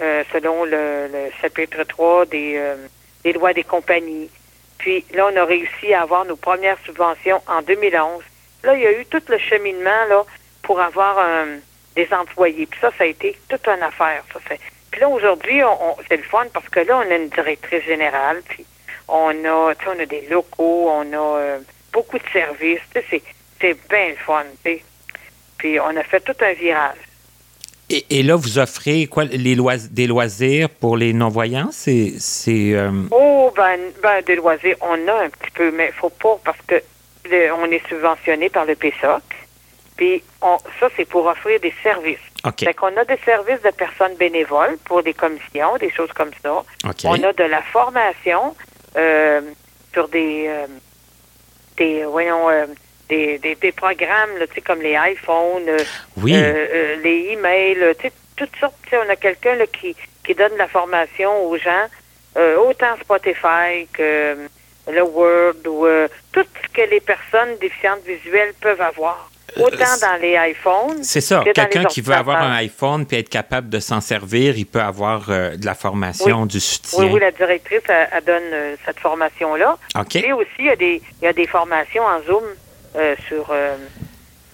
euh, 0.00 0.24
selon 0.32 0.64
le, 0.64 1.08
le 1.12 1.30
chapitre 1.40 1.84
3 1.84 2.26
des, 2.26 2.54
euh, 2.56 2.76
des 3.22 3.32
lois 3.32 3.52
des 3.52 3.64
compagnies. 3.64 4.30
Puis 4.78 5.04
là, 5.12 5.28
on 5.32 5.36
a 5.36 5.44
réussi 5.44 5.92
à 5.94 6.02
avoir 6.02 6.24
nos 6.24 6.36
premières 6.36 6.78
subventions 6.84 7.40
en 7.46 7.62
2011. 7.62 8.22
Là, 8.64 8.74
il 8.74 8.82
y 8.82 8.86
a 8.86 8.92
eu 8.98 9.06
tout 9.06 9.22
le 9.28 9.38
cheminement 9.38 10.04
là 10.08 10.24
pour 10.62 10.80
avoir 10.80 11.18
euh, 11.18 11.56
des 11.94 12.08
employés. 12.12 12.66
Puis 12.66 12.80
ça, 12.80 12.90
ça 12.96 13.04
a 13.04 13.06
été 13.06 13.38
toute 13.48 13.66
une 13.68 13.82
affaire. 13.82 14.24
Ça. 14.32 14.40
Puis 14.90 15.00
là, 15.00 15.08
aujourd'hui, 15.08 15.62
on, 15.64 15.90
on- 15.90 15.96
c'est 16.08 16.16
le 16.16 16.22
fun 16.22 16.46
parce 16.52 16.68
que 16.68 16.80
là, 16.80 16.98
on 16.98 17.10
a 17.10 17.16
une 17.16 17.28
directrice 17.28 17.84
générale, 17.84 18.42
puis 18.48 18.64
on 19.08 19.30
a, 19.44 19.74
on 19.86 19.98
a 20.00 20.06
des 20.06 20.22
locaux, 20.28 20.88
on 20.90 21.12
a 21.12 21.58
beaucoup 21.92 22.18
de 22.18 22.28
services. 22.32 22.80
C'est, 23.10 23.22
c'est 23.64 23.88
bien 23.88 24.10
le 24.10 24.16
fun. 24.16 24.44
Puis 25.58 25.80
on 25.80 25.96
a 25.96 26.02
fait 26.02 26.20
tout 26.20 26.36
un 26.40 26.52
virage. 26.52 26.96
Et, 27.90 28.04
et 28.18 28.22
là, 28.22 28.34
vous 28.36 28.58
offrez 28.58 29.06
quoi 29.06 29.24
les 29.24 29.54
lois- 29.54 29.76
des 29.90 30.06
loisirs 30.06 30.68
pour 30.70 30.96
les 30.96 31.12
non-voyants? 31.12 31.68
C'est. 31.72 32.14
c'est 32.18 32.72
euh, 32.74 32.90
Oh, 33.10 33.52
ben, 33.56 33.78
ben, 34.02 34.22
des 34.22 34.36
loisirs, 34.36 34.76
on 34.80 35.08
a 35.08 35.24
un 35.24 35.28
petit 35.30 35.50
peu, 35.54 35.70
mais 35.70 35.92
faut 35.92 36.08
pas 36.10 36.38
parce 36.44 36.58
que 36.66 36.76
le- 37.30 37.52
on 37.54 37.66
est 37.66 37.86
subventionné 37.88 38.48
par 38.48 38.64
le 38.64 38.74
PSOC. 38.74 39.22
Puis 39.96 40.22
on, 40.42 40.56
ça, 40.80 40.88
c'est 40.96 41.04
pour 41.04 41.26
offrir 41.26 41.60
des 41.60 41.72
services. 41.82 42.18
OK. 42.44 42.64
Fait 42.64 42.74
qu'on 42.74 42.94
a 42.96 43.04
des 43.04 43.18
services 43.24 43.62
de 43.62 43.70
personnes 43.70 44.14
bénévoles 44.16 44.76
pour 44.84 45.02
des 45.02 45.14
commissions, 45.14 45.76
des 45.78 45.90
choses 45.90 46.12
comme 46.12 46.30
ça. 46.42 46.62
On 47.04 47.22
a 47.22 47.32
de 47.32 47.44
la 47.44 47.62
formation 47.62 48.56
euh, 48.96 49.40
sur 49.92 50.08
des, 50.08 50.46
euh, 50.48 50.66
des, 51.76 52.04
voyons, 52.04 52.48
euh, 52.50 52.66
des, 53.08 53.38
des, 53.38 53.54
des 53.54 53.72
programmes, 53.72 54.38
là, 54.38 54.46
comme 54.66 54.80
les 54.80 54.96
iPhones, 55.12 55.68
euh, 55.68 55.78
Oui. 56.18 56.34
euh, 56.34 56.38
euh, 56.72 56.96
les 57.02 57.28
emails, 57.32 57.78
euh, 57.82 57.94
toutes 58.36 58.56
sortes. 58.58 58.74
On 58.92 59.08
a 59.10 59.16
quelqu'un 59.16 59.56
qui, 59.72 59.94
qui 60.24 60.34
donne 60.34 60.56
la 60.56 60.68
formation 60.68 61.44
aux 61.46 61.56
gens, 61.58 61.86
autant 62.58 62.96
Spotify 63.00 63.86
que 63.92 64.36
le 64.90 65.02
Word 65.02 65.54
ou 65.66 65.86
tout 66.32 66.44
ce 66.62 66.68
que 66.72 66.88
les 66.90 67.00
personnes 67.00 67.56
déficientes 67.60 68.02
visuelles 68.04 68.52
peuvent 68.60 68.80
avoir. 68.80 69.30
Autant 69.56 69.96
dans 70.00 70.20
les 70.20 70.36
iPhones. 70.50 71.04
C'est 71.04 71.20
ça. 71.20 71.42
que 71.44 71.52
Quelqu'un 71.52 71.84
qui 71.84 72.00
veut 72.00 72.14
avoir 72.14 72.42
un 72.42 72.54
iPhone 72.56 73.06
puis 73.06 73.18
être 73.18 73.28
capable 73.28 73.68
de 73.68 73.78
s'en 73.78 74.00
servir, 74.00 74.56
il 74.58 74.66
peut 74.66 74.80
avoir 74.80 75.30
euh, 75.30 75.56
de 75.56 75.64
la 75.64 75.74
formation, 75.74 76.44
du 76.44 76.58
soutien. 76.58 77.04
Oui, 77.04 77.10
oui, 77.12 77.20
la 77.20 77.30
directrice, 77.30 77.82
elle, 77.88 78.08
elle 78.10 78.24
donne 78.24 78.42
euh, 78.52 78.74
cette 78.84 78.98
formation-là. 78.98 79.78
OK. 79.96 80.16
Et 80.16 80.32
aussi, 80.32 80.48
il 80.58 80.64
y 80.66 80.70
a 80.70 80.76
des, 80.76 81.00
il 81.22 81.24
y 81.24 81.28
a 81.28 81.32
des 81.32 81.46
formations 81.46 82.02
en 82.04 82.20
Zoom 82.22 82.42
euh, 82.96 83.14
sur, 83.28 83.46
euh, 83.50 83.76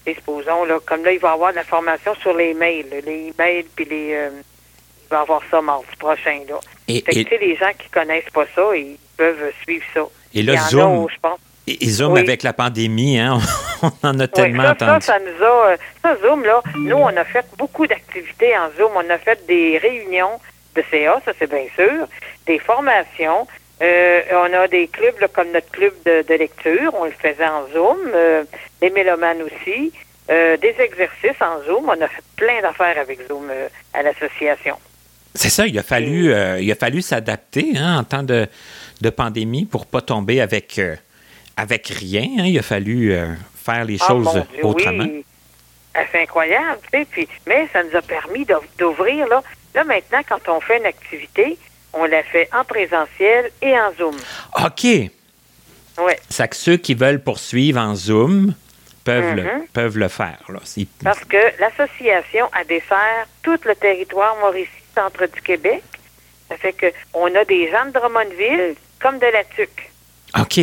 et 0.06 0.14
supposons, 0.14 0.64
là, 0.64 0.78
comme 0.86 1.04
là, 1.04 1.12
il 1.12 1.18
va 1.20 1.30
y 1.30 1.32
avoir 1.32 1.50
de 1.50 1.56
la 1.56 1.64
formation 1.64 2.14
sur 2.16 2.34
les 2.34 2.54
mails, 2.54 2.86
les 3.06 3.32
emails, 3.36 3.66
puis 3.76 3.84
les, 3.84 4.14
euh, 4.14 4.30
il 4.32 5.08
va 5.10 5.18
y 5.18 5.20
avoir 5.20 5.42
ça 5.50 5.60
mardi 5.60 5.86
prochain, 5.98 6.40
là. 6.48 6.56
Et, 6.88 7.02
Fait 7.02 7.12
que, 7.12 7.18
et- 7.18 7.24
tu 7.24 7.30
sais, 7.30 7.38
les 7.38 7.56
gens 7.56 7.70
qui 7.78 7.88
connaissent 7.90 8.30
pas 8.32 8.44
ça, 8.54 8.62
ils 8.76 8.96
peuvent 9.16 9.52
suivre 9.62 9.84
ça. 9.94 10.00
et 10.00 10.40
Il 10.40 10.46
là, 10.46 10.54
y 10.54 10.58
en 10.58 10.62
a, 10.62 10.68
Zoom, 10.68 11.06
je 11.10 11.16
pense. 11.20 11.38
et- 11.66 11.84
et 11.84 11.88
Zoom 11.90 12.12
Oui. 12.14 12.20
avec 12.20 12.42
la 12.42 12.52
pandémie, 12.52 13.18
hein, 13.18 13.38
on 13.82 14.08
en 14.08 14.18
a 14.20 14.26
tellement 14.26 14.62
ça, 14.62 14.76
ça, 14.78 14.84
entendu. 14.86 15.04
ça 15.06 15.18
nous 15.18 15.44
a, 15.44 15.66
euh, 15.72 15.76
ça, 16.02 16.16
Zoom, 16.22 16.44
là, 16.44 16.62
nous, 16.76 16.96
on 16.96 17.16
a 17.16 17.24
fait 17.24 17.44
beaucoup 17.58 17.86
d'activités 17.86 18.56
en 18.56 18.70
Zoom. 18.76 18.92
On 18.96 19.08
a 19.10 19.18
fait 19.18 19.44
des 19.46 19.78
réunions 19.78 20.40
de 20.74 20.82
CA, 20.90 21.20
ça 21.24 21.32
c'est 21.38 21.50
bien 21.50 21.66
sûr, 21.76 22.06
des 22.46 22.58
formations. 22.58 23.46
Euh, 23.82 24.20
on 24.32 24.52
a 24.52 24.68
des 24.68 24.88
clubs 24.88 25.18
là, 25.20 25.28
comme 25.28 25.50
notre 25.52 25.70
club 25.70 25.94
de, 26.04 26.22
de 26.28 26.34
lecture, 26.34 26.92
on 26.94 27.04
le 27.06 27.12
faisait 27.12 27.46
en 27.46 27.66
Zoom, 27.72 27.98
euh, 28.14 28.44
les 28.82 28.90
mélomanes 28.90 29.40
aussi, 29.42 29.90
euh, 30.30 30.56
des 30.58 30.74
exercices 30.78 31.40
en 31.40 31.62
Zoom. 31.64 31.88
On 31.88 32.00
a 32.00 32.08
fait 32.08 32.22
plein 32.36 32.60
d'affaires 32.60 32.98
avec 32.98 33.26
Zoom 33.26 33.48
euh, 33.50 33.68
à 33.94 34.02
l'association. 34.02 34.76
C'est 35.34 35.48
ça, 35.48 35.66
il 35.66 35.78
a 35.78 35.82
fallu, 35.82 36.32
il 36.60 36.72
a 36.72 36.74
fallu 36.74 37.00
s'adapter 37.02 37.72
hein, 37.76 37.98
en 38.00 38.04
temps 38.04 38.24
de, 38.24 38.48
de 39.00 39.10
pandémie 39.10 39.64
pour 39.64 39.86
pas 39.86 40.00
tomber 40.00 40.40
avec, 40.40 40.80
avec 41.56 41.86
rien. 41.86 42.26
hein. 42.40 42.44
Il 42.46 42.58
a 42.58 42.62
fallu 42.62 43.16
faire 43.64 43.84
les 43.84 43.96
Ah, 44.00 44.06
choses 44.08 44.24
mon 44.24 44.32
Dieu, 44.32 44.64
autrement. 44.64 45.04
Oui. 45.04 45.24
C'est 46.12 46.22
incroyable, 46.22 46.80
tu 46.92 46.98
sais. 46.98 47.06
Puis, 47.08 47.28
mais 47.46 47.68
ça 47.72 47.82
nous 47.84 47.94
a 47.96 48.02
permis 48.02 48.44
d'ouvrir, 48.76 49.28
là. 49.28 49.40
Là, 49.74 49.84
maintenant, 49.84 50.20
quand 50.28 50.48
on 50.48 50.60
fait 50.60 50.78
une 50.78 50.86
activité, 50.86 51.56
on 51.92 52.04
la 52.04 52.22
fait 52.22 52.48
en 52.52 52.64
présentiel 52.64 53.50
et 53.62 53.78
en 53.78 53.92
Zoom. 53.94 54.16
OK. 54.64 54.84
Oui. 55.98 56.12
C'est 56.28 56.48
que 56.48 56.56
ceux 56.56 56.76
qui 56.76 56.94
veulent 56.94 57.22
poursuivre 57.22 57.80
en 57.80 57.94
Zoom 57.94 58.54
peuvent, 59.04 59.34
le, 59.34 59.42
Mhm. 59.42 59.66
peuvent 59.72 59.98
le 59.98 60.08
faire. 60.08 60.38
Là. 60.48 60.60
Parce 61.04 61.24
que 61.24 61.36
l'association 61.60 62.48
a 62.52 62.64
dessert 62.64 63.26
tout 63.42 63.58
le 63.64 63.74
territoire 63.74 64.36
Mauricie, 64.40 64.68
centre 64.94 65.26
du 65.26 65.40
Québec. 65.42 65.82
Ça 66.48 66.56
fait 66.56 66.72
que 66.72 66.86
on 67.14 67.32
a 67.34 67.44
des 67.44 67.70
gens 67.70 67.86
de 67.86 67.90
Drummondville 67.92 68.74
comme 69.00 69.18
de 69.18 69.26
la 69.26 69.44
TUC. 69.44 69.70
OK. 70.38 70.60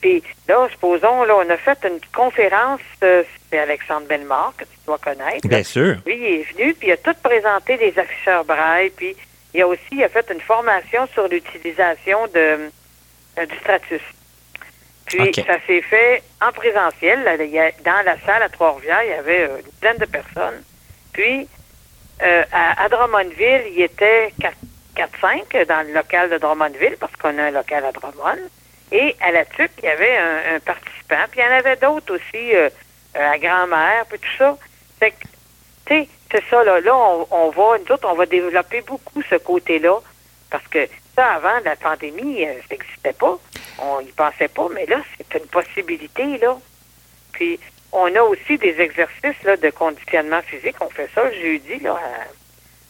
Puis 0.00 0.22
là, 0.48 0.68
supposons, 0.70 1.24
là, 1.24 1.36
on 1.36 1.50
a 1.50 1.56
fait 1.56 1.78
une 1.84 1.98
conférence, 2.14 2.80
euh, 3.02 3.22
c'est 3.50 3.58
Alexandre 3.58 4.06
Bellemare, 4.06 4.52
que 4.56 4.64
tu 4.64 4.70
dois 4.86 4.98
connaître. 4.98 5.46
Bien 5.48 5.62
sûr. 5.62 5.96
Lui, 6.06 6.16
il 6.16 6.24
est 6.40 6.52
venu, 6.52 6.74
puis 6.74 6.88
il 6.88 6.92
a 6.92 6.96
tout 6.98 7.14
présenté 7.22 7.76
des 7.78 7.98
afficheurs 7.98 8.44
braille, 8.44 8.90
puis 8.90 9.16
il 9.56 9.62
a 9.62 9.66
aussi 9.66 9.80
il 9.92 10.04
a 10.04 10.08
fait 10.08 10.28
une 10.30 10.40
formation 10.40 11.06
sur 11.14 11.26
l'utilisation 11.28 12.26
de, 12.28 12.70
euh, 13.38 13.46
du 13.46 13.56
Stratus. 13.58 14.02
Puis 15.06 15.18
ça 15.46 15.58
s'est 15.66 15.82
fait 15.82 16.22
en 16.42 16.52
présentiel. 16.52 17.22
là, 17.22 17.36
il 17.36 17.50
y 17.50 17.58
a- 17.58 17.70
dans 17.84 18.04
la 18.04 18.18
salle 18.20 18.42
à 18.42 18.48
Trois-Rivières, 18.48 19.02
il 19.04 19.10
y 19.10 19.12
avait 19.12 19.42
euh, 19.48 19.58
une 19.64 19.70
dizaine 19.72 19.98
de 19.98 20.04
personnes. 20.06 20.62
Puis 21.12 21.48
euh, 22.22 22.42
à, 22.52 22.82
à 22.84 22.88
Drummondville, 22.88 23.64
il 23.68 23.78
y 23.78 23.82
était 23.82 24.32
4-5 24.96 25.64
dans 25.66 25.86
le 25.86 25.92
local 25.92 26.30
de 26.30 26.38
Drummondville, 26.38 26.96
parce 26.98 27.14
qu'on 27.16 27.36
a 27.38 27.44
un 27.44 27.50
local 27.50 27.84
à 27.84 27.92
Drummond. 27.92 28.38
Et 28.92 29.16
à 29.20 29.32
la 29.32 29.44
TUC, 29.44 29.70
il 29.78 29.84
y 29.84 29.88
avait 29.88 30.16
un, 30.16 30.56
un 30.56 30.60
participant. 30.60 31.24
Puis 31.30 31.40
il 31.40 31.44
y 31.44 31.46
en 31.48 31.52
avait 31.58 31.76
d'autres 31.76 32.14
aussi 32.14 32.54
euh, 32.54 32.68
euh, 33.16 33.30
à 33.32 33.38
Grand-Mère, 33.38 34.06
puis 34.08 34.18
tout 34.18 34.36
ça. 34.38 34.56
Fait 34.98 35.10
que, 35.10 35.16
tu 35.86 35.94
sais, 35.94 36.08
c'est 36.30 36.44
ça, 36.50 36.64
là. 36.64 36.80
Là, 36.80 36.96
on, 37.30 37.50
va, 37.50 37.78
nous 37.78 37.92
autres, 37.92 38.08
on 38.08 38.14
va 38.14 38.26
développer 38.26 38.80
beaucoup 38.82 39.22
ce 39.28 39.36
côté-là. 39.36 39.98
Parce 40.50 40.66
que 40.68 40.88
ça, 41.14 41.26
avant 41.34 41.60
la 41.64 41.76
pandémie, 41.76 42.44
euh, 42.44 42.54
ça 42.68 42.74
n'existait 42.74 43.12
pas. 43.12 43.38
On 43.78 44.00
n'y 44.00 44.12
pensait 44.12 44.48
pas, 44.48 44.68
mais 44.74 44.86
là, 44.86 45.00
c'est 45.16 45.38
une 45.38 45.46
possibilité, 45.46 46.38
là. 46.38 46.56
Puis, 47.32 47.58
on 47.92 48.14
a 48.14 48.22
aussi 48.22 48.58
des 48.58 48.80
exercices 48.80 49.42
là, 49.44 49.56
de 49.56 49.70
conditionnement 49.70 50.42
physique. 50.42 50.76
On 50.80 50.88
fait 50.88 51.08
ça 51.14 51.24
le 51.24 51.32
jeudi, 51.32 51.78
là. 51.80 51.98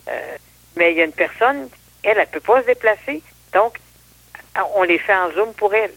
euh, 0.09 0.37
mais 0.77 0.93
il 0.93 0.99
y 0.99 1.01
a 1.01 1.05
une 1.05 1.13
personne, 1.13 1.69
elle, 2.03 2.19
elle 2.19 2.21
ne 2.21 2.25
peut 2.27 2.41
pas 2.41 2.63
se 2.63 2.67
déplacer. 2.67 3.23
Donc, 3.53 3.79
on 4.75 4.83
les 4.83 4.99
fait 4.99 5.15
en 5.15 5.31
Zoom 5.33 5.53
pour 5.55 5.75
elle. 5.75 5.93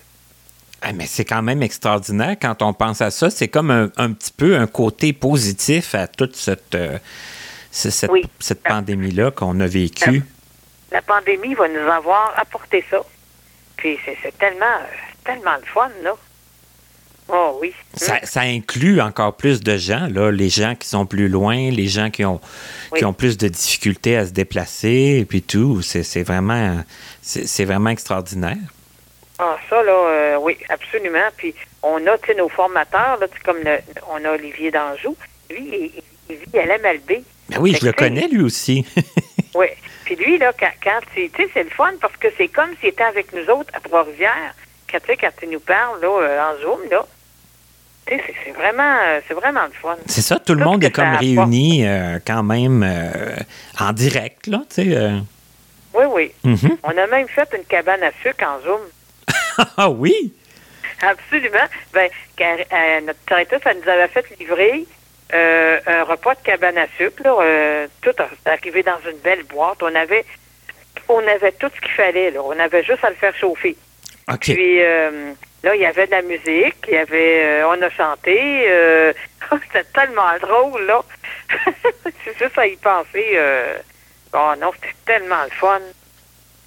Ah, 0.82 0.94
mais 0.94 1.06
c'est 1.08 1.26
quand 1.26 1.42
même 1.42 1.62
extraordinaire 1.62 2.38
quand 2.42 2.62
on 2.62 2.74
pense 2.74 3.02
à 3.02 3.12
ça. 3.12 3.30
C'est 3.30 3.50
comme 3.50 3.70
un, 3.70 3.92
un 3.98 4.14
petit 4.14 4.32
peu 4.32 4.56
un 4.56 4.68
côté 4.68 5.12
positif 5.12 5.94
à 5.94 6.08
toute 6.08 6.36
cette, 6.36 6.74
euh, 6.76 6.98
ce- 7.72 7.90
cette, 7.90 8.12
Oui. 8.12 8.24
cette 8.40 8.64
pandémie-là 8.64 9.32
qu'on 9.32 9.60
a 9.60 9.68
vécue. 9.68 10.24
La 10.92 11.02
pandémie 11.02 11.54
va 11.54 11.68
nous 11.68 11.88
avoir 11.90 12.34
apporté 12.38 12.84
ça. 12.90 13.00
Puis, 13.78 13.98
c'est 14.06 14.18
c'est 14.24 14.38
tellement, 14.38 14.66
tellement 15.24 15.56
le 15.56 15.66
fun, 15.74 15.90
là. 16.04 16.16
Oh 17.32 17.60
oui. 17.62 17.74
Ça, 17.94 18.14
Hum. 18.14 18.20
ça 18.24 18.42
inclut 18.42 19.00
encore 19.02 19.36
plus 19.38 19.62
de 19.62 19.78
gens, 19.78 20.08
là, 20.12 20.32
les 20.32 20.50
gens 20.50 20.74
qui 20.76 20.88
sont 20.88 21.06
plus 21.06 21.28
loin, 21.30 21.70
les 21.70 21.88
gens 21.88 22.10
qui 22.10 22.26
ont, 22.26 22.42
Oui. 22.92 23.00
qui 23.00 23.06
ont 23.06 23.14
plus 23.14 23.38
de 23.38 23.48
difficultés 23.48 24.18
à 24.18 24.26
se 24.26 24.32
déplacer 24.32 25.20
et 25.22 25.26
puis 25.26 25.44
tout. 25.44 25.84
C'est 25.84 26.02
c'est 26.02 26.24
vraiment, 26.24 26.84
c'est 27.22 27.46
c'est 27.48 27.66
vraiment 27.66 27.92
extraordinaire. 27.92 28.58
Ah, 29.38 29.58
ça, 29.70 29.84
là, 29.84 29.92
euh, 29.92 30.38
oui, 30.42 30.58
absolument. 30.70 31.30
Puis, 31.38 31.54
on 31.84 32.06
a, 32.08 32.18
tu 32.18 32.34
nos 32.36 32.50
formateurs, 32.50 33.18
là, 33.22 33.28
comme 33.46 33.60
le, 33.64 33.78
on 34.10 34.26
a 34.26 34.32
Olivier 34.32 34.72
Danjou. 34.72 35.16
Lui, 35.52 35.94
il, 35.96 36.04
il 36.32 36.36
vit 36.36 36.60
à 36.60 36.66
l'MLB. 36.66 37.24
Ben 37.50 37.58
oui, 37.60 37.74
Fait 37.74 37.80
je 37.82 37.86
le 37.88 37.92
tu 37.94 37.98
connais 37.98 38.28
lui 38.28 38.42
aussi. 38.44 38.86
Oui. 39.56 39.66
Puis 40.06 40.16
lui, 40.16 40.38
là, 40.38 40.54
quand, 40.58 40.70
quand 40.84 41.00
tu 41.16 41.30
tu 41.30 41.44
sais, 41.44 41.50
c'est 41.54 41.64
le 41.64 41.70
fun 41.72 41.92
parce 42.00 42.16
que 42.18 42.28
c'est 42.38 42.48
comme 42.50 42.70
s'il 42.80 42.90
était 42.90 43.04
avec 43.04 43.34
nous 43.34 43.44
autres 43.52 43.72
à 43.74 43.80
Trois-Rivières. 43.80 44.54
Quand, 44.90 45.00
tu 45.06 45.18
quand 45.18 45.32
il 45.42 45.50
nous 45.50 45.60
parle, 45.60 46.00
là, 46.02 46.08
euh, 46.08 46.52
en 46.54 46.62
Zoom, 46.62 46.80
là. 46.90 47.06
Tu 48.06 48.16
sais, 48.16 48.24
c'est- 48.46 48.52
vraiment, 48.52 48.96
euh, 49.08 49.20
c'est 49.28 49.34
vraiment 49.34 49.64
le 49.66 49.72
fun. 49.82 49.98
C'est 50.06 50.22
ça, 50.22 50.40
tout 50.40 50.54
le 50.54 50.64
monde 50.64 50.84
est 50.84 50.92
comme 50.92 51.14
ça 51.14 51.18
réuni 51.20 51.86
euh, 51.86 52.20
quand 52.26 52.44
même 52.44 52.84
euh, 52.84 53.36
en 53.80 53.92
direct, 53.92 54.48
là, 54.48 54.60
tu 54.70 54.84
sais. 54.84 54.96
euh. 54.98 55.20
Oui, 55.96 56.06
oui. 56.12 56.32
Mhm. 56.44 56.78
On 56.84 56.96
a 56.98 57.08
même 57.08 57.28
fait 57.28 57.50
une 57.58 57.66
cabane 57.66 58.04
à 58.04 58.12
sucre 58.24 58.46
en 58.48 58.62
Zoom. 58.62 58.82
Ah 59.78 59.90
oui? 59.90 60.34
Absolument. 61.02 61.68
Ben, 61.94 62.10
car, 62.38 62.56
notre 63.04 63.20
directrice, 63.28 63.60
elle 63.66 63.78
nous 63.84 63.90
avait 63.90 64.08
fait 64.10 64.26
livrer 64.40 64.86
euh, 65.34 65.80
un 65.86 66.04
repas 66.04 66.36
de 66.36 66.42
cabane 66.42 66.78
à 66.78 66.88
sucre. 66.98 67.24
Là, 67.24 67.36
euh, 67.42 67.88
tout 68.02 68.16
arrivé 68.46 68.84
dans 68.84 69.00
une 69.10 69.18
belle 69.18 69.44
boîte. 69.44 69.82
On 69.82 69.94
avait, 69.96 70.26
on 71.08 71.26
avait 71.28 71.52
tout 71.54 71.70
ce 71.74 71.82
qu'il 71.82 71.92
fallait. 71.92 72.32
Là. 72.32 72.42
On 72.44 72.58
avait 72.58 72.84
juste 72.84 73.04
à 73.04 73.10
le 73.10 73.16
faire 73.16 73.36
chauffer. 73.36 73.76
OK. 74.32 74.40
Puis 74.40 74.82
euh, 74.82 75.34
là, 75.64 75.76
il 75.76 75.82
y 75.82 75.86
avait 75.86 76.06
de 76.06 76.12
la 76.12 76.22
musique, 76.22 76.78
il 76.88 76.94
y 76.94 76.98
avait, 76.98 77.44
euh, 77.44 77.68
on 77.68 77.82
a 77.82 77.90
chanté. 77.90 78.66
euh, 78.70 79.14
c'était 79.68 79.86
tellement 79.94 80.38
drôle 80.42 80.86
là. 80.86 81.02
C'est 82.24 82.38
juste 82.38 82.58
à 82.58 82.68
y 82.68 82.76
penser. 82.78 83.32
Euh, 83.34 83.78
oh 84.34 84.54
non, 84.60 84.72
c'était 84.76 84.96
tellement 85.06 85.44
le 85.44 85.52
fun. 85.52 85.80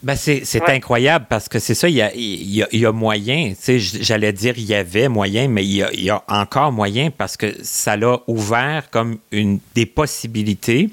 Ben 0.02 0.16
c'est 0.16 0.42
Ouais. 0.60 0.70
incroyable 0.70 1.26
parce 1.28 1.48
que 1.48 1.58
c'est 1.60 1.74
ça, 1.74 1.88
il 1.88 1.94
y 1.94 2.02
a, 2.02 2.12
il 2.14 2.50
y 2.54 2.62
a- 2.62 2.68
il 2.72 2.80
y 2.80 2.86
a 2.86 2.90
moyen, 2.92 3.54
j'allais 3.76 4.32
dire 4.32 4.54
il 4.56 4.64
y 4.64 4.74
avait 4.74 5.08
moyen, 5.08 5.46
mais 5.46 5.64
il 5.64 5.76
y, 5.76 5.82
a, 5.82 5.92
il 5.92 6.02
y 6.04 6.10
a 6.10 6.24
encore 6.28 6.72
moyen 6.72 7.10
parce 7.10 7.36
que 7.36 7.54
ça 7.62 7.96
l'a 7.96 8.18
ouvert 8.26 8.90
comme 8.90 9.18
une 9.30 9.60
des 9.76 9.86
possibilités 9.86 10.90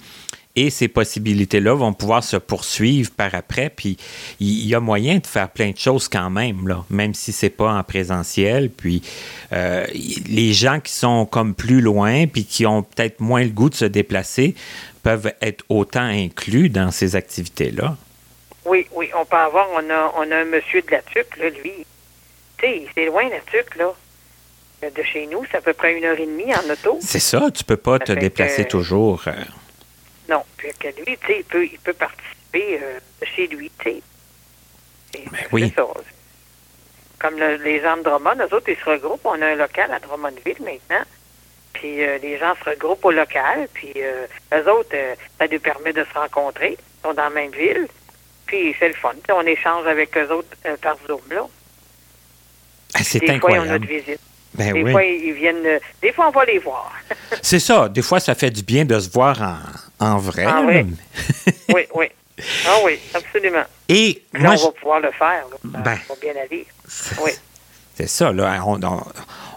et 0.55 0.69
ces 0.69 0.87
possibilités-là 0.89 1.73
vont 1.73 1.93
pouvoir 1.93 2.23
se 2.23 2.35
poursuivre 2.37 3.09
par 3.11 3.33
après. 3.33 3.71
Puis 3.75 3.97
il 4.39 4.67
y 4.67 4.75
a 4.75 4.79
moyen 4.79 5.17
de 5.17 5.25
faire 5.25 5.49
plein 5.49 5.71
de 5.71 5.77
choses 5.77 6.07
quand 6.07 6.29
même, 6.29 6.67
là, 6.67 6.83
même 6.91 7.13
si 7.15 7.31
c'est 7.31 7.49
pas 7.49 7.73
en 7.73 7.83
présentiel. 7.83 8.69
Puis 8.69 9.01
euh, 9.53 9.87
les 10.27 10.53
gens 10.53 10.79
qui 10.79 10.91
sont 10.93 11.25
comme 11.25 11.55
plus 11.55 11.81
loin 11.81 12.27
puis 12.27 12.45
qui 12.45 12.65
ont 12.67 12.83
peut-être 12.83 13.21
moins 13.21 13.41
le 13.43 13.49
goût 13.49 13.69
de 13.69 13.75
se 13.75 13.85
déplacer 13.85 14.53
peuvent 15.01 15.31
être 15.41 15.63
autant 15.69 16.01
inclus 16.03 16.69
dans 16.69 16.91
ces 16.91 17.15
activités-là. 17.15 17.97
Oui, 19.09 19.15
on 19.19 19.25
peut 19.25 19.37
avoir, 19.37 19.67
on 19.71 19.89
a, 19.89 20.13
on 20.17 20.31
a 20.31 20.37
un 20.37 20.45
monsieur 20.45 20.81
de 20.81 20.91
la 20.91 21.01
TUC, 21.01 21.37
là, 21.37 21.49
lui. 21.49 21.85
Tu 22.57 22.65
sais, 22.65 22.85
c'est 22.93 23.05
loin 23.05 23.27
la 23.29 23.39
TUC, 23.39 23.75
là. 23.75 23.93
De 24.81 25.03
chez 25.03 25.25
nous, 25.27 25.43
c'est 25.51 25.57
à 25.57 25.61
peu 25.61 25.73
près 25.73 25.97
une 25.97 26.05
heure 26.05 26.17
et 26.19 26.25
demie 26.25 26.53
en 26.55 26.69
auto. 26.69 26.99
C'est 27.01 27.19
ça, 27.19 27.49
tu 27.53 27.63
peux 27.65 27.75
pas 27.77 27.97
Ça 27.97 28.05
te 28.05 28.11
déplacer 28.13 28.63
que- 28.63 28.69
toujours. 28.69 29.21
euh, 29.27 29.31
Non, 30.29 30.43
puis 30.57 30.69
que 30.79 30.87
lui, 30.87 31.17
tu 31.17 31.27
sais, 31.27 31.37
il 31.39 31.43
peut, 31.43 31.65
il 31.65 31.79
peut 31.79 31.93
participer 31.93 32.79
euh, 32.81 32.99
de 33.21 33.25
chez 33.25 33.47
lui, 33.47 33.69
tu 33.79 33.89
sais. 33.91 34.01
Ben 35.31 35.39
oui. 35.51 35.73
ça. 35.75 35.85
Comme 37.19 37.37
le- 37.37 37.55
les 37.57 37.81
gens 37.81 37.97
de 37.97 38.03
Drummond, 38.03 38.37
eux 38.39 38.55
autres, 38.55 38.69
ils 38.69 38.77
se 38.77 38.85
regroupent. 38.89 39.25
On 39.25 39.41
a 39.41 39.47
un 39.47 39.55
local 39.55 39.91
à 39.91 39.99
Drummondville 39.99 40.61
maintenant. 40.61 41.03
Puis 41.73 42.01
euh, 42.05 42.17
les 42.19 42.37
gens 42.37 42.53
se 42.63 42.69
regroupent 42.69 43.03
au 43.03 43.11
local. 43.11 43.67
Puis 43.73 43.91
euh, 43.97 44.27
eux 44.53 44.71
autres, 44.71 44.89
euh, 44.93 45.15
ça 45.39 45.47
nous 45.47 45.59
permet 45.59 45.91
de 45.93 46.05
se 46.05 46.17
rencontrer. 46.17 46.77
Ils 46.79 47.01
sont 47.07 47.13
dans 47.13 47.23
la 47.23 47.29
même 47.31 47.51
ville. 47.51 47.87
Puis 48.49 48.75
c'est 48.79 48.87
le 48.87 48.93
fun. 48.95 49.13
On 49.31 49.45
échange 49.45 49.85
avec 49.85 50.17
eux 50.17 50.31
autres 50.33 50.47
euh, 50.65 50.75
par 50.81 50.95
Zoom, 51.07 51.21
là. 51.29 51.45
ah, 52.95 52.99
C'est 53.03 53.19
Des 53.19 53.25
fois, 53.27 53.33
ils 53.35 53.59
ont 53.59 53.61
incroyable. 53.61 53.69
notre 53.69 53.85
visite. 53.85 54.19
Ben 54.55 54.73
des 54.73 54.81
oui. 54.83 54.91
fois, 54.91 55.03
ils 55.03 55.33
viennent. 55.33 55.65
euh, 55.65 55.79
des 56.01 56.11
fois, 56.11 56.27
on 56.27 56.31
va 56.31 56.43
les 56.45 56.57
voir. 56.57 56.91
C'est 57.43 57.59
ça. 57.59 57.87
Des 57.87 58.01
fois, 58.01 58.19
ça 58.19 58.33
fait 58.33 58.49
du 58.49 58.63
bien 58.63 58.83
de 58.85 58.99
se 58.99 59.09
voir 59.11 59.39
en, 59.99 60.05
en 60.05 60.17
vrai. 60.17 60.45
Ah 60.47 60.63
oui. 60.65 60.85
oui, 61.75 61.81
oui. 61.93 62.05
Ah 62.65 62.77
oui, 62.83 62.97
absolument. 63.13 63.63
Et 63.87 64.23
Là, 64.33 64.39
moi, 64.39 64.53
on 64.59 64.65
va 64.65 64.71
pouvoir 64.71 64.99
le 65.01 65.11
faire. 65.11 65.43
Là. 65.51 65.57
Ça 65.71 65.77
Ben. 65.79 65.99
va 66.09 66.15
bien 66.19 66.33
aller. 66.41 66.65
Oui. 67.23 67.31
c'est 67.95 68.07
ça. 68.09 68.31
Là, 68.31 68.63
on- 68.65 68.81
on- 68.81 69.03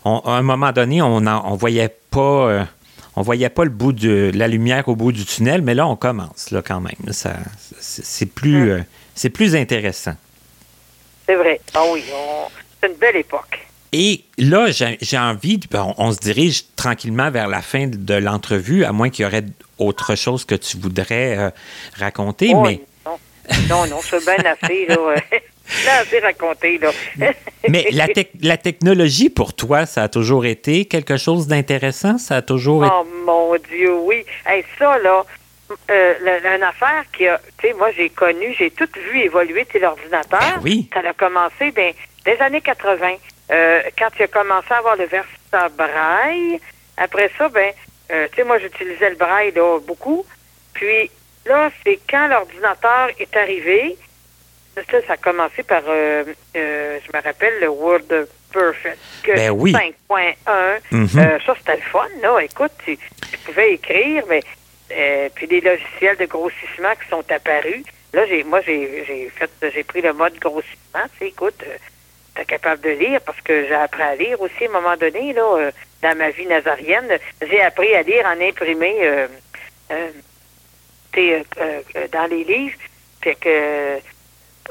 on- 0.05 0.19
à 0.27 0.33
un 0.33 0.43
moment 0.43 0.73
donné, 0.73 1.01
on, 1.01 1.17
en- 1.27 1.51
on 1.53 1.55
voyait 1.57 1.95
pas. 2.11 2.21
euh, 2.21 2.65
on 3.17 3.23
voyait 3.23 3.49
pas 3.51 3.65
le 3.65 3.71
bout 3.71 3.93
de 3.93 4.31
la 4.35 4.49
lumière 4.49 4.89
au 4.89 4.97
bout 4.97 5.13
du 5.13 5.25
tunnel, 5.25 5.63
mais 5.63 5.75
là, 5.75 5.87
on 5.87 5.97
commence 5.97 6.51
là, 6.51 6.63
quand 6.63 6.81
même. 6.81 7.13
Ça, 7.13 7.37
c'est 7.81 8.27
plus, 8.27 8.65
Mm. 8.65 8.69
euh, 8.71 8.83
c'est 9.15 9.31
plus 9.31 9.55
intéressant. 9.57 10.15
C'est 11.27 11.37
vrai. 11.37 11.61
Ah 11.75 11.83
oui, 11.93 12.03
on- 12.15 12.49
c'est 12.81 12.89
une 12.91 12.97
belle 12.97 13.17
époque. 13.17 13.59
Et 13.95 14.25
là, 14.39 14.69
j'ai 14.71 15.19
envie, 15.19 15.59
de- 15.59 15.67
ben, 15.71 15.95
on, 15.99 16.07
on 16.09 16.13
se 16.13 16.19
dirige 16.19 16.65
tranquillement 16.77 17.31
vers 17.31 17.49
la 17.49 17.61
fin 17.61 17.87
de 17.87 18.15
l'entrevue, 18.15 18.85
à 18.85 18.93
moins 18.93 19.11
qu'il 19.11 19.25
y 19.25 19.27
aurait 19.27 19.45
autre 19.79 20.15
chose 20.15 20.45
que 20.47 20.55
tu 20.55 20.79
voudrais 20.79 21.37
euh, 21.37 21.51
raconter, 21.99 22.53
Oh, 22.55 22.63
mais 22.63 22.81
non. 23.05 23.19
non, 23.69 23.87
non, 23.89 24.01
c'est 24.03 24.25
bien 24.25 24.37
assez. 24.51 24.87
Là. 24.87 24.97
Là, 25.87 26.21
raconté, 26.23 26.79
là. 26.79 26.91
Mais 27.69 27.87
la, 27.93 28.07
la, 28.41 28.57
technologie, 28.57 29.31
pour 29.31 29.55
toi, 29.55 29.87
ça 29.87 30.05
a 30.05 30.09
toujours 30.09 30.45
été 30.45 30.85
quelque 30.85 31.17
chose 31.17 31.47
d'intéressant? 31.47 32.19
Ça 32.19 32.37
a 32.37 32.43
toujours 32.43 32.85
Oh, 32.91 33.07
mon 33.25 33.57
Dieu, 33.57 33.95
oui. 33.95 34.25
Hey, 34.47 34.65
ça, 34.79 34.99
là, 34.99 35.25
euh, 35.91 36.15
une 36.57 36.63
affaire 36.63 37.05
qui 37.17 37.27
a, 37.27 37.41
tu 37.59 37.69
sais, 37.69 37.75
moi, 37.75 37.91
j'ai 37.93 38.11
connu, 38.11 38.55
j'ai 38.59 38.71
tout 38.71 38.89
vu 39.11 39.21
évoluer, 39.21 39.67
l'ordinateur. 39.81 40.41
Ben 40.41 40.61
oui. 40.63 40.89
Ça 40.93 41.01
a 41.01 41.13
commencé 41.13 41.71
dans 41.73 41.93
des 42.25 42.41
années 42.41 42.61
80, 42.61 43.15
euh, 43.51 43.83
quand 43.99 44.09
tu 44.17 44.23
as 44.23 44.29
commencé 44.29 44.69
à 44.71 44.79
avoir 44.79 44.97
le 44.97 45.07
versa 45.07 45.69
braille. 45.77 46.61
Après 46.97 47.31
ça, 47.39 47.49
ben, 47.49 47.73
euh, 48.11 48.29
tu 48.31 48.37
sais, 48.37 48.45
moi, 48.45 48.59
j'utilisais 48.59 49.11
le 49.11 49.17
braille, 49.17 49.53
là, 49.53 49.79
beaucoup. 49.87 50.25
Puis, 50.75 51.11
là, 51.47 51.71
c'est 51.85 51.99
quand 52.09 52.29
l'ordinateur 52.29 53.11
est 53.19 53.37
arrivé, 53.37 53.97
ça, 54.75 54.83
ça 55.07 55.13
a 55.13 55.17
commencé 55.17 55.63
par, 55.63 55.83
euh, 55.87 56.25
euh, 56.57 56.99
je 57.05 57.17
me 57.17 57.23
rappelle, 57.23 57.61
le 57.61 57.69
Word 57.69 58.09
Perfect 58.53 58.99
ben 59.27 59.51
oui. 59.51 59.73
5.1. 59.73 60.35
Mm-hmm. 60.91 61.19
euh, 61.19 61.39
ça, 61.45 61.55
c'était 61.59 61.77
le 61.77 61.83
fun, 61.83 62.09
là. 62.21 62.39
Écoute, 62.41 62.73
tu, 62.85 62.99
pouvais 63.45 63.75
écrire, 63.75 64.25
mais 64.29 64.43
euh, 64.93 65.29
puis 65.35 65.47
des 65.47 65.61
logiciels 65.61 66.17
de 66.17 66.27
grossissement 66.27 66.93
qui 67.03 67.09
sont 67.09 67.25
apparus. 67.31 67.85
Là, 68.13 68.27
j'ai, 68.27 68.45
moi, 68.45 68.61
j'ai, 68.61 69.31
fait, 69.35 69.51
j'ai 69.75 69.85
pris 69.85 70.03
le 70.03 70.13
mode 70.13 70.39
grossissement. 70.39 71.05
Tu 71.13 71.19
sais, 71.19 71.29
écoute, 71.29 71.65
t'es 72.35 72.45
capable 72.45 72.83
de 72.83 72.91
lire 72.91 73.21
parce 73.23 73.41
que 73.41 73.67
j'ai 73.67 73.75
appris 73.75 74.03
à 74.03 74.17
lire 74.17 74.41
aussi 74.41 74.67
à 74.67 74.69
un 74.69 74.81
moment 74.81 74.97
donné, 74.97 75.33
là, 75.33 75.71
dans 76.03 76.19
ma 76.19 76.31
vie 76.31 76.47
nazarienne. 76.47 77.09
J'ai 77.41 77.63
appris 77.63 77.95
à 77.95 78.03
lire 78.03 78.27
en 78.27 78.41
imprimé, 78.41 79.27
dans 81.15 82.27
les 82.31 82.45
livres. 82.45 82.79
Fait 83.23 83.35
que 83.37 83.99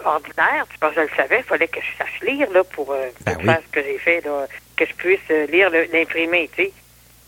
ordinaire, 0.03 0.65
tu 0.71 0.77
penses 0.79 0.95
que 0.95 1.01
je 1.01 1.07
le 1.07 1.15
savais, 1.15 1.37
il 1.39 1.43
fallait 1.43 1.67
que 1.67 1.79
je 1.81 1.97
sache 1.97 2.21
lire 2.21 2.49
là, 2.51 2.63
pour, 2.63 2.87
ben 3.25 3.39
faire 3.39 3.61
ce 3.65 3.71
que 3.71 3.83
j'ai 3.83 3.97
fait, 3.97 4.21
là, 4.21 4.47
que 4.75 4.85
je 4.85 4.93
puisse 4.93 5.27
lire 5.49 5.69
l'imprimé, 5.69 6.49
tu 6.55 6.63
sais. 6.63 6.73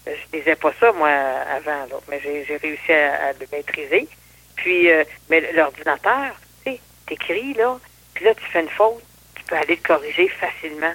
Je 0.05 0.37
lisais 0.37 0.55
pas 0.55 0.73
ça, 0.79 0.91
moi, 0.91 1.09
avant, 1.09 1.85
là, 1.89 1.95
mais 2.09 2.19
j'ai 2.21 2.57
réussi 2.57 2.91
à, 2.91 3.31
le 3.33 3.47
maîtriser. 3.51 4.07
Puis, 4.55 4.89
mais 5.29 5.51
l'ordinateur, 5.53 6.35
tu 6.65 6.73
sais, 6.73 6.79
t'écris, 7.07 7.53
là, 7.53 7.79
puis 8.13 8.25
là, 8.25 8.35
tu 8.35 8.43
fais 8.45 8.61
une 8.61 8.69
faute, 8.69 9.01
tu 9.35 9.43
peux 9.43 9.55
aller 9.55 9.75
le 9.75 9.87
corriger 9.87 10.27
facilement. 10.27 10.93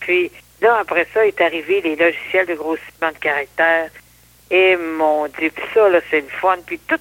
Puis, 0.00 0.30
là, 0.60 0.78
après 0.78 1.06
ça, 1.12 1.26
est 1.26 1.40
arrivé 1.40 1.80
les 1.80 1.96
logiciels 1.96 2.46
de 2.46 2.54
grossissement 2.54 3.10
de 3.12 3.18
caractère. 3.18 3.90
Et 4.50 4.76
mon 4.76 5.26
Dieu, 5.26 5.50
puis 5.50 5.64
ça, 5.74 5.88
là, 5.88 6.00
c'est 6.10 6.20
le 6.20 6.28
fun. 6.28 6.58
Puis 6.66 6.78
tout, 6.78 7.00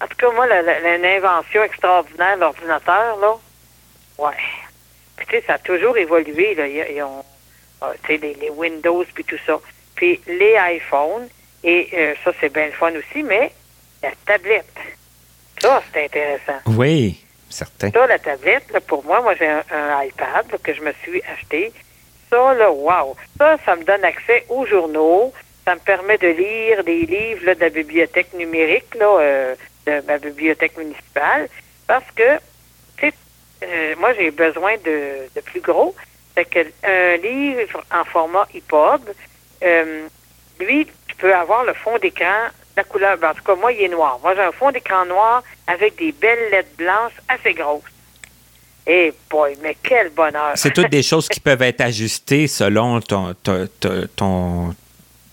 en 0.00 0.06
tout 0.06 0.16
cas, 0.16 0.30
moi, 0.32 0.46
l'invention 0.46 1.62
extraordinaire 1.62 2.36
de 2.36 2.40
l'ordinateur, 2.42 3.16
là, 3.18 3.34
ouais. 4.18 4.36
Puis, 5.16 5.26
tu 5.26 5.32
sais, 5.36 5.44
ça 5.46 5.54
a 5.54 5.58
toujours 5.58 5.96
évolué, 5.96 6.54
là. 6.54 6.66
Ils 6.66 7.02
ont, 7.02 7.24
ah, 7.80 7.92
tu 8.02 8.08
sais, 8.08 8.16
les, 8.18 8.34
les, 8.34 8.50
Windows, 8.50 9.04
puis 9.14 9.24
tout 9.24 9.38
ça. 9.46 9.58
Puis, 9.94 10.20
les 10.26 10.56
iPhones, 10.76 11.28
et 11.64 11.88
euh, 11.94 12.14
ça, 12.22 12.32
c'est 12.40 12.52
bien 12.52 12.66
le 12.66 12.72
fun 12.72 12.92
aussi, 12.94 13.22
mais 13.22 13.52
la 14.02 14.10
tablette. 14.26 14.66
Ça, 15.60 15.82
c'est 15.92 16.04
intéressant. 16.04 16.58
Oui, 16.66 17.24
certain. 17.48 17.90
Ça, 17.90 18.06
la 18.06 18.18
tablette, 18.18 18.70
là, 18.72 18.80
pour 18.80 19.02
moi, 19.04 19.22
moi, 19.22 19.34
j'ai 19.34 19.48
un, 19.48 19.64
un, 19.70 20.04
iPad 20.04 20.46
là, 20.52 20.58
que 20.62 20.74
je 20.74 20.82
me 20.82 20.92
suis 21.02 21.22
acheté. 21.22 21.72
Ça, 22.28 22.52
là, 22.54 22.70
wow! 22.70 23.16
Ça, 23.38 23.56
ça 23.64 23.76
me 23.76 23.84
donne 23.84 24.04
accès 24.04 24.44
aux 24.50 24.66
journaux. 24.66 25.32
Ça 25.64 25.74
me 25.74 25.80
permet 25.80 26.18
de 26.18 26.28
lire 26.28 26.84
des 26.84 27.00
livres 27.06 27.46
là, 27.46 27.54
de 27.54 27.60
la 27.60 27.70
bibliothèque 27.70 28.34
numérique, 28.34 28.94
là, 28.94 29.18
euh, 29.20 29.54
de 29.86 30.02
ma 30.06 30.18
bibliothèque 30.18 30.76
municipale, 30.76 31.48
parce 31.86 32.10
que, 32.14 32.36
tu 32.96 33.08
sais, 33.08 33.14
euh, 33.64 33.94
moi, 33.98 34.12
j'ai 34.14 34.30
besoin 34.30 34.74
de, 34.84 35.28
de, 35.34 35.40
plus 35.40 35.60
gros. 35.60 35.94
C'est 36.36 36.44
qu'un 36.44 37.16
livre 37.16 37.82
en 37.92 38.04
format 38.04 38.46
EPUB, 38.54 39.02
euh, 39.62 40.06
lui, 40.60 40.86
tu 41.08 41.16
peux 41.16 41.34
avoir 41.34 41.64
le 41.64 41.72
fond 41.72 41.98
d'écran, 41.98 42.48
la 42.76 42.84
couleur, 42.84 43.16
ben, 43.16 43.30
en 43.30 43.34
tout 43.34 43.42
cas, 43.42 43.54
moi, 43.54 43.72
il 43.72 43.82
est 43.82 43.88
noir. 43.88 44.18
Moi, 44.22 44.34
j'ai 44.34 44.42
un 44.42 44.52
fond 44.52 44.70
d'écran 44.70 45.06
noir 45.06 45.42
avec 45.66 45.96
des 45.96 46.12
belles 46.12 46.50
lettres 46.50 46.76
blanches 46.76 47.14
assez 47.28 47.54
grosses. 47.54 47.82
Eh 48.86 49.12
boy, 49.28 49.56
mais 49.62 49.76
quel 49.82 50.10
bonheur! 50.10 50.52
C'est 50.54 50.72
toutes 50.72 50.90
des 50.90 51.02
choses 51.10 51.28
qui 51.28 51.40
peuvent 51.40 51.62
être 51.62 51.80
ajustées 51.80 52.46
selon 52.46 53.00
ton, 53.00 53.34
ton, 53.42 53.68
ton, 54.14 54.74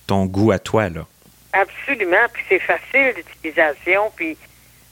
ton 0.07 0.25
goût 0.25 0.51
à 0.51 0.59
toi, 0.59 0.89
là. 0.89 1.05
Absolument, 1.53 2.27
puis 2.33 2.43
c'est 2.49 2.59
facile 2.59 3.13
d'utilisation, 3.15 4.11
puis 4.15 4.37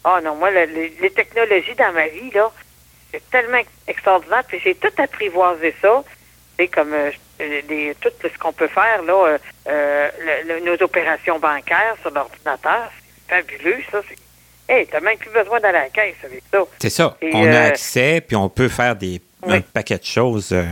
oh 0.05 0.17
non, 0.23 0.35
moi, 0.35 0.51
le, 0.51 0.65
le, 0.65 0.89
les 1.01 1.09
technologies 1.09 1.75
dans 1.75 1.91
ma 1.91 2.07
vie, 2.07 2.31
là, 2.31 2.51
c'est 3.11 3.29
tellement 3.29 3.61
extraordinaire, 3.87 4.43
puis 4.47 4.59
j'ai 4.63 4.75
tout 4.75 4.93
apprivoisé 4.97 5.75
ça, 5.81 6.03
c'est 6.57 6.67
comme 6.67 6.93
euh, 6.93 7.11
les, 7.39 7.95
tout 7.99 8.11
ce 8.21 8.37
qu'on 8.37 8.53
peut 8.53 8.67
faire, 8.67 9.01
là, 9.03 9.37
euh, 9.67 10.09
le, 10.45 10.59
nos 10.59 10.81
opérations 10.83 11.39
bancaires 11.39 11.95
sur 12.01 12.11
l'ordinateur, 12.11 12.91
c'est 13.27 13.35
fabuleux, 13.35 13.81
ça, 13.91 14.01
c'est 14.07 14.15
Hey, 14.71 14.87
t'as 14.87 15.01
même 15.01 15.17
plus 15.17 15.31
besoin 15.31 15.59
d'aller 15.59 15.79
à 15.79 15.83
la 15.83 15.89
caisse 15.89 16.15
avec 16.23 16.43
ça. 16.49 16.59
C'est 16.79 16.89
ça. 16.89 17.17
Et 17.21 17.31
on 17.33 17.45
euh, 17.45 17.51
a 17.51 17.63
accès, 17.65 18.21
puis 18.25 18.37
on 18.37 18.47
peut 18.47 18.69
faire 18.69 18.95
des, 18.95 19.21
oui. 19.43 19.55
un 19.55 19.61
paquet 19.61 19.97
de 19.97 20.05
choses. 20.05 20.53
Euh... 20.53 20.63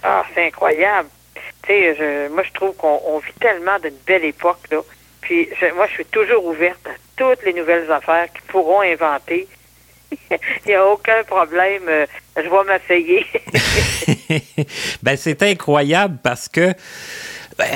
Ah, 0.00 0.24
c'est 0.32 0.46
incroyable. 0.46 1.08
Tu 1.34 1.40
sais, 1.66 1.96
je, 1.96 2.28
moi, 2.32 2.44
je 2.44 2.52
trouve 2.52 2.76
qu'on 2.76 3.18
vit 3.18 3.32
tellement 3.40 3.80
d'une 3.80 3.96
belle 4.06 4.24
époque, 4.26 4.60
là. 4.70 4.78
Puis, 5.22 5.48
moi, 5.74 5.86
je 5.88 5.94
suis 5.94 6.04
toujours 6.06 6.44
ouverte 6.44 6.86
à 6.86 6.94
toutes 7.16 7.44
les 7.44 7.54
nouvelles 7.54 7.90
affaires 7.90 8.26
qui 8.32 8.42
pourront 8.48 8.82
inventer. 8.82 9.48
Il 10.30 10.68
n'y 10.68 10.74
a 10.74 10.86
aucun 10.86 11.22
problème. 11.24 11.82
Euh, 11.88 12.06
je 12.36 12.42
vais 12.42 12.64
m'essayer. 12.64 13.26
ben, 15.02 15.16
c'est 15.16 15.42
incroyable 15.42 16.18
parce 16.22 16.48
que 16.48 16.74
ben, 17.58 17.66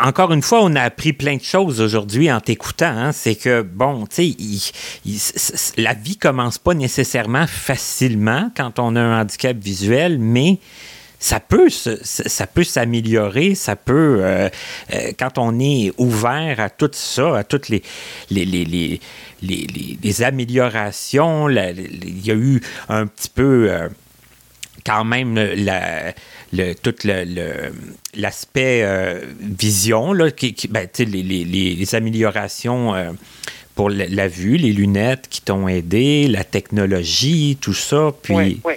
encore 0.00 0.32
une 0.32 0.42
fois, 0.42 0.60
on 0.62 0.74
a 0.76 0.82
appris 0.82 1.12
plein 1.12 1.36
de 1.36 1.42
choses 1.42 1.80
aujourd'hui 1.80 2.30
en 2.30 2.40
t'écoutant. 2.40 2.86
Hein. 2.86 3.12
C'est 3.12 3.34
que, 3.34 3.62
bon, 3.62 4.06
tu 4.06 4.34
sais, 5.04 5.72
la 5.76 5.94
vie 5.94 6.16
commence 6.16 6.58
pas 6.58 6.74
nécessairement 6.74 7.46
facilement 7.46 8.50
quand 8.56 8.78
on 8.78 8.96
a 8.96 9.00
un 9.00 9.20
handicap 9.20 9.56
visuel, 9.56 10.18
mais 10.18 10.58
ça 11.18 11.40
peut 11.40 11.68
ça 11.70 12.46
peut 12.46 12.64
s'améliorer, 12.64 13.54
ça 13.54 13.76
peut 13.76 14.18
euh, 14.20 14.48
euh, 14.92 15.12
quand 15.18 15.38
on 15.38 15.58
est 15.58 15.92
ouvert 15.98 16.60
à 16.60 16.70
tout 16.70 16.90
ça, 16.92 17.38
à 17.38 17.44
toutes 17.44 17.68
les 17.68 17.82
les, 18.30 18.44
les, 18.44 18.64
les, 19.42 19.66
les, 20.02 20.22
améliorations. 20.22 21.48
Il 21.48 22.24
y 22.24 22.30
a 22.30 22.34
eu 22.34 22.60
un 22.88 23.06
petit 23.06 23.30
peu 23.30 23.70
euh, 23.70 23.88
quand 24.84 25.04
même 25.04 25.34
la, 25.34 26.12
tout 26.82 26.94
l'aspect 28.14 28.86
vision, 29.40 30.12
là, 30.12 30.30
qui, 30.30 30.54
ben, 30.68 30.86
les, 30.98 31.94
améliorations 31.94 32.94
pour 33.74 33.90
la, 33.90 34.28
vue, 34.28 34.56
les 34.56 34.72
lunettes 34.72 35.26
qui 35.28 35.42
t'ont 35.42 35.66
aidé, 35.66 36.28
la 36.28 36.44
technologie, 36.44 37.58
tout 37.60 37.74
ça. 37.74 38.12
Puis, 38.22 38.60
oui. 38.64 38.75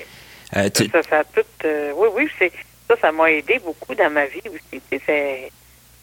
Euh, 0.58 0.70
tu... 0.70 0.90
ça, 0.90 1.04
ça, 1.04 1.24
tout, 1.24 1.68
oui, 1.96 2.10
oui, 2.14 2.30
c'est, 2.38 2.52
ça, 2.88 2.96
ça 3.00 3.12
m'a 3.12 3.32
aidé 3.32 3.60
beaucoup 3.60 3.94
dans 3.94 4.10
ma 4.10 4.26
vie 4.26 4.42
aussi. 4.48 4.82
C'est 5.06 5.52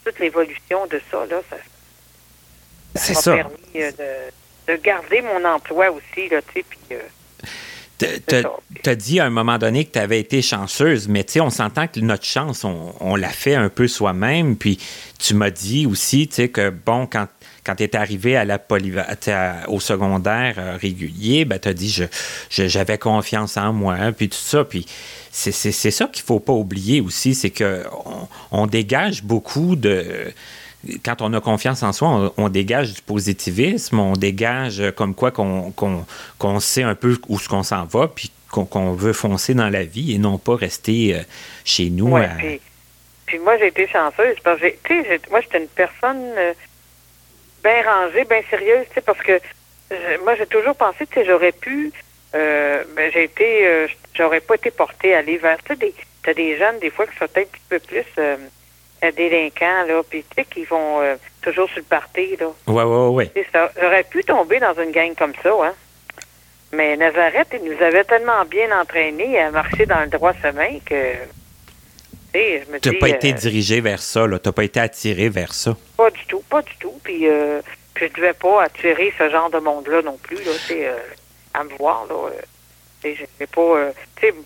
toute 0.05 0.18
l'évolution 0.18 0.86
de 0.86 1.01
ça, 1.10 1.27
là, 1.27 1.40
ça, 1.51 3.14
ça 3.14 3.31
m'a 3.31 3.36
permis 3.43 3.56
de, 3.74 4.73
de, 4.73 4.77
garder 4.81 5.20
mon 5.23 5.44
emploi 5.44 5.90
aussi, 5.90 6.28
là, 6.28 6.40
tu 6.43 6.60
sais, 6.60 6.64
puis 6.68 6.97
tu 7.98 8.90
as 8.90 8.94
dit 8.94 9.20
à 9.20 9.24
un 9.24 9.31
moment 9.31 9.59
donné 9.59 9.85
que 9.85 9.93
tu 9.93 9.98
avais 9.98 10.20
été 10.20 10.43
chanceuse, 10.43 11.09
mais 11.09 11.24
on 11.40 11.51
s'entend 11.51 11.86
que 11.86 12.01
notre 12.01 12.24
chance, 12.24 12.64
on, 12.64 12.94
on 13.01 13.16
l'a 13.16 13.28
fait 13.28 13.55
un 13.55 13.68
peu 13.68 13.89
soi-même. 13.89 14.56
Puis 14.56 14.78
tu 15.18 15.35
m'as 15.35 15.51
dit 15.51 15.86
aussi 15.86 16.28
que, 16.28 16.70
bon, 16.70 17.06
quand, 17.06 17.27
quand 17.66 17.74
tu 17.74 17.82
es 17.82 17.97
arrivé 17.97 18.36
à 18.36 18.44
la 18.44 18.60
au 19.66 19.80
secondaire 19.80 20.55
euh, 20.59 20.76
régulier, 20.80 21.44
ben, 21.44 21.59
tu 21.59 21.68
as 21.68 21.74
dit 21.74 21.90
je, 21.90 22.05
j'avais 22.48 22.97
confiance 22.97 23.56
en 23.56 23.72
moi, 23.72 23.94
hein, 23.94 24.12
puis 24.12 24.28
tout 24.28 24.36
ça. 24.36 24.64
Puis 24.64 24.86
c'est, 25.32 25.52
ça 25.52 26.06
qu'il 26.06 26.24
faut 26.24 26.40
pas 26.40 26.52
oublier 26.52 27.01
aussi, 27.01 27.34
c'est 27.34 27.51
qu'on 27.51 28.28
on 28.52 28.66
dégage 28.66 29.22
beaucoup 29.22 29.74
de 29.74 30.32
quand 31.05 31.20
on 31.20 31.32
a 31.32 31.40
confiance 31.40 31.82
en 31.82 31.93
soi, 31.93 32.09
on, 32.09 32.44
on, 32.44 32.48
dégage 32.48 32.94
du 32.94 33.02
positivisme, 33.02 33.98
on 33.98 34.12
dégage 34.12 34.82
comme 34.94 35.16
quoi 35.16 35.32
qu'on 35.32 35.72
qu 35.72 36.60
sait 36.60 36.84
un 36.84 36.94
peu 36.94 37.18
où 37.28 37.40
ce 37.40 37.48
qu'on 37.48 37.64
s'en 37.64 37.84
va, 37.86 38.06
puis 38.06 38.30
qu'on 38.51 38.64
qu 38.64 38.97
veut 38.97 39.12
foncer 39.12 39.55
dans 39.55 39.68
la 39.68 39.82
vie 39.82 40.14
et 40.14 40.18
non 40.18 40.38
pas 40.38 40.55
rester 40.55 41.14
euh, 41.14 41.22
chez 41.64 41.90
nous. 41.90 42.10
Ouais, 42.10 42.26
à... 42.26 42.34
puis, 42.36 42.60
puis, 43.26 43.38
moi, 43.40 43.59
j'ai 43.59 43.66
été 43.68 43.88
chanceuse 43.88 44.36
parce 44.44 44.60
que, 44.60 45.30
moi, 45.30 45.40
j'étais 45.40 45.59
une 45.59 45.68
personne 45.68 46.22
euh, 46.36 46.52
bien 47.62 47.83
rangée, 47.83 48.24
bien 48.24 48.43
sérieuse, 48.51 48.87
tu 48.89 48.95
sais, 48.95 49.01
parce 49.01 49.19
que 49.19 49.41
je, 49.91 50.24
moi, 50.24 50.35
j'ai 50.35 50.47
toujours 50.47 50.74
pensé 50.74 51.07
que 51.07 51.24
j'aurais 51.24 51.53
pu, 51.53 51.93
euh, 52.35 52.85
ben, 52.95 53.11
j'ai 53.12 53.24
été, 53.24 53.66
euh, 53.66 53.87
j'aurais 54.15 54.41
pas 54.41 54.55
été 54.55 54.70
portée 54.70 55.15
à 55.15 55.19
aller 55.19 55.39
vers, 55.39 55.59
tu 55.59 55.69
sais, 55.69 55.77
des, 55.77 55.95
t'as 56.23 56.35
des 56.35 56.57
jeunes, 56.59 56.78
des 56.78 56.91
fois, 56.91 57.07
qui 57.07 57.16
sont 57.16 57.24
un 57.24 57.28
petit 57.28 57.62
peu 57.69 57.78
plus 57.78 58.05
euh, 58.19 58.37
délinquants, 59.16 59.85
là, 59.87 60.03
puis 60.09 60.24
tu 60.24 60.35
sais, 60.37 60.45
qui 60.45 60.65
vont 60.65 61.01
euh, 61.01 61.16
toujours 61.43 61.69
sur 61.69 61.78
le 61.78 61.85
party, 61.85 62.37
là. 62.37 62.47
Ouais, 62.66 62.83
ouais, 62.83 63.09
ouais. 63.09 63.31
C'est 63.35 63.47
ça. 63.53 63.70
J'aurais 63.81 64.05
pu 64.05 64.24
tomber 64.24 64.59
dans 64.59 64.74
une 64.74 64.91
gang 64.91 65.15
comme 65.15 65.35
ça, 65.43 65.51
hein. 65.62 65.74
Mais 66.73 66.97
Nazareth, 66.97 67.49
il 67.53 67.70
nous 67.70 67.81
avait 67.83 68.05
tellement 68.05 68.45
bien 68.45 68.77
entraînés 68.78 69.41
à 69.41 69.51
marcher 69.51 69.87
dans 69.87 70.01
le 70.01 70.09
droit 70.09 70.33
chemin 70.43 70.78
que. 70.85 71.15
Tu 72.36 72.42
sais, 72.42 72.64
je 72.66 72.72
me 72.72 72.78
Tu 72.80 72.88
dis. 72.90 72.94
n'as 72.94 73.00
pas 73.00 73.08
été 73.08 73.30
euh, 73.32 73.36
dirigé 73.36 73.80
vers 73.80 74.02
ça, 74.02 74.26
là. 74.26 74.38
Tu 74.38 74.48
n'as 74.48 74.52
pas 74.52 74.64
été 74.64 74.80
attiré 74.80 75.28
vers 75.28 75.54
ça. 75.54 75.76
Pas 75.96 76.10
du 76.10 76.24
tout, 76.28 76.42
pas 76.50 76.62
du 76.62 76.72
tout. 76.78 76.92
Puis, 77.02 77.26
euh, 77.28 77.60
puis 77.94 78.08
je 78.08 78.12
devais 78.20 78.34
pas 78.34 78.64
attirer 78.64 79.12
ce 79.18 79.30
genre 79.30 79.50
de 79.50 79.58
monde-là 79.58 80.02
non 80.02 80.18
plus, 80.22 80.36
là, 80.36 80.52
euh, 80.70 80.98
à 81.54 81.64
me 81.64 81.70
voir, 81.78 82.06
là. 82.08 82.14
j'ai 83.02 83.46
pas... 83.46 83.60
euh, 83.60 83.90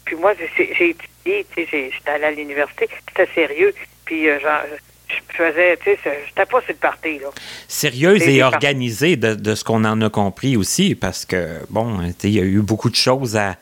puis 0.05 0.17
moi, 0.17 0.35
j'ai 0.57 0.91
étudié, 0.91 1.47
j'étais 1.57 2.11
allé 2.11 2.25
à 2.25 2.31
l'université, 2.31 2.89
c'était 3.09 3.33
sérieux, 3.35 3.75
puis 4.05 4.29
euh, 4.29 4.39
genre, 4.41 4.61
je 5.09 5.37
faisais, 5.37 5.77
tu 5.79 5.91
sais, 5.91 5.99
j'étais 6.29 6.47
pas 6.47 6.61
sur 6.61 6.71
le 6.71 6.75
parti, 6.75 7.19
là. 7.19 7.29
Sérieuse 7.67 8.23
Et 8.29 8.43
organisée 8.43 9.17
de, 9.17 9.35
de 9.35 9.55
ce 9.57 9.65
qu'on 9.65 9.85
en 9.85 10.01
a 10.03 10.11
compris 10.11 10.57
aussi, 10.57 10.95
parce 10.95 11.25
que, 11.25 11.59
bon, 11.71 11.99
il 12.23 12.31
y 12.31 12.39
a 12.41 12.45
eu 12.45 12.61
beaucoup 12.61 12.91
de 12.91 12.97
choses 12.97 13.37
à 13.37 13.57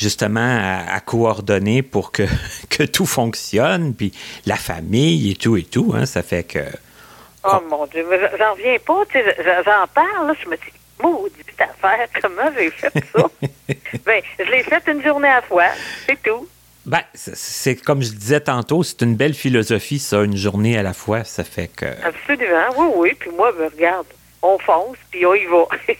justement 0.00 0.40
à, 0.40 0.94
à 0.94 1.00
coordonner 1.00 1.82
pour 1.82 2.10
que, 2.10 2.22
que 2.70 2.84
tout 2.84 3.06
fonctionne, 3.06 3.94
puis 3.94 4.12
la 4.46 4.56
famille 4.56 5.30
et 5.30 5.34
tout 5.34 5.56
et 5.56 5.64
tout, 5.64 5.92
hein, 5.94 6.06
ça 6.06 6.22
fait 6.22 6.44
que... 6.44 6.60
Oh 7.44 7.58
mon 7.70 7.86
Dieu, 7.86 8.04
mais 8.08 8.18
j'en 8.38 8.52
reviens 8.52 8.76
pas, 8.84 9.02
tu 9.10 9.18
sais, 9.18 9.36
j'en- 9.64 9.86
parle, 9.94 10.26
là, 10.26 10.34
je 10.42 10.48
me 10.48 10.56
dis, 10.56 10.62
maudite 11.02 11.46
affaire, 11.58 12.06
comment 12.22 12.50
j'ai 12.56 12.70
fait 12.70 12.92
ça? 13.14 13.24
ben, 14.04 14.22
je 14.38 14.44
l'ai 14.50 14.62
fait 14.62 14.82
une 14.88 15.02
journée 15.02 15.28
à 15.28 15.36
la 15.36 15.42
fois, 15.42 15.66
c'est 16.06 16.22
tout. 16.22 16.46
Ben, 16.84 17.00
c'est- 17.14 17.36
c'est 17.36 17.76
comme 17.76 18.02
je 18.02 18.10
disais 18.12 18.40
tantôt, 18.40 18.82
c'est 18.82 19.00
une 19.02 19.14
belle 19.16 19.34
philosophie, 19.34 19.98
ça, 19.98 20.22
une 20.22 20.36
journée 20.36 20.76
à 20.78 20.82
la 20.82 20.92
fois, 20.94 21.24
ça 21.24 21.44
fait 21.44 21.68
que... 21.68 21.86
Absolument, 22.04 22.68
oui, 22.76 22.86
oui, 22.96 23.10
puis 23.18 23.30
moi, 23.30 23.52
ben, 23.58 23.70
regarde, 23.74 24.06
on 24.42 24.58
fonce, 24.58 24.96
puis 25.10 25.26
on 25.26 25.34
y 25.34 25.44
va. 25.46 25.64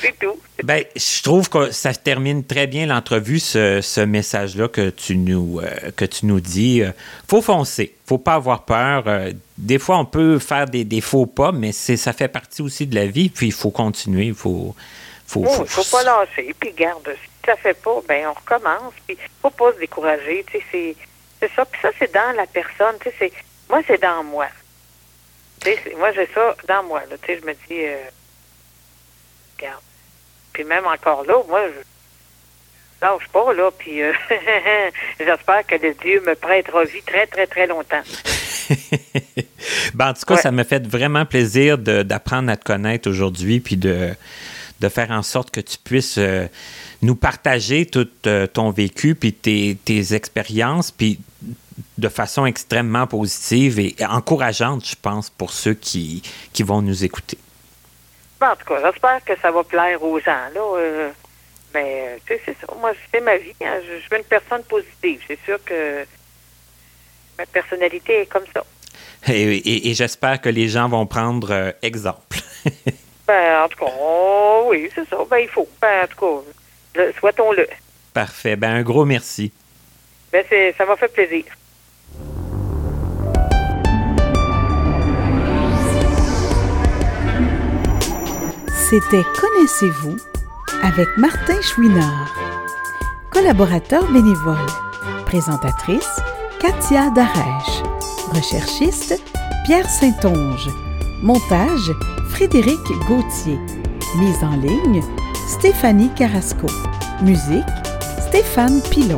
c'est 0.00 0.18
tout. 0.18 0.38
Ben, 0.62 0.84
je 0.94 1.22
trouve 1.22 1.48
que 1.48 1.70
ça 1.70 1.92
termine 1.92 2.44
très 2.44 2.66
bien 2.66 2.86
l'entrevue, 2.86 3.38
ce, 3.38 3.80
ce 3.82 4.00
message-là 4.00 4.68
que 4.68 4.90
tu 4.90 5.16
nous 5.16 5.60
euh, 5.60 5.90
que 5.96 6.04
tu 6.04 6.26
nous 6.26 6.40
dis. 6.40 6.82
Euh, 6.82 6.92
faut 7.28 7.42
foncer, 7.42 7.94
faut 8.06 8.18
pas 8.18 8.34
avoir 8.34 8.64
peur. 8.64 9.04
Euh, 9.06 9.32
des 9.58 9.78
fois, 9.78 9.98
on 9.98 10.04
peut 10.04 10.38
faire 10.38 10.66
des, 10.66 10.84
des 10.84 11.00
faux 11.00 11.26
pas, 11.26 11.52
mais 11.52 11.72
c'est 11.72 11.96
ça 11.96 12.12
fait 12.12 12.28
partie 12.28 12.62
aussi 12.62 12.86
de 12.86 12.94
la 12.94 13.06
vie. 13.06 13.28
Puis 13.28 13.48
il 13.48 13.52
faut 13.52 13.70
continuer, 13.70 14.26
il 14.26 14.34
faut 14.34 14.74
faut, 15.26 15.44
faut 15.44 15.96
pas 15.96 16.02
lâcher. 16.02 16.54
Puis 16.58 16.72
garde, 16.72 17.08
si 17.14 17.46
ça 17.46 17.56
fait 17.56 17.80
pas, 17.80 18.00
ben 18.06 18.28
on 18.28 18.32
recommence. 18.32 18.92
Puis 19.06 19.16
faut 19.40 19.50
pas 19.50 19.72
se 19.72 19.78
décourager. 19.78 20.44
Tu 20.50 20.58
sais, 20.58 20.96
c'est, 21.40 21.50
ça. 21.54 21.64
Puis 21.64 21.80
ça, 21.80 21.90
c'est 21.98 22.12
dans 22.12 22.36
la 22.36 22.46
personne. 22.46 22.96
Tu 23.02 23.10
sais, 23.18 23.32
moi, 23.68 23.80
c'est 23.86 24.00
dans 24.00 24.22
moi. 24.24 24.46
Moi, 25.98 26.12
j'ai 26.12 26.28
ça 26.34 26.56
dans 26.68 26.82
moi. 26.84 27.02
Là. 27.10 27.16
Je 27.28 27.34
me 27.46 27.52
dis, 27.52 27.84
euh, 27.86 27.96
regarde. 29.58 29.82
Puis 30.52 30.64
même 30.64 30.86
encore 30.86 31.24
là, 31.24 31.34
moi, 31.48 31.60
je 31.68 33.04
lâche 33.06 33.28
pas, 33.32 33.52
là. 33.52 33.70
Puis 33.78 34.02
euh, 34.02 34.12
j'espère 35.20 35.66
que 35.66 35.74
le 35.76 35.94
Dieu 35.94 36.22
me 36.26 36.34
prêtera 36.34 36.84
vie 36.84 37.02
très, 37.02 37.26
très, 37.26 37.46
très 37.46 37.66
longtemps. 37.66 38.02
Ben, 39.94 40.08
en 40.10 40.14
tout 40.14 40.22
cas, 40.26 40.34
Ouais. 40.34 40.40
ça 40.40 40.50
me 40.50 40.64
fait 40.64 40.84
vraiment 40.86 41.24
plaisir 41.26 41.78
de- 41.78 42.02
d'apprendre 42.02 42.50
à 42.50 42.56
te 42.56 42.64
connaître 42.64 43.08
aujourd'hui, 43.08 43.60
puis 43.60 43.76
de, 43.76 44.10
de 44.80 44.88
faire 44.88 45.10
en 45.10 45.22
sorte 45.22 45.50
que 45.50 45.60
tu 45.60 45.76
puisses 45.78 46.16
euh, 46.18 46.46
nous 47.02 47.14
partager 47.14 47.86
tout 47.86 48.08
euh, 48.26 48.46
ton 48.46 48.70
vécu, 48.70 49.14
puis 49.14 49.32
tes, 49.32 49.76
tes 49.84 50.14
expériences, 50.14 50.90
puis 50.90 51.20
de 51.98 52.08
façon 52.08 52.46
extrêmement 52.46 53.06
positive 53.06 53.78
et 53.78 53.94
encourageante, 54.08 54.86
je 54.86 54.96
pense, 55.00 55.30
pour 55.30 55.52
ceux 55.52 55.74
qui, 55.74 56.22
qui 56.52 56.62
vont 56.62 56.82
nous 56.82 57.04
écouter. 57.04 57.38
Ben, 58.40 58.50
en 58.52 58.56
tout 58.56 58.64
cas, 58.66 58.80
j'espère 58.90 59.24
que 59.24 59.32
ça 59.40 59.50
va 59.50 59.62
plaire 59.64 60.02
aux 60.02 60.18
gens, 60.18 60.48
là. 60.54 60.60
euh, 60.76 61.10
mais, 61.74 62.18
tu 62.26 62.34
sais, 62.34 62.42
c'est 62.44 62.56
ça. 62.60 62.66
Moi, 62.78 62.92
c'est 63.12 63.20
ma 63.20 63.36
vie. 63.36 63.54
hein. 63.64 63.80
Je, 63.86 63.96
je 64.00 64.02
suis 64.06 64.16
une 64.16 64.24
personne 64.24 64.62
positive. 64.64 65.20
C'est 65.26 65.38
sûr 65.44 65.58
que 65.64 66.04
ma 67.38 67.46
personnalité 67.46 68.22
est 68.22 68.26
comme 68.26 68.44
ça. 68.52 68.64
Et, 69.28 69.56
et- 69.56 69.88
et 69.90 69.94
j'espère 69.94 70.40
que 70.40 70.48
les 70.48 70.68
gens 70.68 70.88
vont 70.88 71.06
prendre 71.06 71.50
euh, 71.52 71.72
exemple. 71.82 72.38
Ben, 73.26 73.62
en 73.64 73.68
tout 73.68 73.78
cas, 73.78 73.90
oh, 74.00 74.64
oui, 74.66 74.90
c'est 74.94 75.08
ça. 75.08 75.16
Ben, 75.30 75.38
il 75.38 75.48
faut. 75.48 75.66
Ben, 75.80 76.04
en 76.04 76.06
tout 76.08 76.18
cas, 76.42 76.50
le- 77.00 77.12
souhaitons-le. 77.12 77.68
Parfait. 78.12 78.56
Ben, 78.56 78.72
un 78.74 78.82
gros 78.82 79.04
merci. 79.04 79.52
Ben, 80.32 80.44
c'est, 80.48 80.74
ça 80.76 80.84
m'a 80.84 80.96
fait 80.96 81.08
plaisir. 81.08 81.44
C'était 88.92 89.24
Connaissez-vous 89.40 90.16
avec 90.82 91.08
Martin 91.16 91.58
Chouinard. 91.62 92.34
Collaborateur 93.30 94.04
bénévole. 94.12 94.66
Présentatrice 95.24 96.20
Katia 96.60 97.08
Darèche. 97.08 97.82
Recherchiste 98.34 99.18
Pierre 99.64 99.88
Saint-Onge. 99.88 100.68
Montage 101.22 101.90
Frédéric 102.28 102.80
Gauthier. 103.08 103.58
Mise 104.18 104.44
en 104.44 104.56
ligne 104.56 105.02
Stéphanie 105.48 106.10
Carrasco. 106.14 106.66
Musique 107.22 107.64
Stéphane 108.28 108.82
Pilon. 108.90 109.16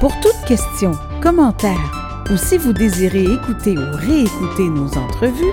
Pour 0.00 0.12
toute 0.20 0.44
question, 0.48 0.90
commentaire 1.20 1.92
ou 2.32 2.36
si 2.36 2.58
vous 2.58 2.72
désirez 2.72 3.24
écouter 3.24 3.76
ou 3.76 3.96
réécouter 3.96 4.68
nos 4.68 4.96
entrevues, 4.96 5.52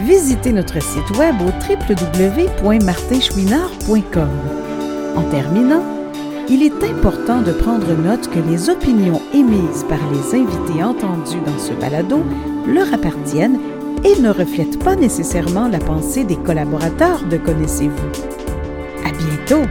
visitez 0.00 0.50
notre 0.52 0.82
site 0.82 1.08
web 1.16 1.36
au 1.40 1.52
www.martinchouinard.com. 1.68 4.28
En 5.16 5.22
terminant, 5.30 5.84
il 6.48 6.62
est 6.62 6.82
important 6.82 7.42
de 7.42 7.52
prendre 7.52 7.94
note 7.94 8.28
que 8.30 8.40
les 8.40 8.70
opinions 8.70 9.20
émises 9.32 9.84
par 9.88 10.00
les 10.12 10.34
invités 10.34 10.82
entendus 10.82 11.40
dans 11.44 11.58
ce 11.58 11.74
balado 11.74 12.24
leur 12.66 12.92
appartiennent 12.92 13.60
et 14.04 14.20
ne 14.20 14.30
reflètent 14.30 14.82
pas 14.82 14.96
nécessairement 14.96 15.68
la 15.68 15.78
pensée 15.78 16.24
des 16.24 16.36
collaborateurs 16.36 17.22
de 17.24 17.36
Connaissez-vous. 17.36 18.10
À 19.04 19.12
bientôt! 19.12 19.68